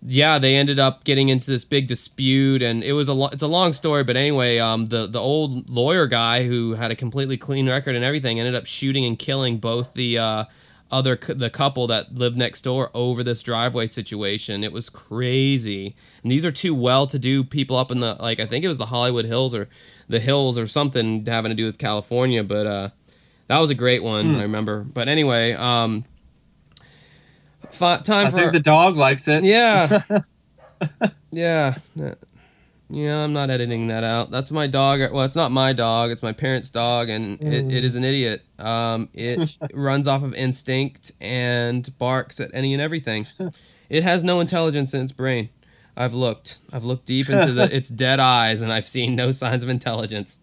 yeah, 0.00 0.38
they 0.38 0.54
ended 0.56 0.78
up 0.78 1.02
getting 1.04 1.28
into 1.28 1.50
this 1.50 1.64
big 1.64 1.86
dispute, 1.88 2.62
and 2.62 2.84
it 2.84 2.92
was 2.92 3.08
a 3.08 3.12
lo- 3.14 3.30
it's 3.32 3.42
a 3.42 3.48
long 3.48 3.72
story, 3.72 4.04
but 4.04 4.16
anyway, 4.16 4.58
um, 4.58 4.86
the 4.86 5.06
the 5.06 5.20
old 5.20 5.68
lawyer 5.68 6.06
guy 6.06 6.44
who 6.44 6.74
had 6.74 6.90
a 6.90 6.96
completely 6.96 7.36
clean 7.36 7.68
record 7.68 7.96
and 7.96 8.04
everything 8.04 8.38
ended 8.38 8.54
up 8.54 8.66
shooting 8.66 9.04
and 9.04 9.18
killing 9.18 9.58
both 9.58 9.94
the 9.94 10.16
uh, 10.18 10.44
other 10.90 11.16
cu- 11.16 11.34
the 11.34 11.50
couple 11.50 11.86
that 11.88 12.14
lived 12.14 12.36
next 12.36 12.62
door 12.62 12.90
over 12.94 13.24
this 13.24 13.42
driveway 13.42 13.88
situation. 13.88 14.62
It 14.62 14.72
was 14.72 14.88
crazy, 14.88 15.96
and 16.22 16.30
these 16.30 16.44
are 16.44 16.52
two 16.52 16.74
well-to-do 16.76 17.42
people 17.44 17.76
up 17.76 17.90
in 17.90 17.98
the 17.98 18.14
like 18.20 18.38
I 18.38 18.46
think 18.46 18.64
it 18.64 18.68
was 18.68 18.78
the 18.78 18.86
Hollywood 18.86 19.24
Hills 19.24 19.52
or 19.52 19.68
the 20.08 20.20
hills 20.20 20.56
or 20.56 20.66
something 20.68 21.26
having 21.26 21.50
to 21.50 21.56
do 21.56 21.66
with 21.66 21.76
California, 21.76 22.44
but 22.44 22.66
uh, 22.66 22.88
that 23.48 23.58
was 23.58 23.70
a 23.70 23.74
great 23.74 24.02
one 24.04 24.36
I 24.36 24.42
remember. 24.42 24.84
But 24.84 25.08
anyway, 25.08 25.54
um. 25.54 26.04
Fi- 27.70 27.98
time 27.98 28.26
I 28.28 28.30
for 28.30 28.36
think 28.36 28.52
the 28.52 28.60
dog 28.60 28.96
likes 28.96 29.28
it. 29.28 29.44
yeah. 29.44 30.02
yeah. 31.30 31.74
Yeah, 32.90 33.24
I'm 33.24 33.34
not 33.34 33.50
editing 33.50 33.88
that 33.88 34.02
out. 34.02 34.30
That's 34.30 34.50
my 34.50 34.66
dog. 34.66 35.00
Well, 35.12 35.24
it's 35.24 35.36
not 35.36 35.52
my 35.52 35.74
dog. 35.74 36.10
It's 36.10 36.22
my 36.22 36.32
parents' 36.32 36.70
dog, 36.70 37.10
and 37.10 37.42
it, 37.42 37.70
it 37.70 37.84
is 37.84 37.96
an 37.96 38.04
idiot. 38.04 38.42
Um, 38.58 39.10
it 39.12 39.58
runs 39.74 40.08
off 40.08 40.22
of 40.22 40.32
instinct 40.34 41.12
and 41.20 41.96
barks 41.98 42.40
at 42.40 42.50
any 42.54 42.72
and 42.72 42.80
everything. 42.80 43.26
It 43.90 44.04
has 44.04 44.24
no 44.24 44.40
intelligence 44.40 44.94
in 44.94 45.02
its 45.02 45.12
brain. 45.12 45.50
I've 45.98 46.14
looked. 46.14 46.60
I've 46.72 46.84
looked 46.84 47.04
deep 47.04 47.28
into 47.28 47.52
the 47.52 47.64
its 47.76 47.90
dead 47.90 48.20
eyes, 48.20 48.62
and 48.62 48.72
I've 48.72 48.86
seen 48.86 49.14
no 49.14 49.32
signs 49.32 49.62
of 49.62 49.68
intelligence. 49.68 50.40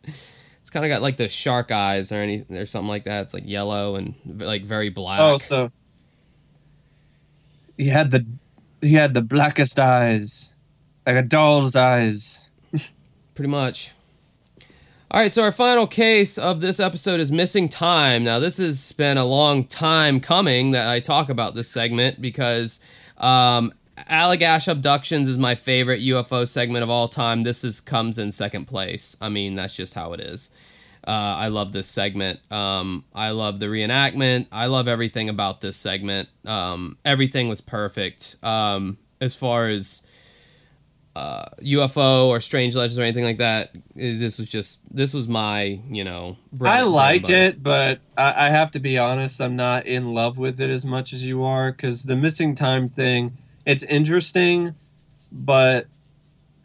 It's 0.62 0.70
kind 0.70 0.86
of 0.86 0.90
got 0.90 1.02
like 1.02 1.18
the 1.18 1.30
shark 1.30 1.72
eyes 1.72 2.12
or 2.12 2.16
any 2.16 2.46
or 2.52 2.68
something 2.68 2.90
like 2.90 3.06
that. 3.06 3.24
It's 3.24 3.34
like 3.34 3.44
yellow 3.48 3.96
and 3.96 4.14
like 4.26 4.66
very 4.66 4.90
black. 4.90 5.20
Oh, 5.20 5.38
so 5.38 5.72
he 7.78 7.88
had 7.88 8.12
the 8.12 8.26
he 8.82 8.94
had 8.94 9.14
the 9.14 9.22
blackest 9.22 9.80
eyes, 9.80 10.54
like 11.06 11.16
a 11.16 11.22
doll's 11.22 11.76
eyes. 11.76 12.48
Pretty 13.34 13.50
much. 13.50 13.92
All 15.12 15.22
right, 15.22 15.32
so 15.32 15.44
our 15.44 15.52
final 15.52 15.88
case 15.88 16.38
of 16.38 16.62
this 16.62 16.80
episode 16.80 17.20
is 17.20 17.32
missing 17.32 17.70
time. 17.70 18.24
Now, 18.24 18.40
this 18.40 18.58
has 18.58 18.92
been 18.92 19.18
a 19.18 19.24
long 19.24 19.64
time 19.64 20.20
coming 20.20 20.72
that 20.72 20.90
I 20.90 21.00
talk 21.00 21.30
about 21.30 21.54
this 21.56 21.70
segment 21.70 22.20
because 22.20 22.82
um, 23.18 23.74
Allagash 24.10 24.68
abductions 24.68 25.30
is 25.30 25.38
my 25.38 25.56
favorite 25.56 26.02
UFO 26.02 26.48
segment 26.48 26.84
of 26.84 26.90
all 26.90 27.08
time. 27.08 27.44
This 27.44 27.64
is 27.64 27.80
comes 27.80 28.18
in 28.18 28.32
second 28.32 28.66
place. 28.66 29.16
I 29.22 29.30
mean, 29.30 29.56
that's 29.56 29.76
just 29.76 29.94
how 29.94 30.12
it 30.14 30.20
is. 30.20 30.50
Uh, 31.06 31.12
I 31.38 31.48
love 31.50 31.72
this 31.72 31.88
segment. 31.88 32.40
Um, 32.52 33.06
I 33.14 33.32
love 33.32 33.60
the 33.60 33.68
reenactment. 33.68 34.48
I 34.52 34.66
love 34.66 34.88
everything 34.88 35.30
about 35.30 35.62
this 35.62 35.78
segment. 35.78 36.30
Um, 36.46 36.98
everything 37.06 37.48
was 37.48 37.62
perfect. 37.62 38.38
Um, 38.44 38.98
as 39.22 39.36
far 39.36 39.70
as 39.70 40.02
uh, 41.16 41.46
UFO 41.62 42.28
or 42.28 42.42
strange 42.42 42.76
legends 42.76 43.00
or 43.00 43.04
anything 43.04 43.24
like 43.24 43.38
that. 43.38 43.72
this 43.96 44.38
was 44.38 44.48
just 44.48 44.82
this 44.94 45.14
was 45.14 45.28
my 45.28 45.80
you 45.90 46.04
know. 46.04 46.38
I 46.62 46.82
like 46.82 47.30
it, 47.30 47.64
but 47.64 48.00
I, 48.18 48.48
I 48.48 48.50
have 48.50 48.72
to 48.72 48.80
be 48.80 48.98
honest. 48.98 49.40
I'm 49.40 49.56
not 49.56 49.86
in 49.86 50.14
love 50.14 50.38
with 50.38 50.60
it 50.60 50.70
as 50.70 50.86
much 50.86 51.14
as 51.14 51.26
you 51.26 51.44
are 51.44 51.72
because 51.72 52.04
the 52.04 52.16
missing 52.16 52.56
time 52.56 52.90
thing. 52.90 53.38
It's 53.66 53.84
interesting, 53.84 54.76
but 55.32 55.88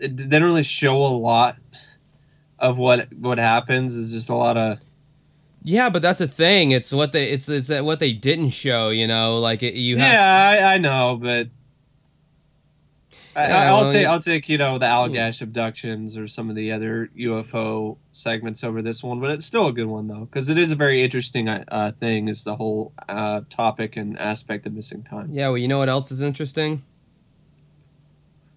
it, 0.01 0.16
they 0.16 0.38
don't 0.38 0.49
really 0.49 0.62
show 0.62 0.97
a 0.97 1.14
lot 1.14 1.57
of 2.61 2.78
what 2.78 3.12
what 3.14 3.38
happens. 3.38 3.96
is 3.96 4.12
just 4.12 4.28
a 4.28 4.34
lot 4.34 4.56
of 4.56 4.78
Yeah, 5.62 5.90
but 5.90 6.02
that's 6.02 6.20
a 6.20 6.28
thing. 6.28 6.70
It's 6.70 6.92
what 6.92 7.12
they 7.12 7.30
it's 7.30 7.48
it's 7.48 7.70
what 7.70 8.00
they 8.00 8.12
didn't 8.12 8.50
show. 8.50 8.90
You 8.90 9.06
know, 9.06 9.38
like 9.38 9.62
it, 9.62 9.74
you 9.74 9.96
have. 9.98 10.12
yeah. 10.12 10.66
I, 10.68 10.74
I 10.74 10.78
know, 10.78 11.18
but 11.20 11.48
I, 13.36 13.48
Yeah, 13.48 13.72
I'll 13.72 13.82
well, 13.82 13.92
take 13.92 14.06
I'll 14.06 14.20
take 14.20 14.48
you 14.48 14.58
know 14.58 14.78
the 14.78 14.86
Allagash 14.86 15.40
abductions 15.40 16.18
or 16.18 16.26
some 16.26 16.50
of 16.50 16.56
the 16.56 16.72
other 16.72 17.11
UFO 17.16 17.96
segments 18.12 18.64
over 18.64 18.82
this 18.82 19.02
one, 19.02 19.20
but 19.20 19.30
it's 19.30 19.46
still 19.46 19.68
a 19.68 19.72
good 19.72 19.86
one 19.86 20.08
though 20.08 20.24
because 20.24 20.48
it 20.50 20.58
is 20.58 20.72
a 20.72 20.76
very 20.76 21.02
interesting 21.02 21.48
uh, 21.48 21.92
thing. 22.00 22.28
Is 22.28 22.44
the 22.44 22.56
whole 22.56 22.92
uh, 23.08 23.42
topic 23.48 23.96
and 23.96 24.18
aspect 24.18 24.66
of 24.66 24.72
missing 24.72 25.02
time. 25.02 25.28
Yeah, 25.30 25.48
well, 25.48 25.58
you 25.58 25.68
know 25.68 25.78
what 25.78 25.88
else 25.88 26.11
is 26.11 26.20
interesting? 26.20 26.82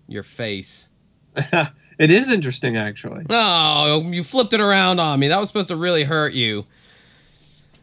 Your 0.08 0.24
face. 0.24 0.90
it 2.04 2.12
is 2.12 2.30
interesting 2.30 2.76
actually. 2.76 3.26
Oh, 3.30 4.02
you 4.12 4.24
flipped 4.24 4.54
it 4.54 4.60
around 4.60 5.00
on 5.00 5.20
me. 5.20 5.30
That 5.30 5.40
was 5.40 5.48
supposed 5.48 5.70
to 5.70 5.76
really 5.76 6.04
hurt 6.04 6.34
you. 6.34 6.66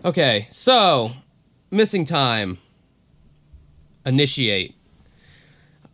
Okay, 0.04 0.46
so 0.50 1.12
missing 1.70 2.04
time. 2.04 2.58
Initiate. 4.04 4.76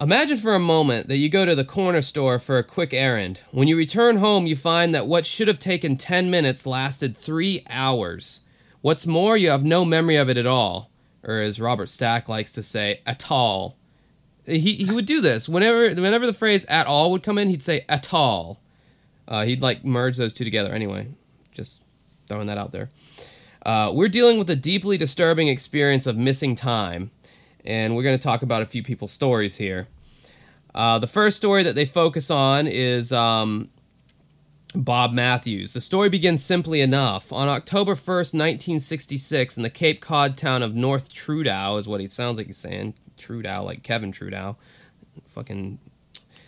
Imagine 0.00 0.36
for 0.36 0.54
a 0.54 0.60
moment 0.60 1.08
that 1.08 1.16
you 1.16 1.28
go 1.28 1.46
to 1.46 1.54
the 1.54 1.64
corner 1.64 2.02
store 2.02 2.38
for 2.38 2.58
a 2.58 2.64
quick 2.64 2.92
errand. 2.92 3.40
When 3.50 3.66
you 3.66 3.76
return 3.76 4.18
home, 4.18 4.46
you 4.46 4.54
find 4.54 4.94
that 4.94 5.06
what 5.06 5.24
should 5.24 5.48
have 5.48 5.58
taken 5.58 5.96
10 5.96 6.30
minutes 6.30 6.66
lasted 6.66 7.16
3 7.16 7.64
hours. 7.70 8.42
What's 8.82 9.06
more, 9.06 9.36
you 9.36 9.48
have 9.50 9.64
no 9.64 9.84
memory 9.84 10.16
of 10.16 10.28
it 10.28 10.36
at 10.36 10.46
all. 10.46 10.90
Or 11.22 11.40
as 11.40 11.60
Robert 11.60 11.88
Stack 11.88 12.28
likes 12.28 12.52
to 12.52 12.62
say, 12.62 13.00
at 13.06 13.30
all. 13.30 13.78
He, 14.46 14.74
he 14.74 14.92
would 14.92 15.06
do 15.06 15.20
this. 15.20 15.48
Whenever 15.48 15.88
whenever 15.88 16.26
the 16.26 16.32
phrase 16.32 16.64
at 16.66 16.86
all 16.86 17.10
would 17.10 17.22
come 17.22 17.38
in, 17.38 17.48
he'd 17.48 17.62
say 17.62 17.84
at 17.88 18.14
all. 18.14 18.60
Uh, 19.28 19.44
he'd 19.44 19.60
like 19.60 19.84
merge 19.84 20.16
those 20.16 20.32
two 20.32 20.44
together. 20.44 20.72
Anyway, 20.72 21.08
just 21.50 21.82
throwing 22.28 22.46
that 22.46 22.58
out 22.58 22.72
there. 22.72 22.88
Uh, 23.64 23.90
we're 23.92 24.08
dealing 24.08 24.38
with 24.38 24.48
a 24.48 24.54
deeply 24.56 24.96
disturbing 24.96 25.48
experience 25.48 26.06
of 26.06 26.16
missing 26.16 26.54
time, 26.54 27.10
and 27.64 27.96
we're 27.96 28.04
going 28.04 28.16
to 28.16 28.22
talk 28.22 28.42
about 28.42 28.62
a 28.62 28.66
few 28.66 28.82
people's 28.82 29.10
stories 29.10 29.56
here. 29.56 29.88
Uh, 30.72 30.98
the 30.98 31.08
first 31.08 31.36
story 31.36 31.62
that 31.62 31.74
they 31.74 31.86
focus 31.86 32.30
on 32.30 32.66
is 32.68 33.12
um, 33.12 33.68
Bob 34.74 35.12
Matthews. 35.12 35.72
The 35.72 35.80
story 35.80 36.08
begins 36.08 36.44
simply 36.44 36.80
enough. 36.80 37.32
On 37.32 37.48
October 37.48 37.94
1st, 37.94 38.34
1966, 38.34 39.56
in 39.56 39.62
the 39.62 39.70
Cape 39.70 40.00
Cod 40.00 40.36
town 40.36 40.62
of 40.62 40.74
North 40.74 41.12
Trudeau, 41.12 41.76
is 41.76 41.88
what 41.88 42.00
he 42.00 42.06
sounds 42.06 42.38
like 42.38 42.46
he's 42.46 42.58
saying. 42.58 42.94
Trudeau, 43.16 43.62
like 43.64 43.82
Kevin 43.82 44.12
Trudeau. 44.12 44.56
Fucking 45.28 45.78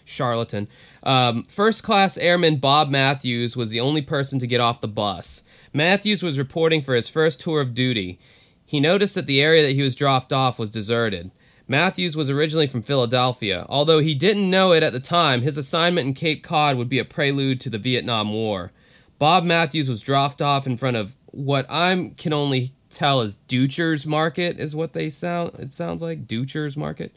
charlatan. 0.05 0.69
Um, 1.03 1.45
First 1.45 1.83
class 1.83 2.17
airman 2.17 2.57
Bob 2.57 2.91
Matthews 2.91 3.57
was 3.57 3.71
the 3.71 3.81
only 3.81 4.03
person 4.03 4.39
to 4.39 4.47
get 4.47 4.61
off 4.61 4.81
the 4.81 4.89
bus. 4.89 5.43
Matthews 5.73 6.23
was 6.23 6.39
reporting 6.39 6.81
for 6.81 6.95
his 6.95 7.09
first 7.09 7.41
tour 7.41 7.61
of 7.61 7.75
duty. 7.75 8.19
He 8.65 8.81
noticed 8.81 9.15
that 9.15 9.27
the 9.27 9.41
area 9.41 9.63
that 9.63 9.75
he 9.75 9.83
was 9.83 9.95
dropped 9.95 10.33
off 10.33 10.59
was 10.59 10.71
deserted. 10.71 11.31
Matthews 11.67 12.17
was 12.17 12.31
originally 12.31 12.67
from 12.67 12.83
Philadelphia. 12.83 13.67
Although 13.69 13.99
he 13.99 14.15
didn't 14.15 14.49
know 14.49 14.73
it 14.73 14.83
at 14.83 14.95
the 14.95 15.01
time, 15.01 15.43
his 15.43 15.59
assignment 15.59 16.07
in 16.09 16.15
Cape 16.15 16.43
Cod 16.43 16.77
would 16.77 16.89
be 16.89 16.99
a 16.99 17.05
prelude 17.05 17.61
to 17.61 17.71
the 17.71 17.79
Vietnam 17.79 18.33
War. 18.33 18.73
Bob 19.19 19.45
Matthews 19.45 19.89
was 19.89 20.01
dropped 20.01 20.41
off 20.41 20.67
in 20.67 20.77
front 20.77 20.97
of 20.97 21.17
what 21.27 21.67
I 21.69 22.13
can 22.17 22.33
only 22.33 22.73
tell 22.91 23.21
as 23.21 23.35
Ducher's 23.37 24.07
Market, 24.07 24.59
is 24.59 24.75
what 24.75 24.93
they 24.93 25.11
sound. 25.11 25.53
It 25.59 25.73
sounds 25.73 26.03
like 26.03 26.27
Ducher's 26.27 26.77
Market 26.77 27.13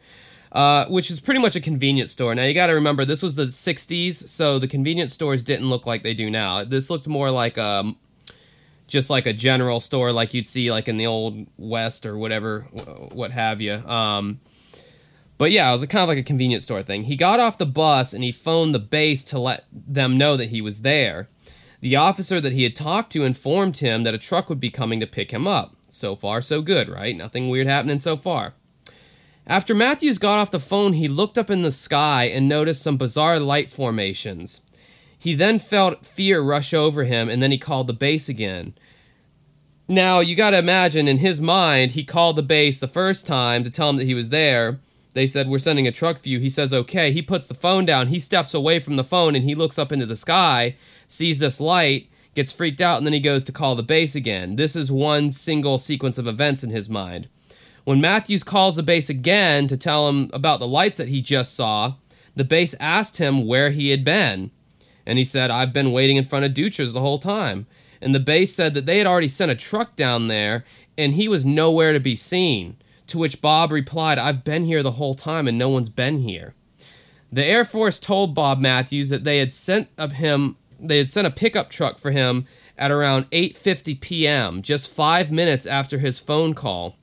uh, 0.51 0.85
which 0.87 1.09
is 1.09 1.19
pretty 1.19 1.39
much 1.39 1.55
a 1.55 1.61
convenience 1.61 2.11
store. 2.11 2.35
Now 2.35 2.43
you 2.43 2.53
got 2.53 2.67
to 2.67 2.73
remember 2.73 3.05
this 3.05 3.23
was 3.23 3.35
the 3.35 3.45
'60s, 3.45 4.27
so 4.27 4.59
the 4.59 4.67
convenience 4.67 5.13
stores 5.13 5.43
didn't 5.43 5.69
look 5.69 5.85
like 5.85 6.03
they 6.03 6.13
do 6.13 6.29
now. 6.29 6.63
This 6.63 6.89
looked 6.89 7.07
more 7.07 7.31
like 7.31 7.57
um, 7.57 7.97
just 8.87 9.09
like 9.09 9.25
a 9.25 9.33
general 9.33 9.79
store, 9.79 10.11
like 10.11 10.33
you'd 10.33 10.45
see 10.45 10.71
like 10.71 10.87
in 10.87 10.97
the 10.97 11.07
old 11.07 11.47
West 11.57 12.05
or 12.05 12.17
whatever, 12.17 12.61
what 13.11 13.31
have 13.31 13.61
you. 13.61 13.73
Um, 13.73 14.41
but 15.37 15.51
yeah, 15.51 15.69
it 15.69 15.71
was 15.71 15.83
a 15.83 15.87
kind 15.87 16.03
of 16.03 16.09
like 16.09 16.17
a 16.17 16.23
convenience 16.23 16.65
store 16.65 16.83
thing. 16.83 17.03
He 17.03 17.15
got 17.15 17.39
off 17.39 17.57
the 17.57 17.65
bus 17.65 18.13
and 18.13 18.23
he 18.23 18.31
phoned 18.31 18.75
the 18.75 18.79
base 18.79 19.23
to 19.25 19.39
let 19.39 19.65
them 19.71 20.17
know 20.17 20.37
that 20.37 20.49
he 20.49 20.61
was 20.61 20.81
there. 20.81 21.29
The 21.81 21.95
officer 21.95 22.39
that 22.39 22.53
he 22.53 22.63
had 22.63 22.75
talked 22.75 23.11
to 23.13 23.25
informed 23.25 23.77
him 23.77 24.03
that 24.03 24.13
a 24.13 24.19
truck 24.19 24.49
would 24.49 24.59
be 24.59 24.69
coming 24.69 24.99
to 24.99 25.07
pick 25.07 25.31
him 25.31 25.47
up. 25.47 25.75
So 25.89 26.15
far, 26.15 26.41
so 26.41 26.61
good, 26.61 26.87
right? 26.87 27.17
Nothing 27.17 27.49
weird 27.49 27.67
happening 27.67 27.99
so 27.99 28.15
far. 28.15 28.53
After 29.47 29.73
Matthews 29.73 30.19
got 30.19 30.37
off 30.37 30.51
the 30.51 30.59
phone, 30.59 30.93
he 30.93 31.07
looked 31.07 31.37
up 31.37 31.49
in 31.49 31.63
the 31.63 31.71
sky 31.71 32.25
and 32.25 32.47
noticed 32.47 32.83
some 32.83 32.97
bizarre 32.97 33.39
light 33.39 33.69
formations. 33.69 34.61
He 35.17 35.33
then 35.33 35.59
felt 35.59 36.05
fear 36.05 36.41
rush 36.41 36.73
over 36.73 37.03
him 37.03 37.29
and 37.29 37.41
then 37.41 37.51
he 37.51 37.57
called 37.57 37.87
the 37.87 37.93
base 37.93 38.29
again. 38.29 38.75
Now, 39.87 40.19
you 40.19 40.35
gotta 40.35 40.59
imagine, 40.59 41.07
in 41.07 41.17
his 41.17 41.41
mind, 41.41 41.91
he 41.91 42.03
called 42.03 42.37
the 42.37 42.43
base 42.43 42.79
the 42.79 42.87
first 42.87 43.27
time 43.27 43.63
to 43.63 43.69
tell 43.69 43.89
him 43.89 43.97
that 43.97 44.05
he 44.05 44.13
was 44.13 44.29
there. 44.29 44.79
They 45.13 45.27
said, 45.27 45.47
We're 45.47 45.59
sending 45.59 45.87
a 45.87 45.91
truck 45.91 46.17
for 46.19 46.29
you. 46.29 46.39
He 46.39 46.49
says, 46.49 46.73
Okay. 46.73 47.11
He 47.11 47.21
puts 47.21 47.47
the 47.47 47.53
phone 47.53 47.85
down. 47.85 48.07
He 48.07 48.19
steps 48.19 48.53
away 48.53 48.79
from 48.79 48.95
the 48.95 49.03
phone 49.03 49.35
and 49.35 49.45
he 49.45 49.55
looks 49.55 49.79
up 49.79 49.91
into 49.91 50.05
the 50.05 50.15
sky, 50.15 50.75
sees 51.07 51.39
this 51.39 51.59
light, 51.59 52.09
gets 52.35 52.51
freaked 52.51 52.81
out, 52.81 52.97
and 52.97 53.05
then 53.05 53.13
he 53.13 53.19
goes 53.19 53.43
to 53.45 53.51
call 53.51 53.75
the 53.75 53.83
base 53.83 54.15
again. 54.15 54.55
This 54.55 54.75
is 54.75 54.91
one 54.91 55.31
single 55.31 55.77
sequence 55.77 56.17
of 56.17 56.27
events 56.27 56.63
in 56.63 56.69
his 56.69 56.89
mind. 56.89 57.27
When 57.83 57.99
Matthews 57.99 58.43
calls 58.43 58.75
the 58.75 58.83
base 58.83 59.09
again 59.09 59.67
to 59.67 59.75
tell 59.75 60.07
him 60.07 60.29
about 60.33 60.59
the 60.59 60.67
lights 60.67 60.97
that 60.97 61.09
he 61.09 61.21
just 61.21 61.55
saw, 61.55 61.95
the 62.35 62.43
base 62.45 62.75
asked 62.79 63.17
him 63.17 63.47
where 63.47 63.71
he 63.71 63.89
had 63.89 64.05
been. 64.05 64.51
And 65.05 65.17
he 65.17 65.23
said, 65.23 65.49
I've 65.49 65.73
been 65.73 65.91
waiting 65.91 66.17
in 66.17 66.23
front 66.23 66.45
of 66.45 66.53
Dutra's 66.53 66.93
the 66.93 67.01
whole 67.01 67.17
time. 67.17 67.65
And 68.01 68.13
the 68.15 68.19
base 68.19 68.53
said 68.53 68.73
that 68.75 68.85
they 68.85 68.99
had 68.99 69.07
already 69.07 69.27
sent 69.27 69.51
a 69.51 69.55
truck 69.55 69.95
down 69.95 70.27
there 70.27 70.63
and 70.97 71.13
he 71.13 71.27
was 71.27 71.45
nowhere 71.45 71.93
to 71.93 71.99
be 71.99 72.15
seen. 72.15 72.77
To 73.11 73.17
which 73.17 73.41
Bob 73.41 73.73
replied, 73.73 74.17
I've 74.17 74.45
been 74.45 74.63
here 74.63 74.81
the 74.81 74.91
whole 74.91 75.15
time 75.15 75.45
and 75.45 75.57
no 75.57 75.67
one's 75.67 75.89
been 75.89 76.19
here. 76.19 76.53
The 77.29 77.43
Air 77.43 77.65
Force 77.65 77.99
told 77.99 78.33
Bob 78.33 78.61
Matthews 78.61 79.09
that 79.09 79.25
they 79.25 79.39
had 79.39 79.51
sent 79.51 79.89
up 79.97 80.13
him 80.13 80.55
they 80.79 80.97
had 80.97 81.09
sent 81.09 81.27
a 81.27 81.31
pickup 81.31 81.69
truck 81.69 81.99
for 81.99 82.11
him 82.11 82.45
at 82.77 82.89
around 82.89 83.29
8:50 83.31 83.99
p.m., 83.99 84.61
just 84.61 84.89
5 84.89 85.29
minutes 85.29 85.65
after 85.65 85.97
his 85.97 86.21
phone 86.21 86.53
call. 86.53 86.95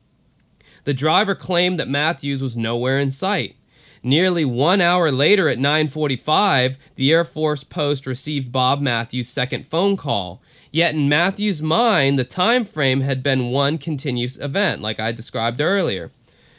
The 0.85 0.95
driver 0.95 1.35
claimed 1.35 1.79
that 1.79 1.91
Matthews 1.91 2.43
was 2.43 2.57
nowhere 2.57 2.99
in 2.99 3.11
sight. 3.11 3.57
Nearly 4.03 4.47
1 4.47 4.81
hour 4.81 5.13
later 5.13 5.47
at 5.51 5.59
9:45, 5.59 6.79
the 6.95 7.13
Air 7.13 7.25
Force 7.25 7.65
Post 7.65 8.07
received 8.07 8.51
Bob 8.51 8.81
Matthews' 8.81 9.29
second 9.29 9.67
phone 9.67 9.99
call. 9.99 10.41
Yet 10.79 10.95
in 10.95 11.09
Matthews' 11.09 11.61
mind, 11.61 12.21
the 12.21 12.25
time 12.25 12.65
frame 12.65 13.01
had 13.01 13.21
been 13.21 13.51
one 13.51 13.79
continuous 13.79 14.39
event, 14.39 14.81
like 14.81 15.01
I 15.01 15.11
described 15.11 15.61
earlier. 15.61 16.13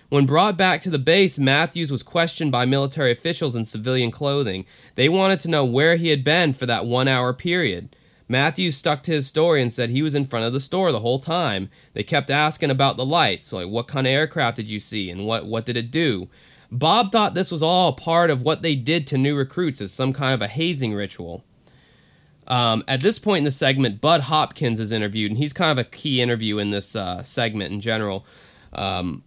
When 0.10 0.26
brought 0.26 0.58
back 0.58 0.82
to 0.82 0.90
the 0.90 1.00
base, 1.00 1.40
Matthews 1.40 1.90
was 1.90 2.04
questioned 2.04 2.52
by 2.52 2.66
military 2.66 3.14
officials 3.14 3.56
in 3.56 3.64
civilian 3.64 4.12
clothing. 4.12 4.66
They 4.96 5.08
wanted 5.08 5.40
to 5.40 5.50
know 5.50 5.64
where 5.64 5.96
he 5.96 6.10
had 6.10 6.26
been 6.26 6.52
for 6.52 6.66
that 6.66 6.86
one 6.86 7.08
hour 7.08 7.32
period. 7.32 7.96
Matthews 8.28 8.76
stuck 8.76 9.04
to 9.04 9.14
his 9.14 9.26
story 9.26 9.62
and 9.62 9.72
said 9.72 9.90
he 9.90 10.02
was 10.02 10.16
in 10.16 10.26
front 10.26 10.46
of 10.46 10.52
the 10.52 10.60
store 10.60 10.92
the 10.92 11.00
whole 11.00 11.20
time. 11.20 11.70
They 11.94 12.04
kept 12.04 12.30
asking 12.30 12.72
about 12.72 12.98
the 12.98 13.06
lights, 13.06 13.54
like 13.54 13.70
what 13.70 13.88
kind 13.88 14.06
of 14.06 14.12
aircraft 14.12 14.58
did 14.58 14.70
you 14.70 14.82
see 14.82 15.10
and 15.10 15.26
what, 15.26 15.46
what 15.46 15.66
did 15.66 15.78
it 15.78 15.92
do? 15.92 16.28
Bob 16.70 17.14
thought 17.14 17.36
this 17.36 17.54
was 17.54 17.64
all 17.64 17.94
part 17.94 18.30
of 18.30 18.42
what 18.42 18.64
they 18.64 18.76
did 18.76 19.08
to 19.08 19.18
new 19.18 19.38
recruits 19.38 19.80
as 19.80 19.94
some 19.94 20.12
kind 20.12 20.34
of 20.34 20.42
a 20.42 20.50
hazing 20.50 20.94
ritual. 20.94 21.46
Um, 22.50 22.84
at 22.88 23.02
this 23.02 23.20
point 23.20 23.40
in 23.40 23.44
the 23.44 23.52
segment, 23.52 24.02
Bud 24.02 24.22
Hopkins 24.22 24.80
is 24.80 24.92
interviewed, 24.92 25.32
and 25.32 25.38
he's 25.38 25.54
kind 25.54 25.72
of 25.72 25.78
a 25.78 25.88
key 25.88 26.22
interview 26.22 26.58
in 26.58 26.72
this 26.72 26.96
uh, 26.96 27.22
segment 27.22 27.72
in 27.72 27.80
general. 27.80 28.26
Um, 28.74 29.24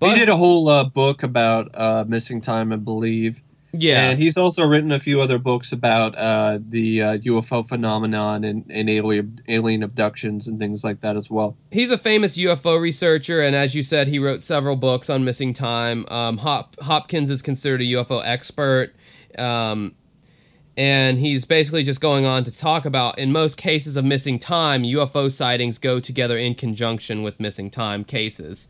he 0.00 0.14
did 0.14 0.28
a 0.28 0.36
whole 0.36 0.68
uh, 0.68 0.84
book 0.84 1.22
about 1.22 1.70
uh, 1.74 2.04
missing 2.08 2.40
time, 2.40 2.72
I 2.72 2.76
believe. 2.76 3.40
Yeah, 3.74 4.10
and 4.10 4.18
he's 4.18 4.36
also 4.36 4.66
written 4.66 4.92
a 4.92 4.98
few 4.98 5.22
other 5.22 5.38
books 5.38 5.72
about 5.72 6.14
uh, 6.16 6.58
the 6.68 6.98
UFO 6.98 7.60
uh, 7.60 7.62
phenomenon 7.62 8.44
and, 8.44 8.66
and 8.68 8.90
alien 8.90 9.40
alien 9.48 9.82
abductions 9.82 10.46
and 10.46 10.58
things 10.58 10.84
like 10.84 11.00
that 11.00 11.16
as 11.16 11.30
well. 11.30 11.56
He's 11.70 11.90
a 11.90 11.96
famous 11.96 12.36
UFO 12.36 12.78
researcher, 12.78 13.40
and 13.40 13.56
as 13.56 13.74
you 13.74 13.82
said, 13.82 14.08
he 14.08 14.18
wrote 14.18 14.42
several 14.42 14.76
books 14.76 15.08
on 15.08 15.24
missing 15.24 15.54
time. 15.54 16.04
Um, 16.08 16.38
Hop- 16.38 16.78
Hopkins 16.80 17.30
is 17.30 17.40
considered 17.40 17.80
a 17.80 17.84
UFO 17.84 18.20
expert. 18.22 18.94
Um, 19.38 19.94
and 20.76 21.18
he's 21.18 21.44
basically 21.44 21.82
just 21.82 22.00
going 22.00 22.24
on 22.24 22.44
to 22.44 22.56
talk 22.56 22.84
about 22.84 23.18
in 23.18 23.30
most 23.30 23.56
cases 23.56 23.96
of 23.96 24.04
missing 24.04 24.38
time, 24.38 24.82
UFO 24.82 25.30
sightings 25.30 25.78
go 25.78 26.00
together 26.00 26.38
in 26.38 26.54
conjunction 26.54 27.22
with 27.22 27.38
missing 27.38 27.70
time 27.70 28.04
cases. 28.04 28.68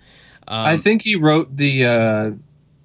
Um, 0.48 0.66
I 0.66 0.76
think 0.76 1.02
he 1.02 1.14
wrote 1.14 1.56
the 1.56 1.86
uh, 1.86 2.30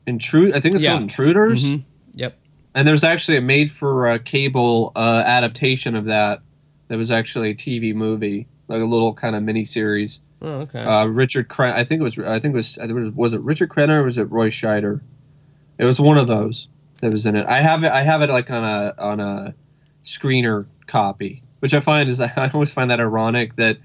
intrude. 0.05 0.53
I 0.53 0.59
think 0.59 0.75
it's 0.75 0.83
yeah. 0.83 0.91
called 0.91 1.03
Intruders. 1.03 1.63
Mm-hmm. 1.65 1.83
Yep. 2.13 2.37
And 2.75 2.87
there's 2.87 3.03
actually 3.03 3.37
a 3.37 3.41
made 3.41 3.71
for 3.71 4.07
uh, 4.07 4.17
cable 4.23 4.91
uh, 4.95 5.23
adaptation 5.25 5.95
of 5.95 6.05
that. 6.05 6.41
That 6.89 6.97
was 6.97 7.11
actually 7.11 7.49
a 7.49 7.55
TV 7.55 7.93
movie, 7.93 8.47
like 8.67 8.81
a 8.81 8.85
little 8.85 9.13
kind 9.13 9.35
of 9.35 9.43
mini 9.43 9.65
series. 9.65 10.21
Oh, 10.41 10.59
okay. 10.59 10.83
Uh, 10.83 11.07
Richard, 11.07 11.49
Kren- 11.49 11.73
I 11.73 11.83
think 11.83 12.01
it 12.01 12.03
was. 12.03 12.19
I 12.19 12.39
think 12.39 12.55
it 12.55 12.93
was. 12.93 13.11
Was 13.11 13.33
it 13.33 13.41
Richard 13.41 13.69
Crenna 13.69 13.97
or 13.99 14.03
was 14.03 14.19
it 14.19 14.25
Roy 14.25 14.49
Scheider? 14.49 15.01
It 15.79 15.85
was 15.85 15.99
one 15.99 16.17
of 16.17 16.27
those 16.27 16.67
that 17.01 17.11
was 17.11 17.25
in 17.25 17.35
it. 17.35 17.45
I 17.47 17.61
have 17.61 17.83
it. 17.83 17.91
I 17.91 18.01
have 18.01 18.21
it 18.21 18.29
like 18.29 18.49
on 18.51 18.63
a 18.63 18.93
on 18.97 19.19
a 19.19 19.55
screener 20.03 20.65
copy, 20.87 21.43
which 21.59 21.73
I 21.73 21.79
find 21.79 22.09
is 22.09 22.19
I 22.21 22.49
always 22.53 22.71
find 22.71 22.91
that 22.91 22.99
ironic 22.99 23.55
that 23.57 23.77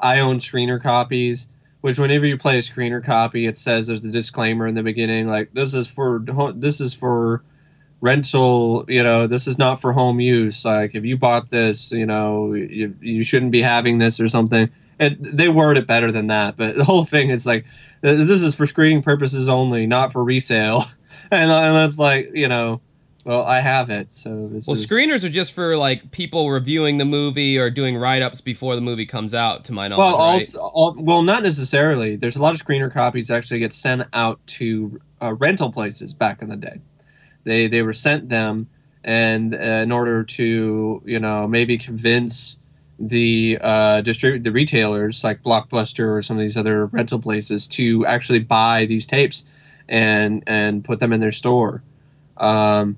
I 0.00 0.20
own 0.20 0.38
screener 0.38 0.82
copies. 0.82 1.48
Which 1.82 1.98
whenever 1.98 2.26
you 2.26 2.36
play 2.36 2.58
a 2.58 2.62
screener 2.62 3.04
copy, 3.04 3.46
it 3.46 3.56
says 3.56 3.86
there's 3.86 4.04
a 4.04 4.10
disclaimer 4.10 4.66
in 4.66 4.74
the 4.74 4.82
beginning, 4.82 5.28
like 5.28 5.52
this 5.52 5.72
is 5.74 5.88
for 5.88 6.24
this 6.54 6.80
is 6.80 6.94
for 6.94 7.44
rental. 8.00 8.84
You 8.88 9.04
know, 9.04 9.26
this 9.28 9.46
is 9.46 9.58
not 9.58 9.80
for 9.80 9.92
home 9.92 10.18
use. 10.18 10.64
Like 10.64 10.94
if 10.94 11.04
you 11.04 11.16
bought 11.16 11.48
this, 11.48 11.92
you 11.92 12.06
know, 12.06 12.54
you, 12.54 12.96
you 13.00 13.22
shouldn't 13.22 13.52
be 13.52 13.62
having 13.62 13.98
this 13.98 14.18
or 14.18 14.28
something. 14.28 14.70
And 14.98 15.18
they 15.20 15.48
word 15.48 15.76
it 15.76 15.86
better 15.86 16.10
than 16.10 16.28
that, 16.28 16.56
but 16.56 16.74
the 16.74 16.84
whole 16.84 17.04
thing 17.04 17.28
is 17.28 17.46
like 17.46 17.66
this 18.00 18.42
is 18.42 18.54
for 18.54 18.66
screening 18.66 19.02
purposes 19.02 19.48
only, 19.48 19.86
not 19.86 20.12
for 20.12 20.24
resale. 20.24 20.84
and, 21.30 21.50
and 21.50 21.90
it's 21.90 21.98
like 21.98 22.30
you 22.34 22.48
know 22.48 22.80
well 23.24 23.44
i 23.44 23.60
have 23.60 23.90
it 23.90 24.12
so 24.12 24.30
well 24.30 24.76
is... 24.76 24.86
screeners 24.86 25.24
are 25.24 25.28
just 25.28 25.52
for 25.52 25.76
like 25.76 26.10
people 26.10 26.50
reviewing 26.50 26.98
the 26.98 27.04
movie 27.04 27.58
or 27.58 27.70
doing 27.70 27.96
write-ups 27.96 28.40
before 28.40 28.74
the 28.74 28.80
movie 28.80 29.06
comes 29.06 29.34
out 29.34 29.64
to 29.64 29.72
my 29.72 29.88
knowledge 29.88 30.12
well 30.12 30.18
right? 30.18 30.34
also 30.34 30.60
all, 30.60 30.94
well 30.98 31.22
not 31.22 31.42
necessarily 31.42 32.16
there's 32.16 32.36
a 32.36 32.42
lot 32.42 32.54
of 32.54 32.64
screener 32.64 32.92
copies 32.92 33.30
actually 33.30 33.58
get 33.58 33.72
sent 33.72 34.02
out 34.12 34.44
to 34.46 35.00
uh, 35.22 35.32
rental 35.34 35.72
places 35.72 36.14
back 36.14 36.42
in 36.42 36.48
the 36.48 36.56
day 36.56 36.80
they 37.44 37.66
they 37.66 37.82
were 37.82 37.92
sent 37.92 38.28
them 38.28 38.68
and 39.04 39.54
uh, 39.54 39.58
in 39.58 39.92
order 39.92 40.24
to 40.24 41.00
you 41.04 41.18
know 41.18 41.46
maybe 41.46 41.78
convince 41.78 42.58
the 42.98 43.58
uh, 43.60 44.00
distribute 44.00 44.42
the 44.42 44.52
retailers 44.52 45.22
like 45.22 45.42
Blockbuster 45.42 46.16
or 46.16 46.22
some 46.22 46.36
of 46.36 46.40
these 46.40 46.56
other 46.56 46.86
rental 46.86 47.20
places 47.20 47.68
to 47.68 48.04
actually 48.06 48.38
buy 48.38 48.86
these 48.86 49.06
tapes 49.06 49.44
and 49.88 50.42
and 50.46 50.84
put 50.84 51.00
them 51.00 51.12
in 51.12 51.20
their 51.20 51.32
store. 51.32 51.82
Um, 52.36 52.96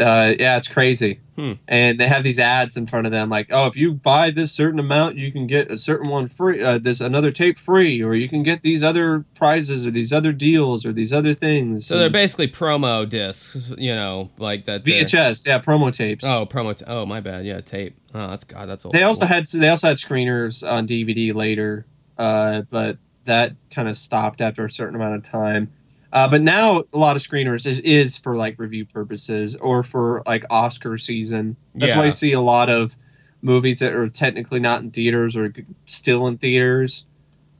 uh, 0.00 0.34
yeah, 0.38 0.56
it's 0.56 0.68
crazy. 0.68 1.20
Hmm. 1.36 1.52
And 1.68 1.98
they 1.98 2.06
have 2.06 2.22
these 2.22 2.38
ads 2.38 2.76
in 2.76 2.86
front 2.86 3.06
of 3.06 3.12
them, 3.12 3.30
like, 3.30 3.48
"Oh, 3.50 3.66
if 3.66 3.76
you 3.76 3.92
buy 3.92 4.30
this 4.30 4.52
certain 4.52 4.78
amount, 4.78 5.16
you 5.16 5.32
can 5.32 5.46
get 5.46 5.70
a 5.70 5.78
certain 5.78 6.10
one 6.10 6.28
free. 6.28 6.62
Uh, 6.62 6.78
this 6.78 7.00
another 7.00 7.30
tape 7.30 7.58
free, 7.58 8.02
or 8.02 8.14
you 8.14 8.28
can 8.28 8.42
get 8.42 8.62
these 8.62 8.82
other 8.82 9.24
prizes, 9.34 9.86
or 9.86 9.90
these 9.90 10.12
other 10.12 10.32
deals, 10.32 10.84
or 10.84 10.92
these 10.92 11.12
other 11.12 11.34
things." 11.34 11.86
So 11.86 11.94
and 11.94 12.02
they're 12.02 12.10
basically 12.10 12.48
promo 12.48 13.08
discs, 13.08 13.72
you 13.78 13.94
know, 13.94 14.30
like 14.38 14.64
that. 14.64 14.84
VHS, 14.84 15.46
yeah, 15.46 15.58
promo 15.58 15.90
tapes. 15.90 16.24
Oh, 16.24 16.44
promo. 16.44 16.76
T- 16.76 16.84
oh, 16.86 17.06
my 17.06 17.20
bad. 17.20 17.46
Yeah, 17.46 17.60
tape. 17.60 17.96
Oh, 18.14 18.28
that's 18.28 18.44
God. 18.44 18.68
That's 18.68 18.84
old. 18.84 18.94
They 18.94 19.02
also 19.02 19.24
had 19.24 19.46
they 19.46 19.68
also 19.68 19.88
had 19.88 19.96
screeners 19.96 20.68
on 20.68 20.86
DVD 20.86 21.34
later, 21.34 21.86
uh, 22.18 22.62
but 22.70 22.98
that 23.24 23.54
kind 23.70 23.88
of 23.88 23.96
stopped 23.96 24.40
after 24.40 24.64
a 24.64 24.70
certain 24.70 24.94
amount 24.94 25.14
of 25.14 25.22
time. 25.22 25.72
Uh, 26.12 26.28
but 26.28 26.42
now 26.42 26.84
a 26.92 26.98
lot 26.98 27.16
of 27.16 27.22
screeners 27.22 27.64
is, 27.66 27.78
is 27.80 28.18
for 28.18 28.36
like 28.36 28.58
review 28.58 28.84
purposes 28.84 29.56
or 29.56 29.82
for 29.82 30.22
like 30.26 30.44
Oscar 30.50 30.98
season. 30.98 31.56
That's 31.74 31.90
yeah. 31.90 31.98
why 31.98 32.04
I 32.06 32.10
see 32.10 32.32
a 32.32 32.40
lot 32.40 32.68
of 32.68 32.94
movies 33.40 33.78
that 33.78 33.94
are 33.94 34.08
technically 34.08 34.60
not 34.60 34.82
in 34.82 34.90
theaters 34.90 35.36
or 35.36 35.52
still 35.86 36.26
in 36.26 36.36
theaters 36.36 37.06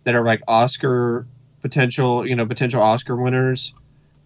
that 0.05 0.15
are 0.15 0.25
like 0.25 0.43
Oscar 0.47 1.27
potential, 1.63 2.27
you 2.27 2.37
know, 2.37 2.45
potential 2.45 2.83
Oscar 2.83 3.17
winners. 3.17 3.73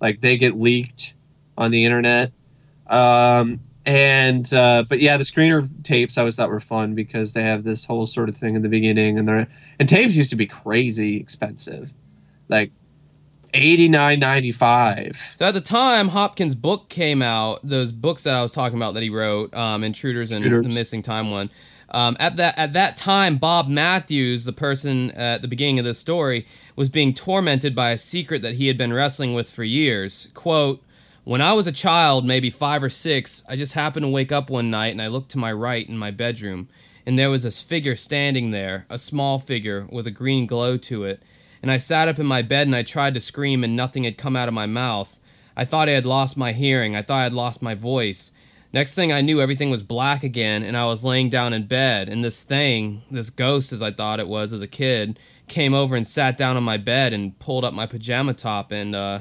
Like 0.00 0.20
they 0.20 0.36
get 0.36 0.58
leaked 0.58 1.14
on 1.56 1.70
the 1.70 1.84
internet. 1.84 2.32
Um, 2.88 3.60
and 3.86 4.52
uh, 4.52 4.84
but 4.88 4.98
yeah, 4.98 5.16
the 5.16 5.24
screener 5.24 5.68
tapes 5.84 6.18
I 6.18 6.22
always 6.22 6.34
thought 6.34 6.50
were 6.50 6.60
fun 6.60 6.94
because 6.96 7.32
they 7.32 7.42
have 7.42 7.62
this 7.62 7.84
whole 7.84 8.06
sort 8.06 8.28
of 8.28 8.36
thing 8.36 8.56
in 8.56 8.62
the 8.62 8.68
beginning, 8.68 9.16
and 9.16 9.26
they're 9.28 9.46
and 9.78 9.88
tapes 9.88 10.16
used 10.16 10.30
to 10.30 10.36
be 10.36 10.46
crazy 10.46 11.16
expensive, 11.18 11.94
like 12.48 12.72
eighty 13.54 13.88
nine 13.88 14.18
ninety 14.18 14.50
five. 14.50 15.16
So 15.36 15.46
at 15.46 15.54
the 15.54 15.60
time 15.60 16.08
Hopkins' 16.08 16.56
book 16.56 16.88
came 16.88 17.22
out, 17.22 17.60
those 17.62 17.92
books 17.92 18.24
that 18.24 18.34
I 18.34 18.42
was 18.42 18.52
talking 18.52 18.76
about 18.76 18.94
that 18.94 19.04
he 19.04 19.10
wrote, 19.10 19.54
um, 19.54 19.84
Intruders 19.84 20.32
and 20.32 20.44
Intruders. 20.44 20.74
the 20.74 20.78
Missing 20.78 21.02
Time 21.02 21.30
one. 21.30 21.48
Um, 21.88 22.16
at 22.18 22.36
that 22.38 22.58
at 22.58 22.72
that 22.72 22.96
time, 22.96 23.36
Bob 23.36 23.68
Matthews, 23.68 24.44
the 24.44 24.52
person 24.52 25.12
at 25.12 25.42
the 25.42 25.48
beginning 25.48 25.78
of 25.78 25.84
this 25.84 26.00
story, 26.00 26.44
was 26.74 26.88
being 26.88 27.14
tormented 27.14 27.76
by 27.76 27.92
a 27.92 27.98
secret 27.98 28.42
that 28.42 28.54
he 28.54 28.66
had 28.66 28.76
been 28.76 28.92
wrestling 28.92 29.32
with 29.32 29.48
for 29.48 29.62
years. 29.62 30.28
"Quote: 30.34 30.82
when 31.26 31.42
I 31.42 31.54
was 31.54 31.66
a 31.66 31.72
child, 31.72 32.24
maybe 32.24 32.50
five 32.50 32.84
or 32.84 32.88
six, 32.88 33.42
I 33.48 33.56
just 33.56 33.72
happened 33.72 34.04
to 34.04 34.08
wake 34.08 34.30
up 34.30 34.48
one 34.48 34.70
night 34.70 34.92
and 34.92 35.02
I 35.02 35.08
looked 35.08 35.32
to 35.32 35.38
my 35.38 35.52
right 35.52 35.86
in 35.86 35.98
my 35.98 36.12
bedroom, 36.12 36.68
and 37.04 37.18
there 37.18 37.30
was 37.30 37.42
this 37.42 37.60
figure 37.60 37.96
standing 37.96 38.52
there, 38.52 38.86
a 38.88 38.96
small 38.96 39.40
figure 39.40 39.88
with 39.90 40.06
a 40.06 40.12
green 40.12 40.46
glow 40.46 40.76
to 40.76 41.02
it. 41.02 41.20
And 41.62 41.72
I 41.72 41.78
sat 41.78 42.06
up 42.06 42.20
in 42.20 42.26
my 42.26 42.42
bed 42.42 42.68
and 42.68 42.76
I 42.76 42.84
tried 42.84 43.12
to 43.14 43.20
scream, 43.20 43.64
and 43.64 43.74
nothing 43.74 44.04
had 44.04 44.16
come 44.16 44.36
out 44.36 44.46
of 44.46 44.54
my 44.54 44.66
mouth. 44.66 45.18
I 45.56 45.64
thought 45.64 45.88
I 45.88 45.92
had 45.92 46.06
lost 46.06 46.36
my 46.36 46.52
hearing, 46.52 46.94
I 46.94 47.02
thought 47.02 47.18
I 47.18 47.24
had 47.24 47.34
lost 47.34 47.60
my 47.60 47.74
voice. 47.74 48.30
Next 48.72 48.94
thing 48.94 49.12
I 49.12 49.20
knew, 49.20 49.40
everything 49.40 49.68
was 49.68 49.82
black 49.82 50.22
again, 50.22 50.62
and 50.62 50.76
I 50.76 50.86
was 50.86 51.04
laying 51.04 51.28
down 51.28 51.52
in 51.52 51.66
bed, 51.66 52.08
and 52.08 52.22
this 52.22 52.44
thing, 52.44 53.02
this 53.10 53.30
ghost 53.30 53.72
as 53.72 53.82
I 53.82 53.90
thought 53.90 54.20
it 54.20 54.28
was 54.28 54.52
as 54.52 54.60
a 54.60 54.68
kid, 54.68 55.18
came 55.48 55.74
over 55.74 55.96
and 55.96 56.06
sat 56.06 56.38
down 56.38 56.56
on 56.56 56.62
my 56.62 56.76
bed 56.76 57.12
and 57.12 57.36
pulled 57.40 57.64
up 57.64 57.74
my 57.74 57.86
pajama 57.86 58.32
top 58.32 58.70
and, 58.70 58.94
uh, 58.94 59.20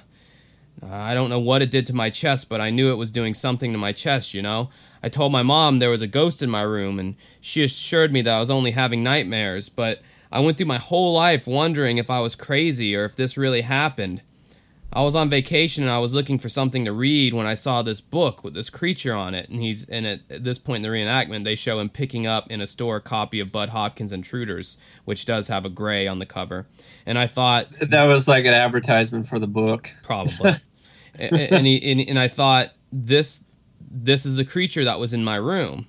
Uh, 0.84 0.93
I 0.93 1.14
don't 1.14 1.30
know 1.30 1.39
what 1.39 1.61
it 1.61 1.72
did 1.72 1.85
to 1.88 1.95
my 1.95 2.10
chest, 2.10 2.49
but 2.49 2.61
I 2.61 2.69
knew 2.69 2.91
it 2.91 2.97
was 2.97 3.11
doing 3.11 3.34
something 3.34 3.72
to 3.72 3.77
my 3.77 3.91
chest, 3.91 4.34
you 4.34 4.41
know? 4.41 4.69
I 5.02 5.10
told 5.10 5.31
my 5.31 5.43
mom 5.43 5.80
there 5.80 5.89
was 5.89 6.02
a 6.02 6.07
ghost 6.07 6.41
in 6.41 6.49
my 6.49 6.61
room, 6.61 6.99
and 6.99 7.15
she 7.39 7.64
assured 7.64 8.11
me 8.11 8.22
that 8.23 8.35
I 8.35 8.39
was 8.39 8.49
only 8.49 8.72
having 8.72 9.03
nightmares. 9.03 9.69
But 9.69 10.02
I 10.31 10.39
went 10.39 10.57
through 10.57 10.65
my 10.68 10.77
whole 10.77 11.14
life 11.14 11.47
wondering 11.47 11.97
if 11.97 12.10
I 12.10 12.19
was 12.19 12.35
crazy 12.35 12.95
or 12.95 13.06
if 13.06 13.15
this 13.15 13.38
really 13.38 13.61
happened. 13.61 14.22
I 14.96 15.04
was 15.04 15.14
on 15.14 15.30
vacation 15.30 15.84
and 15.84 15.92
I 15.92 16.00
was 16.00 16.16
looking 16.16 16.40
for 16.40 16.48
something 16.48 16.86
to 16.86 16.94
read 16.94 17.34
when 17.34 17.46
I 17.46 17.54
saw 17.54 17.82
this 17.82 18.00
book 18.00 18.46
with 18.46 18.54
this 18.54 18.70
creature 18.70 19.14
on 19.14 19.36
it. 19.36 19.50
And 19.50 19.60
he's 19.60 19.84
and 19.90 20.08
at, 20.08 20.22
at 20.30 20.46
this 20.46 20.58
point 20.58 20.78
in 20.86 20.90
the 20.90 20.98
reenactment, 20.98 21.44
they 21.44 21.56
show 21.56 21.80
him 21.80 21.90
picking 21.90 22.26
up 22.26 22.50
in 22.50 22.62
a 22.62 22.68
store 22.68 22.96
a 22.96 23.02
copy 23.02 23.42
of 23.42 23.52
Bud 23.52 23.70
Hopkins 23.70 24.14
Intruders, 24.14 24.78
which 25.04 25.26
does 25.26 25.50
have 25.50 25.66
a 25.66 25.70
gray 25.70 26.08
on 26.08 26.20
the 26.20 26.26
cover. 26.26 26.66
And 27.06 27.20
I 27.20 27.28
thought 27.28 27.68
That 27.82 28.06
was 28.06 28.30
like 28.30 28.46
an 28.46 28.54
advertisement 28.54 29.28
for 29.28 29.38
the 29.38 29.48
book. 29.48 29.92
probably, 30.02 30.52
and, 31.16 31.36
and, 31.36 31.68
he, 31.68 31.92
and 31.92 32.00
and 32.10 32.18
I 32.18 32.30
thought 32.30 32.72
this 32.90 33.44
this 33.82 34.26
is 34.26 34.40
a 34.40 34.46
creature 34.46 34.86
that 34.86 34.98
was 34.98 35.14
in 35.14 35.26
my 35.26 35.36
room. 35.36 35.88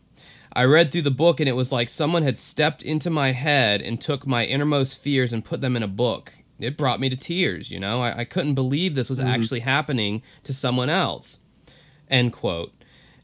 I 0.52 0.64
read 0.64 0.90
through 0.90 1.02
the 1.02 1.10
book 1.12 1.38
and 1.38 1.48
it 1.48 1.52
was 1.52 1.70
like 1.70 1.88
someone 1.88 2.24
had 2.24 2.36
stepped 2.36 2.82
into 2.82 3.10
my 3.10 3.32
head 3.32 3.82
and 3.82 4.00
took 4.00 4.26
my 4.26 4.46
innermost 4.46 4.98
fears 4.98 5.32
and 5.32 5.44
put 5.44 5.60
them 5.60 5.76
in 5.76 5.84
a 5.84 5.88
book 5.88 6.32
it 6.58 6.76
brought 6.76 7.00
me 7.00 7.08
to 7.08 7.16
tears. 7.16 7.70
You 7.70 7.80
know, 7.80 8.02
I, 8.02 8.18
I 8.18 8.24
couldn't 8.24 8.54
believe 8.54 8.94
this 8.94 9.10
was 9.10 9.18
mm-hmm. 9.18 9.28
actually 9.28 9.60
happening 9.60 10.22
to 10.44 10.52
someone 10.52 10.88
else. 10.88 11.40
End 12.08 12.32
quote. 12.32 12.72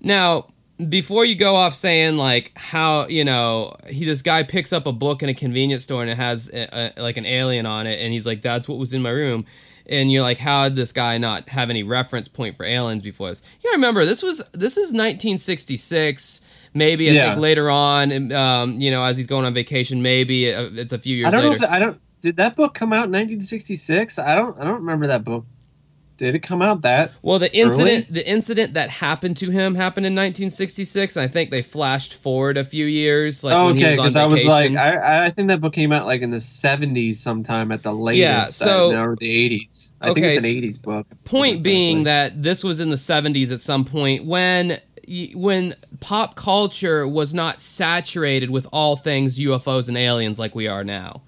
Now, 0.01 0.49
before 0.89 1.25
you 1.25 1.35
go 1.35 1.55
off 1.55 1.75
saying 1.75 2.17
like 2.17 2.53
how 2.57 3.07
you 3.07 3.25
know 3.25 3.75
he 3.89 4.05
this 4.05 4.23
guy 4.23 4.43
picks 4.43 4.73
up 4.73 4.87
a 4.87 4.93
book 4.93 5.23
in 5.23 5.29
a 5.29 5.35
convenience 5.35 5.85
store 5.85 6.03
and 6.03 6.11
it 6.11 6.17
has 6.17 6.51
a, 6.53 6.93
a, 6.99 7.03
like 7.03 7.17
an 7.17 7.27
alien 7.27 7.67
on 7.67 7.87
it 7.87 8.01
and 8.01 8.13
he's 8.13 8.27
like 8.27 8.43
that's 8.43 8.69
what 8.69 8.79
was 8.79 8.93
in 8.93 9.03
my 9.03 9.11
room 9.11 9.45
and 9.87 10.11
you're 10.11 10.23
like 10.23 10.39
how 10.39 10.65
did 10.65 10.77
this 10.77 10.93
guy 10.93 11.19
not 11.19 11.49
have 11.51 11.71
any 11.71 11.83
reference 11.83 12.29
point 12.29 12.57
for 12.57 12.65
aliens 12.65 13.03
before 13.03 13.29
this 13.29 13.43
yeah 13.61 13.71
remember 13.73 14.05
this 14.05 14.23
was 14.23 14.39
this 14.53 14.77
is 14.77 14.89
1966 14.89 16.41
maybe 16.75 17.11
I 17.11 17.13
yeah. 17.13 17.29
think 17.31 17.41
later 17.41 17.71
on 17.71 18.33
um, 18.33 18.75
you 18.75 18.91
know 18.91 19.05
as 19.05 19.17
he's 19.17 19.27
going 19.27 19.45
on 19.45 19.55
vacation 19.55 20.03
maybe 20.03 20.53
uh, 20.53 20.71
it's 20.73 20.93
a 20.93 20.99
few 20.99 21.17
years 21.17 21.29
I 21.29 21.31
don't 21.31 21.51
later 21.51 21.61
know 21.61 21.67
if, 21.67 21.73
I 21.73 21.79
don't 21.79 22.01
did 22.23 22.37
that 22.37 22.57
book 22.57 22.73
come 22.73 22.93
out 22.93 23.07
in 23.07 23.13
1966? 23.13 24.19
I 24.19 24.35
don't 24.35 24.59
I 24.59 24.65
don't 24.65 24.77
remember 24.77 25.09
that 25.09 25.25
book. 25.25 25.45
Did 26.19 26.37
it 26.37 26.41
come 26.41 26.63
out 26.63 26.83
that? 26.83 27.11
Well, 27.23 27.41
the 27.41 27.53
incident 27.55 28.07
early? 28.07 28.23
the 28.23 28.29
incident 28.29 28.75
that 28.75 28.91
happened 28.91 29.37
to 29.39 29.51
him 29.51 29.75
happened 29.75 30.07
in 30.07 30.13
1966. 30.13 31.17
and 31.17 31.25
I 31.25 31.27
think 31.27 31.51
they 31.51 31.63
flashed 31.63 32.15
forward 32.15 32.57
a 32.57 32.65
few 32.65 32.87
years. 32.87 33.43
Like 33.43 33.55
oh, 33.55 33.71
okay, 33.71 33.97
because 33.97 34.15
I 34.15 34.27
was 34.27 34.47
like, 34.47 34.77
I 34.77 35.27
I 35.27 35.31
think 35.31 35.49
that 35.49 35.61
book 35.61 35.73
came 35.73 35.91
out 35.91 36.07
like 36.07 36.23
in 36.23 36.31
the 36.31 36.37
70s 36.37 37.17
sometime 37.17 37.73
at 37.73 37.83
the 37.83 37.93
latest. 37.93 38.21
Yeah, 38.21 38.45
so 38.45 38.97
or 38.97 39.17
the 39.17 39.51
80s. 39.51 39.89
I 40.01 40.11
okay, 40.11 40.21
think 40.21 40.37
it's 40.37 40.45
an 40.45 40.51
80s 40.51 40.83
book. 40.83 41.07
Point 41.25 41.65
being 41.65 42.05
that 42.05 42.41
this 42.41 42.63
was 42.63 42.79
in 42.79 42.91
the 42.91 42.97
70s 42.97 43.51
at 43.51 43.59
some 43.59 43.85
point 43.85 44.25
when 44.25 44.79
when 45.35 45.75
pop 45.99 46.37
culture 46.37 47.07
was 47.09 47.35
not 47.35 47.61
saturated 47.61 48.51
with 48.51 48.69
all 48.73 48.95
things 48.95 49.41
UFOs 49.41 49.89
and 49.89 49.99
aliens 49.99 50.39
like 50.39 50.55
we 50.55 50.69
are 50.69 50.85
now. 50.85 51.23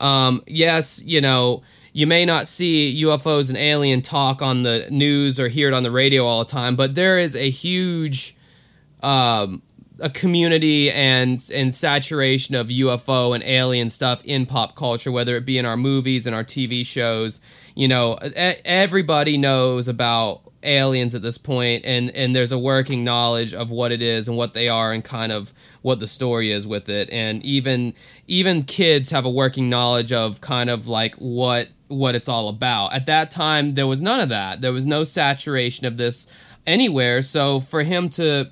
Um, 0.00 0.42
yes, 0.46 1.02
you 1.04 1.20
know, 1.20 1.62
you 1.92 2.06
may 2.06 2.24
not 2.24 2.46
see 2.46 3.02
UFOs 3.04 3.48
and 3.48 3.56
alien 3.56 4.02
talk 4.02 4.42
on 4.42 4.62
the 4.62 4.86
news 4.90 5.40
or 5.40 5.48
hear 5.48 5.68
it 5.68 5.74
on 5.74 5.82
the 5.82 5.90
radio 5.90 6.26
all 6.26 6.40
the 6.40 6.50
time, 6.50 6.76
but 6.76 6.94
there 6.94 7.18
is 7.18 7.34
a 7.34 7.48
huge 7.48 8.36
um, 9.02 9.62
a 10.00 10.10
community 10.10 10.90
and 10.90 11.42
and 11.54 11.74
saturation 11.74 12.54
of 12.54 12.68
UFO 12.68 13.34
and 13.34 13.42
alien 13.44 13.88
stuff 13.88 14.22
in 14.24 14.46
pop 14.46 14.76
culture, 14.76 15.10
whether 15.10 15.36
it 15.36 15.46
be 15.46 15.58
in 15.58 15.64
our 15.64 15.76
movies 15.76 16.26
and 16.26 16.36
our 16.36 16.44
TV 16.44 16.84
shows. 16.84 17.40
You 17.74 17.88
know, 17.88 18.14
everybody 18.14 19.38
knows 19.38 19.88
about 19.88 20.42
aliens 20.62 21.14
at 21.14 21.22
this 21.22 21.38
point 21.38 21.84
and 21.84 22.10
and 22.10 22.34
there's 22.34 22.52
a 22.52 22.58
working 22.58 23.04
knowledge 23.04 23.54
of 23.54 23.70
what 23.70 23.92
it 23.92 24.02
is 24.02 24.28
and 24.28 24.36
what 24.36 24.54
they 24.54 24.68
are 24.68 24.92
and 24.92 25.04
kind 25.04 25.30
of 25.30 25.52
what 25.82 26.00
the 26.00 26.06
story 26.06 26.50
is 26.50 26.66
with 26.66 26.88
it. 26.88 27.08
And 27.10 27.44
even 27.44 27.94
even 28.26 28.62
kids 28.62 29.10
have 29.10 29.24
a 29.24 29.30
working 29.30 29.68
knowledge 29.68 30.12
of 30.12 30.40
kind 30.40 30.70
of 30.70 30.88
like 30.88 31.14
what 31.16 31.68
what 31.88 32.14
it's 32.14 32.28
all 32.28 32.48
about. 32.48 32.92
At 32.92 33.06
that 33.06 33.30
time 33.30 33.74
there 33.74 33.86
was 33.86 34.02
none 34.02 34.20
of 34.20 34.28
that. 34.30 34.60
There 34.60 34.72
was 34.72 34.86
no 34.86 35.04
saturation 35.04 35.86
of 35.86 35.96
this 35.96 36.26
anywhere. 36.66 37.22
So 37.22 37.60
for 37.60 37.82
him 37.82 38.08
to 38.10 38.50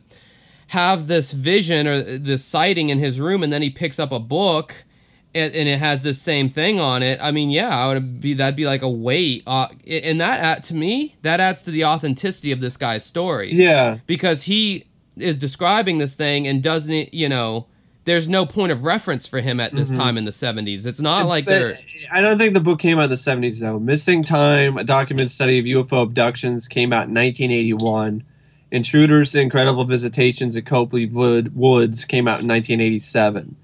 have 0.69 1.07
this 1.09 1.33
vision 1.33 1.87
or 1.87 2.01
this 2.03 2.45
sighting 2.45 2.91
in 2.91 2.99
his 2.99 3.21
room 3.21 3.43
and 3.43 3.53
then 3.53 3.63
he 3.63 3.71
picks 3.71 3.99
up 3.99 4.13
a 4.13 4.21
book 4.21 4.85
and, 5.35 5.55
and, 5.55 5.69
it 5.69 5.79
has 5.79 6.03
this 6.03 6.21
same 6.21 6.49
thing 6.49 6.79
on 6.79 7.03
it. 7.03 7.21
I 7.23 7.31
mean, 7.31 7.51
yeah, 7.51 7.77
I 7.77 7.93
would 7.93 8.21
be 8.21 8.35
that'd 8.35 8.57
be 8.57 8.67
like 8.67 8.83
a 8.83 8.89
weight, 8.89 9.43
uh, 9.47 9.69
and 9.87 10.21
that 10.21 10.59
uh, 10.59 10.61
to 10.63 10.75
me 10.75 11.17
that 11.23 11.41
adds 11.41 11.63
to 11.63 11.71
the 11.71 11.85
authenticity 11.85 12.53
of 12.53 12.61
this 12.61 12.77
guy's 12.77 13.05
story. 13.05 13.53
Yeah, 13.53 13.99
because 14.07 14.45
he 14.45 14.85
is 15.17 15.39
describing 15.39 15.99
this 15.99 16.15
thing 16.15 16.47
and 16.47 16.63
doesn't, 16.63 17.15
you 17.15 17.29
know, 17.29 17.67
there's 18.05 18.29
no 18.29 18.45
point 18.45 18.73
of 18.73 18.85
reference 18.85 19.27
for 19.27 19.41
him 19.41 19.61
at 19.61 19.73
this 19.73 19.91
mm-hmm. 19.91 20.01
time 20.01 20.19
in 20.19 20.25
the 20.25 20.31
70s. 20.31 20.87
It's 20.87 21.01
not 21.01 21.27
like 21.27 21.47
they're. 21.47 21.79
I 22.13 22.21
don't 22.21 22.39
think 22.39 22.55
the 22.55 22.61
book 22.61 22.79
came 22.79 22.99
out 22.99 23.05
in 23.05 23.11
the 23.11 23.17
70s 23.17 23.61
though. 23.61 23.79
Missing 23.79 24.25
Time: 24.25 24.77
A 24.77 24.85
Documented 24.85 25.31
Study 25.31 25.59
of 25.59 25.87
UFO 25.87 26.03
Abductions 26.03 26.69
came 26.69 26.93
out 26.93 27.09
in 27.09 27.15
1981. 27.15 28.25
Intruders: 28.71 29.35
Incredible 29.35 29.85
Visitations 29.85 30.57
at 30.57 30.67
Copley 30.67 31.07
Wood, 31.07 31.57
Woods 31.57 32.05
came 32.05 32.29
out 32.29 32.43
in 32.43 32.49
1987. 32.49 33.57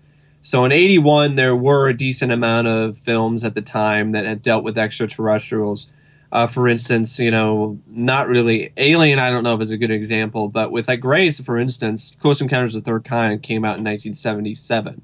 So 0.42 0.64
in 0.64 0.72
81, 0.72 1.36
there 1.36 1.54
were 1.54 1.88
a 1.88 1.96
decent 1.96 2.32
amount 2.32 2.66
of 2.66 2.98
films 2.98 3.44
at 3.44 3.54
the 3.54 3.62
time 3.62 4.12
that 4.12 4.24
had 4.24 4.42
dealt 4.42 4.64
with 4.64 4.78
extraterrestrials. 4.78 5.90
Uh, 6.32 6.46
for 6.46 6.68
instance, 6.68 7.18
you 7.18 7.30
know, 7.30 7.78
not 7.88 8.28
really 8.28 8.72
Alien. 8.76 9.18
I 9.18 9.30
don't 9.30 9.42
know 9.42 9.54
if 9.54 9.60
it's 9.60 9.72
a 9.72 9.76
good 9.76 9.90
example, 9.90 10.48
but 10.48 10.70
with 10.70 10.88
like 10.88 11.00
Grace, 11.00 11.40
for 11.40 11.58
instance, 11.58 12.16
Close 12.20 12.40
Encounters 12.40 12.74
of 12.74 12.84
the 12.84 12.90
Third 12.90 13.04
Kind 13.04 13.42
came 13.42 13.64
out 13.64 13.78
in 13.78 13.84
1977. 13.84 15.02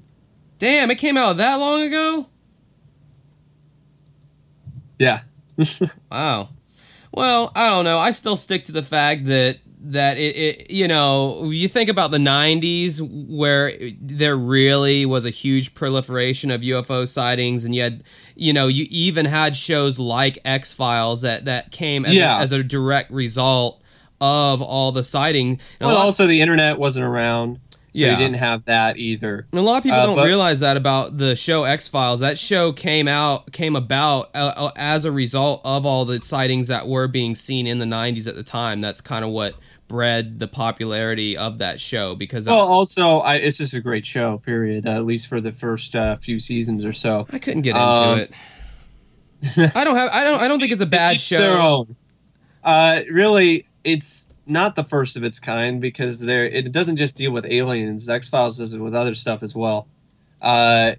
Damn, 0.57 0.89
it 0.89 0.97
came 0.97 1.17
out 1.17 1.37
that 1.37 1.55
long 1.55 1.81
ago. 1.81 2.27
Yeah. 4.97 5.21
wow. 6.11 6.49
Well, 7.11 7.51
I 7.55 7.69
don't 7.69 7.83
know. 7.83 7.99
I 7.99 8.11
still 8.11 8.35
stick 8.35 8.63
to 8.65 8.71
the 8.71 8.83
fact 8.83 9.25
that 9.25 9.59
that 9.79 10.17
it, 10.17 10.35
it, 10.35 10.71
you 10.71 10.87
know 10.87 11.49
you 11.51 11.67
think 11.67 11.89
about 11.89 12.09
the 12.11 12.17
90s 12.17 12.99
where 13.29 13.71
there 14.01 14.35
really 14.35 15.05
was 15.05 15.23
a 15.23 15.29
huge 15.29 15.75
proliferation 15.75 16.49
of 16.49 16.61
UFO 16.61 17.07
sightings 17.07 17.63
and 17.63 17.75
yet 17.75 18.01
you 18.35 18.53
know 18.53 18.67
you 18.67 18.87
even 18.89 19.25
had 19.25 19.55
shows 19.55 19.99
like 19.99 20.39
X-Files 20.43 21.21
that 21.21 21.45
that 21.45 21.71
came 21.71 22.05
as, 22.05 22.15
yeah. 22.15 22.39
a, 22.39 22.41
as 22.41 22.51
a 22.51 22.63
direct 22.63 23.11
result 23.11 23.81
of 24.19 24.61
all 24.63 24.91
the 24.91 25.03
sighting 25.03 25.59
well 25.79 25.95
also 25.95 26.25
the 26.25 26.41
internet 26.41 26.79
wasn't 26.79 27.05
around 27.05 27.59
so 27.93 28.05
yeah. 28.05 28.11
you 28.11 28.17
didn't 28.17 28.35
have 28.35 28.65
that 28.65 28.97
either. 28.97 29.47
And 29.51 29.59
a 29.59 29.63
lot 29.63 29.77
of 29.77 29.83
people 29.83 29.97
uh, 29.97 30.05
don't 30.05 30.17
but, 30.17 30.27
realize 30.27 30.59
that 30.59 30.77
about 30.77 31.17
the 31.17 31.35
show 31.35 31.63
X 31.63 31.87
Files. 31.87 32.19
That 32.19 32.37
show 32.37 32.71
came 32.71 33.07
out, 33.07 33.51
came 33.51 33.75
about 33.75 34.29
uh, 34.35 34.53
uh, 34.55 34.71
as 34.75 35.03
a 35.03 35.11
result 35.11 35.61
of 35.65 35.83
all 35.83 36.05
the 36.05 36.19
sightings 36.19 36.67
that 36.67 36.87
were 36.87 37.07
being 37.07 37.33
seen 37.33 37.65
in 37.65 37.79
the 37.79 37.85
'90s 37.85 38.27
at 38.27 38.35
the 38.35 38.43
time. 38.43 38.81
That's 38.81 39.01
kind 39.01 39.25
of 39.25 39.31
what 39.31 39.55
bred 39.87 40.39
the 40.39 40.47
popularity 40.47 41.37
of 41.37 41.59
that 41.59 41.79
show 41.79 42.15
because 42.15 42.47
well, 42.47 42.67
also 42.67 43.19
I, 43.19 43.35
it's 43.35 43.57
just 43.57 43.73
a 43.73 43.81
great 43.81 44.05
show. 44.05 44.37
Period. 44.39 44.85
Uh, 44.85 44.91
at 44.91 45.05
least 45.05 45.27
for 45.27 45.41
the 45.41 45.51
first 45.51 45.95
uh, 45.95 46.17
few 46.17 46.39
seasons 46.39 46.85
or 46.85 46.93
so. 46.93 47.27
I 47.31 47.39
couldn't 47.39 47.61
get 47.61 47.75
into 47.75 47.87
um, 47.87 48.19
it. 48.19 48.31
I 49.75 49.83
don't 49.83 49.95
have. 49.95 50.09
I 50.11 50.23
don't. 50.23 50.41
I 50.41 50.47
don't 50.47 50.59
think 50.59 50.71
it's 50.71 50.81
a 50.81 50.85
bad 50.87 51.19
show. 51.19 51.39
Their 51.39 51.59
own. 51.59 51.95
Uh, 52.63 53.01
really, 53.11 53.67
it's 53.83 54.29
not 54.45 54.75
the 54.75 54.83
first 54.83 55.17
of 55.17 55.23
its 55.23 55.39
kind 55.39 55.79
because 55.81 56.19
there 56.19 56.45
it 56.45 56.71
doesn't 56.71 56.95
just 56.95 57.15
deal 57.15 57.31
with 57.31 57.45
aliens. 57.45 58.09
X 58.09 58.27
Files 58.27 58.57
does 58.57 58.73
it 58.73 58.79
with 58.79 58.95
other 58.95 59.13
stuff 59.13 59.43
as 59.43 59.55
well. 59.55 59.87
Uh, 60.41 60.93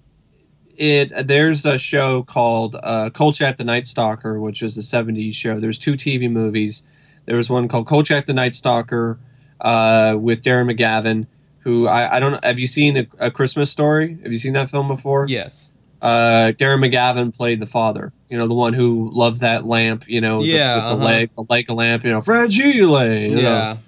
it 0.77 1.27
there's 1.27 1.67
a 1.67 1.79
show 1.79 2.23
called 2.23 2.77
uh, 2.81 3.11
Kolchak 3.11 3.57
the 3.57 3.65
Night 3.65 3.87
Stalker, 3.87 4.41
which 4.41 4.63
was 4.63 4.79
a 4.79 4.81
'70s 4.81 5.35
show. 5.35 5.59
There's 5.61 5.79
two 5.79 5.95
TV 5.95 6.31
movies. 6.31 6.83
There 7.29 7.37
was 7.37 7.51
one 7.51 7.69
called 7.69 7.87
Kolchak 7.87 8.25
the 8.25 8.33
Night 8.33 8.55
Stalker 8.55 9.19
uh, 9.61 10.17
with 10.19 10.43
Darren 10.43 10.75
McGavin, 10.75 11.27
who 11.59 11.87
I, 11.87 12.17
I 12.17 12.21
don't 12.21 12.43
Have 12.43 12.59
you 12.59 12.67
seen 12.67 12.97
a, 12.97 13.07
a, 13.19 13.31
Christmas 13.31 13.71
Story? 13.71 14.19
Have 14.23 14.33
you 14.33 14.39
seen 14.39 14.55
that 14.55 14.71
film 14.71 14.89
before? 14.89 15.27
Yes. 15.29 15.71
Uh, 16.01 16.53
Darren 16.57 16.83
McGavin 16.83 17.37
played 17.37 17.61
the 17.61 17.67
father. 17.67 18.15
You 18.31 18.39
know, 18.39 18.49
the 18.49 18.55
one 18.55 18.73
who 18.73 19.11
loved 19.13 19.43
that 19.43 19.67
lamp. 19.67 20.09
You 20.09 20.23
know, 20.23 20.43
yeah, 20.43 20.77
the, 20.77 20.81
uh-huh. 20.81 20.97
the 20.97 21.05
leg, 21.05 21.31
the 21.37 21.45
like 21.51 21.69
a 21.69 21.75
lamp. 21.75 22.03
You 22.05 22.13
know, 22.13 22.23
fragile. 22.23 23.05
You 23.05 23.37
yeah. 23.37 23.43
Know, 23.43 23.79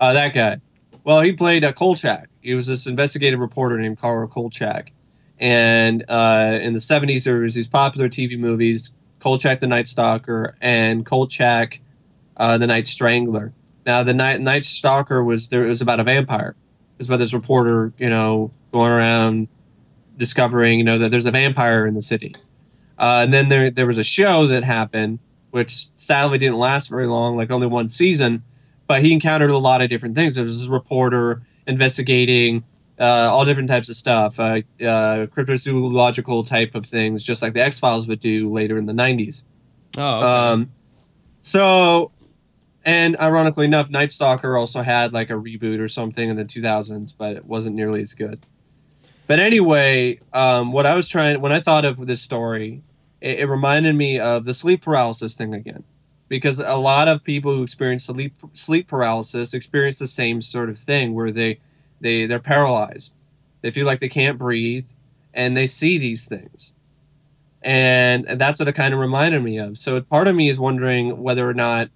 uh, 0.00 0.12
that 0.14 0.34
guy. 0.34 0.60
Well, 1.04 1.20
he 1.20 1.34
played 1.34 1.62
a 1.62 1.72
Kolchak. 1.72 2.26
He 2.40 2.54
was 2.54 2.66
this 2.66 2.88
investigative 2.88 3.38
reporter 3.38 3.78
named 3.78 4.00
Carl 4.00 4.26
Kolchak. 4.26 4.90
And 5.38 6.04
uh, 6.08 6.58
in 6.60 6.72
the 6.72 6.80
70s, 6.80 7.22
there 7.24 7.38
was 7.38 7.54
these 7.54 7.68
popular 7.68 8.08
TV 8.08 8.36
movies, 8.36 8.92
Kolchak 9.20 9.60
the 9.60 9.68
Night 9.68 9.86
Stalker 9.86 10.56
and 10.60 11.06
Kolchak 11.06 11.78
uh, 12.38 12.58
the 12.58 12.66
Night 12.66 12.88
Strangler. 12.88 13.52
Now, 13.86 14.02
the 14.02 14.14
Night 14.14 14.40
Night 14.40 14.64
Stalker 14.64 15.22
was 15.24 15.48
there. 15.48 15.64
It 15.64 15.68
was 15.68 15.80
about 15.80 16.00
a 16.00 16.04
vampire. 16.04 16.50
It 16.50 16.98
was 16.98 17.06
about 17.06 17.18
this 17.18 17.32
reporter, 17.32 17.92
you 17.98 18.10
know, 18.10 18.50
going 18.72 18.92
around 18.92 19.48
discovering, 20.16 20.78
you 20.78 20.84
know, 20.84 20.98
that 20.98 21.10
there's 21.10 21.26
a 21.26 21.30
vampire 21.30 21.86
in 21.86 21.94
the 21.94 22.02
city. 22.02 22.34
Uh, 22.98 23.20
and 23.22 23.32
then 23.32 23.48
there 23.48 23.70
there 23.70 23.86
was 23.86 23.98
a 23.98 24.04
show 24.04 24.46
that 24.48 24.64
happened, 24.64 25.18
which 25.50 25.88
sadly 25.94 26.38
didn't 26.38 26.58
last 26.58 26.90
very 26.90 27.06
long, 27.06 27.36
like 27.36 27.50
only 27.50 27.66
one 27.66 27.88
season. 27.88 28.42
But 28.86 29.02
he 29.02 29.12
encountered 29.12 29.50
a 29.50 29.58
lot 29.58 29.82
of 29.82 29.88
different 29.88 30.14
things. 30.14 30.34
There 30.34 30.44
was 30.44 30.58
this 30.60 30.68
reporter 30.68 31.42
investigating 31.66 32.64
uh, 32.98 33.30
all 33.30 33.44
different 33.44 33.68
types 33.68 33.88
of 33.88 33.96
stuff, 33.96 34.40
uh, 34.40 34.60
uh, 34.80 35.26
cryptozoological 35.26 36.46
type 36.46 36.74
of 36.74 36.84
things, 36.86 37.22
just 37.22 37.42
like 37.42 37.54
the 37.54 37.62
X 37.62 37.78
Files 37.78 38.08
would 38.08 38.20
do 38.20 38.50
later 38.50 38.76
in 38.76 38.86
the 38.86 38.92
'90s. 38.92 39.42
Oh, 39.96 40.18
okay. 40.18 40.26
Um, 40.26 40.72
so, 41.42 42.10
and 42.88 43.18
ironically 43.20 43.66
enough, 43.66 43.90
Night 43.90 44.10
Stalker 44.10 44.56
also 44.56 44.80
had 44.80 45.12
like 45.12 45.28
a 45.28 45.34
reboot 45.34 45.78
or 45.78 45.88
something 45.88 46.30
in 46.30 46.36
the 46.36 46.44
2000s, 46.46 47.12
but 47.18 47.36
it 47.36 47.44
wasn't 47.44 47.76
nearly 47.76 48.00
as 48.00 48.14
good. 48.14 48.46
But 49.26 49.40
anyway, 49.40 50.20
um, 50.32 50.72
what 50.72 50.86
I 50.86 50.94
was 50.94 51.06
trying 51.06 51.38
when 51.42 51.52
I 51.52 51.60
thought 51.60 51.84
of 51.84 52.06
this 52.06 52.22
story, 52.22 52.80
it, 53.20 53.40
it 53.40 53.44
reminded 53.44 53.94
me 53.94 54.18
of 54.20 54.46
the 54.46 54.54
sleep 54.54 54.80
paralysis 54.80 55.34
thing 55.34 55.52
again, 55.54 55.84
because 56.28 56.60
a 56.60 56.76
lot 56.76 57.08
of 57.08 57.22
people 57.22 57.54
who 57.54 57.62
experience 57.62 58.04
sleep 58.04 58.32
sleep 58.54 58.88
paralysis 58.88 59.52
experience 59.52 59.98
the 59.98 60.06
same 60.06 60.40
sort 60.40 60.70
of 60.70 60.78
thing 60.78 61.12
where 61.12 61.30
they 61.30 61.60
they 62.00 62.24
they're 62.24 62.38
paralyzed, 62.38 63.12
they 63.60 63.70
feel 63.70 63.84
like 63.84 64.00
they 64.00 64.08
can't 64.08 64.38
breathe, 64.38 64.88
and 65.34 65.54
they 65.54 65.66
see 65.66 65.98
these 65.98 66.26
things 66.26 66.72
and 67.60 68.24
that's 68.40 68.60
what 68.60 68.68
it 68.68 68.74
kind 68.76 68.94
of 68.94 69.00
reminded 69.00 69.42
me 69.42 69.58
of. 69.58 69.76
So 69.76 70.00
part 70.00 70.28
of 70.28 70.34
me 70.36 70.48
is 70.48 70.60
wondering 70.60 71.20
whether 71.20 71.46
or 71.46 71.54
not 71.54 71.90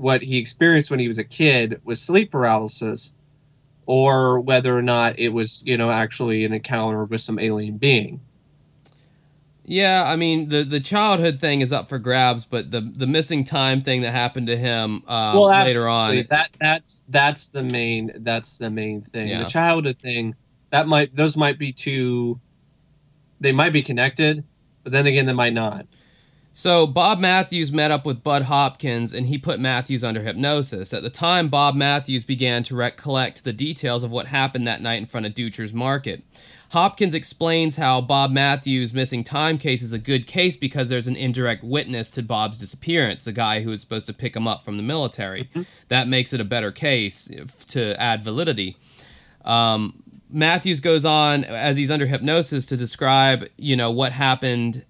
what 0.00 0.22
he 0.22 0.38
experienced 0.38 0.90
when 0.90 0.98
he 0.98 1.08
was 1.08 1.18
a 1.18 1.24
kid 1.24 1.80
was 1.84 2.00
sleep 2.00 2.30
paralysis, 2.30 3.12
or 3.84 4.40
whether 4.40 4.76
or 4.76 4.82
not 4.82 5.18
it 5.18 5.28
was 5.28 5.62
you 5.66 5.76
know 5.76 5.90
actually 5.90 6.44
an 6.44 6.52
encounter 6.52 7.04
with 7.04 7.20
some 7.20 7.38
alien 7.38 7.76
being. 7.76 8.20
Yeah, 9.64 10.04
I 10.06 10.16
mean 10.16 10.48
the 10.48 10.64
the 10.64 10.80
childhood 10.80 11.38
thing 11.38 11.60
is 11.60 11.72
up 11.72 11.88
for 11.88 11.98
grabs, 11.98 12.46
but 12.46 12.70
the 12.70 12.80
the 12.80 13.06
missing 13.06 13.44
time 13.44 13.82
thing 13.82 14.00
that 14.00 14.12
happened 14.12 14.46
to 14.46 14.56
him 14.56 15.02
um, 15.06 15.34
well, 15.36 15.48
later 15.48 15.86
on. 15.86 16.24
that 16.30 16.48
that's 16.58 17.04
that's 17.08 17.48
the 17.48 17.62
main 17.62 18.10
that's 18.16 18.56
the 18.56 18.70
main 18.70 19.02
thing. 19.02 19.28
Yeah. 19.28 19.40
The 19.40 19.48
childhood 19.50 19.98
thing 19.98 20.34
that 20.70 20.88
might 20.88 21.14
those 21.14 21.36
might 21.36 21.58
be 21.58 21.72
two. 21.72 22.40
They 23.38 23.52
might 23.52 23.72
be 23.72 23.82
connected, 23.82 24.44
but 24.82 24.92
then 24.92 25.06
again, 25.06 25.26
they 25.26 25.32
might 25.32 25.54
not. 25.54 25.86
So 26.52 26.84
Bob 26.86 27.20
Matthews 27.20 27.70
met 27.70 27.92
up 27.92 28.04
with 28.04 28.24
Bud 28.24 28.42
Hopkins 28.42 29.14
and 29.14 29.26
he 29.26 29.38
put 29.38 29.60
Matthews 29.60 30.02
under 30.02 30.20
hypnosis. 30.20 30.92
At 30.92 31.02
the 31.02 31.10
time, 31.10 31.48
Bob 31.48 31.76
Matthews 31.76 32.24
began 32.24 32.64
to 32.64 32.74
recollect 32.74 33.44
the 33.44 33.52
details 33.52 34.02
of 34.02 34.10
what 34.10 34.26
happened 34.26 34.66
that 34.66 34.82
night 34.82 34.98
in 34.98 35.06
front 35.06 35.26
of 35.26 35.34
Ducher's 35.34 35.72
Market. 35.72 36.24
Hopkins 36.72 37.14
explains 37.14 37.76
how 37.76 38.00
Bob 38.00 38.30
Matthews' 38.32 38.92
missing 38.92 39.24
time 39.24 39.58
case 39.58 39.82
is 39.82 39.92
a 39.92 39.98
good 39.98 40.26
case 40.26 40.56
because 40.56 40.88
there's 40.88 41.08
an 41.08 41.16
indirect 41.16 41.64
witness 41.64 42.10
to 42.12 42.22
Bob's 42.22 42.58
disappearance, 42.60 43.24
the 43.24 43.32
guy 43.32 43.62
who 43.62 43.70
was 43.70 43.80
supposed 43.80 44.06
to 44.08 44.12
pick 44.12 44.34
him 44.36 44.46
up 44.46 44.62
from 44.62 44.76
the 44.76 44.82
military. 44.82 45.50
That 45.88 46.08
makes 46.08 46.32
it 46.32 46.40
a 46.40 46.44
better 46.44 46.70
case 46.72 47.28
if- 47.28 47.66
to 47.68 48.00
add 48.00 48.22
validity. 48.22 48.76
Um, 49.44 50.02
Matthews 50.28 50.80
goes 50.80 51.04
on 51.04 51.42
as 51.44 51.76
he's 51.76 51.90
under 51.90 52.06
hypnosis 52.06 52.66
to 52.66 52.76
describe, 52.76 53.48
you 53.56 53.76
know, 53.76 53.90
what 53.90 54.12
happened, 54.12 54.84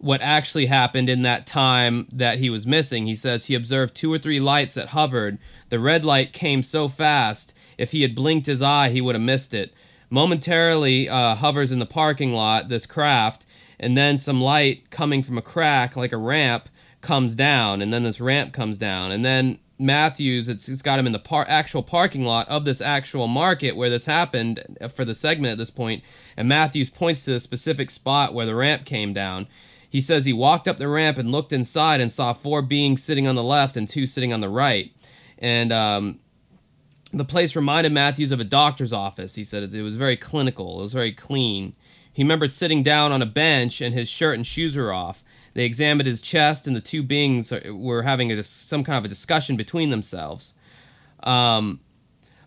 what 0.00 0.22
actually 0.22 0.66
happened 0.66 1.08
in 1.10 1.22
that 1.22 1.46
time 1.46 2.08
that 2.10 2.38
he 2.38 2.48
was 2.48 2.66
missing. 2.66 3.06
He 3.06 3.14
says 3.14 3.46
he 3.46 3.54
observed 3.54 3.94
two 3.94 4.12
or 4.12 4.18
three 4.18 4.40
lights 4.40 4.74
that 4.74 4.88
hovered. 4.88 5.38
The 5.68 5.78
red 5.78 6.04
light 6.04 6.32
came 6.32 6.62
so 6.62 6.88
fast, 6.88 7.54
if 7.76 7.92
he 7.92 8.02
had 8.02 8.14
blinked 8.14 8.46
his 8.46 8.62
eye, 8.62 8.88
he 8.88 9.00
would 9.00 9.14
have 9.14 9.22
missed 9.22 9.54
it. 9.54 9.72
Momentarily 10.08 11.08
uh, 11.08 11.34
hovers 11.36 11.70
in 11.70 11.78
the 11.78 11.86
parking 11.86 12.32
lot, 12.32 12.68
this 12.68 12.86
craft, 12.86 13.46
and 13.78 13.96
then 13.96 14.18
some 14.18 14.40
light 14.40 14.90
coming 14.90 15.22
from 15.22 15.38
a 15.38 15.42
crack 15.42 15.96
like 15.96 16.12
a 16.12 16.18
ramp 16.18 16.68
comes 17.00 17.34
down, 17.34 17.80
and 17.80 17.92
then 17.92 18.02
this 18.02 18.20
ramp 18.20 18.52
comes 18.52 18.76
down, 18.76 19.10
and 19.12 19.24
then 19.24 19.58
Matthews, 19.78 20.50
it's, 20.50 20.68
it's 20.68 20.82
got 20.82 20.98
him 20.98 21.06
in 21.06 21.12
the 21.12 21.18
par- 21.18 21.46
actual 21.48 21.82
parking 21.82 22.22
lot 22.22 22.46
of 22.50 22.66
this 22.66 22.82
actual 22.82 23.26
market 23.26 23.76
where 23.76 23.88
this 23.88 24.04
happened 24.04 24.62
for 24.94 25.06
the 25.06 25.14
segment 25.14 25.52
at 25.52 25.58
this 25.58 25.70
point, 25.70 26.04
and 26.36 26.46
Matthews 26.46 26.90
points 26.90 27.24
to 27.24 27.32
the 27.32 27.40
specific 27.40 27.88
spot 27.88 28.34
where 28.34 28.44
the 28.44 28.54
ramp 28.54 28.84
came 28.84 29.14
down. 29.14 29.46
He 29.90 30.00
says 30.00 30.24
he 30.24 30.32
walked 30.32 30.68
up 30.68 30.78
the 30.78 30.88
ramp 30.88 31.18
and 31.18 31.30
looked 31.32 31.52
inside 31.52 32.00
and 32.00 32.10
saw 32.10 32.32
four 32.32 32.62
beings 32.62 33.02
sitting 33.02 33.26
on 33.26 33.34
the 33.34 33.42
left 33.42 33.76
and 33.76 33.86
two 33.86 34.06
sitting 34.06 34.32
on 34.32 34.40
the 34.40 34.48
right, 34.48 34.92
and 35.38 35.72
um, 35.72 36.20
the 37.12 37.24
place 37.24 37.56
reminded 37.56 37.92
Matthews 37.92 38.30
of 38.30 38.40
a 38.40 38.44
doctor's 38.44 38.92
office. 38.92 39.34
He 39.34 39.44
said 39.44 39.62
it 39.62 39.82
was 39.82 39.96
very 39.96 40.16
clinical, 40.16 40.78
it 40.78 40.82
was 40.84 40.94
very 40.94 41.12
clean. 41.12 41.74
He 42.12 42.22
remembered 42.22 42.52
sitting 42.52 42.82
down 42.82 43.12
on 43.12 43.22
a 43.22 43.26
bench 43.26 43.80
and 43.80 43.94
his 43.94 44.08
shirt 44.08 44.34
and 44.36 44.46
shoes 44.46 44.76
were 44.76 44.92
off. 44.92 45.24
They 45.54 45.64
examined 45.64 46.06
his 46.06 46.22
chest, 46.22 46.66
and 46.66 46.76
the 46.76 46.80
two 46.80 47.02
beings 47.02 47.52
were 47.68 48.02
having 48.02 48.30
a, 48.30 48.42
some 48.42 48.84
kind 48.84 48.98
of 48.98 49.04
a 49.04 49.08
discussion 49.08 49.56
between 49.56 49.90
themselves. 49.90 50.54
Um, 51.24 51.80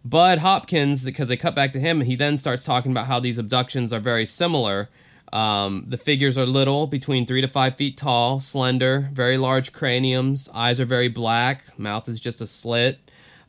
Bud 0.05 0.39
Hopkins, 0.39 1.05
because 1.05 1.27
they 1.27 1.37
cut 1.37 1.55
back 1.55 1.71
to 1.71 1.79
him, 1.79 2.01
he 2.01 2.15
then 2.15 2.37
starts 2.37 2.63
talking 2.63 2.91
about 2.91 3.07
how 3.07 3.19
these 3.19 3.37
abductions 3.37 3.91
are 3.91 3.99
very 3.99 4.25
similar. 4.25 4.89
Um, 5.33 5.85
the 5.87 5.97
figures 5.97 6.37
are 6.37 6.45
little, 6.45 6.85
between 6.85 7.25
three 7.25 7.41
to 7.41 7.47
five 7.47 7.75
feet 7.75 7.97
tall, 7.97 8.39
slender, 8.39 9.09
very 9.11 9.37
large 9.37 9.73
craniums, 9.73 10.47
eyes 10.53 10.79
are 10.79 10.85
very 10.85 11.07
black, 11.07 11.77
mouth 11.77 12.07
is 12.07 12.19
just 12.19 12.39
a 12.39 12.45
slit. 12.47 12.99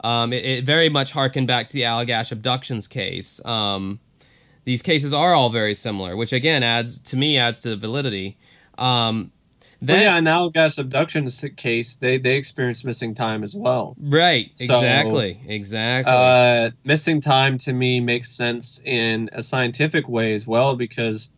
Um, 0.03 0.33
it, 0.33 0.45
it 0.45 0.65
very 0.65 0.89
much 0.89 1.13
harkened 1.13 1.47
back 1.47 1.69
to 1.69 1.75
the 1.75 1.83
Allagash 1.83 2.33
abductions 2.33 2.89
case. 2.89 3.45
Um, 3.45 4.01
these 4.65 4.81
cases 4.81 5.13
are 5.13 5.35
all 5.35 5.51
very 5.51 5.75
similar, 5.75 6.17
which 6.17 6.33
again 6.33 6.63
adds 6.63 7.01
to 7.01 7.17
me 7.17 7.37
adds 7.37 7.61
to 7.61 7.71
the 7.71 7.77
validity. 7.77 8.39
Um, 8.79 9.31
then, 9.83 10.01
yeah, 10.01 10.17
in 10.17 10.25
the 10.25 10.31
Allagash 10.31 10.79
abduction 10.79 11.29
case, 11.57 11.97
they 11.97 12.17
they 12.17 12.37
experienced 12.37 12.87
missing 12.87 13.15
time 13.15 13.45
as 13.45 13.55
well. 13.55 13.95
right, 14.01 14.51
So, 14.55 14.65
exactly, 14.65 15.39
exactly. 15.47 16.15
Uh, 16.15 16.71
missing 16.85 17.21
time 17.21 17.59
to 17.59 17.73
me 17.75 18.01
makes 18.01 18.31
sense 18.31 18.81
in 18.85 19.29
a 19.33 19.43
scientific 19.43 20.09
way 20.09 20.33
as 20.33 20.47
well 20.47 20.77
because, 20.77 21.31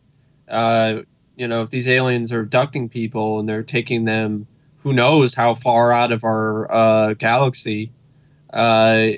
uh, 0.47 1.01
you 1.35 1.47
know, 1.47 1.61
if 1.61 1.69
these 1.69 1.87
aliens 1.87 2.33
are 2.33 2.41
abducting 2.41 2.89
people 2.89 3.39
and 3.39 3.47
they're 3.47 3.63
taking 3.63 4.05
them, 4.05 4.47
who 4.83 4.93
knows 4.93 5.35
how 5.35 5.55
far 5.55 5.91
out 5.91 6.11
of 6.11 6.23
our 6.23 6.71
uh, 6.71 7.13
galaxy, 7.13 7.91
uh, 8.53 9.09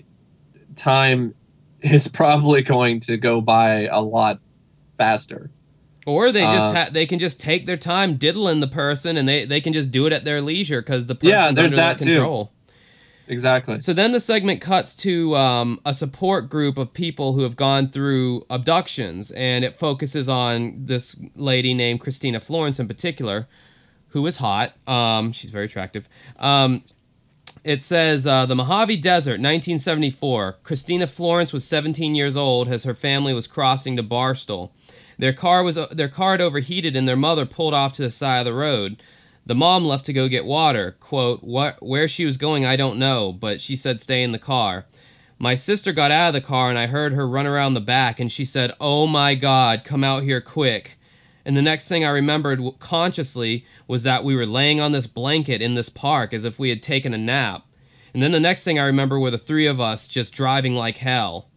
time 0.75 1.33
is 1.81 2.07
probably 2.07 2.61
going 2.61 2.99
to 3.01 3.17
go 3.17 3.41
by 3.41 3.85
a 3.85 4.01
lot 4.01 4.39
faster. 4.97 5.49
Or 6.05 6.31
they 6.31 6.45
just 6.45 6.73
Uh, 6.73 6.85
ha- 6.85 6.89
they 6.91 7.05
can 7.05 7.19
just 7.19 7.39
take 7.39 7.65
their 7.65 7.77
time 7.77 8.15
diddling 8.15 8.61
the 8.61 8.67
person, 8.67 9.15
and 9.15 9.27
they, 9.29 9.45
they 9.45 9.61
can 9.61 9.73
just 9.73 9.91
do 9.91 10.05
it 10.07 10.13
at 10.13 10.25
their 10.25 10.41
leisure 10.41 10.81
because 10.81 11.05
the 11.05 11.15
person's 11.15 11.31
Yeah, 11.31 11.51
there's 11.51 11.73
under 11.73 11.75
that 11.75 11.99
their 11.99 12.23
too. 12.23 12.49
Exactly. 13.29 13.79
So 13.79 13.93
then 13.93 14.11
the 14.11 14.19
segment 14.19 14.59
cuts 14.59 14.95
to 14.95 15.35
um, 15.35 15.79
a 15.85 15.93
support 15.93 16.49
group 16.49 16.79
of 16.79 16.93
people 16.93 17.33
who 17.33 17.43
have 17.43 17.55
gone 17.55 17.89
through 17.89 18.43
abductions, 18.49 19.29
and 19.31 19.63
it 19.63 19.75
focuses 19.75 20.27
on 20.27 20.85
this 20.85 21.15
lady 21.35 21.75
named 21.75 22.01
Christina 22.01 22.39
Florence 22.39 22.79
in 22.79 22.87
particular, 22.87 23.47
who 24.09 24.25
is 24.25 24.37
hot. 24.37 24.73
Um, 24.87 25.31
she's 25.31 25.51
very 25.51 25.65
attractive. 25.65 26.09
Um, 26.37 26.83
it 27.63 27.83
says 27.83 28.25
uh, 28.25 28.47
the 28.47 28.55
Mojave 28.55 28.97
Desert, 28.97 29.33
1974. 29.33 30.57
Christina 30.63 31.05
Florence 31.05 31.53
was 31.53 31.65
17 31.65 32.15
years 32.15 32.35
old 32.35 32.67
as 32.67 32.83
her 32.83 32.95
family 32.95 33.33
was 33.33 33.45
crossing 33.45 33.95
to 33.95 34.03
Barstow. 34.03 34.71
Their 35.19 35.33
car 35.33 35.63
was 35.63 35.75
their 35.89 36.07
car 36.07 36.31
had 36.31 36.41
overheated, 36.41 36.95
and 36.95 37.07
their 37.07 37.17
mother 37.17 37.45
pulled 37.45 37.75
off 37.75 37.93
to 37.93 38.01
the 38.01 38.09
side 38.09 38.39
of 38.39 38.45
the 38.45 38.53
road. 38.53 39.03
The 39.45 39.55
mom 39.55 39.85
left 39.85 40.05
to 40.05 40.13
go 40.13 40.27
get 40.27 40.45
water. 40.45 40.95
Quote, 40.99 41.43
what, 41.43 41.79
where 41.81 42.07
she 42.07 42.25
was 42.25 42.37
going, 42.37 42.65
I 42.65 42.75
don't 42.75 42.99
know, 42.99 43.33
but 43.33 43.61
she 43.61 43.75
said 43.75 43.99
stay 43.99 44.23
in 44.23 44.31
the 44.31 44.39
car. 44.39 44.85
My 45.39 45.55
sister 45.55 45.93
got 45.93 46.11
out 46.11 46.29
of 46.29 46.33
the 46.33 46.41
car 46.41 46.69
and 46.69 46.77
I 46.77 46.87
heard 46.87 47.13
her 47.13 47.27
run 47.27 47.47
around 47.47 47.73
the 47.73 47.81
back 47.81 48.19
and 48.19 48.31
she 48.31 48.43
said, 48.45 48.73
Oh 48.79 49.07
my 49.07 49.35
God, 49.35 49.83
come 49.83 50.03
out 50.03 50.23
here 50.23 50.41
quick. 50.41 50.99
And 51.45 51.55
the 51.55 51.61
next 51.61 51.87
thing 51.87 52.03
I 52.05 52.09
remembered 52.09 52.61
consciously 52.79 53.65
was 53.87 54.03
that 54.03 54.23
we 54.23 54.35
were 54.35 54.45
laying 54.45 54.79
on 54.79 54.91
this 54.91 55.07
blanket 55.07 55.61
in 55.61 55.75
this 55.75 55.89
park 55.89 56.33
as 56.33 56.45
if 56.45 56.59
we 56.59 56.69
had 56.69 56.83
taken 56.83 57.13
a 57.13 57.17
nap. 57.17 57.65
And 58.13 58.21
then 58.21 58.31
the 58.31 58.39
next 58.39 58.63
thing 58.63 58.77
I 58.77 58.85
remember 58.85 59.19
were 59.19 59.31
the 59.31 59.37
three 59.37 59.65
of 59.65 59.79
us 59.79 60.07
just 60.07 60.33
driving 60.33 60.75
like 60.75 60.97
hell. 60.97 61.48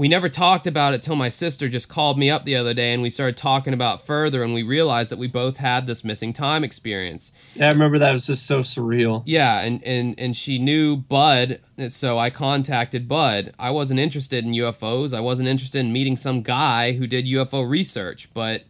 We 0.00 0.08
never 0.08 0.30
talked 0.30 0.66
about 0.66 0.94
it 0.94 1.02
till 1.02 1.14
my 1.14 1.28
sister 1.28 1.68
just 1.68 1.90
called 1.90 2.18
me 2.18 2.30
up 2.30 2.46
the 2.46 2.56
other 2.56 2.72
day 2.72 2.94
and 2.94 3.02
we 3.02 3.10
started 3.10 3.36
talking 3.36 3.74
about 3.74 4.00
further 4.00 4.42
and 4.42 4.54
we 4.54 4.62
realized 4.62 5.10
that 5.10 5.18
we 5.18 5.26
both 5.26 5.58
had 5.58 5.86
this 5.86 6.02
missing 6.02 6.32
time 6.32 6.64
experience. 6.64 7.32
Yeah, 7.54 7.66
I 7.66 7.70
remember 7.70 7.98
that 7.98 8.12
was 8.12 8.26
just 8.26 8.46
so 8.46 8.60
surreal. 8.60 9.22
Yeah, 9.26 9.60
and, 9.60 9.84
and, 9.84 10.18
and 10.18 10.34
she 10.34 10.58
knew 10.58 10.96
Bud, 10.96 11.60
so 11.88 12.18
I 12.18 12.30
contacted 12.30 13.08
Bud. 13.08 13.52
I 13.58 13.72
wasn't 13.72 14.00
interested 14.00 14.42
in 14.42 14.52
UFOs. 14.52 15.14
I 15.14 15.20
wasn't 15.20 15.50
interested 15.50 15.80
in 15.80 15.92
meeting 15.92 16.16
some 16.16 16.40
guy 16.40 16.92
who 16.92 17.06
did 17.06 17.26
UFO 17.26 17.68
research, 17.68 18.32
but 18.32 18.64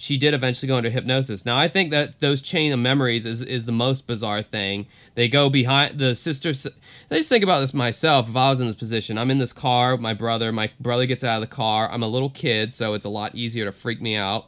she 0.00 0.16
did 0.16 0.32
eventually 0.32 0.66
go 0.66 0.78
into 0.78 0.88
hypnosis. 0.88 1.44
Now, 1.44 1.58
I 1.58 1.68
think 1.68 1.90
that 1.90 2.20
those 2.20 2.40
chain 2.40 2.72
of 2.72 2.78
memories 2.78 3.26
is, 3.26 3.42
is 3.42 3.66
the 3.66 3.72
most 3.72 4.06
bizarre 4.06 4.40
thing. 4.40 4.86
They 5.14 5.28
go 5.28 5.50
behind 5.50 5.98
the 5.98 6.14
sisters. 6.14 6.66
I 7.10 7.16
just 7.16 7.28
think 7.28 7.44
about 7.44 7.60
this 7.60 7.74
myself. 7.74 8.30
If 8.30 8.34
I 8.34 8.48
was 8.48 8.62
in 8.62 8.66
this 8.66 8.76
position, 8.76 9.18
I'm 9.18 9.30
in 9.30 9.36
this 9.36 9.52
car 9.52 9.98
my 9.98 10.14
brother. 10.14 10.52
My 10.52 10.70
brother 10.80 11.04
gets 11.04 11.22
out 11.22 11.34
of 11.34 11.42
the 11.42 11.54
car. 11.54 11.86
I'm 11.92 12.02
a 12.02 12.08
little 12.08 12.30
kid, 12.30 12.72
so 12.72 12.94
it's 12.94 13.04
a 13.04 13.10
lot 13.10 13.34
easier 13.34 13.66
to 13.66 13.72
freak 13.72 14.00
me 14.00 14.16
out. 14.16 14.46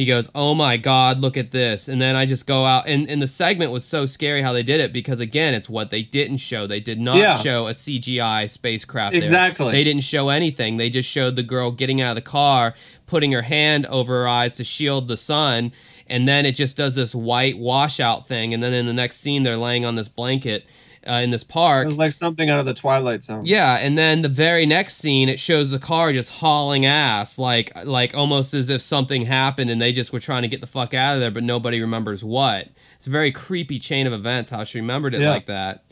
He 0.00 0.06
goes, 0.06 0.30
"Oh 0.34 0.54
my 0.54 0.78
God, 0.78 1.20
look 1.20 1.36
at 1.36 1.50
this!" 1.50 1.86
And 1.86 2.00
then 2.00 2.16
I 2.16 2.24
just 2.24 2.46
go 2.46 2.64
out, 2.64 2.88
and 2.88 3.06
and 3.06 3.20
the 3.20 3.26
segment 3.26 3.70
was 3.70 3.84
so 3.84 4.06
scary 4.06 4.40
how 4.40 4.54
they 4.54 4.62
did 4.62 4.80
it 4.80 4.94
because 4.94 5.20
again, 5.20 5.52
it's 5.52 5.68
what 5.68 5.90
they 5.90 6.02
didn't 6.02 6.38
show. 6.38 6.66
They 6.66 6.80
did 6.80 6.98
not 6.98 7.18
Yeah. 7.18 7.36
show 7.36 7.66
a 7.66 7.74
CGI 7.74 8.46
spacecraft. 8.46 9.12
there. 9.12 9.20
Exactly. 9.20 9.72
They 9.72 9.84
didn't 9.84 10.04
show 10.04 10.30
anything. 10.30 10.78
They 10.78 10.88
just 10.88 11.06
showed 11.10 11.36
the 11.36 11.42
girl 11.42 11.70
getting 11.70 12.00
out 12.00 12.12
of 12.12 12.14
the 12.16 12.22
car, 12.30 12.74
putting 13.04 13.32
her 13.32 13.42
hand 13.42 13.84
over 13.88 14.22
her 14.22 14.28
eyes 14.28 14.54
to 14.54 14.64
shield 14.64 15.06
the 15.06 15.18
sun, 15.18 15.70
and 16.06 16.26
then 16.26 16.46
it 16.46 16.52
just 16.52 16.78
does 16.78 16.94
this 16.94 17.14
white 17.14 17.58
washout 17.58 18.26
thing. 18.26 18.54
And 18.54 18.62
then 18.62 18.72
in 18.72 18.86
the 18.86 18.94
next 18.94 19.18
scene, 19.18 19.42
they're 19.42 19.58
laying 19.58 19.84
on 19.84 19.96
this 19.96 20.08
blanket 20.08 20.64
uh, 21.08 21.12
in 21.14 21.30
this 21.30 21.42
park. 21.44 21.84
It 21.84 21.88
was 21.88 21.98
like 21.98 22.12
something 22.12 22.50
out 22.50 22.60
of 22.60 22.66
the 22.66 22.74
Twilight 22.74 23.22
Zone. 23.22 23.44
Yeah, 23.46 23.76
and 23.76 23.96
then 23.96 24.22
the 24.22 24.28
very 24.28 24.66
next 24.66 24.96
scene, 24.96 25.28
it 25.28 25.40
shows 25.40 25.70
the 25.70 25.78
car 25.78 26.12
just 26.12 26.40
hauling 26.40 26.84
ass, 26.86 27.38
like 27.38 27.72
like 27.84 28.14
almost 28.14 28.52
as 28.54 28.68
if 28.70 28.80
something 28.82 29.22
happened 29.26 29.70
and 29.70 29.80
they 29.80 29.92
just 29.92 30.12
were 30.12 30.20
trying 30.20 30.42
to 30.42 30.48
get 30.48 30.60
the 30.60 30.66
fuck 30.66 30.92
out 30.94 31.14
of 31.14 31.20
there, 31.20 31.30
but 31.30 31.42
nobody 31.42 31.80
remembers 31.80 32.22
what. 32.22 32.68
It's 32.96 33.06
a 33.06 33.10
very 33.10 33.32
creepy 33.32 33.78
chain 33.78 34.06
of 34.06 34.12
events 34.12 34.50
how 34.50 34.64
she 34.64 34.78
remembered 34.78 35.14
it 35.14 35.22
Yeah. 35.22 35.30
like 35.30 35.46
that. 35.46 35.84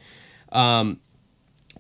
Um, 0.53 1.01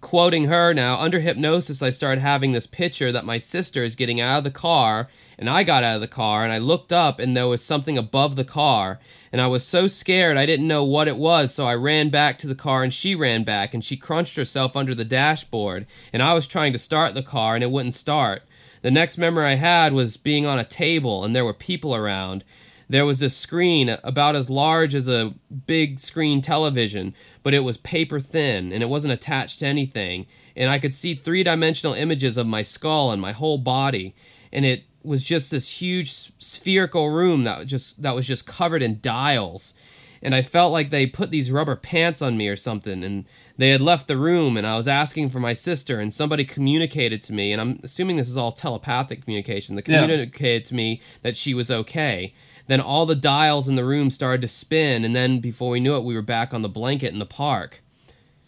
quoting 0.01 0.45
her 0.45 0.73
now, 0.73 0.99
under 1.01 1.21
hypnosis, 1.21 1.83
I 1.83 1.91
started 1.91 2.21
having 2.21 2.53
this 2.53 2.67
picture 2.67 3.11
that 3.13 3.25
my 3.25 3.39
sister 3.39 3.83
is 3.83 3.95
getting 3.95 4.21
out 4.21 4.39
of 4.39 4.45
the 4.45 4.51
car, 4.51 5.09
and 5.39 5.49
I 5.49 5.63
got 5.63 5.85
out 5.85 5.95
of 5.95 6.01
the 6.01 6.09
car, 6.09 6.43
and 6.43 6.53
I 6.53 6.59
looked 6.59 6.93
up, 6.93 7.21
and 7.21 7.37
there 7.37 7.47
was 7.47 7.63
something 7.63 7.97
above 7.97 8.37
the 8.37 8.45
car, 8.45 8.99
and 9.31 9.41
I 9.41 9.47
was 9.47 9.65
so 9.65 9.87
scared 9.87 10.37
I 10.37 10.47
didn't 10.47 10.67
know 10.67 10.85
what 10.85 11.09
it 11.09 11.17
was, 11.17 11.55
so 11.55 11.67
I 11.67 11.75
ran 11.75 12.09
back 12.09 12.39
to 12.39 12.47
the 12.47 12.55
car, 12.55 12.83
and 12.83 12.93
she 12.93 13.15
ran 13.15 13.45
back, 13.45 13.75
and 13.75 13.85
she 13.85 13.97
crunched 13.97 14.37
herself 14.37 14.77
under 14.77 14.95
the 14.95 15.05
dashboard, 15.05 15.87
and 16.13 16.23
I 16.23 16.35
was 16.35 16.47
trying 16.47 16.73
to 16.73 16.79
start 16.79 17.15
the 17.15 17.23
car, 17.23 17.55
and 17.55 17.63
it 17.63 17.71
wouldn't 17.71 17.95
start. 17.95 18.43
The 18.83 18.91
next 18.91 19.19
memory 19.19 19.47
I 19.47 19.55
had 19.55 19.93
was 19.93 20.17
being 20.17 20.47
on 20.47 20.59
a 20.59 20.65
table, 20.65 21.25
and 21.25 21.35
there 21.35 21.45
were 21.45 21.55
people 21.55 21.95
around. 21.95 22.45
There 22.89 23.05
was 23.05 23.19
this 23.19 23.37
screen 23.37 23.99
about 24.03 24.35
as 24.35 24.49
large 24.49 24.95
as 24.95 25.09
a 25.09 25.35
big 25.67 25.99
screen 25.99 26.41
television, 26.41 27.15
but 27.43 27.53
it 27.53 27.61
was 27.61 27.77
paper 27.77 28.19
thin 28.19 28.73
and 28.73 28.83
it 28.83 28.89
wasn't 28.89 29.13
attached 29.13 29.59
to 29.59 29.67
anything. 29.67 30.27
And 30.57 30.71
I 30.71 30.79
could 30.79 30.95
see 30.95 31.15
three 31.15 31.43
dimensional 31.43 31.95
images 31.95 32.39
of 32.39 32.47
my 32.47 32.63
skull 32.63 33.13
and 33.13 33.21
my 33.21 33.33
whole 33.33 33.59
body. 33.59 34.15
And 34.51 34.65
it 34.65 34.85
was 35.09 35.23
just 35.23 35.51
this 35.51 35.81
huge 35.81 36.11
spherical 36.11 37.11
room 37.11 37.45
that 37.45 37.67
just 37.67 38.03
that 38.03 38.15
was 38.15 38.27
just 38.27 38.47
covered 38.47 38.83
in 38.83 39.01
dials. 39.01 39.75
And 40.21 40.35
I 40.35 40.43
felt 40.43 40.73
like 40.73 40.91
they 40.91 41.07
put 41.07 41.31
these 41.31 41.53
rubber 41.53 41.77
pants 41.77 42.21
on 42.21 42.37
me 42.37 42.49
or 42.49 42.57
something. 42.57 43.05
And 43.05 43.25
they 43.57 43.71
had 43.71 43.81
left 43.81 44.09
the 44.09 44.17
room, 44.17 44.57
and 44.57 44.67
I 44.67 44.77
was 44.77 44.89
asking 44.89 45.31
for 45.31 45.39
my 45.39 45.53
sister, 45.53 46.01
and 46.01 46.13
somebody 46.13 46.45
communicated 46.45 47.23
to 47.23 47.33
me. 47.33 47.53
And 47.53 47.61
I'm 47.61 47.79
assuming 47.85 48.17
this 48.17 48.29
is 48.29 48.37
all 48.37 48.51
telepathic 48.51 49.23
communication. 49.25 49.77
They 49.77 49.83
Yeah. 49.87 50.01
communicated 50.03 50.65
to 50.67 50.75
me 50.75 51.01
that 51.23 51.37
she 51.37 51.55
was 51.55 51.71
okay. 51.71 52.35
Then 52.67 52.81
all 52.81 53.07
the 53.07 53.15
dials 53.15 53.69
in 53.69 53.77
the 53.77 53.85
room 53.85 54.11
started 54.11 54.41
to 54.41 54.49
spin, 54.49 55.05
and 55.05 55.15
then 55.15 55.39
before 55.39 55.71
we 55.71 55.79
knew 55.81 55.97
it, 55.97 56.03
we 56.05 56.15
were 56.15 56.23
back 56.23 56.53
on 56.53 56.63
the 56.63 56.69
blanket 56.69 57.13
in 57.13 57.21
the 57.21 57.25
park. 57.27 57.81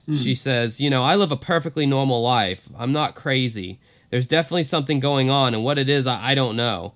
Hmm. 0.06 0.14
She 0.14 0.34
says, 0.34 0.80
You 0.80 0.90
know, 0.90 1.04
I 1.04 1.14
live 1.14 1.30
a 1.30 1.36
perfectly 1.36 1.86
normal 1.86 2.20
life. 2.20 2.68
I'm 2.76 2.90
not 2.92 3.14
crazy. 3.14 3.78
There's 4.10 4.26
definitely 4.26 4.64
something 4.64 5.00
going 5.00 5.30
on, 5.30 5.54
and 5.54 5.62
what 5.62 5.78
it 5.78 5.88
is, 5.88 6.06
I, 6.06 6.30
I 6.30 6.34
don't 6.34 6.56
know. 6.56 6.94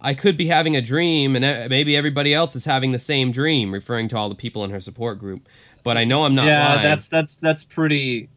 I 0.00 0.14
could 0.14 0.36
be 0.36 0.46
having 0.46 0.76
a 0.76 0.82
dream, 0.82 1.36
and 1.36 1.44
uh, 1.44 1.66
maybe 1.70 1.96
everybody 1.96 2.34
else 2.34 2.54
is 2.54 2.64
having 2.64 2.92
the 2.92 2.98
same 2.98 3.30
dream, 3.30 3.72
referring 3.72 4.08
to 4.08 4.16
all 4.16 4.28
the 4.28 4.34
people 4.34 4.62
in 4.64 4.70
her 4.70 4.80
support 4.80 5.18
group. 5.18 5.48
But 5.82 5.96
I 5.96 6.04
know 6.04 6.24
I'm 6.24 6.34
not 6.34 6.46
yeah, 6.46 6.68
lying. 6.68 6.82
that's 6.82 7.08
that's 7.08 7.38
that's 7.38 7.64
pretty. 7.64 8.28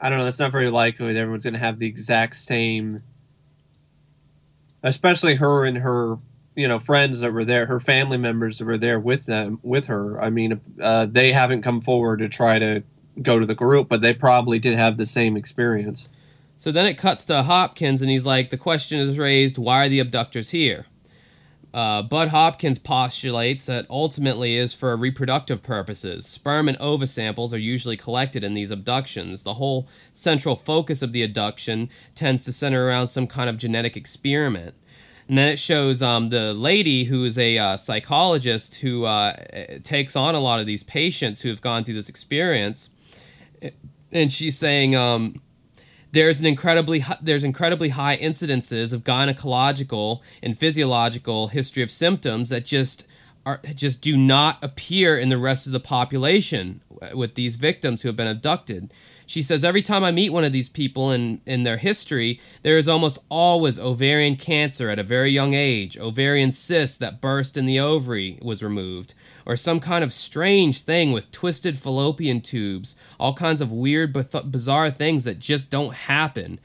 I 0.00 0.08
don't 0.08 0.18
know. 0.18 0.24
That's 0.24 0.38
not 0.38 0.50
very 0.50 0.70
likely 0.70 1.12
that 1.12 1.20
everyone's 1.20 1.44
going 1.44 1.54
to 1.54 1.60
have 1.60 1.78
the 1.78 1.86
exact 1.86 2.36
same. 2.36 3.02
Especially 4.82 5.34
her 5.34 5.66
and 5.66 5.76
her, 5.76 6.16
you 6.56 6.66
know, 6.66 6.78
friends 6.78 7.20
that 7.20 7.34
were 7.34 7.44
there, 7.44 7.66
her 7.66 7.80
family 7.80 8.16
members 8.16 8.58
that 8.58 8.64
were 8.64 8.78
there 8.78 8.98
with 8.98 9.26
them, 9.26 9.60
with 9.62 9.86
her. 9.86 10.18
I 10.20 10.30
mean, 10.30 10.58
uh, 10.80 11.06
they 11.06 11.32
haven't 11.32 11.62
come 11.62 11.82
forward 11.82 12.20
to 12.20 12.30
try 12.30 12.58
to 12.58 12.82
go 13.20 13.38
to 13.38 13.44
the 13.44 13.54
group, 13.54 13.88
but 13.90 14.00
they 14.00 14.14
probably 14.14 14.58
did 14.58 14.78
have 14.78 14.96
the 14.96 15.04
same 15.04 15.36
experience. 15.36 16.08
So 16.60 16.70
then 16.70 16.84
it 16.84 16.98
cuts 16.98 17.24
to 17.24 17.44
Hopkins, 17.44 18.02
and 18.02 18.10
he's 18.10 18.26
like, 18.26 18.50
The 18.50 18.58
question 18.58 19.00
is 19.00 19.18
raised, 19.18 19.56
why 19.56 19.86
are 19.86 19.88
the 19.88 19.98
abductors 19.98 20.50
here? 20.50 20.84
Uh, 21.72 22.02
Bud 22.02 22.28
Hopkins 22.28 22.78
postulates 22.78 23.64
that 23.64 23.86
ultimately 23.88 24.58
is 24.58 24.74
for 24.74 24.94
reproductive 24.94 25.62
purposes. 25.62 26.26
Sperm 26.26 26.68
and 26.68 26.76
ova 26.78 27.06
samples 27.06 27.54
are 27.54 27.58
usually 27.58 27.96
collected 27.96 28.44
in 28.44 28.52
these 28.52 28.70
abductions. 28.70 29.42
The 29.42 29.54
whole 29.54 29.88
central 30.12 30.54
focus 30.54 31.00
of 31.00 31.12
the 31.12 31.22
abduction 31.22 31.88
tends 32.14 32.44
to 32.44 32.52
center 32.52 32.86
around 32.86 33.06
some 33.06 33.26
kind 33.26 33.48
of 33.48 33.56
genetic 33.56 33.96
experiment. 33.96 34.74
And 35.28 35.38
then 35.38 35.48
it 35.48 35.58
shows 35.58 36.02
um, 36.02 36.28
the 36.28 36.52
lady 36.52 37.04
who 37.04 37.24
is 37.24 37.38
a 37.38 37.56
uh, 37.56 37.76
psychologist 37.78 38.74
who 38.80 39.06
uh, 39.06 39.32
takes 39.82 40.14
on 40.14 40.34
a 40.34 40.40
lot 40.40 40.60
of 40.60 40.66
these 40.66 40.82
patients 40.82 41.40
who 41.40 41.48
have 41.48 41.62
gone 41.62 41.84
through 41.84 41.94
this 41.94 42.10
experience. 42.10 42.90
And 44.12 44.30
she's 44.30 44.58
saying, 44.58 44.94
um, 44.94 45.36
there's 46.12 46.40
an 46.40 46.46
incredibly 46.46 47.04
there's 47.20 47.44
incredibly 47.44 47.90
high 47.90 48.16
incidences 48.16 48.92
of 48.92 49.04
gynecological 49.04 50.20
and 50.42 50.56
physiological 50.56 51.48
history 51.48 51.82
of 51.82 51.90
symptoms 51.90 52.48
that 52.50 52.64
just 52.64 53.06
are 53.46 53.60
just 53.74 54.00
do 54.02 54.16
not 54.16 54.62
appear 54.62 55.16
in 55.16 55.28
the 55.28 55.38
rest 55.38 55.66
of 55.66 55.72
the 55.72 55.80
population 55.80 56.80
with 57.14 57.34
these 57.34 57.56
victims 57.56 58.02
who 58.02 58.08
have 58.08 58.16
been 58.16 58.26
abducted. 58.26 58.92
She 59.30 59.42
says 59.42 59.62
every 59.62 59.80
time 59.80 60.02
I 60.02 60.10
meet 60.10 60.32
one 60.32 60.42
of 60.42 60.50
these 60.50 60.68
people 60.68 61.12
in, 61.12 61.40
in 61.46 61.62
their 61.62 61.76
history, 61.76 62.40
there 62.62 62.76
is 62.76 62.88
almost 62.88 63.20
always 63.28 63.78
ovarian 63.78 64.34
cancer 64.34 64.90
at 64.90 64.98
a 64.98 65.04
very 65.04 65.30
young 65.30 65.54
age, 65.54 65.96
ovarian 65.96 66.50
cyst 66.50 66.98
that 66.98 67.20
burst 67.20 67.56
in 67.56 67.64
the 67.64 67.78
ovary 67.78 68.40
was 68.42 68.60
removed, 68.60 69.14
or 69.46 69.56
some 69.56 69.78
kind 69.78 70.02
of 70.02 70.12
strange 70.12 70.82
thing 70.82 71.12
with 71.12 71.30
twisted 71.30 71.78
fallopian 71.78 72.40
tubes, 72.40 72.96
all 73.20 73.32
kinds 73.32 73.60
of 73.60 73.70
weird, 73.70 74.12
bizarre 74.50 74.90
things 74.90 75.22
that 75.26 75.38
just 75.38 75.70
don't 75.70 75.94
happen. 75.94 76.58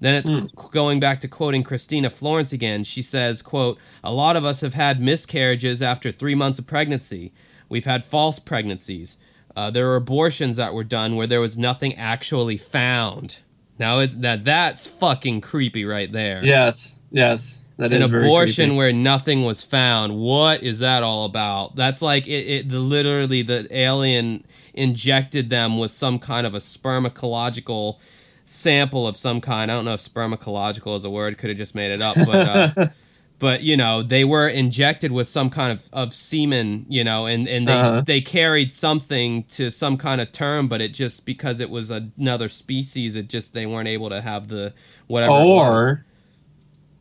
Then 0.00 0.14
it's 0.14 0.30
hmm. 0.30 0.46
qu- 0.56 0.70
going 0.70 1.00
back 1.00 1.20
to 1.20 1.28
quoting 1.28 1.62
Christina 1.62 2.08
Florence 2.08 2.54
again. 2.54 2.84
She 2.84 3.02
says, 3.02 3.42
quote, 3.42 3.78
"A 4.02 4.14
lot 4.14 4.34
of 4.34 4.46
us 4.46 4.62
have 4.62 4.72
had 4.72 5.02
miscarriages 5.02 5.82
after 5.82 6.10
3 6.10 6.34
months 6.34 6.58
of 6.58 6.66
pregnancy. 6.66 7.32
We've 7.68 7.84
had 7.84 8.02
false 8.02 8.38
pregnancies. 8.38 9.18
Uh, 9.58 9.70
there 9.70 9.86
were 9.86 9.96
abortions 9.96 10.56
that 10.56 10.72
were 10.72 10.84
done 10.84 11.16
where 11.16 11.26
there 11.26 11.40
was 11.40 11.58
nothing 11.58 11.94
actually 11.96 12.56
found." 12.56 13.40
Now 13.78 14.00
it's 14.00 14.16
that 14.16 14.44
that's 14.44 14.86
fucking 14.86 15.40
creepy 15.40 15.84
right 15.84 16.10
there. 16.10 16.44
Yes, 16.44 16.98
yes, 17.10 17.64
that 17.78 17.92
is 17.92 18.04
An 18.04 18.14
abortion 18.14 18.74
where 18.74 18.92
nothing 18.92 19.44
was 19.44 19.62
found. 19.62 20.16
What 20.16 20.62
is 20.62 20.80
that 20.80 21.04
all 21.04 21.24
about? 21.24 21.76
That's 21.76 22.02
like 22.02 22.26
it, 22.26 22.46
it 22.46 22.68
the 22.68 22.80
literally 22.80 23.42
the 23.42 23.68
alien 23.70 24.44
injected 24.74 25.48
them 25.48 25.78
with 25.78 25.92
some 25.92 26.18
kind 26.18 26.46
of 26.46 26.54
a 26.54 26.58
spermacological 26.58 28.00
sample 28.44 29.06
of 29.06 29.16
some 29.16 29.40
kind. 29.40 29.70
I 29.70 29.76
don't 29.76 29.84
know 29.84 29.94
if 29.94 30.00
spermacological 30.00 30.96
is 30.96 31.04
a 31.04 31.10
word. 31.10 31.38
Could 31.38 31.50
have 31.50 31.58
just 31.58 31.74
made 31.76 31.92
it 31.92 32.00
up, 32.00 32.16
but 32.16 32.76
uh, 32.76 32.86
but 33.38 33.62
you 33.62 33.76
know 33.76 34.02
they 34.02 34.24
were 34.24 34.48
injected 34.48 35.12
with 35.12 35.26
some 35.26 35.48
kind 35.50 35.72
of, 35.72 35.88
of 35.92 36.12
semen, 36.14 36.86
you 36.88 37.04
know, 37.04 37.26
and 37.26 37.46
and 37.48 37.68
they 37.68 37.72
Uh-huh. 37.72 38.00
they 38.04 38.20
carried 38.20 38.72
something 38.72 39.44
to 39.44 39.70
some 39.70 39.96
kind 39.96 40.20
of 40.20 40.32
term, 40.32 40.68
but 40.68 40.80
it 40.80 40.92
just 40.94 41.24
because 41.26 41.60
it 41.60 41.70
was 41.70 41.90
another 41.90 42.48
species, 42.48 43.14
it 43.16 43.28
just 43.28 43.54
they 43.54 43.66
weren't 43.66 43.88
able 43.88 44.08
to 44.10 44.20
have 44.20 44.48
the 44.48 44.74
whatever. 45.06 45.32
or 45.32 46.04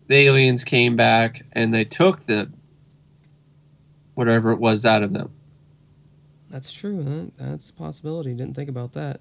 the 0.07 0.15
aliens 0.15 0.63
came 0.63 0.95
back 0.95 1.43
and 1.53 1.73
they 1.73 1.83
took 1.85 2.25
the 2.25 2.49
whatever 4.15 4.51
it 4.51 4.59
was 4.59 4.85
out 4.85 5.03
of 5.03 5.13
them. 5.13 5.29
That's 6.49 6.71
true. 6.71 7.03
That- 7.03 7.37
That's 7.37 7.69
a 7.69 7.73
possibility. 7.73 8.33
Didn't 8.33 8.55
think 8.55 8.69
about 8.69 8.93
that. 8.93 9.19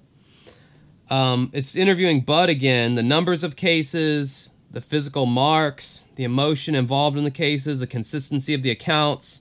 Um, 1.11 1.51
it's 1.53 1.77
interviewing 1.77 2.21
Bud 2.23 2.49
again. 2.49 2.95
The 2.95 3.03
numbers 3.03 3.45
of 3.45 3.57
cases, 3.57 4.51
the 4.77 4.83
physical 4.83 5.25
marks, 5.25 6.05
the 6.17 6.25
emotion 6.25 6.75
involved 6.75 7.17
in 7.17 7.25
the 7.25 7.31
cases, 7.31 7.81
the 7.81 7.87
consistency 7.87 8.53
of 8.53 8.63
the 8.63 8.71
accounts. 8.71 9.41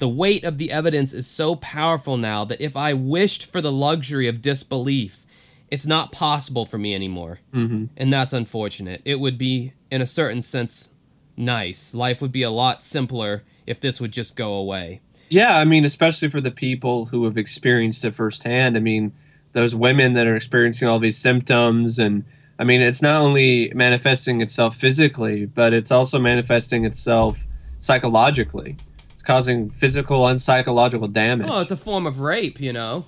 The 0.00 0.08
weight 0.08 0.42
of 0.42 0.58
the 0.58 0.72
evidence 0.72 1.12
is 1.12 1.24
so 1.24 1.54
powerful 1.54 2.16
now 2.16 2.44
that 2.46 2.60
if 2.60 2.76
I 2.76 2.92
wished 2.92 3.46
for 3.46 3.60
the 3.60 3.70
luxury 3.70 4.26
of 4.26 4.42
disbelief, 4.42 5.24
it's 5.70 5.86
not 5.86 6.10
possible 6.10 6.66
for 6.66 6.78
me 6.78 6.96
anymore. 6.96 7.38
hmm 7.52 7.84
And 7.96 8.12
that's 8.12 8.32
unfortunate. 8.32 9.02
It 9.04 9.20
would 9.20 9.38
be, 9.38 9.72
in 9.88 10.02
a 10.02 10.06
certain 10.06 10.42
sense, 10.42 10.88
nice. 11.36 11.94
Life 11.94 12.20
would 12.20 12.32
be 12.32 12.42
a 12.42 12.50
lot 12.50 12.82
simpler 12.82 13.44
if 13.68 13.78
this 13.78 14.00
would 14.00 14.10
just 14.10 14.34
go 14.34 14.54
away. 14.54 15.00
Yeah, 15.28 15.56
I 15.56 15.64
mean, 15.64 15.84
especially 15.84 16.28
for 16.28 16.40
the 16.40 16.50
people 16.50 17.04
who 17.04 17.24
have 17.26 17.38
experienced 17.38 18.04
it 18.04 18.16
firsthand. 18.16 18.76
I 18.76 18.80
mean, 18.80 19.12
those 19.52 19.76
women 19.76 20.14
that 20.14 20.26
are 20.26 20.34
experiencing 20.34 20.88
all 20.88 20.98
these 20.98 21.18
symptoms, 21.18 22.00
and 22.00 22.24
I 22.58 22.64
mean, 22.64 22.80
it's 22.80 23.02
not 23.02 23.16
only 23.16 23.72
manifesting 23.74 24.40
itself 24.40 24.76
physically, 24.76 25.46
but 25.46 25.72
it's 25.72 25.90
also 25.90 26.18
manifesting 26.18 26.84
itself 26.84 27.44
psychologically. 27.80 28.76
It's 29.14 29.22
causing 29.22 29.70
physical 29.70 30.26
and 30.26 30.40
psychological 30.40 31.08
damage. 31.08 31.48
Oh, 31.50 31.60
it's 31.60 31.70
a 31.70 31.76
form 31.76 32.06
of 32.06 32.20
rape, 32.20 32.60
you 32.60 32.72
know. 32.72 33.06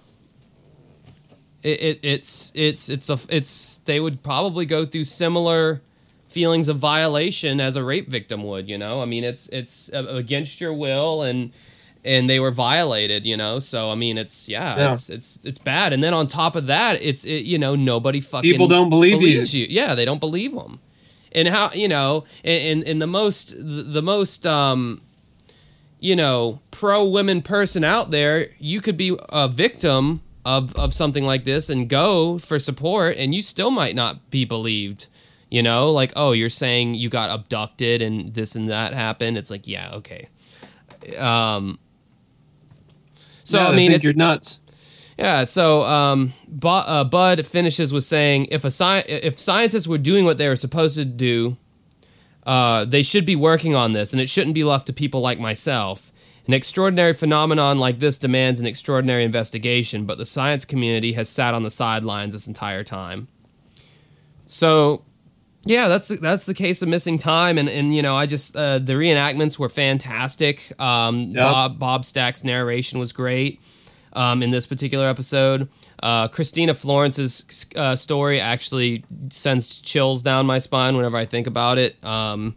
It, 1.62 1.80
it 1.80 2.00
it's 2.02 2.52
it's 2.54 2.88
it's 2.88 3.08
a 3.08 3.18
it's 3.28 3.78
they 3.78 3.98
would 3.98 4.22
probably 4.22 4.66
go 4.66 4.84
through 4.84 5.04
similar 5.04 5.80
feelings 6.28 6.68
of 6.68 6.76
violation 6.76 7.60
as 7.60 7.76
a 7.76 7.84
rape 7.84 8.08
victim 8.08 8.42
would. 8.44 8.68
You 8.68 8.76
know, 8.76 9.00
I 9.00 9.06
mean, 9.06 9.24
it's 9.24 9.48
it's 9.48 9.92
uh, 9.92 10.04
against 10.08 10.60
your 10.60 10.74
will 10.74 11.22
and 11.22 11.52
and 12.05 12.28
they 12.28 12.39
were 12.40 12.51
violated 12.51 13.24
you 13.26 13.36
know? 13.36 13.59
So 13.59 13.90
i 13.90 13.94
mean 13.94 14.18
it's 14.18 14.48
yeah, 14.48 14.76
Yeah. 14.76 14.93
it's 14.93 15.09
it's 15.10 15.44
it's 15.44 15.59
bad. 15.59 15.93
And 15.93 16.02
then 16.05 16.14
on 16.14 16.26
top 16.26 16.55
of 16.56 16.66
that 16.66 17.01
it's 17.02 17.24
it, 17.24 17.44
you 17.44 17.59
know 17.59 17.74
nobody 17.74 18.20
fucking 18.20 18.51
People 18.51 18.68
don't 18.68 18.90
believe 18.90 19.14
you. 19.14 19.18
believes 19.20 19.55
you. 19.55 19.66
Yeah 19.68 19.94
they 19.94 20.05
don't 20.05 20.20
believe 20.20 20.52
them 20.55 20.81
and 21.32 21.48
how 21.48 21.70
you 21.74 21.89
know 21.89 22.24
in 22.44 22.82
in 22.85 22.98
the 23.01 23.06
most 23.06 23.55
the 23.59 24.02
most 24.02 24.47
um 24.47 25.01
you 26.01 26.14
know 26.14 26.60
pro 26.70 27.05
women 27.09 27.40
person 27.43 27.82
out 27.82 28.10
there 28.10 28.51
you 28.59 28.81
could 28.81 28.97
be 28.97 29.16
a 29.31 29.48
victim 29.48 30.20
of 30.44 30.74
of 30.76 30.93
something 30.93 31.24
like 31.24 31.44
this 31.44 31.70
and 31.70 31.89
go 31.89 32.39
for 32.39 32.59
support 32.59 33.16
and 33.16 33.35
you 33.35 33.40
still 33.43 33.70
might 33.70 33.97
not 33.97 34.31
be 34.31 34.44
believed 34.44 35.09
you 35.51 35.62
know? 35.62 35.90
Like 35.93 36.12
oh 36.16 36.32
you're 36.32 36.51
saying 36.51 36.94
you 36.94 37.09
got 37.09 37.31
abducted 37.31 38.02
and 38.02 38.35
this 38.35 38.56
and 38.56 38.68
that 38.68 38.93
happened. 38.93 39.39
It's 39.39 39.51
like 39.51 39.66
yeah 39.68 39.93
okay. 39.94 40.28
Um 41.18 41.78
so 43.44 43.58
Yeah, 43.58 43.68
i 43.68 43.76
mean 43.76 43.92
it's 43.92 44.04
you're 44.04 44.14
nuts. 44.14 44.60
yeah, 45.16 45.44
so 45.44 45.82
um, 45.84 46.32
Bu- 46.48 46.66
uh, 46.68 47.04
Bud 47.04 47.46
finishes 47.46 47.92
with 47.92 48.02
saying 48.04 48.48
if 48.50 48.64
a 48.64 48.70
sci- 48.72 49.04
if 49.06 49.38
scientists 49.38 49.86
were 49.86 49.98
doing 49.98 50.24
what 50.24 50.38
they 50.38 50.48
were 50.48 50.56
supposed 50.56 50.96
to 50.96 51.04
do, 51.04 51.56
uh, 52.46 52.84
they 52.84 53.02
should 53.04 53.24
be 53.24 53.36
working 53.36 53.74
on 53.76 53.92
this, 53.92 54.12
and 54.12 54.20
it 54.20 54.28
shouldn't 54.28 54.54
be 54.54 54.64
left 54.64 54.86
to 54.88 54.92
people 54.92 55.20
like 55.20 55.38
myself. 55.38 56.10
An 56.46 56.52
extraordinary 56.52 57.14
phenomenon 57.14 57.78
like 57.78 58.00
this 58.00 58.18
demands 58.18 58.58
an 58.60 58.66
extraordinary 58.66 59.24
investigation, 59.24 60.04
but 60.04 60.18
the 60.18 60.26
science 60.26 60.64
community 60.66 61.12
has 61.14 61.28
sat 61.28 61.54
on 61.54 61.62
the 61.62 61.70
sidelines 61.70 62.34
this 62.34 62.46
entire 62.48 62.82
time. 62.84 63.28
So, 64.46 65.04
yeah, 65.66 65.88
that's 65.88 66.08
that's 66.20 66.46
the 66.46 66.54
case 66.54 66.82
of 66.82 66.88
missing 66.88 67.18
time, 67.18 67.58
and 67.58 67.68
and 67.68 67.94
you 67.94 68.02
know 68.02 68.14
I 68.16 68.26
just 68.26 68.56
uh, 68.56 68.78
the 68.78 68.94
reenactments 68.94 69.58
were 69.58 69.68
fantastic. 69.68 70.72
Um, 70.80 71.18
Yep. 71.18 71.34
Bob 71.36 71.78
Bob 71.78 72.04
Stack's 72.04 72.44
narration 72.44 72.98
was 72.98 73.12
great 73.12 73.60
um, 74.12 74.42
in 74.42 74.50
this 74.50 74.66
particular 74.66 75.08
episode. 75.08 75.68
Uh, 76.02 76.28
Christina 76.28 76.74
Florence's 76.74 77.66
uh, 77.76 77.96
story 77.96 78.40
actually 78.40 79.04
sends 79.30 79.74
chills 79.80 80.22
down 80.22 80.44
my 80.46 80.58
spine 80.58 80.96
whenever 80.96 81.16
I 81.16 81.24
think 81.24 81.46
about 81.46 81.78
it. 81.78 82.02
Um, 82.04 82.56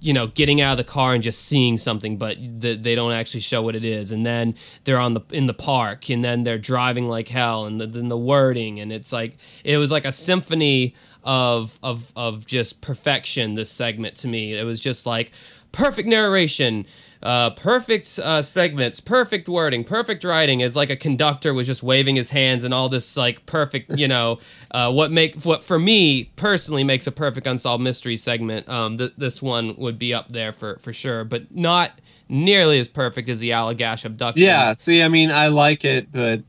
you 0.00 0.12
know, 0.12 0.28
getting 0.28 0.60
out 0.60 0.70
of 0.70 0.76
the 0.78 0.84
car 0.84 1.14
and 1.14 1.22
just 1.22 1.44
seeing 1.44 1.76
something, 1.76 2.16
but 2.16 2.36
th- 2.60 2.80
they 2.82 2.94
don't 2.94 3.10
actually 3.10 3.40
show 3.40 3.60
what 3.60 3.74
it 3.74 3.84
is. 3.84 4.12
And 4.12 4.24
then 4.24 4.54
they're 4.84 5.00
on 5.00 5.14
the 5.14 5.22
in 5.32 5.48
the 5.48 5.54
park, 5.54 6.08
and 6.08 6.22
then 6.22 6.44
they're 6.44 6.58
driving 6.58 7.08
like 7.08 7.26
hell, 7.26 7.66
and 7.66 7.80
then 7.80 8.06
the 8.06 8.16
wording, 8.16 8.78
and 8.78 8.92
it's 8.92 9.12
like 9.12 9.36
it 9.64 9.78
was 9.78 9.90
like 9.90 10.04
a 10.04 10.12
symphony 10.12 10.94
of 11.24 11.78
of 11.82 12.12
of 12.16 12.46
just 12.46 12.80
perfection. 12.80 13.54
This 13.54 13.70
segment 13.70 14.16
to 14.16 14.28
me, 14.28 14.54
it 14.54 14.64
was 14.64 14.80
just 14.80 15.06
like 15.06 15.32
perfect 15.72 16.08
narration. 16.08 16.86
Uh, 17.22 17.50
perfect 17.50 18.18
uh, 18.18 18.40
segments, 18.40 18.98
perfect 18.98 19.46
wording, 19.46 19.84
perfect 19.84 20.24
writing. 20.24 20.60
It's 20.60 20.74
like 20.74 20.88
a 20.88 20.96
conductor 20.96 21.52
was 21.52 21.66
just 21.66 21.82
waving 21.82 22.16
his 22.16 22.30
hands 22.30 22.64
and 22.64 22.72
all 22.72 22.88
this 22.88 23.14
like 23.14 23.44
perfect, 23.44 23.90
you 23.90 24.08
know, 24.08 24.38
uh, 24.70 24.90
what 24.90 25.12
make 25.12 25.42
what 25.42 25.62
for 25.62 25.78
me 25.78 26.24
personally 26.36 26.82
makes 26.82 27.06
a 27.06 27.12
perfect 27.12 27.46
unsolved 27.46 27.84
mystery 27.84 28.16
segment. 28.16 28.66
Um, 28.70 28.96
th- 28.96 29.12
this 29.18 29.42
one 29.42 29.76
would 29.76 29.98
be 29.98 30.14
up 30.14 30.32
there 30.32 30.50
for 30.50 30.78
for 30.78 30.94
sure, 30.94 31.24
but 31.24 31.54
not 31.54 32.00
nearly 32.30 32.78
as 32.78 32.88
perfect 32.88 33.28
as 33.28 33.40
the 33.40 33.50
Allagash 33.50 34.06
abduction. 34.06 34.46
Yeah. 34.46 34.72
See, 34.72 35.02
I 35.02 35.08
mean, 35.08 35.30
I 35.30 35.48
like 35.48 35.84
it, 35.84 36.10
but 36.10 36.40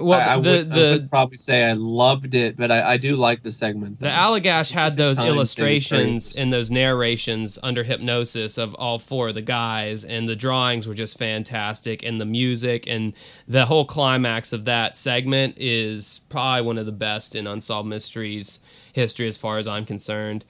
well, 0.00 0.20
I, 0.20 0.34
I 0.34 0.36
the 0.40 0.50
would, 0.50 0.72
I 0.72 0.74
the 0.74 0.92
would 0.92 1.10
probably 1.10 1.36
say 1.36 1.64
I 1.64 1.74
loved 1.74 2.34
it, 2.34 2.56
but 2.56 2.70
I, 2.70 2.92
I 2.92 2.96
do 2.96 3.16
like 3.16 3.42
the 3.42 3.52
segment. 3.52 3.98
The 4.00 4.04
though. 4.04 4.10
Allagash 4.10 4.72
had 4.72 4.92
those 4.94 5.16
time 5.16 5.26
thing 5.26 5.32
is 5.32 5.36
illustrations 5.36 6.32
and 6.34 6.52
those 6.52 6.70
narrations 6.70 7.58
under 7.62 7.84
hypnosis 7.84 8.58
of 8.58 8.74
all 8.74 8.98
four 8.98 9.28
of 9.28 9.34
the 9.34 9.42
guys, 9.42 10.04
and 10.04 10.28
the 10.28 10.36
drawings 10.36 10.86
were 10.86 10.94
just 10.94 11.18
fantastic, 11.18 12.02
and 12.02 12.20
the 12.20 12.26
music 12.26 12.86
and 12.86 13.12
the 13.46 13.66
whole 13.66 13.84
climax 13.84 14.52
of 14.52 14.64
that 14.64 14.96
segment 14.96 15.54
is 15.58 16.20
probably 16.28 16.62
one 16.62 16.78
of 16.78 16.86
the 16.86 16.92
best 16.92 17.34
in 17.34 17.46
Unsolved 17.46 17.88
Mysteries 17.88 18.60
history, 18.92 19.28
as 19.28 19.38
far 19.38 19.58
as 19.58 19.66
I'm 19.66 19.84
concerned. 19.84 20.44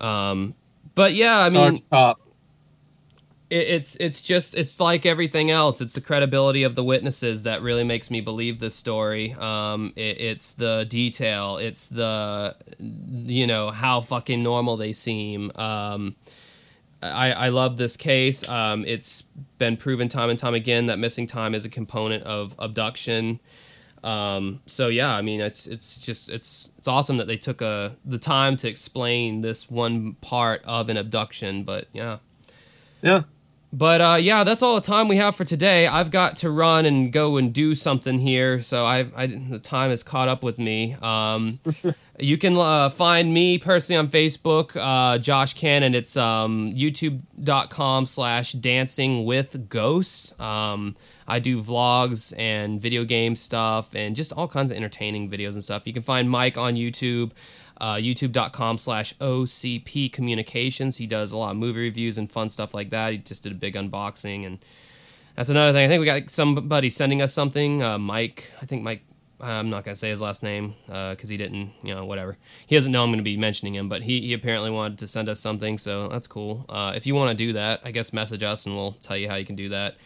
Um, 0.00 0.54
but 0.94 1.14
yeah, 1.14 1.38
I 1.38 1.48
mean, 1.48 1.76
to 1.76 1.90
top. 1.90 2.20
It, 3.54 3.68
it's 3.68 3.96
it's 3.96 4.20
just 4.20 4.54
it's 4.56 4.80
like 4.80 5.06
everything 5.06 5.50
else. 5.50 5.80
It's 5.80 5.94
the 5.94 6.00
credibility 6.00 6.64
of 6.64 6.74
the 6.74 6.82
witnesses 6.82 7.44
that 7.44 7.62
really 7.62 7.84
makes 7.84 8.10
me 8.10 8.20
believe 8.20 8.58
this 8.58 8.74
story. 8.74 9.32
Um, 9.34 9.92
it, 9.94 10.20
it's 10.20 10.52
the 10.52 10.84
detail. 10.88 11.56
It's 11.56 11.86
the 11.86 12.56
you 12.78 13.46
know 13.46 13.70
how 13.70 14.00
fucking 14.00 14.42
normal 14.42 14.76
they 14.76 14.92
seem. 14.92 15.52
Um, 15.54 16.16
I, 17.00 17.32
I 17.32 17.48
love 17.50 17.76
this 17.76 17.96
case. 17.96 18.48
Um, 18.48 18.84
it's 18.86 19.22
been 19.58 19.76
proven 19.76 20.08
time 20.08 20.30
and 20.30 20.38
time 20.38 20.54
again 20.54 20.86
that 20.86 20.98
missing 20.98 21.26
time 21.26 21.54
is 21.54 21.64
a 21.64 21.68
component 21.68 22.24
of 22.24 22.56
abduction. 22.58 23.40
Um, 24.02 24.62
so 24.66 24.88
yeah, 24.88 25.14
I 25.14 25.22
mean, 25.22 25.40
it's 25.40 25.66
it's 25.66 25.96
just 25.96 26.28
it's 26.28 26.72
it's 26.78 26.88
awesome 26.88 27.18
that 27.18 27.28
they 27.28 27.36
took 27.36 27.62
a 27.62 27.94
the 28.04 28.18
time 28.18 28.56
to 28.56 28.68
explain 28.68 29.42
this 29.42 29.70
one 29.70 30.14
part 30.14 30.62
of 30.64 30.88
an 30.88 30.96
abduction. 30.96 31.62
But 31.62 31.86
yeah. 31.92 32.18
Yeah. 33.00 33.24
But 33.74 34.00
uh, 34.00 34.18
yeah, 34.20 34.44
that's 34.44 34.62
all 34.62 34.76
the 34.76 34.86
time 34.86 35.08
we 35.08 35.16
have 35.16 35.34
for 35.34 35.44
today. 35.44 35.88
I've 35.88 36.12
got 36.12 36.36
to 36.36 36.50
run 36.50 36.86
and 36.86 37.12
go 37.12 37.36
and 37.36 37.52
do 37.52 37.74
something 37.74 38.20
here, 38.20 38.62
so 38.62 38.86
I, 38.86 39.06
I 39.16 39.26
the 39.26 39.58
time 39.58 39.90
has 39.90 40.04
caught 40.04 40.28
up 40.28 40.44
with 40.44 40.60
me. 40.60 40.94
Um, 41.02 41.58
you 42.20 42.38
can 42.38 42.56
uh, 42.56 42.88
find 42.88 43.34
me 43.34 43.58
personally 43.58 43.98
on 43.98 44.06
Facebook, 44.06 44.76
uh, 44.80 45.18
Josh 45.18 45.54
Cannon. 45.54 45.92
It's 45.96 46.16
um, 46.16 46.72
youtube.com 46.72 48.06
slash 48.06 48.52
dancing 48.52 49.24
with 49.24 49.68
ghosts. 49.68 50.38
Um, 50.38 50.94
I 51.26 51.40
do 51.40 51.60
vlogs 51.60 52.32
and 52.38 52.80
video 52.80 53.04
game 53.04 53.34
stuff 53.34 53.92
and 53.96 54.14
just 54.14 54.32
all 54.34 54.46
kinds 54.46 54.70
of 54.70 54.76
entertaining 54.76 55.28
videos 55.28 55.54
and 55.54 55.64
stuff. 55.64 55.84
You 55.84 55.92
can 55.92 56.02
find 56.02 56.30
Mike 56.30 56.56
on 56.56 56.74
YouTube 56.74 57.32
uh, 57.80 57.94
youtube.com 57.94 58.78
slash 58.78 59.14
ocp 59.18 60.12
communications. 60.12 60.96
He 60.98 61.06
does 61.06 61.32
a 61.32 61.38
lot 61.38 61.50
of 61.50 61.56
movie 61.56 61.80
reviews 61.80 62.18
and 62.18 62.30
fun 62.30 62.48
stuff 62.48 62.74
like 62.74 62.90
that. 62.90 63.12
He 63.12 63.18
just 63.18 63.42
did 63.42 63.52
a 63.52 63.56
big 63.56 63.74
unboxing 63.74 64.46
and 64.46 64.58
that's 65.36 65.48
another 65.48 65.72
thing. 65.72 65.84
I 65.84 65.88
think 65.88 66.00
we 66.00 66.06
got 66.06 66.30
somebody 66.30 66.90
sending 66.90 67.20
us 67.20 67.32
something. 67.32 67.82
Uh, 67.82 67.98
mike 67.98 68.52
i 68.62 68.66
think 68.66 68.82
mike 68.82 69.04
i'm 69.40 69.68
not 69.68 69.84
going 69.84 69.94
to 69.94 69.98
say 69.98 70.08
his 70.08 70.20
last 70.22 70.42
name 70.42 70.74
because 70.86 71.28
he 71.28 71.36
didn't 71.36 71.72
you 71.82 71.94
know 71.94 72.04
whatever. 72.04 72.36
He 72.66 72.76
doesn't 72.76 72.92
know 72.92 73.02
i'm 73.02 73.10
going 73.10 73.18
to 73.18 73.24
be 73.24 73.36
mentioning 73.36 73.74
him 73.74 73.88
but 73.88 74.02
he, 74.02 74.20
he 74.20 74.32
apparently 74.32 74.70
wanted 74.70 74.98
to 74.98 75.06
send 75.06 75.28
us 75.28 75.40
something 75.40 75.78
so 75.78 76.08
that's 76.08 76.26
cool. 76.26 76.64
Uh, 76.68 76.92
if 76.94 77.06
you 77.06 77.14
want 77.14 77.36
to 77.36 77.44
do 77.46 77.52
that 77.54 77.80
i 77.84 77.90
guess 77.90 78.12
message 78.12 78.42
us 78.42 78.66
and 78.66 78.76
we'll 78.76 78.92
tell 78.92 79.16
you 79.16 79.28
how 79.28 79.34
you 79.34 79.44
can 79.44 79.56
do 79.56 79.68
that 79.70 79.96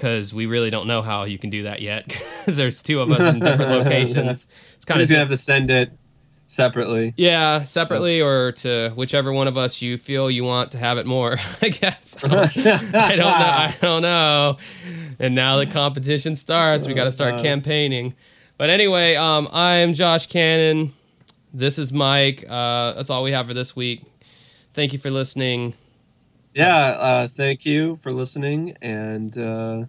because 0.00 0.32
we 0.32 0.46
really 0.46 0.70
don't 0.70 0.86
know 0.86 1.02
how 1.02 1.24
you 1.24 1.38
can 1.38 1.50
do 1.50 1.64
that 1.64 1.82
yet 1.82 2.04
because 2.08 2.56
there's 2.56 2.80
two 2.80 3.00
of 3.00 3.10
us 3.10 3.34
in 3.34 3.40
different 3.40 3.70
locations. 3.84 4.46
It's 4.74 4.86
kind 4.86 4.98
of 4.98 5.02
just 5.02 5.10
gonna 5.10 5.20
have 5.20 5.28
to 5.28 5.36
send 5.36 5.70
it 5.70 5.92
separately. 6.50 7.14
yeah, 7.16 7.62
separately 7.64 8.20
or 8.20 8.52
to 8.52 8.90
whichever 8.90 9.32
one 9.32 9.46
of 9.48 9.56
us 9.56 9.80
you 9.80 9.96
feel 9.96 10.30
you 10.30 10.44
want 10.44 10.72
to 10.72 10.78
have 10.78 10.98
it 10.98 11.06
more. 11.06 11.38
I 11.62 11.68
guess 11.70 12.22
I 12.22 12.28
don't, 12.28 12.66
I 12.94 13.16
don't 13.16 13.18
know. 13.18 13.26
I 13.26 13.76
don't 13.80 14.02
know. 14.02 14.56
And 15.18 15.34
now 15.34 15.56
the 15.56 15.66
competition 15.66 16.36
starts. 16.36 16.86
We 16.86 16.94
got 16.94 17.04
to 17.04 17.12
start 17.12 17.40
campaigning. 17.40 18.14
But 18.58 18.68
anyway, 18.68 19.14
um, 19.14 19.48
I'm 19.52 19.94
Josh 19.94 20.26
Cannon. 20.26 20.92
This 21.54 21.78
is 21.78 21.92
Mike. 21.92 22.44
Uh, 22.48 22.92
that's 22.92 23.08
all 23.10 23.22
we 23.22 23.32
have 23.32 23.46
for 23.46 23.54
this 23.54 23.74
week. 23.74 24.02
Thank 24.74 24.92
you 24.92 24.98
for 24.98 25.10
listening. 25.10 25.74
Yeah. 26.54 26.76
Uh, 26.76 27.26
thank 27.26 27.64
you 27.64 27.98
for 28.02 28.12
listening, 28.12 28.76
and 28.82 29.36
uh, 29.38 29.84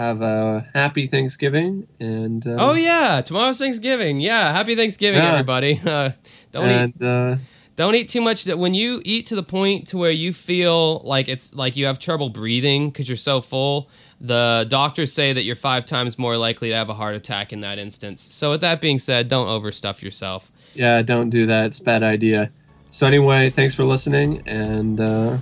have 0.00 0.20
a 0.22 0.66
happy 0.74 1.06
Thanksgiving. 1.06 1.86
And 2.00 2.46
uh, 2.46 2.56
Oh 2.58 2.74
yeah, 2.74 3.20
tomorrow's 3.22 3.58
Thanksgiving. 3.58 4.20
Yeah, 4.20 4.52
happy 4.52 4.74
Thanksgiving, 4.74 5.22
Yeah. 5.22 5.32
everybody. 5.32 5.80
Uh, 5.90 6.10
don't 6.52 6.66
eat 6.88 7.02
uh, 7.02 7.36
don't 7.76 7.94
eat 7.94 8.08
too 8.08 8.20
much 8.20 8.44
that 8.44 8.58
when 8.58 8.74
you 8.74 9.00
eat 9.04 9.26
to 9.26 9.34
the 9.36 9.42
point 9.42 9.88
to 9.88 9.96
where 9.98 10.10
you 10.10 10.32
feel 10.32 10.98
like 11.04 11.28
it's 11.28 11.54
like 11.54 11.76
you 11.76 11.86
have 11.86 11.98
trouble 11.98 12.28
breathing 12.28 12.90
because 12.90 13.08
you're 13.08 13.16
so 13.30 13.40
full 13.40 13.88
the 14.20 14.66
doctors 14.68 15.12
say 15.12 15.32
that 15.32 15.44
you're 15.44 15.56
five 15.56 15.86
times 15.86 16.18
more 16.18 16.36
likely 16.36 16.68
to 16.68 16.74
have 16.74 16.90
a 16.90 16.94
heart 16.94 17.14
attack 17.14 17.52
in 17.54 17.60
that 17.60 17.78
instance 17.78 18.20
so 18.20 18.50
with 18.50 18.60
that 18.60 18.80
being 18.80 18.98
said 18.98 19.28
don't 19.28 19.46
overstuff 19.48 20.02
yourself 20.02 20.50
yeah, 20.74 21.02
don't 21.02 21.30
do 21.30 21.46
that. 21.46 21.66
It's 21.66 21.80
a 21.80 21.84
bad 21.84 22.02
idea. 22.02 22.50
So 22.90 23.06
anyway, 23.06 23.50
thanks 23.50 23.74
for 23.74 23.84
listening, 23.84 24.42
and 24.46 25.00
uh, 25.00 25.36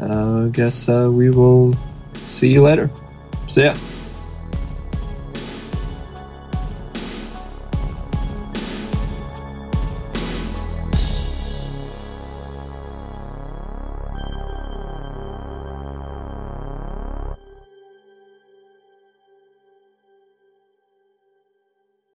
uh, 0.00 0.46
I 0.46 0.48
guess 0.52 0.88
uh, 0.88 1.08
we 1.12 1.30
will 1.30 1.76
see 2.14 2.48
you 2.48 2.62
later. 2.62 2.90
See 3.48 3.62
ya. 3.62 3.97